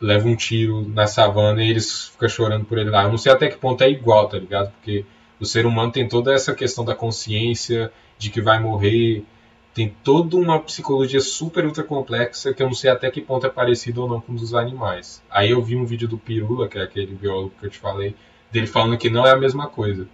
leva 0.00 0.28
um 0.28 0.36
tiro 0.36 0.86
na 0.88 1.06
savana 1.06 1.62
e 1.62 1.70
eles 1.70 2.08
ficam 2.08 2.28
chorando 2.28 2.64
por 2.66 2.78
ele 2.78 2.90
lá. 2.90 3.04
Eu 3.04 3.10
não 3.10 3.18
sei 3.18 3.32
até 3.32 3.48
que 3.48 3.56
ponto 3.56 3.82
é 3.82 3.90
igual, 3.90 4.28
tá 4.28 4.38
ligado? 4.38 4.70
Porque 4.72 5.04
o 5.40 5.44
ser 5.44 5.66
humano 5.66 5.92
tem 5.92 6.08
toda 6.08 6.32
essa 6.32 6.54
questão 6.54 6.84
da 6.84 6.94
consciência, 6.94 7.92
de 8.18 8.30
que 8.30 8.40
vai 8.40 8.60
morrer, 8.60 9.24
tem 9.72 9.94
toda 10.02 10.36
uma 10.36 10.58
psicologia 10.58 11.20
super 11.20 11.64
ultra 11.64 11.84
complexa 11.84 12.52
que 12.52 12.62
eu 12.62 12.66
não 12.66 12.74
sei 12.74 12.90
até 12.90 13.10
que 13.10 13.20
ponto 13.20 13.46
é 13.46 13.50
parecido 13.50 14.02
ou 14.02 14.08
não 14.08 14.20
com 14.20 14.34
dos 14.34 14.54
animais. 14.54 15.22
Aí 15.30 15.50
eu 15.50 15.62
vi 15.62 15.76
um 15.76 15.84
vídeo 15.84 16.08
do 16.08 16.18
Pirula, 16.18 16.66
que 16.68 16.78
é 16.78 16.82
aquele 16.82 17.14
biólogo 17.14 17.52
que 17.60 17.66
eu 17.66 17.70
te 17.70 17.78
falei, 17.78 18.16
dele 18.50 18.66
falando 18.66 18.98
que 18.98 19.08
não 19.08 19.24
é 19.24 19.30
a 19.30 19.36
mesma 19.36 19.68
coisa. 19.68 20.08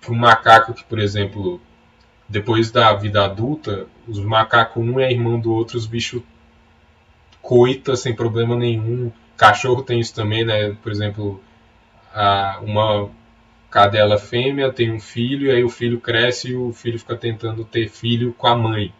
Que 0.00 0.10
um 0.10 0.16
macaco 0.16 0.74
que, 0.74 0.82
por 0.82 0.98
exemplo, 0.98 1.60
depois 2.28 2.72
da 2.72 2.92
vida 2.94 3.24
adulta, 3.24 3.86
os 4.08 4.18
macacos 4.18 4.82
um 4.82 4.98
é 4.98 5.12
irmão 5.12 5.38
do 5.38 5.52
outro, 5.52 5.78
os 5.78 5.86
bichos 5.86 6.22
coita 7.40 7.94
sem 7.94 8.14
problema 8.14 8.56
nenhum. 8.56 9.12
Cachorro 9.36 9.82
tem 9.82 10.00
isso 10.00 10.14
também, 10.14 10.44
né? 10.44 10.76
Por 10.82 10.90
exemplo, 10.90 11.40
uma 12.62 13.08
cadela 13.70 14.18
fêmea 14.18 14.72
tem 14.72 14.90
um 14.90 15.00
filho, 15.00 15.46
e 15.46 15.50
aí 15.50 15.64
o 15.64 15.68
filho 15.68 16.00
cresce 16.00 16.50
e 16.50 16.56
o 16.56 16.72
filho 16.72 16.98
fica 16.98 17.16
tentando 17.16 17.64
ter 17.64 17.88
filho 17.88 18.32
com 18.32 18.46
a 18.46 18.56
mãe, 18.56 18.92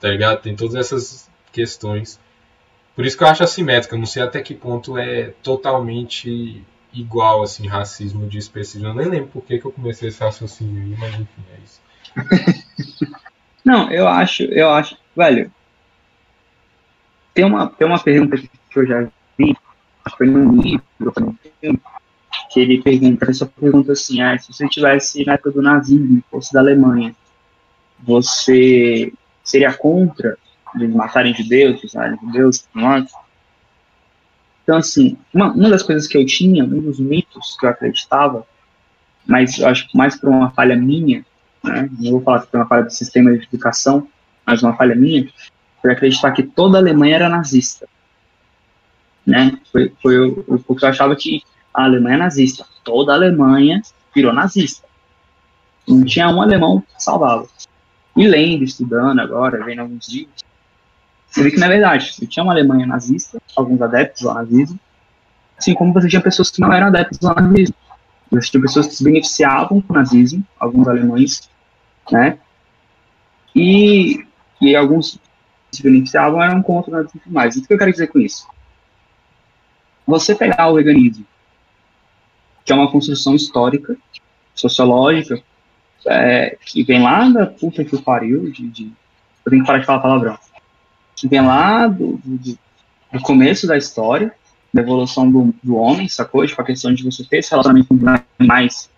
tá 0.00 0.08
ligado? 0.08 0.42
Tem 0.42 0.56
todas 0.56 0.74
essas 0.74 1.30
questões. 1.52 2.18
Por 2.94 3.06
isso 3.06 3.16
que 3.16 3.22
eu 3.22 3.28
acho 3.28 3.44
assimétrica, 3.44 3.96
não 3.96 4.06
sei 4.06 4.22
até 4.22 4.42
que 4.42 4.54
ponto 4.54 4.98
é 4.98 5.32
totalmente 5.42 6.62
igual, 6.92 7.42
assim, 7.42 7.66
racismo 7.68 8.26
de 8.26 8.38
especismo. 8.38 8.88
Eu 8.88 8.94
nem 8.94 9.08
lembro 9.08 9.28
por 9.28 9.44
que, 9.44 9.58
que 9.58 9.66
eu 9.66 9.72
comecei 9.72 10.08
esse 10.08 10.20
raciocínio 10.22 10.82
aí, 10.82 10.96
mas 10.98 11.14
enfim, 11.14 11.44
é 11.54 11.58
isso. 11.64 11.80
não, 13.64 13.90
eu 13.90 14.08
acho, 14.08 14.44
eu 14.44 14.70
acho, 14.70 14.96
velho, 15.14 15.52
tem 17.34 17.44
uma, 17.44 17.68
tem 17.68 17.86
uma 17.86 17.98
pergunta 17.98 18.38
que 18.38 18.78
eu 18.78 18.86
já 18.86 19.06
vi, 19.38 19.54
foi 20.16 20.26
num 20.26 20.60
livro, 20.60 20.82
que 22.50 22.60
ele 22.60 22.82
pergunta, 22.82 23.24
a 23.24 23.28
pessoa 23.28 23.50
pergunta 23.60 23.92
assim, 23.92 24.20
ah, 24.20 24.38
se 24.38 24.52
você 24.52 24.68
tivesse 24.68 25.24
na 25.24 25.34
época 25.34 25.52
do 25.52 25.62
nazismo, 25.62 26.22
fosse 26.30 26.52
da 26.52 26.60
Alemanha, 26.60 27.14
você 28.00 29.12
seria 29.42 29.72
contra 29.72 30.36
eles 30.74 30.94
matarem 30.94 31.34
judeus, 31.34 31.82
usarem 31.82 32.18
judeus, 32.20 32.68
mortos? 32.74 33.12
Então, 34.62 34.76
assim, 34.76 35.16
uma, 35.32 35.52
uma 35.52 35.70
das 35.70 35.82
coisas 35.82 36.06
que 36.06 36.18
eu 36.18 36.26
tinha, 36.26 36.64
um 36.64 36.80
dos 36.80 36.98
mitos 36.98 37.56
que 37.58 37.66
eu 37.66 37.70
acreditava, 37.70 38.46
mas 39.24 39.58
eu 39.58 39.68
acho 39.68 39.88
que 39.88 39.96
mais 39.96 40.16
por 40.18 40.28
uma 40.28 40.50
falha 40.50 40.76
minha, 40.76 41.24
né, 41.62 41.88
não 41.98 42.12
vou 42.12 42.20
falar 42.20 42.42
que 42.42 42.50
foi 42.50 42.60
uma 42.60 42.66
falha 42.66 42.84
do 42.84 42.92
sistema 42.92 43.36
de 43.36 43.44
educação, 43.44 44.08
mas 44.44 44.62
uma 44.62 44.76
falha 44.76 44.94
minha, 44.94 45.28
foi 45.80 45.92
acreditar 45.92 46.32
que 46.32 46.42
toda 46.42 46.78
a 46.78 46.80
Alemanha 46.80 47.16
era 47.16 47.28
nazista. 47.28 47.88
Né? 49.24 49.58
Foi, 49.72 49.92
foi 50.00 50.34
que 50.76 50.84
eu 50.84 50.88
achava 50.88 51.16
que 51.16 51.42
a 51.76 51.84
Alemanha 51.84 52.16
é 52.16 52.18
nazista. 52.20 52.64
Toda 52.82 53.12
a 53.12 53.16
Alemanha 53.16 53.82
virou 54.14 54.32
nazista. 54.32 54.88
Não 55.86 56.02
tinha 56.04 56.30
um 56.30 56.40
alemão 56.40 56.82
salvado. 56.96 57.46
E 58.16 58.26
lendo, 58.26 58.64
estudando 58.64 59.20
agora, 59.20 59.62
vendo 59.62 59.80
alguns 59.80 60.08
livros, 60.08 60.42
você 61.28 61.42
vê 61.42 61.50
que 61.50 61.58
não 61.58 61.66
é 61.66 61.70
verdade. 61.70 62.14
Você 62.14 62.26
tinha 62.26 62.42
uma 62.42 62.54
Alemanha 62.54 62.86
nazista, 62.86 63.38
alguns 63.54 63.82
adeptos 63.82 64.24
ao 64.24 64.34
nazismo, 64.34 64.80
assim 65.58 65.74
como 65.74 65.92
você 65.92 66.08
tinha 66.08 66.22
pessoas 66.22 66.50
que 66.50 66.62
não 66.62 66.72
eram 66.72 66.86
adeptos 66.86 67.22
ao 67.22 67.34
nazismo. 67.34 67.76
Você 68.30 68.50
tinha 68.50 68.62
pessoas 68.62 68.86
que 68.86 68.94
se 68.94 69.04
beneficiavam 69.04 69.80
do 69.80 69.92
nazismo, 69.92 70.42
alguns 70.58 70.88
alemães, 70.88 71.50
né? 72.10 72.38
E, 73.54 74.26
e 74.62 74.74
alguns 74.74 75.20
que 75.70 75.76
se 75.76 75.82
beneficiavam 75.82 76.42
eram 76.42 76.62
contra 76.62 76.90
o 76.90 76.94
nazismo 76.94 77.20
mais. 77.26 77.54
O 77.54 77.62
que 77.62 77.72
eu 77.72 77.78
quero 77.78 77.92
dizer 77.92 78.06
com 78.06 78.18
isso? 78.18 78.48
Você 80.06 80.34
pegar 80.34 80.68
o 80.68 80.74
veganismo 80.74 81.26
que 82.66 82.72
é 82.72 82.74
uma 82.74 82.90
construção 82.90 83.36
histórica, 83.36 83.96
sociológica, 84.52 85.40
é, 86.06 86.58
que 86.66 86.82
vem 86.82 87.00
lá 87.00 87.28
da 87.28 87.46
puta 87.46 87.84
que 87.84 87.96
pariu, 88.02 88.50
de, 88.50 88.68
de, 88.68 88.92
eu 89.44 89.50
tenho 89.50 89.62
que 89.62 89.66
parar 89.66 89.78
de 89.78 89.86
falar 89.86 90.00
palavrão, 90.00 90.38
que 91.14 91.28
vem 91.28 91.40
lá 91.40 91.86
do, 91.86 92.20
do, 92.24 92.58
do 93.12 93.20
começo 93.22 93.68
da 93.68 93.78
história, 93.78 94.34
da 94.74 94.82
evolução 94.82 95.30
do, 95.30 95.54
do 95.62 95.76
homem, 95.76 96.08
sacou? 96.08 96.44
Tipo, 96.44 96.60
a 96.60 96.64
questão 96.64 96.92
de 96.92 97.04
você 97.04 97.24
ter 97.24 97.38
esse 97.38 97.50
relacionamento 97.50 97.88
com 97.88 97.96
animais 98.38 98.90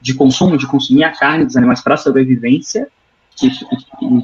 de 0.00 0.14
consumo, 0.14 0.56
de 0.56 0.66
consumir 0.66 1.02
a 1.02 1.10
carne 1.10 1.44
dos 1.44 1.56
animais 1.56 1.82
para 1.82 1.96
sobrevivência 1.96 2.88
e 3.42 3.50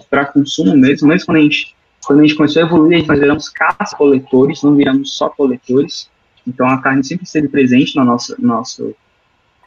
para 0.08 0.26
consumo 0.26 0.76
mesmo, 0.76 1.08
mesmo 1.08 1.26
quando 1.26 1.38
a 1.38 1.42
gente 1.42 1.74
quando 2.04 2.20
a 2.20 2.22
gente 2.22 2.34
começou 2.34 2.62
a 2.62 2.66
evoluir, 2.66 3.06
nós 3.06 3.18
viramos 3.18 3.48
caça-coletores, 3.50 4.62
não 4.62 4.74
viramos 4.74 5.12
só 5.12 5.28
coletores, 5.28 6.08
então 6.46 6.66
a 6.66 6.80
carne 6.80 7.04
sempre 7.04 7.24
esteve 7.24 7.48
presente 7.48 7.96
no 7.96 8.04
nosso, 8.04 8.34
nosso, 8.40 8.94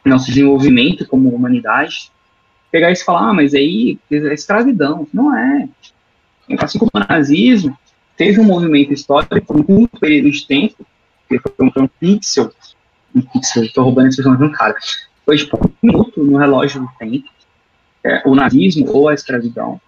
nosso 0.04 0.26
desenvolvimento 0.26 1.06
como 1.06 1.34
humanidade. 1.34 2.10
Pegar 2.70 2.90
isso 2.90 3.02
e 3.02 3.04
falar, 3.04 3.30
ah, 3.30 3.34
mas 3.34 3.54
aí 3.54 3.98
é 4.10 4.34
escravidão. 4.34 5.06
Não 5.12 5.36
é. 5.36 5.68
Assim 6.58 6.78
como 6.78 6.90
o 6.92 6.98
nazismo, 6.98 7.76
teve 8.16 8.40
um 8.40 8.44
movimento 8.44 8.92
histórico 8.92 9.40
por 9.46 9.56
um 9.56 9.62
curto 9.62 9.98
período 9.98 10.30
de 10.30 10.46
tempo, 10.46 10.84
que 11.28 11.38
foi 11.38 11.52
um, 11.60 11.82
um 11.84 11.88
pixel, 11.88 12.52
um 13.14 13.22
pixel, 13.22 13.64
estou 13.64 13.84
roubando 13.84 14.06
a 14.06 14.08
expressão 14.08 14.36
de 14.36 14.44
um 14.44 14.52
cara, 14.52 14.76
foi 15.24 15.36
tipo 15.36 15.56
um 15.56 15.72
minuto 15.82 16.22
no 16.22 16.36
relógio 16.36 16.82
do 16.82 16.88
tempo, 16.98 17.28
é, 18.04 18.22
o 18.26 18.34
nazismo 18.34 18.90
ou 18.90 19.08
a 19.08 19.14
escravidão. 19.14 19.80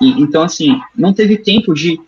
E, 0.00 0.22
então, 0.22 0.42
assim, 0.42 0.80
não 0.96 1.12
teve 1.12 1.36
tempo 1.36 1.74
de 1.74 2.00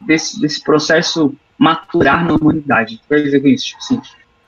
desse, 0.00 0.40
desse 0.40 0.62
processo 0.62 1.34
maturar 1.60 2.24
na 2.24 2.34
humanidade. 2.34 3.02
Dizer 3.10 3.40
com 3.40 3.48
isso, 3.48 3.66
tipo 3.66 3.78
assim, 3.80 4.00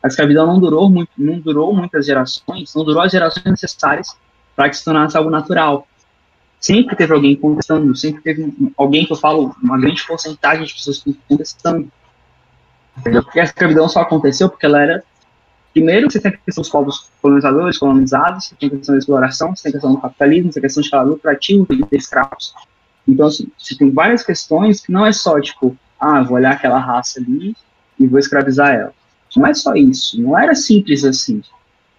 a 0.03 0.09
escravidão 0.09 0.47
não 0.47 0.59
durou 0.59 0.89
muito, 0.89 1.11
não 1.19 1.39
durou 1.39 1.75
muitas 1.75 2.07
gerações, 2.07 2.75
não 2.75 2.85
durou 2.85 3.03
as 3.03 3.13
gerações 3.13 3.45
necessárias 3.45 4.17
para 4.57 4.71
que 4.71 4.79
se 4.79 4.85
tornasse 4.85 5.15
algo 5.15 5.29
natural. 5.29 5.87
Sempre 6.59 6.97
teve 6.97 7.13
alguém 7.13 7.37
contestando, 7.37 7.95
sempre 7.95 8.23
teve 8.23 8.55
alguém 8.79 9.05
que 9.05 9.13
eu 9.13 9.17
falo, 9.17 9.55
uma 9.63 9.79
grande 9.79 10.07
porcentagem 10.07 10.65
de 10.65 10.73
pessoas 10.73 11.05
contestando. 11.29 11.93
Porque 13.03 13.41
a 13.41 13.45
escravidão 13.45 13.89
só 13.89 14.01
aconteceu 14.01 14.49
porque 14.49 14.65
ela 14.65 14.81
era. 14.81 15.05
Primeiro, 15.75 16.11
você 16.11 16.19
tem 16.21 16.31
a 16.31 16.37
questão 16.37 16.63
dos 16.63 16.71
povos 16.71 17.11
colonizadores, 17.21 17.79
colonizados, 17.79 18.47
você 18.47 18.55
tem 18.55 18.69
a 18.69 18.73
questão 18.73 18.95
da 18.95 18.99
exploração, 18.99 19.55
você 19.55 19.65
tem 19.65 19.71
a 19.71 19.73
questão 19.73 19.93
do 19.93 20.01
capitalismo, 20.01 20.53
você 20.53 20.61
tem 20.61 20.67
a 20.67 20.69
questão 20.69 20.81
de 20.81 20.87
escala 20.87 21.05
lucrativo, 21.05 21.67
de 21.71 21.85
ter 21.87 21.97
escravos. 21.97 22.55
Então, 23.07 23.27
assim, 23.27 23.49
você 23.59 23.77
tem 23.77 23.91
várias 23.91 24.23
questões 24.23 24.81
que 24.81 24.93
não 24.93 25.05
é 25.05 25.13
só, 25.13 25.41
tipo, 25.41 25.77
ah, 26.03 26.21
vou 26.21 26.37
olhar 26.37 26.53
aquela 26.53 26.81
raça 26.81 27.21
ali 27.21 27.55
e 27.99 28.07
vou 28.09 28.19
escravizar 28.19 28.75
ela. 28.75 28.93
Não 29.37 29.47
é 29.47 29.55
só 29.55 29.75
isso, 29.75 30.21
não 30.21 30.37
era 30.37 30.55
simples 30.55 31.05
assim, 31.05 31.41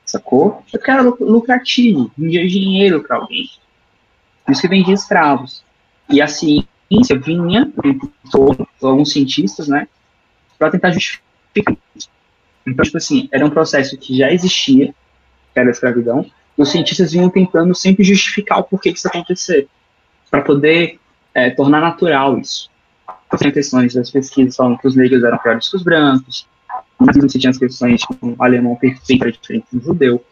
sacou? 0.06 0.62
É 0.68 0.78
porque 0.78 0.92
era 0.92 1.02
lu- 1.02 1.18
lucrativo, 1.22 2.12
vendia 2.18 2.46
dinheiro 2.46 3.02
para 3.02 3.16
alguém. 3.16 3.50
Por 4.46 4.52
isso 4.52 4.62
que 4.62 4.68
vendia 4.68 4.94
escravos. 4.94 5.64
E 6.10 6.22
a 6.22 6.28
ciência 6.28 7.18
vinha, 7.18 7.72
todo, 8.30 8.68
alguns 8.82 9.14
cientistas, 9.14 9.70
né, 9.70 9.88
para 10.60 10.70
tentar 10.70 10.92
justificar 10.92 11.78
isso. 11.96 12.10
Então, 12.68 12.84
tipo 12.84 12.98
assim, 12.98 13.30
era 13.32 13.46
um 13.46 13.50
processo 13.50 13.98
que 13.98 14.18
já 14.18 14.32
existia, 14.32 14.94
que 15.54 15.60
era 15.60 15.70
a 15.70 15.72
escravidão, 15.72 16.30
e 16.58 16.62
os 16.62 16.70
cientistas 16.70 17.14
vinham 17.14 17.30
tentando 17.30 17.74
sempre 17.74 18.04
justificar 18.04 18.60
o 18.60 18.64
porquê 18.64 18.90
isso 18.90 19.08
acontecer, 19.08 19.68
para 20.30 20.42
poder 20.42 21.00
é, 21.34 21.50
tornar 21.50 21.80
natural 21.80 22.38
isso. 22.38 22.70
Questões 23.38 23.94
das 23.94 24.10
pesquisas 24.12 24.56
falando 24.56 24.78
que 24.78 24.88
os 24.88 24.96
negros 24.96 25.24
eram 25.24 25.38
piores 25.38 25.70
que 25.70 25.76
os 25.76 25.84
brancos, 25.84 26.48
mas 27.00 27.18
você 27.18 27.40
tinha 27.40 27.50
as 27.52 27.58
questões 27.58 28.02
tipo, 28.02 28.36
o 28.38 28.44
alemão 28.44 28.76
perfeito 28.76 29.24
era 29.24 29.32
diferente 29.32 29.66
do 29.72 29.84
judeu. 29.84 30.24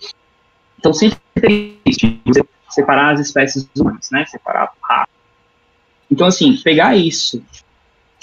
Então 0.79 0.93
sempre 0.93 1.19
tem 1.39 1.77
isso, 1.85 1.99
você 2.25 2.43
separar 2.69 3.13
as 3.13 3.19
espécies 3.19 3.67
humanas, 3.77 4.09
né? 4.11 4.25
Separar 4.25 4.71
a 4.83 4.95
raça. 4.95 5.09
Então, 6.09 6.27
assim, 6.27 6.57
pegar 6.63 6.95
isso, 6.95 7.43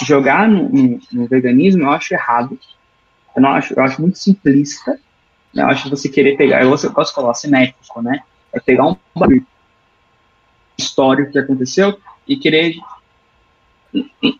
jogar 0.04 0.48
no, 0.48 0.68
no- 0.68 1.00
no 1.12 1.26
veganismo, 1.26 1.82
eu 1.84 1.90
acho 1.90 2.14
errado. 2.14 2.58
Eu 3.34 3.42
não 3.42 3.50
acho, 3.50 3.74
eu 3.74 3.82
acho 3.82 4.00
muito 4.00 4.18
simplista. 4.18 4.98
né? 5.54 5.62
Eu 5.62 5.68
acho 5.68 5.84
que 5.84 5.90
você 5.90 6.08
querer 6.08 6.36
pegar, 6.36 6.62
eu 6.62 6.74
de 6.74 7.12
falar 7.14 7.34
simétrico, 7.34 8.02
né? 8.02 8.20
É 8.52 8.60
pegar 8.60 8.86
um 8.86 8.96
histórico 10.76 11.32
que 11.32 11.38
aconteceu 11.38 11.98
e 12.26 12.36
querer 12.36 12.74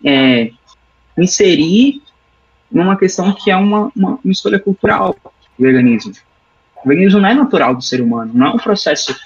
é, 0.05 0.51
inserir 1.17 2.03
numa 2.71 2.97
questão 2.97 3.33
que 3.33 3.51
é 3.51 3.57
uma, 3.57 3.91
uma, 3.95 4.19
uma 4.23 4.33
escolha 4.33 4.59
cultural, 4.59 5.17
o 5.25 5.63
veganismo. 5.63 6.13
O 6.85 6.89
veganismo 6.89 7.21
não 7.21 7.29
é 7.29 7.35
natural 7.35 7.75
do 7.75 7.83
ser 7.83 8.01
humano, 8.01 8.33
não 8.35 8.47
é 8.47 8.51
um 8.51 8.59
processo, 8.59 9.17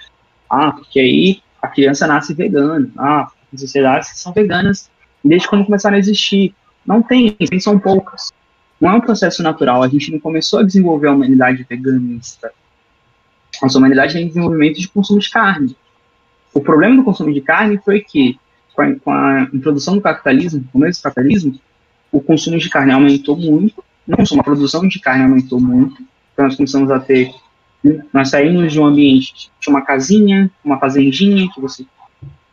ah, 0.49 0.73
porque 0.73 1.01
aí 1.01 1.43
a 1.61 1.69
criança 1.69 2.07
nasce 2.07 2.35
vegana, 2.35 2.89
ah, 2.97 3.29
as 3.53 3.61
sociedades 3.61 4.11
são 4.15 4.33
veganas 4.33 4.91
desde 5.25 5.49
quando 5.49 5.65
começaram 5.65 5.97
a 5.97 6.01
existir. 6.01 6.55
Não 6.87 7.03
tem, 7.03 7.31
tem 7.33 7.61
são 7.61 7.79
poucas. 7.79 8.33
Não 8.81 8.91
é 8.91 8.95
um 8.95 9.01
processo 9.01 9.43
natural, 9.43 9.83
a 9.83 9.89
gente 9.89 10.11
não 10.11 10.19
começou 10.19 10.59
a 10.59 10.63
desenvolver 10.65 11.09
a 11.09 11.13
humanidade 11.13 11.65
veganista. 11.69 12.53
Nossa 13.63 13.79
humanidade 13.79 14.15
tem 14.15 14.27
desenvolvimento 14.27 14.81
de 14.81 14.89
consumo 14.89 15.21
de 15.21 15.31
carne. 15.31 15.77
O 16.53 16.61
problema 16.61 16.97
do 16.97 17.05
consumo 17.05 17.33
de 17.33 17.41
carne 17.41 17.79
foi 17.85 18.01
que, 18.01 18.39
com 18.75 18.83
a, 18.83 18.95
com 18.97 19.11
a 19.13 19.49
introdução 19.53 19.95
do 19.95 20.01
capitalismo, 20.01 20.65
começo 20.73 21.01
do 21.01 21.05
capitalismo, 21.05 21.61
o 22.11 22.21
consumo 22.21 22.59
de 22.59 22.69
carne 22.69 22.93
aumentou 22.93 23.37
muito, 23.37 23.83
não 24.07 24.17
consumo, 24.17 24.41
a 24.41 24.45
produção 24.45 24.87
de 24.87 24.99
carne 25.01 25.25
aumentou 25.25 25.61
muito, 25.61 26.03
então 26.33 26.45
nós 26.45 26.57
começamos 26.57 26.91
a 26.91 26.99
ter, 26.99 27.33
nós 28.13 28.31
saímos 28.31 28.73
de 28.73 28.81
um 28.81 28.87
ambiente, 28.87 29.51
de 29.61 29.69
uma 29.69 29.83
casinha, 29.83 30.51
uma 30.65 30.79
fazendinha, 30.79 31.49
que 31.53 31.61
você 31.61 31.87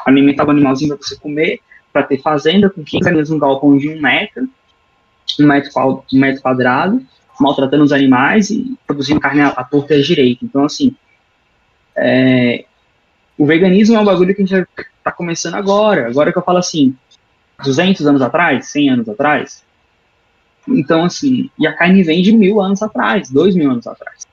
alimentava 0.05 0.49
o 0.49 0.51
animalzinho 0.51 0.95
para 0.95 1.05
você 1.05 1.17
comer, 1.17 1.59
para 1.91 2.03
ter 2.03 2.21
fazenda 2.21 2.69
com 2.69 2.83
15 2.83 3.07
animais 3.07 3.29
num 3.29 3.39
galpão 3.39 3.77
de 3.77 3.89
um 3.89 4.01
metro, 4.01 4.47
um 5.39 5.47
metro, 5.47 5.71
um 6.13 6.19
metro 6.19 6.41
quadrado, 6.41 7.01
maltratando 7.39 7.83
os 7.83 7.91
animais 7.91 8.49
e 8.49 8.77
produzindo 8.85 9.19
carne 9.19 9.41
à 9.41 9.63
torta 9.63 9.95
e 9.95 9.99
à 9.99 10.03
direita. 10.03 10.43
Então, 10.43 10.65
assim, 10.65 10.95
é, 11.95 12.65
o 13.37 13.45
veganismo 13.45 13.95
é 13.95 13.99
um 13.99 14.05
bagulho 14.05 14.35
que 14.35 14.41
a 14.41 14.45
gente 14.45 14.67
está 15.09 15.11
começando 15.11 15.55
agora. 15.55 16.07
Agora 16.07 16.31
que 16.31 16.37
eu 16.37 16.43
falo 16.43 16.59
assim, 16.59 16.95
200 17.63 18.05
anos 18.05 18.21
atrás, 18.21 18.67
100 18.67 18.89
anos 18.89 19.09
atrás. 19.09 19.63
Então, 20.67 21.03
assim, 21.03 21.49
e 21.57 21.67
a 21.67 21.73
carne 21.73 22.03
vem 22.03 22.21
de 22.21 22.31
mil 22.31 22.61
anos 22.61 22.81
atrás, 22.81 23.29
dois 23.29 23.55
mil 23.55 23.71
anos 23.71 23.87
atrás. 23.87 24.27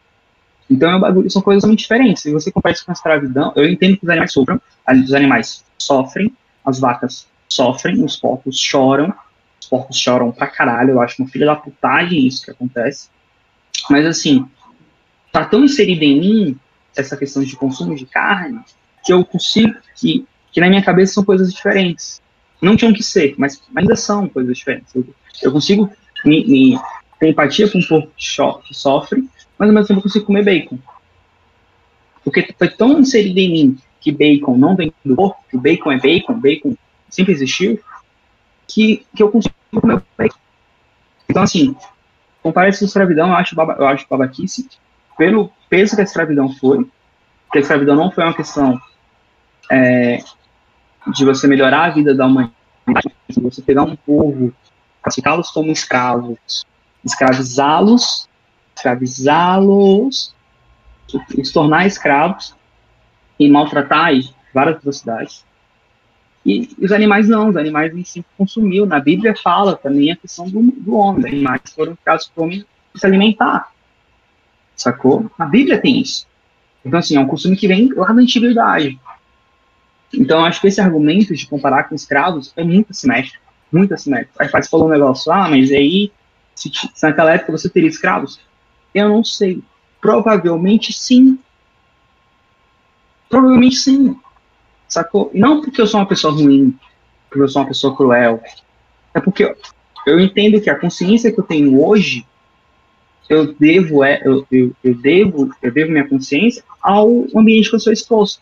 Então, 0.70 0.90
é 0.90 0.96
um 0.96 1.00
bagulho, 1.00 1.30
são 1.30 1.40
coisas 1.40 1.64
muito 1.64 1.78
diferentes. 1.78 2.22
Se 2.22 2.32
você 2.32 2.52
compara 2.52 2.74
isso 2.74 2.84
com 2.84 2.92
a 2.92 2.94
escravidão, 2.94 3.52
eu 3.56 3.68
entendo 3.68 3.96
que 3.96 4.04
os 4.04 4.10
animais 4.10 4.32
sofram, 4.32 4.60
os 4.88 5.14
animais 5.14 5.64
sofrem, 5.78 6.32
as 6.64 6.78
vacas 6.78 7.26
sofrem, 7.48 8.04
os 8.04 8.16
porcos 8.16 8.58
choram, 8.58 9.14
os 9.60 9.68
porcos 9.68 9.96
choram 9.96 10.32
pra 10.32 10.48
caralho, 10.48 10.90
eu 10.90 11.00
acho 11.00 11.22
uma 11.22 11.28
filha 11.28 11.46
da 11.46 11.56
putagem 11.56 12.26
isso 12.26 12.44
que 12.44 12.50
acontece. 12.50 13.08
Mas, 13.88 14.04
assim, 14.04 14.46
tá 15.32 15.44
tão 15.44 15.64
inserido 15.64 16.02
em 16.02 16.20
mim 16.20 16.60
essa 16.96 17.16
questão 17.16 17.42
de 17.42 17.54
consumo 17.54 17.94
de 17.94 18.04
carne 18.04 18.60
que 19.04 19.12
eu 19.12 19.24
consigo, 19.24 19.76
que, 19.94 20.26
que 20.56 20.60
na 20.60 20.70
minha 20.70 20.82
cabeça 20.82 21.12
são 21.12 21.22
coisas 21.22 21.52
diferentes 21.52 22.22
não 22.62 22.74
tinham 22.74 22.94
que 22.94 23.02
ser, 23.02 23.34
mas 23.36 23.62
ainda 23.76 23.94
são 23.94 24.26
coisas 24.26 24.56
diferentes. 24.56 24.94
Eu, 24.94 25.06
eu 25.42 25.52
consigo 25.52 25.92
me, 26.24 26.46
me 26.46 26.80
ter 27.20 27.28
empatia 27.28 27.70
com 27.70 27.76
um 27.76 27.82
porco 27.82 28.10
que, 28.16 28.74
sofre, 28.74 29.28
mas 29.58 29.68
ao 29.68 29.74
mesmo 29.74 29.86
tempo 29.86 29.98
eu 29.98 30.02
consigo 30.02 30.24
comer 30.24 30.42
bacon. 30.42 30.78
Porque 32.24 32.54
foi 32.56 32.70
tão 32.70 32.98
inserido 32.98 33.38
em 33.38 33.52
mim 33.52 33.78
que 34.00 34.10
bacon 34.10 34.56
não 34.56 34.74
vem 34.74 34.90
do 35.04 35.14
porco, 35.14 35.44
que 35.50 35.58
bacon 35.58 35.92
é 35.92 35.98
bacon, 35.98 36.40
bacon 36.40 36.74
sempre 37.10 37.34
existiu, 37.34 37.78
que, 38.66 39.04
que 39.14 39.22
eu 39.22 39.30
consigo 39.30 39.54
comer 39.70 40.02
bacon. 40.16 40.38
Então, 41.28 41.42
assim, 41.42 41.76
comparar 42.42 42.70
isso 42.70 42.82
a 42.82 42.86
escravidão, 42.86 43.28
eu 43.28 43.34
acho, 43.34 43.54
baba, 43.54 43.76
eu 43.78 43.86
acho 43.86 44.06
babaquice, 44.08 44.66
pelo 45.18 45.52
peso 45.68 45.96
que 45.96 46.00
a 46.00 46.04
escravidão 46.04 46.50
foi, 46.54 46.82
que 47.52 47.58
a 47.58 47.60
escravidão 47.60 47.94
não 47.94 48.10
foi 48.10 48.24
uma 48.24 48.32
questão 48.32 48.80
é, 49.70 50.22
de 51.12 51.24
você 51.24 51.46
melhorar 51.46 51.84
a 51.84 51.90
vida 51.90 52.14
da 52.14 52.26
humanidade, 52.26 52.54
de 53.28 53.40
você 53.40 53.62
pegar 53.62 53.82
um 53.82 53.96
povo, 53.96 54.52
classificá-los 55.02 55.50
como 55.50 55.70
escravos, 55.70 56.66
escravizá-los, 57.04 58.28
escravizá-los, 58.74 60.34
os 61.38 61.52
tornar 61.52 61.86
escravos 61.86 62.54
e 63.38 63.48
maltratar 63.48 64.12
várias 64.52 64.76
atrocidades. 64.76 65.44
E 66.44 66.68
os 66.80 66.92
animais 66.92 67.28
não, 67.28 67.48
os 67.48 67.56
animais 67.56 67.94
em 67.94 68.04
si 68.04 68.24
consumiu. 68.38 68.86
Na 68.86 69.00
Bíblia 69.00 69.34
fala 69.36 69.76
também 69.76 70.12
a 70.12 70.16
questão 70.16 70.48
do, 70.48 70.62
do 70.62 70.94
homem, 70.94 71.18
os 71.18 71.24
animais 71.24 71.60
foram 71.74 71.96
criados 71.96 72.28
para 72.28 72.40
o 72.40 72.44
homem 72.44 72.64
se 72.94 73.06
alimentar. 73.06 73.72
Sacou? 74.74 75.30
Na 75.38 75.46
Bíblia 75.46 75.80
tem 75.80 76.00
isso. 76.00 76.26
Então, 76.84 76.98
assim, 76.98 77.16
é 77.16 77.20
um 77.20 77.26
costume 77.26 77.56
que 77.56 77.66
vem 77.66 77.92
lá 77.92 78.12
da 78.12 78.20
antiguidade. 78.20 78.98
Então, 80.12 80.44
acho 80.44 80.60
que 80.60 80.68
esse 80.68 80.80
argumento 80.80 81.34
de 81.34 81.46
comparar 81.46 81.84
com 81.84 81.94
escravos 81.94 82.52
é 82.56 82.64
muito 82.64 82.90
assimétrico. 82.90 83.44
Muito 83.72 83.92
assimétrico. 83.92 84.34
Aí 84.38 84.48
você 84.48 84.68
falou 84.68 84.86
um 84.86 84.90
negócio, 84.90 85.30
ah, 85.32 85.48
mas 85.48 85.70
aí, 85.70 86.12
se, 86.54 86.70
se 86.70 87.06
naquela 87.06 87.32
época 87.32 87.52
você 87.52 87.68
teria 87.68 87.88
escravos? 87.88 88.40
Eu 88.94 89.08
não 89.08 89.24
sei. 89.24 89.62
Provavelmente 90.00 90.92
sim. 90.92 91.38
Provavelmente 93.28 93.76
sim. 93.76 94.16
Sacou? 94.88 95.30
Não 95.34 95.60
porque 95.60 95.80
eu 95.80 95.86
sou 95.86 96.00
uma 96.00 96.06
pessoa 96.06 96.32
ruim, 96.32 96.78
porque 97.28 97.42
eu 97.42 97.48
sou 97.48 97.62
uma 97.62 97.68
pessoa 97.68 97.96
cruel. 97.96 98.40
É 99.12 99.20
porque 99.20 99.54
eu 100.06 100.20
entendo 100.20 100.60
que 100.60 100.70
a 100.70 100.78
consciência 100.78 101.32
que 101.32 101.40
eu 101.40 101.44
tenho 101.44 101.84
hoje, 101.84 102.24
eu 103.28 103.52
devo, 103.54 104.04
é, 104.04 104.22
eu, 104.24 104.46
eu, 104.50 104.72
eu 104.84 104.94
devo, 104.94 105.50
eu 105.60 105.72
devo 105.72 105.90
minha 105.90 106.08
consciência 106.08 106.62
ao 106.80 107.26
ambiente 107.34 107.68
que 107.68 107.74
eu 107.74 107.80
sou 107.80 107.92
exposto. 107.92 108.40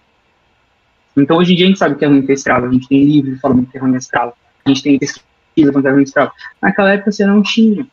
Então, 1.16 1.36
hoje 1.36 1.52
em 1.52 1.56
dia, 1.56 1.66
a 1.66 1.68
gente 1.68 1.78
sabe 1.78 1.94
que 1.94 2.04
é 2.04 2.08
ruim 2.08 2.22
ter 2.22 2.32
escravo, 2.32 2.66
a 2.66 2.72
gente 2.72 2.88
tem 2.88 3.04
livro 3.04 3.38
falando 3.40 3.64
que 3.66 3.76
é 3.76 3.80
ruim 3.80 3.92
ter 3.92 3.98
escravo, 3.98 4.32
a 4.64 4.68
gente 4.68 4.82
tem 4.82 4.98
pesquisa 4.98 5.22
que 5.54 5.62
é 5.62 5.70
ruim 5.70 5.82
ter 5.82 6.02
escravo. 6.02 6.32
Naquela 6.60 6.92
época, 6.92 7.12
você 7.12 7.24
não 7.24 7.42
tinha. 7.42 7.86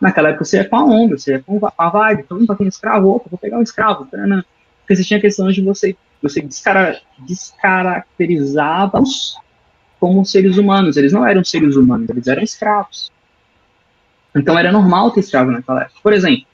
Naquela 0.00 0.30
época, 0.30 0.44
você 0.44 0.58
ia 0.58 0.68
com 0.68 0.76
a 0.76 0.84
onda, 0.84 1.18
você 1.18 1.32
ia 1.32 1.40
com 1.40 1.60
a 1.76 1.88
vibe, 1.90 2.22
todo 2.22 2.38
mundo 2.38 2.48
tá 2.48 2.54
tendo 2.54 2.68
escravo, 2.68 3.08
opa, 3.08 3.28
vou 3.28 3.38
pegar 3.38 3.58
um 3.58 3.62
escravo. 3.62 4.06
Porque 4.06 4.96
você 4.96 5.04
tinha 5.04 5.20
questão 5.20 5.50
de 5.50 5.60
você, 5.60 5.94
você 6.22 6.40
descara, 6.40 7.00
descaracterizava-os 7.18 9.36
como 10.00 10.24
seres 10.24 10.56
humanos. 10.56 10.96
Eles 10.96 11.12
não 11.12 11.26
eram 11.26 11.44
seres 11.44 11.76
humanos, 11.76 12.08
eles 12.08 12.26
eram 12.26 12.42
escravos. 12.42 13.12
Então, 14.34 14.58
era 14.58 14.72
normal 14.72 15.10
ter 15.10 15.20
escravo 15.20 15.50
naquela 15.50 15.82
época. 15.82 16.00
Por 16.02 16.12
exemplo, 16.12 16.46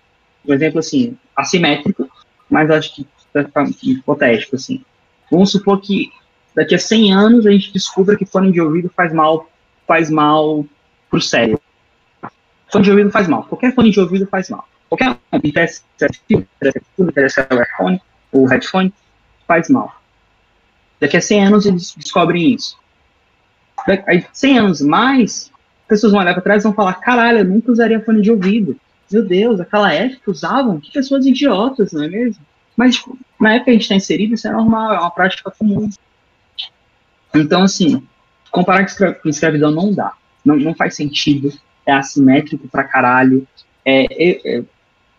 um 0.47 0.55
exemplo 0.55 0.81
assim, 0.81 1.16
assimétrico, 1.37 2.09
mas 2.51 2.71
acho 2.71 2.95
que 2.95 3.07
ficar 3.33 3.69
hipotético, 3.83 4.57
assim. 4.57 4.85
Vamos 5.31 5.51
supor 5.51 5.81
que 5.81 6.11
daqui 6.55 6.75
a 6.75 6.79
100 6.79 7.13
anos 7.13 7.47
a 7.47 7.51
gente 7.51 7.73
descubra 7.73 8.17
que 8.17 8.27
fone 8.27 8.53
de 8.53 8.61
ouvido 8.61 8.91
faz 8.95 9.13
mal, 9.13 9.49
faz 9.87 10.11
mal 10.11 10.65
pro 11.11 11.21
cérebro. 11.21 11.61
Fone 12.71 12.85
de 12.85 12.91
ouvido 12.91 13.11
faz 13.11 13.29
mal. 13.29 13.45
Qualquer 13.45 13.75
fone 13.75 13.91
de 13.91 14.01
ouvido 14.01 14.27
faz 14.27 14.51
mal. 14.51 14.67
Qualquer 14.89 15.11
um, 15.11 15.37
interessa 15.43 15.83
tudo, 16.29 17.11
interessa 17.11 17.47
o 17.51 17.55
headphone, 17.55 18.01
o 18.33 18.47
headphone, 18.47 18.93
faz 19.47 19.69
mal. 19.69 19.95
Daqui 21.01 21.17
a 21.17 21.21
100 21.21 21.47
anos 21.47 21.67
eles 21.67 21.95
descobrem 21.97 22.55
isso. 22.55 22.79
Aí, 24.07 24.25
100 24.33 24.59
anos 24.59 24.81
mais, 24.81 25.51
pessoas 25.89 26.13
vão 26.13 26.21
olhar 26.21 26.33
para 26.33 26.43
trás 26.43 26.63
e 26.63 26.65
vão 26.65 26.73
falar: 26.73 26.95
caralho, 26.95 27.39
eu 27.39 27.45
nunca 27.45 27.73
usaria 27.73 28.05
fone 28.05 28.23
de 28.23 28.31
ouvido. 28.31 28.79
Meu 29.11 29.25
Deus, 29.25 29.61
aquela 29.61 29.93
época 29.93 30.31
usavam? 30.31 30.81
Que 30.81 30.91
pessoas 30.93 31.27
idiotas, 31.27 31.93
não 31.93 32.03
é 32.05 32.09
mesmo? 32.09 32.43
Mas, 32.77 33.03
na 33.41 33.55
época 33.55 33.67
que 33.67 33.71
a 33.71 33.73
gente 33.75 33.83
está 33.83 33.95
inserido, 33.95 34.35
isso 34.35 34.49
é 34.49 34.53
normal, 34.53 34.93
é 34.95 34.99
uma 34.99 35.11
prática 35.11 35.51
comum. 35.51 35.89
Então, 37.35 37.63
assim, 37.63 38.07
comparar 38.51 38.87
com 39.21 39.29
escravidão 39.29 39.71
não 39.71 39.93
dá. 39.93 40.13
Não, 40.45 40.57
não 40.57 40.75
faz 40.75 40.95
sentido. 40.95 41.53
É 41.87 41.93
assimétrico 41.93 42.69
pra 42.69 42.85
caralho. 42.85 43.47
É, 43.85 44.07
é, 44.11 44.59
é 44.59 44.65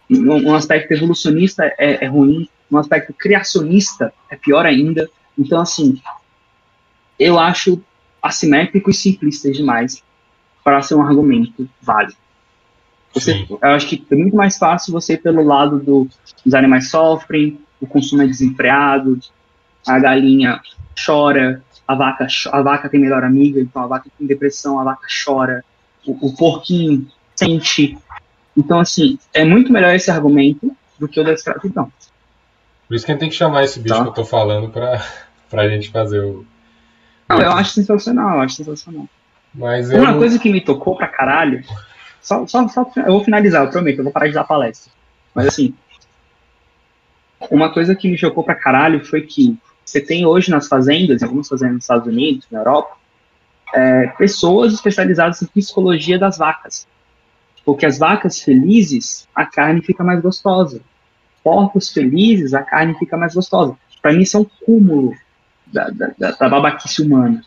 um 0.10 0.54
aspecto 0.54 0.92
evolucionista 0.94 1.66
é, 1.78 2.06
é 2.06 2.08
ruim. 2.08 2.50
Um 2.72 2.78
aspecto 2.78 3.14
criacionista 3.14 4.14
é 4.30 4.36
pior 4.36 4.66
ainda. 4.66 5.10
Então, 5.38 5.62
assim, 5.62 6.02
eu 7.20 7.40
acho 7.40 7.82
assimétrico 8.22 8.90
e 8.90 8.94
simplista 8.94 9.52
demais 9.52 10.04
para 10.64 10.82
ser 10.82 10.96
um 10.96 11.02
argumento 11.02 11.70
válido. 11.82 12.16
Você, 13.16 13.48
eu 13.50 13.70
acho 13.70 13.88
que 13.88 14.06
é 14.12 14.16
muito 14.16 14.36
mais 14.36 14.58
fácil 14.58 14.92
você 14.92 15.14
ir 15.14 15.22
pelo 15.22 15.42
lado 15.42 15.80
do, 15.80 16.08
dos 16.44 16.54
animais 16.54 16.90
sofrem, 16.90 17.58
o 17.80 17.88
consumo 17.88 18.22
é 18.22 18.28
desenfreado, 18.28 19.18
a 19.88 19.98
galinha 19.98 20.60
chora, 21.06 21.64
a 21.88 21.96
vaca, 21.96 22.28
a 22.52 22.62
vaca 22.62 22.90
tem 22.90 23.00
melhor 23.00 23.24
amiga, 23.24 23.62
então 23.62 23.84
a 23.84 23.88
vaca 23.88 24.10
tem 24.18 24.28
depressão, 24.28 24.80
a 24.80 24.84
vaca 24.84 25.08
chora, 25.24 25.64
o, 26.06 26.28
o 26.28 26.36
porquinho 26.36 27.08
sente. 27.36 27.98
Então, 28.58 28.82
assim, 28.82 29.18
é 29.34 29.46
muito 29.46 29.72
melhor 29.72 29.96
esse 29.96 30.12
argumento 30.12 30.76
do 31.00 31.08
que 31.08 31.20
o 31.20 31.24
da 31.24 31.32
escravidão. 31.32 31.92
Por 32.88 32.96
isso 32.96 33.06
que 33.06 33.12
a 33.12 33.14
gente 33.14 33.22
tem 33.22 33.30
que 33.30 33.36
chamar 33.36 33.64
esse 33.64 33.80
bicho 33.80 33.96
tá. 33.96 34.04
que 34.04 34.10
eu 34.10 34.14
tô 34.14 34.26
falando 34.26 34.70
pra, 34.70 35.02
pra 35.50 35.70
gente 35.70 35.90
fazer 35.90 36.20
o. 36.20 36.46
Não, 37.30 37.40
eu 37.40 37.52
acho 37.54 37.72
sensacional, 37.72 38.38
eu 38.38 38.42
acho 38.42 38.56
sensacional. 38.56 39.08
Mas 39.54 39.90
Uma 39.90 40.12
eu... 40.12 40.18
coisa 40.18 40.38
que 40.38 40.50
me 40.50 40.60
tocou 40.60 40.98
pra 40.98 41.08
caralho 41.08 41.64
só, 42.26 42.48
só, 42.48 42.68
só, 42.68 42.92
eu 42.98 43.14
vou 43.14 43.24
finalizar, 43.24 43.64
eu 43.64 43.70
prometo, 43.70 44.00
eu 44.00 44.04
vou 44.04 44.12
parar 44.12 44.28
de 44.28 44.34
dar 44.34 44.44
palestra. 44.44 44.92
Mas 45.34 45.46
assim, 45.46 45.76
uma 47.52 47.72
coisa 47.72 47.96
que 47.96 48.10
me 48.10 48.18
chocou 48.18 48.44
pra 48.44 48.56
caralho 48.56 49.06
foi 49.06 49.22
que 49.22 49.56
você 49.86 50.02
tem 50.02 50.26
hoje 50.26 50.50
nas 50.50 50.68
fazendas, 50.68 51.22
em 51.22 51.26
algumas 51.26 51.48
fazendas 51.48 51.76
nos 51.76 51.84
Estados 51.84 52.08
Unidos, 52.08 52.48
na 52.50 52.62
Europa, 52.62 52.98
é, 53.76 54.08
pessoas 54.18 54.74
especializadas 54.74 55.40
em 55.44 55.46
psicologia 55.46 56.18
das 56.18 56.40
vacas. 56.40 56.88
Porque 57.64 57.86
as 57.86 58.00
vacas 58.00 58.42
felizes, 58.42 59.28
a 59.36 59.46
carne 59.46 59.84
fica 59.84 60.04
mais 60.04 60.20
gostosa. 60.20 60.82
Porcos 61.44 61.92
felizes, 61.92 62.56
a 62.56 62.64
carne 62.64 62.98
fica 62.98 63.16
mais 63.16 63.36
gostosa. 63.36 63.78
Para 64.02 64.14
mim, 64.14 64.22
isso 64.22 64.38
é 64.38 64.40
um 64.40 64.46
cúmulo 64.66 65.14
da, 65.68 65.92
da, 65.92 66.32
da 66.32 66.50
babaquice 66.50 67.04
humana. 67.04 67.44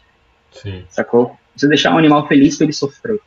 Sim. 0.52 0.84
Sacou? 0.88 1.36
Você 1.56 1.66
deixar 1.66 1.92
um 1.92 1.98
animal 1.98 2.28
feliz 2.28 2.56
para 2.56 2.66
ele 2.66 2.72
sofrer. 2.72 3.20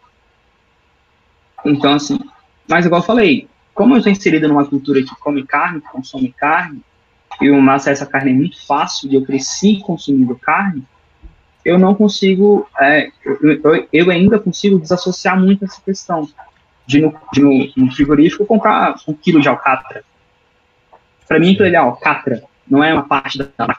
Então, 1.65 1.93
assim, 1.93 2.19
mas 2.67 2.85
igual 2.85 3.01
eu 3.01 3.05
falei, 3.05 3.47
como 3.73 3.93
eu 3.93 3.97
estou 3.97 4.11
inserido 4.11 4.47
numa 4.47 4.65
cultura 4.65 5.01
que 5.01 5.15
come 5.19 5.45
carne, 5.45 5.81
consome 5.81 6.31
carne, 6.31 6.81
e 7.39 7.49
o 7.49 7.69
acesso 7.69 8.03
à 8.03 8.07
carne 8.07 8.31
é 8.31 8.33
muito 8.33 8.65
fácil, 8.65 9.11
e 9.11 9.15
eu 9.15 9.25
cresci 9.25 9.79
consumindo 9.79 10.35
carne, 10.35 10.83
eu 11.63 11.77
não 11.77 11.93
consigo, 11.93 12.67
é, 12.79 13.11
eu, 13.23 13.87
eu, 13.91 14.09
ainda 14.09 14.39
consigo 14.39 14.79
desassociar 14.79 15.39
muito 15.39 15.63
essa 15.63 15.79
questão 15.81 16.27
de 16.87 16.99
no, 16.99 17.13
de 17.31 17.41
no, 17.41 17.71
no 17.77 17.91
frigorífico 17.91 18.45
comprar 18.45 18.95
um 19.07 19.13
quilo 19.13 19.39
de 19.39 19.47
alcatra. 19.47 20.03
Para 21.27 21.39
mim, 21.39 21.53
aquilo 21.53 21.67
é 21.67 21.75
alcatra, 21.75 22.43
não 22.67 22.83
é 22.83 22.93
uma 22.93 23.07
parte 23.07 23.37
da. 23.37 23.77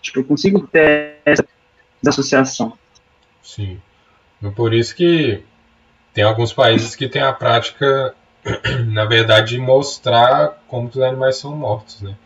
Tipo, 0.00 0.20
eu 0.20 0.24
consigo 0.24 0.66
ter 0.66 1.16
essa 1.24 1.44
desassociação. 2.02 2.76
Sim. 3.42 3.80
Por 4.54 4.74
isso 4.74 4.94
que 4.94 5.42
tem 6.12 6.24
alguns 6.24 6.52
países 6.52 6.94
que 6.94 7.08
têm 7.08 7.22
a 7.22 7.32
prática, 7.32 8.14
na 8.86 9.04
verdade, 9.04 9.54
de 9.54 9.58
mostrar 9.58 10.60
como 10.66 10.88
os 10.88 10.98
animais 10.98 11.36
são 11.36 11.54
mortos, 11.54 12.02
né? 12.02 12.16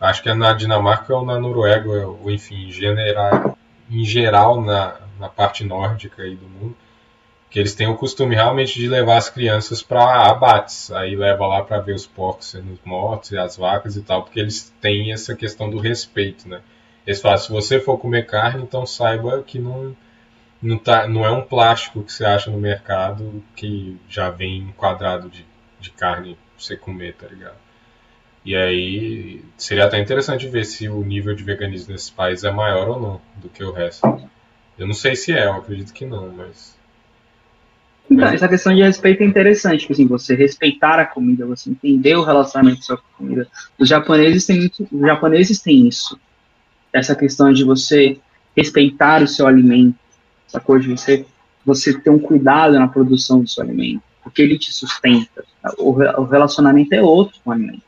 Acho 0.00 0.22
que 0.22 0.28
é 0.28 0.34
na 0.34 0.52
Dinamarca 0.52 1.14
ou 1.14 1.24
na 1.24 1.38
Noruega, 1.38 2.06
ou 2.06 2.30
enfim, 2.30 2.68
em 2.68 2.72
geral, 2.72 3.58
em 3.90 4.04
geral 4.04 4.60
na, 4.60 4.96
na 5.18 5.28
parte 5.28 5.64
nórdica 5.64 6.22
aí 6.22 6.36
do 6.36 6.46
mundo, 6.46 6.76
que 7.48 7.58
eles 7.58 7.74
têm 7.74 7.88
o 7.88 7.96
costume 7.96 8.34
realmente 8.34 8.78
de 8.78 8.88
levar 8.88 9.16
as 9.16 9.30
crianças 9.30 9.82
para 9.82 10.26
abates. 10.26 10.90
Aí 10.90 11.16
leva 11.16 11.46
lá 11.46 11.62
para 11.62 11.80
ver 11.80 11.94
os 11.94 12.06
porcos 12.06 12.50
sendo 12.50 12.78
mortos 12.84 13.30
e 13.32 13.38
as 13.38 13.56
vacas 13.56 13.96
e 13.96 14.02
tal, 14.02 14.22
porque 14.22 14.40
eles 14.40 14.74
têm 14.80 15.12
essa 15.12 15.34
questão 15.34 15.70
do 15.70 15.78
respeito, 15.78 16.48
né? 16.48 16.60
Eles 17.06 17.20
falam, 17.20 17.38
se 17.38 17.50
você 17.50 17.80
for 17.80 17.98
comer 17.98 18.26
carne, 18.26 18.62
então 18.62 18.84
saiba 18.84 19.42
que 19.42 19.58
não 19.58 19.96
não, 20.62 20.78
tá, 20.78 21.06
não 21.06 21.24
é 21.24 21.30
um 21.30 21.42
plástico 21.42 22.02
que 22.02 22.12
você 22.12 22.24
acha 22.24 22.50
no 22.50 22.58
mercado 22.58 23.42
que 23.54 23.96
já 24.08 24.30
vem 24.30 24.58
enquadrado 24.58 25.28
de, 25.28 25.44
de 25.80 25.90
carne 25.90 26.34
pra 26.34 26.64
você 26.64 26.76
comer, 26.76 27.14
tá 27.14 27.26
ligado? 27.26 27.56
E 28.44 28.54
aí 28.54 29.44
seria 29.56 29.86
até 29.86 29.98
interessante 29.98 30.46
ver 30.46 30.64
se 30.64 30.88
o 30.88 31.02
nível 31.02 31.34
de 31.34 31.42
veganismo 31.42 31.92
nesses 31.92 32.10
países 32.10 32.44
é 32.44 32.50
maior 32.50 32.88
ou 32.88 33.00
não 33.00 33.20
do 33.36 33.48
que 33.48 33.64
o 33.64 33.72
resto. 33.72 34.06
Eu 34.78 34.86
não 34.86 34.94
sei 34.94 35.16
se 35.16 35.32
é, 35.32 35.46
eu 35.46 35.54
acredito 35.54 35.92
que 35.92 36.06
não, 36.06 36.30
mas. 36.30 36.76
Então, 38.08 38.28
essa 38.28 38.48
questão 38.48 38.72
de 38.72 38.82
respeito 38.82 39.22
é 39.22 39.26
interessante, 39.26 39.80
tipo 39.80 39.92
assim, 39.92 40.06
você 40.06 40.36
respeitar 40.36 41.00
a 41.00 41.04
comida, 41.04 41.44
você 41.44 41.70
entender 41.70 42.14
o 42.14 42.22
relacionamento 42.22 42.86
com 42.86 42.92
a 42.92 42.98
comida. 43.18 43.48
Os 43.76 43.88
japoneses 43.88 44.46
têm 44.46 44.60
muito, 44.60 44.86
os 44.92 45.00
japoneses 45.00 45.60
têm 45.60 45.88
isso. 45.88 46.16
Essa 46.92 47.16
questão 47.16 47.52
de 47.52 47.64
você 47.64 48.16
respeitar 48.56 49.24
o 49.24 49.26
seu 49.26 49.48
alimento, 49.48 49.98
sacou? 50.56 50.78
De 50.78 50.88
você, 50.88 51.26
você 51.64 51.98
ter 51.98 52.10
um 52.10 52.18
cuidado 52.18 52.78
na 52.78 52.88
produção 52.88 53.40
do 53.40 53.48
seu 53.48 53.62
alimento, 53.62 54.02
porque 54.22 54.42
ele 54.42 54.58
te 54.58 54.72
sustenta. 54.72 55.44
O, 55.78 55.90
o 55.90 56.24
relacionamento 56.24 56.94
é 56.94 57.02
outro 57.02 57.38
com 57.44 57.50
o 57.50 57.52
alimento. 57.52 57.82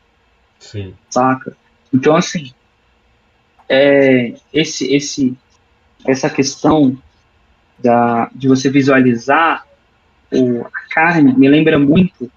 Sim. 0.58 0.94
Saca? 1.08 1.56
Então, 1.92 2.14
assim, 2.14 2.52
é, 3.68 4.34
esse, 4.52 4.92
esse, 4.94 5.36
essa 6.06 6.28
questão 6.28 6.96
da, 7.78 8.30
de 8.34 8.48
você 8.48 8.68
visualizar 8.70 9.66
o, 10.32 10.62
a 10.62 10.88
carne 10.90 11.32
me 11.32 11.48
lembra 11.48 11.78
muito, 11.78 12.30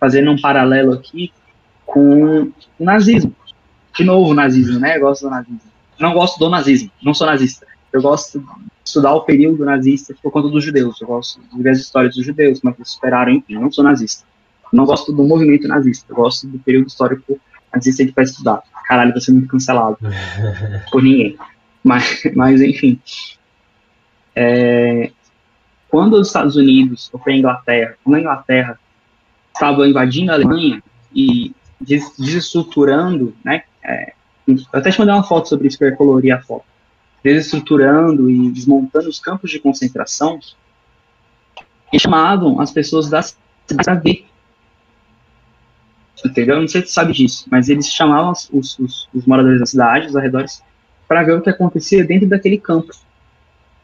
fazendo 0.00 0.30
um 0.32 0.40
paralelo 0.40 0.92
aqui, 0.92 1.32
com 1.84 2.50
o 2.78 2.84
nazismo. 2.84 3.34
De 3.94 4.04
novo, 4.04 4.34
nazismo, 4.34 4.78
né? 4.80 4.96
Eu 4.96 5.02
gosto 5.02 5.22
do 5.22 5.30
nazismo. 5.30 5.60
Não 5.98 6.12
gosto 6.12 6.38
do 6.38 6.50
nazismo, 6.50 6.90
não 7.02 7.14
sou 7.14 7.26
nazista. 7.26 7.66
Eu 7.96 8.02
gosto 8.02 8.44
estudar 8.84 9.14
o 9.14 9.22
período 9.22 9.64
nazista 9.64 10.14
por 10.22 10.30
conta 10.30 10.50
dos 10.50 10.62
judeus. 10.62 11.00
Eu 11.00 11.06
gosto 11.06 11.40
de 11.40 11.62
ver 11.62 11.70
as 11.70 11.78
histórias 11.78 12.14
dos 12.14 12.26
judeus, 12.26 12.60
como 12.60 12.70
é 12.70 12.74
que 12.74 12.82
eles 12.82 12.90
superaram, 12.90 13.32
enfim, 13.32 13.54
eu 13.54 13.60
não 13.62 13.72
sou 13.72 13.82
nazista. 13.82 14.26
Eu 14.70 14.76
não 14.76 14.84
gosto 14.84 15.14
do 15.14 15.24
movimento 15.24 15.66
nazista, 15.66 16.12
eu 16.12 16.16
gosto 16.16 16.46
do 16.46 16.58
período 16.58 16.88
histórico 16.88 17.40
nazista 17.74 18.04
que 18.04 18.12
vai 18.12 18.24
estudar. 18.24 18.62
Caralho, 18.86 19.18
ser 19.18 19.32
muito 19.32 19.48
cancelado 19.48 19.96
por 20.92 21.02
ninguém. 21.02 21.38
Mas, 21.82 22.22
mas 22.34 22.60
enfim. 22.60 23.00
É, 24.34 25.10
quando 25.88 26.14
os 26.14 26.26
Estados 26.26 26.54
Unidos, 26.54 27.08
ou 27.14 27.18
foi 27.18 27.32
a 27.32 27.36
Inglaterra, 27.36 27.96
quando 28.04 28.16
a 28.16 28.20
Inglaterra 28.20 28.78
estava 29.54 29.88
invadindo 29.88 30.32
a 30.32 30.34
Alemanha 30.34 30.82
e 31.14 31.54
desestruturando, 31.80 33.34
né? 33.42 33.62
É, 33.82 34.12
eu 34.46 34.58
até 34.74 34.90
te 34.90 34.98
mandei 34.98 35.14
uma 35.14 35.24
foto 35.24 35.48
sobre 35.48 35.66
isso, 35.66 35.78
que 35.78 35.84
eu 35.84 35.96
colorir 35.96 36.32
a 36.32 36.42
foto 36.42 36.75
desestruturando 37.26 38.30
e 38.30 38.52
desmontando 38.52 39.08
os 39.08 39.18
campos 39.18 39.50
de 39.50 39.58
concentração, 39.58 40.38
e 41.92 41.98
chamavam 41.98 42.60
as 42.60 42.70
pessoas 42.70 43.10
da 43.10 43.20
cidade 43.20 43.84
para 43.84 43.94
ver. 43.94 44.26
Entendeu? 46.24 46.60
Não 46.60 46.68
sei 46.68 46.82
se 46.82 46.86
você 46.86 46.92
sabe 46.92 47.12
disso, 47.12 47.46
mas 47.50 47.68
eles 47.68 47.90
chamavam 47.90 48.30
os, 48.30 48.78
os, 48.78 49.08
os 49.12 49.26
moradores 49.26 49.58
da 49.58 49.66
cidade, 49.66 50.06
os 50.06 50.14
arredores, 50.14 50.62
para 51.08 51.24
ver 51.24 51.32
o 51.32 51.42
que 51.42 51.50
acontecia 51.50 52.04
dentro 52.04 52.28
daquele 52.28 52.58
campo. 52.58 52.92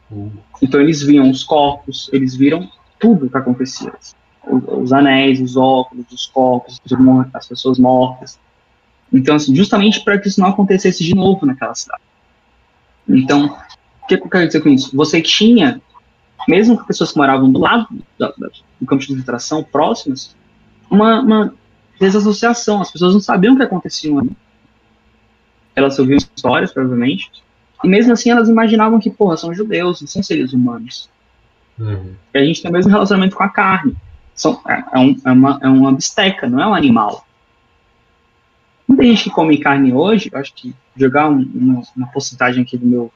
Uhum. 0.09 0.31
Então 0.61 0.79
eles 0.79 1.01
viam 1.01 1.29
os 1.29 1.43
corpos, 1.43 2.09
eles 2.13 2.35
viram 2.35 2.69
tudo 2.97 3.25
o 3.25 3.29
que 3.29 3.37
acontecia. 3.37 3.93
Os, 4.47 4.63
os 4.67 4.93
anéis, 4.93 5.41
os 5.41 5.57
óculos, 5.57 6.05
os 6.09 6.27
corpos, 6.27 6.79
as 7.33 7.47
pessoas 7.47 7.77
mortas. 7.77 8.39
Então, 9.11 9.35
assim, 9.35 9.53
justamente 9.53 10.01
para 10.01 10.17
que 10.17 10.29
isso 10.29 10.39
não 10.39 10.47
acontecesse 10.47 11.03
de 11.03 11.13
novo 11.13 11.45
naquela 11.45 11.75
cidade. 11.75 12.01
Então, 13.07 13.57
o 14.03 14.07
que 14.07 14.15
eu 14.15 14.29
quero 14.29 14.47
dizer 14.47 14.61
com 14.61 14.69
isso? 14.69 14.95
Você 14.95 15.21
tinha, 15.21 15.81
mesmo 16.47 16.77
com 16.77 16.85
pessoas 16.85 17.11
que 17.11 17.17
moravam 17.17 17.51
do 17.51 17.59
lado 17.59 17.87
do, 18.17 18.87
campo 18.87 19.01
de 19.01 19.07
concentração, 19.07 19.63
próximas, 19.63 20.35
uma, 20.89 21.21
uma, 21.21 21.53
desassociação. 21.99 22.81
As 22.81 22.91
pessoas 22.91 23.13
não 23.13 23.21
sabiam 23.21 23.53
o 23.53 23.57
que 23.57 23.63
acontecia 23.63 24.17
ali. 24.17 24.31
Elas 25.75 25.97
ouviam 25.97 26.17
histórias, 26.17 26.71
provavelmente, 26.71 27.31
e 27.83 27.87
mesmo 27.87 28.13
assim 28.13 28.29
elas 28.29 28.47
imaginavam 28.47 28.99
que, 28.99 29.09
porra, 29.09 29.35
são 29.35 29.53
judeus, 29.53 30.01
não 30.01 30.07
são 30.07 30.21
seres 30.21 30.53
humanos. 30.53 31.09
Uhum. 31.79 32.13
E 32.33 32.37
a 32.37 32.45
gente 32.45 32.61
tem 32.61 32.69
o 32.69 32.73
mesmo 32.73 32.91
relacionamento 32.91 33.35
com 33.35 33.43
a 33.43 33.49
carne. 33.49 33.95
São, 34.35 34.61
é, 34.67 34.83
é, 34.93 34.99
um, 34.99 35.15
é, 35.25 35.31
uma, 35.31 35.59
é 35.61 35.67
uma 35.67 35.91
bisteca, 35.91 36.47
não 36.47 36.61
é 36.61 36.67
um 36.67 36.73
animal. 36.73 37.25
Muita 38.93 39.03
gente 39.03 39.23
que 39.25 39.29
come 39.29 39.57
carne 39.57 39.91
hoje, 39.93 40.29
eu 40.31 40.39
acho 40.39 40.53
que 40.53 40.73
jogar 40.95 41.29
um, 41.29 41.49
uma, 41.53 41.81
uma 41.95 42.07
porcentagem 42.07 42.63
aqui 42.63 42.77
do 42.77 42.85
meu 42.85 43.11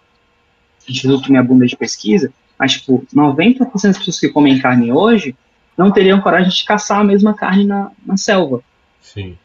Instituto 0.87 1.29
Minha 1.29 1.43
Bunda 1.43 1.65
de 1.65 1.75
Pesquisa, 1.75 2.33
mas, 2.57 2.73
tipo, 2.73 3.05
90% 3.13 3.69
das 3.71 3.97
pessoas 3.97 4.19
que 4.19 4.29
comem 4.29 4.59
carne 4.59 4.91
hoje 4.91 5.35
não 5.77 5.91
teriam 5.91 6.19
coragem 6.21 6.49
de 6.49 6.65
caçar 6.65 6.99
a 6.99 7.03
mesma 7.03 7.33
carne 7.35 7.65
na, 7.65 7.91
na 8.03 8.17
selva, 8.17 8.63
Sim. 8.99 9.37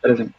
por 0.00 0.10
exemplo. 0.10 0.34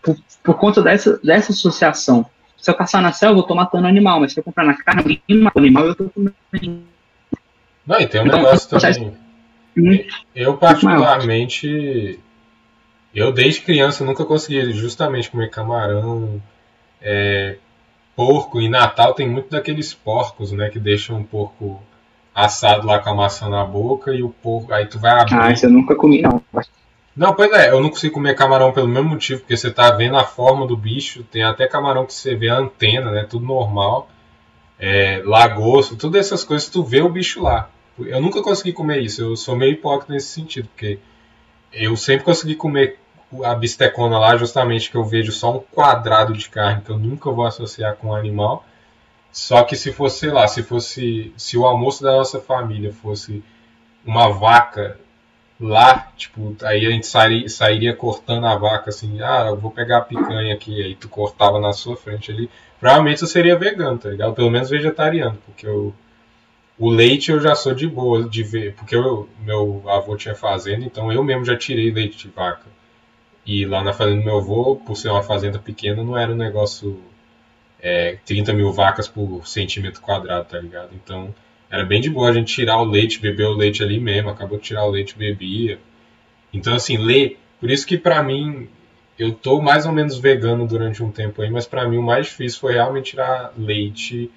Por, 0.00 0.16
por 0.42 0.54
conta 0.54 0.82
dessa, 0.82 1.18
dessa 1.18 1.50
associação. 1.50 2.26
Se 2.56 2.70
eu 2.70 2.74
caçar 2.74 3.02
na 3.02 3.12
selva, 3.12 3.40
eu 3.40 3.42
tô 3.42 3.54
matando 3.54 3.86
animal, 3.86 4.20
mas 4.20 4.32
se 4.32 4.38
eu 4.38 4.44
comprar 4.44 4.64
na 4.64 4.74
carne, 4.74 5.00
alguém 5.02 5.42
mata 5.42 5.58
o 5.58 5.62
animal, 5.62 5.86
eu 5.86 5.94
tô 5.94 6.08
comendo. 6.10 6.34
Não, 7.86 8.00
e 8.00 8.06
tem 8.06 8.20
um 8.20 8.26
Então, 8.26 8.38
negócio 8.38 8.68
também. 8.68 9.12
Muito 9.76 10.14
Eu, 10.34 10.56
particularmente, 10.56 12.20
eu 13.14 13.32
desde 13.32 13.60
criança 13.60 14.04
nunca 14.04 14.24
consegui 14.24 14.72
justamente 14.72 15.30
comer 15.30 15.50
camarão, 15.50 16.42
é, 17.00 17.56
porco. 18.16 18.60
Em 18.60 18.68
Natal 18.68 19.14
tem 19.14 19.28
muito 19.28 19.50
daqueles 19.50 19.94
porcos, 19.94 20.52
né, 20.52 20.68
que 20.68 20.78
deixam 20.78 21.20
o 21.20 21.24
porco 21.24 21.80
assado 22.34 22.86
lá 22.86 22.98
com 22.98 23.10
a 23.10 23.14
maçã 23.14 23.48
na 23.48 23.64
boca 23.64 24.12
e 24.12 24.22
o 24.22 24.30
porco. 24.30 24.72
Aí 24.72 24.86
tu 24.86 24.98
vai 24.98 25.12
abrir. 25.12 25.34
Ah, 25.36 25.52
isso 25.52 25.66
eu 25.66 25.70
nunca 25.70 25.94
comi, 25.94 26.20
não. 26.20 26.42
Não, 27.16 27.32
pois 27.32 27.52
é, 27.52 27.70
eu 27.70 27.80
não 27.80 27.90
consigo 27.90 28.14
comer 28.14 28.34
camarão 28.34 28.72
pelo 28.72 28.88
mesmo 28.88 29.10
motivo, 29.10 29.40
porque 29.40 29.56
você 29.56 29.70
tá 29.70 29.92
vendo 29.92 30.16
a 30.16 30.24
forma 30.24 30.66
do 30.66 30.76
bicho, 30.76 31.22
tem 31.22 31.44
até 31.44 31.68
camarão 31.68 32.04
que 32.04 32.12
você 32.12 32.34
vê 32.34 32.48
a 32.48 32.58
antena, 32.58 33.12
né? 33.12 33.24
Tudo 33.28 33.46
normal. 33.46 34.08
É, 34.76 35.22
lagosto, 35.24 35.94
todas 35.94 36.26
essas 36.26 36.42
coisas, 36.42 36.68
tu 36.68 36.82
vê 36.82 37.00
o 37.00 37.08
bicho 37.08 37.40
lá. 37.40 37.70
Eu 37.96 38.20
nunca 38.20 38.42
consegui 38.42 38.72
comer 38.72 39.00
isso, 39.00 39.22
eu 39.22 39.36
sou 39.36 39.54
meio 39.54 39.74
hipócrita 39.74 40.12
nesse 40.12 40.26
sentido, 40.26 40.68
porque 40.68 40.98
eu 41.72 41.96
sempre 41.96 42.24
consegui 42.24 42.56
comer 42.56 42.98
a 43.42 43.54
bistecona 43.54 44.18
lá, 44.18 44.36
justamente 44.36 44.90
que 44.90 44.96
eu 44.96 45.04
vejo 45.04 45.32
só 45.32 45.56
um 45.56 45.60
quadrado 45.60 46.32
de 46.32 46.48
carne 46.48 46.82
que 46.82 46.90
eu 46.90 46.98
nunca 46.98 47.30
vou 47.30 47.46
associar 47.46 47.96
com 47.96 48.08
um 48.08 48.14
animal. 48.14 48.64
Só 49.32 49.64
que 49.64 49.74
se 49.76 49.92
fosse, 49.92 50.20
sei 50.20 50.30
lá, 50.30 50.46
se 50.46 50.62
fosse. 50.62 51.32
Se 51.36 51.56
o 51.56 51.66
almoço 51.66 52.02
da 52.02 52.12
nossa 52.12 52.40
família 52.40 52.92
fosse 52.92 53.42
uma 54.04 54.28
vaca 54.28 54.98
lá, 55.60 56.12
tipo, 56.16 56.56
aí 56.62 56.86
a 56.86 56.90
gente 56.90 57.06
sairia, 57.06 57.48
sairia 57.48 57.96
cortando 57.96 58.46
a 58.46 58.56
vaca 58.56 58.90
assim, 58.90 59.20
ah, 59.22 59.46
eu 59.48 59.56
vou 59.56 59.70
pegar 59.70 59.98
a 59.98 60.02
picanha 60.02 60.54
aqui, 60.54 60.82
aí 60.82 60.94
tu 60.94 61.08
cortava 61.08 61.58
na 61.60 61.72
sua 61.72 61.96
frente 61.96 62.30
ali. 62.30 62.50
Provavelmente 62.78 63.22
eu 63.22 63.28
seria 63.28 63.58
vegano, 63.58 63.98
tá 63.98 64.10
ligado? 64.10 64.34
Pelo 64.34 64.50
menos 64.50 64.70
vegetariano, 64.70 65.38
porque 65.46 65.66
eu, 65.66 65.94
o 66.78 66.90
leite 66.90 67.30
eu 67.30 67.40
já 67.40 67.54
sou 67.54 67.74
de 67.74 67.86
boa 67.86 68.28
de 68.28 68.42
ver, 68.42 68.74
porque 68.74 68.94
eu, 68.96 69.28
meu 69.40 69.82
avô 69.88 70.16
tinha 70.16 70.34
fazenda, 70.34 70.84
então 70.84 71.12
eu 71.12 71.22
mesmo 71.24 71.44
já 71.44 71.56
tirei 71.56 71.90
leite 71.90 72.18
de 72.18 72.28
vaca. 72.28 72.66
E 73.46 73.66
lá 73.66 73.82
na 73.82 73.92
fazenda 73.92 74.20
do 74.20 74.24
meu 74.24 74.38
avô, 74.38 74.76
por 74.76 74.96
ser 74.96 75.10
uma 75.10 75.22
fazenda 75.22 75.58
pequena, 75.58 76.02
não 76.02 76.16
era 76.16 76.32
um 76.32 76.36
negócio 76.36 76.98
é, 77.80 78.16
30 78.24 78.52
mil 78.54 78.72
vacas 78.72 79.06
por 79.06 79.46
centímetro 79.46 80.00
quadrado, 80.00 80.48
tá 80.48 80.58
ligado? 80.58 80.90
Então 80.94 81.34
era 81.70 81.84
bem 81.84 82.00
de 82.00 82.08
boa 82.08 82.30
a 82.30 82.32
gente 82.32 82.54
tirar 82.54 82.78
o 82.78 82.84
leite, 82.84 83.20
beber 83.20 83.46
o 83.46 83.54
leite 83.54 83.82
ali 83.82 83.98
mesmo, 83.98 84.30
acabou 84.30 84.58
de 84.58 84.64
tirar 84.64 84.84
o 84.84 84.90
leite, 84.90 85.18
bebia. 85.18 85.78
Então 86.52 86.74
assim, 86.74 86.96
ler, 86.96 87.38
por 87.60 87.70
isso 87.70 87.86
que 87.86 87.98
pra 87.98 88.22
mim 88.22 88.68
eu 89.18 89.32
tô 89.32 89.60
mais 89.60 89.86
ou 89.86 89.92
menos 89.92 90.18
vegano 90.18 90.66
durante 90.66 91.02
um 91.02 91.10
tempo 91.10 91.42
aí, 91.42 91.50
mas 91.50 91.66
pra 91.66 91.86
mim 91.86 91.98
o 91.98 92.02
mais 92.02 92.26
difícil 92.26 92.60
foi 92.60 92.72
realmente 92.74 93.10
tirar 93.10 93.52
leite 93.56 94.30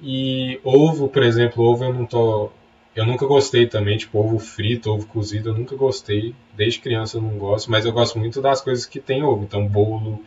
e 0.00 0.60
ovo, 0.62 1.08
por 1.08 1.22
exemplo, 1.22 1.64
ovo 1.64 1.84
eu 1.84 1.92
não 1.92 2.06
tô 2.06 2.50
eu 2.98 3.06
nunca 3.06 3.24
gostei 3.26 3.64
também, 3.66 3.96
tipo 3.96 4.18
ovo 4.18 4.40
frito, 4.40 4.90
ovo 4.90 5.06
cozido, 5.06 5.50
eu 5.50 5.54
nunca 5.54 5.76
gostei. 5.76 6.34
Desde 6.54 6.80
criança 6.80 7.16
eu 7.18 7.22
não 7.22 7.38
gosto, 7.38 7.70
mas 7.70 7.84
eu 7.84 7.92
gosto 7.92 8.18
muito 8.18 8.42
das 8.42 8.60
coisas 8.60 8.84
que 8.84 8.98
tem 8.98 9.22
ovo, 9.22 9.44
então 9.44 9.66
bolo, 9.68 10.24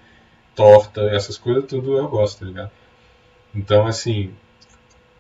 torta, 0.56 1.02
essas 1.14 1.38
coisas 1.38 1.65
tudo 1.65 1.98
eu 1.98 2.07
gosto, 2.07 2.39
tá 2.39 2.45
ligado? 2.45 2.72
Então 3.53 3.85
assim, 3.85 4.34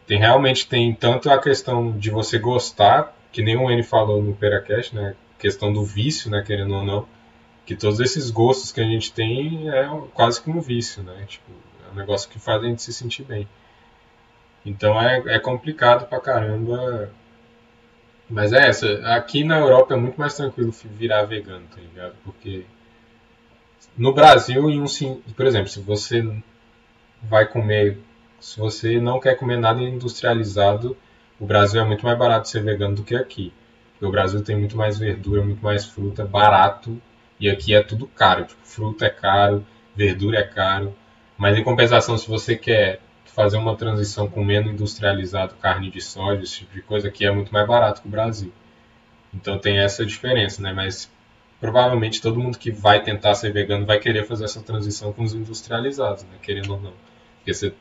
tem 0.07 0.17
realmente 0.17 0.65
tem 0.65 0.93
tanto 0.93 1.29
a 1.29 1.37
questão 1.37 1.91
de 1.91 2.09
você 2.09 2.39
gostar, 2.39 3.13
que 3.33 3.41
nem 3.41 3.57
o 3.57 3.69
N 3.69 3.83
falou 3.83 4.23
no 4.23 4.33
Peracast, 4.33 4.95
né? 4.95 5.13
Questão 5.37 5.73
do 5.73 5.83
vício, 5.83 6.31
né? 6.31 6.41
Querendo 6.45 6.73
ou 6.75 6.85
não. 6.85 7.05
Que 7.65 7.75
todos 7.75 7.99
esses 7.99 8.29
gostos 8.29 8.71
que 8.71 8.79
a 8.79 8.85
gente 8.85 9.11
tem 9.11 9.69
é 9.69 9.89
quase 10.13 10.41
que 10.41 10.49
um 10.49 10.61
vício, 10.61 11.03
né? 11.03 11.25
Tipo, 11.27 11.51
é 11.85 11.91
um 11.91 11.95
negócio 11.95 12.29
que 12.29 12.39
faz 12.39 12.63
a 12.63 12.67
gente 12.67 12.81
se 12.81 12.93
sentir 12.93 13.23
bem. 13.23 13.45
Então 14.65 14.99
é, 15.01 15.35
é 15.35 15.39
complicado 15.39 16.07
pra 16.07 16.19
caramba. 16.19 17.11
Mas 18.31 18.53
é 18.53 18.67
essa. 18.67 18.87
Aqui 19.15 19.43
na 19.43 19.59
Europa 19.59 19.93
é 19.93 19.97
muito 19.97 20.19
mais 20.19 20.35
tranquilo 20.35 20.73
virar 20.97 21.25
vegano, 21.25 21.67
tá 21.67 21.81
ligado? 21.81 22.15
Porque 22.23 22.65
no 23.97 24.13
Brasil, 24.13 24.69
em 24.69 24.81
um, 24.81 24.85
por 25.35 25.45
exemplo, 25.45 25.67
se 25.67 25.81
você 25.81 26.23
vai 27.23 27.45
comer 27.45 27.99
se 28.41 28.59
você 28.59 28.99
não 28.99 29.19
quer 29.19 29.35
comer 29.35 29.57
nada 29.57 29.81
industrializado, 29.83 30.97
o 31.39 31.45
Brasil 31.45 31.79
é 31.79 31.85
muito 31.85 32.03
mais 32.03 32.17
barato 32.17 32.49
ser 32.49 32.63
vegano 32.63 32.95
do 32.95 33.03
que 33.03 33.15
aqui. 33.15 33.53
Porque 33.91 34.05
o 34.05 34.11
Brasil 34.11 34.43
tem 34.43 34.57
muito 34.57 34.75
mais 34.75 34.97
verdura, 34.97 35.43
muito 35.43 35.63
mais 35.63 35.85
fruta, 35.85 36.25
barato, 36.25 36.99
e 37.39 37.47
aqui 37.47 37.75
é 37.75 37.83
tudo 37.83 38.07
caro. 38.07 38.45
Tipo, 38.45 38.59
fruta 38.63 39.05
é 39.05 39.09
caro, 39.11 39.63
verdura 39.95 40.39
é 40.39 40.43
caro. 40.43 40.95
Mas 41.37 41.55
em 41.55 41.63
compensação, 41.63 42.17
se 42.17 42.27
você 42.27 42.55
quer 42.55 42.99
fazer 43.33 43.57
uma 43.57 43.75
transição 43.75 44.29
com 44.29 44.43
menos 44.43 44.71
industrializado, 44.73 45.55
carne 45.55 45.89
de 45.89 46.01
soja, 46.01 46.43
esse 46.43 46.59
tipo 46.59 46.73
de 46.73 46.81
coisa, 46.81 47.07
aqui 47.07 47.25
é 47.25 47.31
muito 47.31 47.51
mais 47.53 47.67
barato 47.67 48.01
que 48.01 48.07
o 48.07 48.11
Brasil. 48.11 48.51
Então 49.33 49.57
tem 49.57 49.79
essa 49.79 50.05
diferença, 50.05 50.61
né? 50.61 50.73
Mas 50.73 51.09
provavelmente 51.59 52.21
todo 52.21 52.39
mundo 52.39 52.57
que 52.57 52.71
vai 52.71 53.01
tentar 53.01 53.33
ser 53.35 53.53
vegano 53.53 53.85
vai 53.85 53.99
querer 53.99 54.25
fazer 54.25 54.45
essa 54.45 54.61
transição 54.61 55.13
com 55.13 55.23
os 55.23 55.33
industrializados, 55.33 56.23
né? 56.23 56.37
Querendo 56.41 56.73
ou 56.73 56.81
não. 56.81 56.93
Porque 57.37 57.53
você 57.53 57.73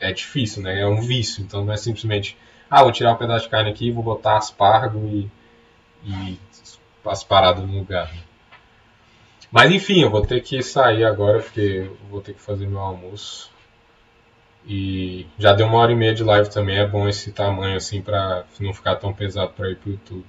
é 0.00 0.12
difícil, 0.12 0.62
né? 0.62 0.80
É 0.80 0.86
um 0.86 1.00
vício. 1.00 1.42
Então 1.42 1.64
não 1.64 1.72
é 1.72 1.76
simplesmente, 1.76 2.36
ah, 2.68 2.82
vou 2.82 2.92
tirar 2.92 3.12
um 3.12 3.16
pedaço 3.16 3.44
de 3.44 3.50
carne 3.50 3.70
aqui 3.70 3.88
e 3.88 3.92
vou 3.92 4.02
botar 4.02 4.36
aspargo 4.36 5.06
e, 5.06 5.30
e 6.04 6.38
as 7.04 7.22
paradas 7.22 7.64
no 7.64 7.78
lugar. 7.78 8.12
né? 8.12 8.20
Mas 9.50 9.70
enfim, 9.72 10.00
eu 10.02 10.10
vou 10.10 10.24
ter 10.24 10.40
que 10.42 10.62
sair 10.62 11.04
agora 11.04 11.40
porque 11.40 11.86
eu 11.86 11.96
vou 12.08 12.20
ter 12.20 12.34
que 12.34 12.40
fazer 12.40 12.66
meu 12.66 12.80
almoço. 12.80 13.50
E 14.66 15.26
já 15.38 15.52
deu 15.52 15.66
uma 15.66 15.78
hora 15.78 15.92
e 15.92 15.96
meia 15.96 16.14
de 16.14 16.22
live 16.22 16.50
também. 16.50 16.78
É 16.78 16.86
bom 16.86 17.08
esse 17.08 17.32
tamanho 17.32 17.76
assim 17.76 18.00
pra 18.02 18.44
não 18.60 18.72
ficar 18.72 18.96
tão 18.96 19.12
pesado 19.12 19.52
pra 19.56 19.70
ir 19.70 19.76
pro 19.76 19.90
YouTube. 19.90 20.24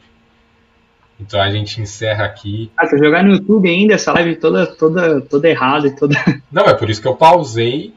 Então 1.19 1.39
a 1.39 1.51
gente 1.51 1.79
encerra 1.79 2.25
aqui. 2.25 2.71
Ah, 2.75 2.87
tá 2.87 2.97
jogando 2.97 3.27
no 3.27 3.35
YouTube 3.35 3.69
ainda, 3.69 3.93
essa 3.93 4.11
live 4.13 4.37
toda, 4.37 4.65
toda, 4.65 5.21
toda 5.21 5.49
errada 5.49 5.87
e 5.87 5.95
toda. 5.95 6.15
Não, 6.51 6.63
é 6.63 6.73
por 6.73 6.89
isso 6.89 7.01
que 7.01 7.07
eu 7.07 7.15
pausei. 7.15 7.93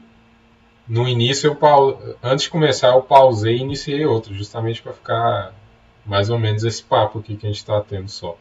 No 0.87 1.07
início, 1.07 1.47
eu 1.47 1.55
pau... 1.55 1.99
antes 2.21 2.43
de 2.43 2.51
começar, 2.51 2.89
eu 2.89 3.01
pausei 3.01 3.55
e 3.55 3.61
iniciei 3.61 4.05
outro, 4.05 4.35
justamente 4.35 4.83
para 4.83 4.93
ficar 4.93 5.53
mais 6.05 6.29
ou 6.29 6.37
menos 6.37 6.63
esse 6.63 6.83
papo 6.83 7.17
aqui 7.17 7.35
que 7.35 7.47
a 7.47 7.49
gente 7.49 7.57
está 7.57 7.81
tendo 7.81 8.07
só. 8.07 8.37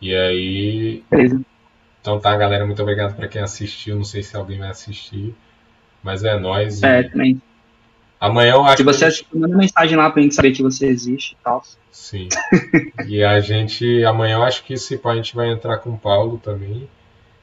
E 0.00 0.14
aí. 0.14 1.04
Beleza. 1.10 1.40
Então 2.00 2.18
tá, 2.18 2.34
galera, 2.34 2.64
muito 2.66 2.82
obrigado 2.82 3.14
para 3.14 3.28
quem 3.28 3.42
assistiu. 3.42 3.96
Não 3.96 4.04
sei 4.04 4.22
se 4.22 4.34
alguém 4.34 4.58
vai 4.58 4.70
assistir, 4.70 5.34
mas 6.02 6.24
é 6.24 6.38
nóis. 6.38 6.82
e 6.82 6.86
É, 6.86 7.02
também. 7.04 7.40
Amanhã 8.20 8.52
eu 8.54 8.64
acho 8.64 8.76
Se 8.78 8.82
você 8.84 8.98
que. 9.00 9.04
assistir, 9.04 9.36
manda 9.36 9.56
mensagem 9.56 9.96
lá 9.96 10.08
pra 10.10 10.22
gente 10.22 10.34
saber 10.34 10.52
que 10.52 10.62
você 10.62 10.86
existe 10.86 11.32
e 11.32 11.36
tal. 11.42 11.62
Sim. 11.90 12.28
e 13.08 13.22
a 13.24 13.40
gente. 13.40 14.04
Amanhã 14.04 14.36
eu 14.36 14.42
acho 14.44 14.62
que 14.64 14.74
esse 14.74 14.96
pá 14.96 15.12
a 15.12 15.16
gente 15.16 15.34
vai 15.34 15.50
entrar 15.50 15.78
com 15.78 15.90
o 15.90 15.98
Paulo 15.98 16.38
também. 16.38 16.88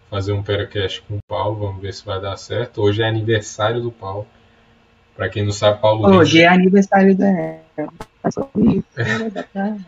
Fazer 0.09 0.31
um 0.31 0.41
Peracast 0.41 1.01
com 1.07 1.15
o 1.17 1.19
Paulo. 1.27 1.59
Vamos 1.67 1.81
ver 1.81 1.93
se 1.93 2.05
vai 2.05 2.19
dar 2.19 2.35
certo. 2.37 2.81
Hoje 2.81 3.01
é 3.03 3.07
aniversário 3.07 3.81
do 3.81 3.91
Paulo. 3.91 4.25
Pra 5.15 5.27
quem 5.27 5.43
não 5.43 5.51
sabe, 5.51 5.81
Paulo 5.81 6.07
Reis. 6.07 6.17
Hoje 6.21 6.41
é 6.41 6.47
aniversário 6.47 7.15
dela. 7.15 7.59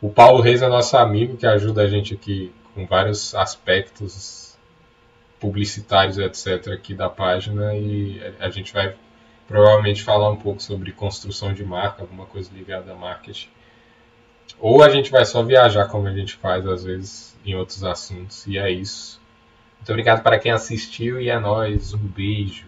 O 0.00 0.08
Paulo 0.08 0.40
Reis 0.40 0.62
é 0.62 0.68
nosso 0.68 0.96
amigo 0.96 1.36
que 1.36 1.44
ajuda 1.44 1.82
a 1.82 1.88
gente 1.88 2.14
aqui 2.14 2.52
com 2.72 2.86
vários 2.86 3.34
aspectos 3.34 4.47
publicitários, 5.40 6.18
etc., 6.18 6.72
aqui 6.72 6.94
da 6.94 7.08
página. 7.08 7.74
E 7.74 8.20
a 8.38 8.48
gente 8.50 8.72
vai 8.72 8.94
provavelmente 9.46 10.02
falar 10.02 10.30
um 10.30 10.36
pouco 10.36 10.62
sobre 10.62 10.92
construção 10.92 11.52
de 11.54 11.64
marca, 11.64 12.02
alguma 12.02 12.26
coisa 12.26 12.50
ligada 12.54 12.92
a 12.92 12.94
marketing. 12.94 13.48
Ou 14.60 14.82
a 14.82 14.88
gente 14.88 15.10
vai 15.10 15.24
só 15.24 15.42
viajar, 15.42 15.86
como 15.86 16.06
a 16.06 16.12
gente 16.12 16.34
faz 16.34 16.66
às 16.66 16.84
vezes 16.84 17.36
em 17.44 17.54
outros 17.54 17.82
assuntos. 17.82 18.46
E 18.46 18.58
é 18.58 18.70
isso. 18.70 19.20
Muito 19.78 19.90
obrigado 19.90 20.22
para 20.22 20.38
quem 20.38 20.52
assistiu 20.52 21.20
e 21.20 21.30
é 21.30 21.38
nóis. 21.38 21.94
Um 21.94 21.98
beijo. 21.98 22.67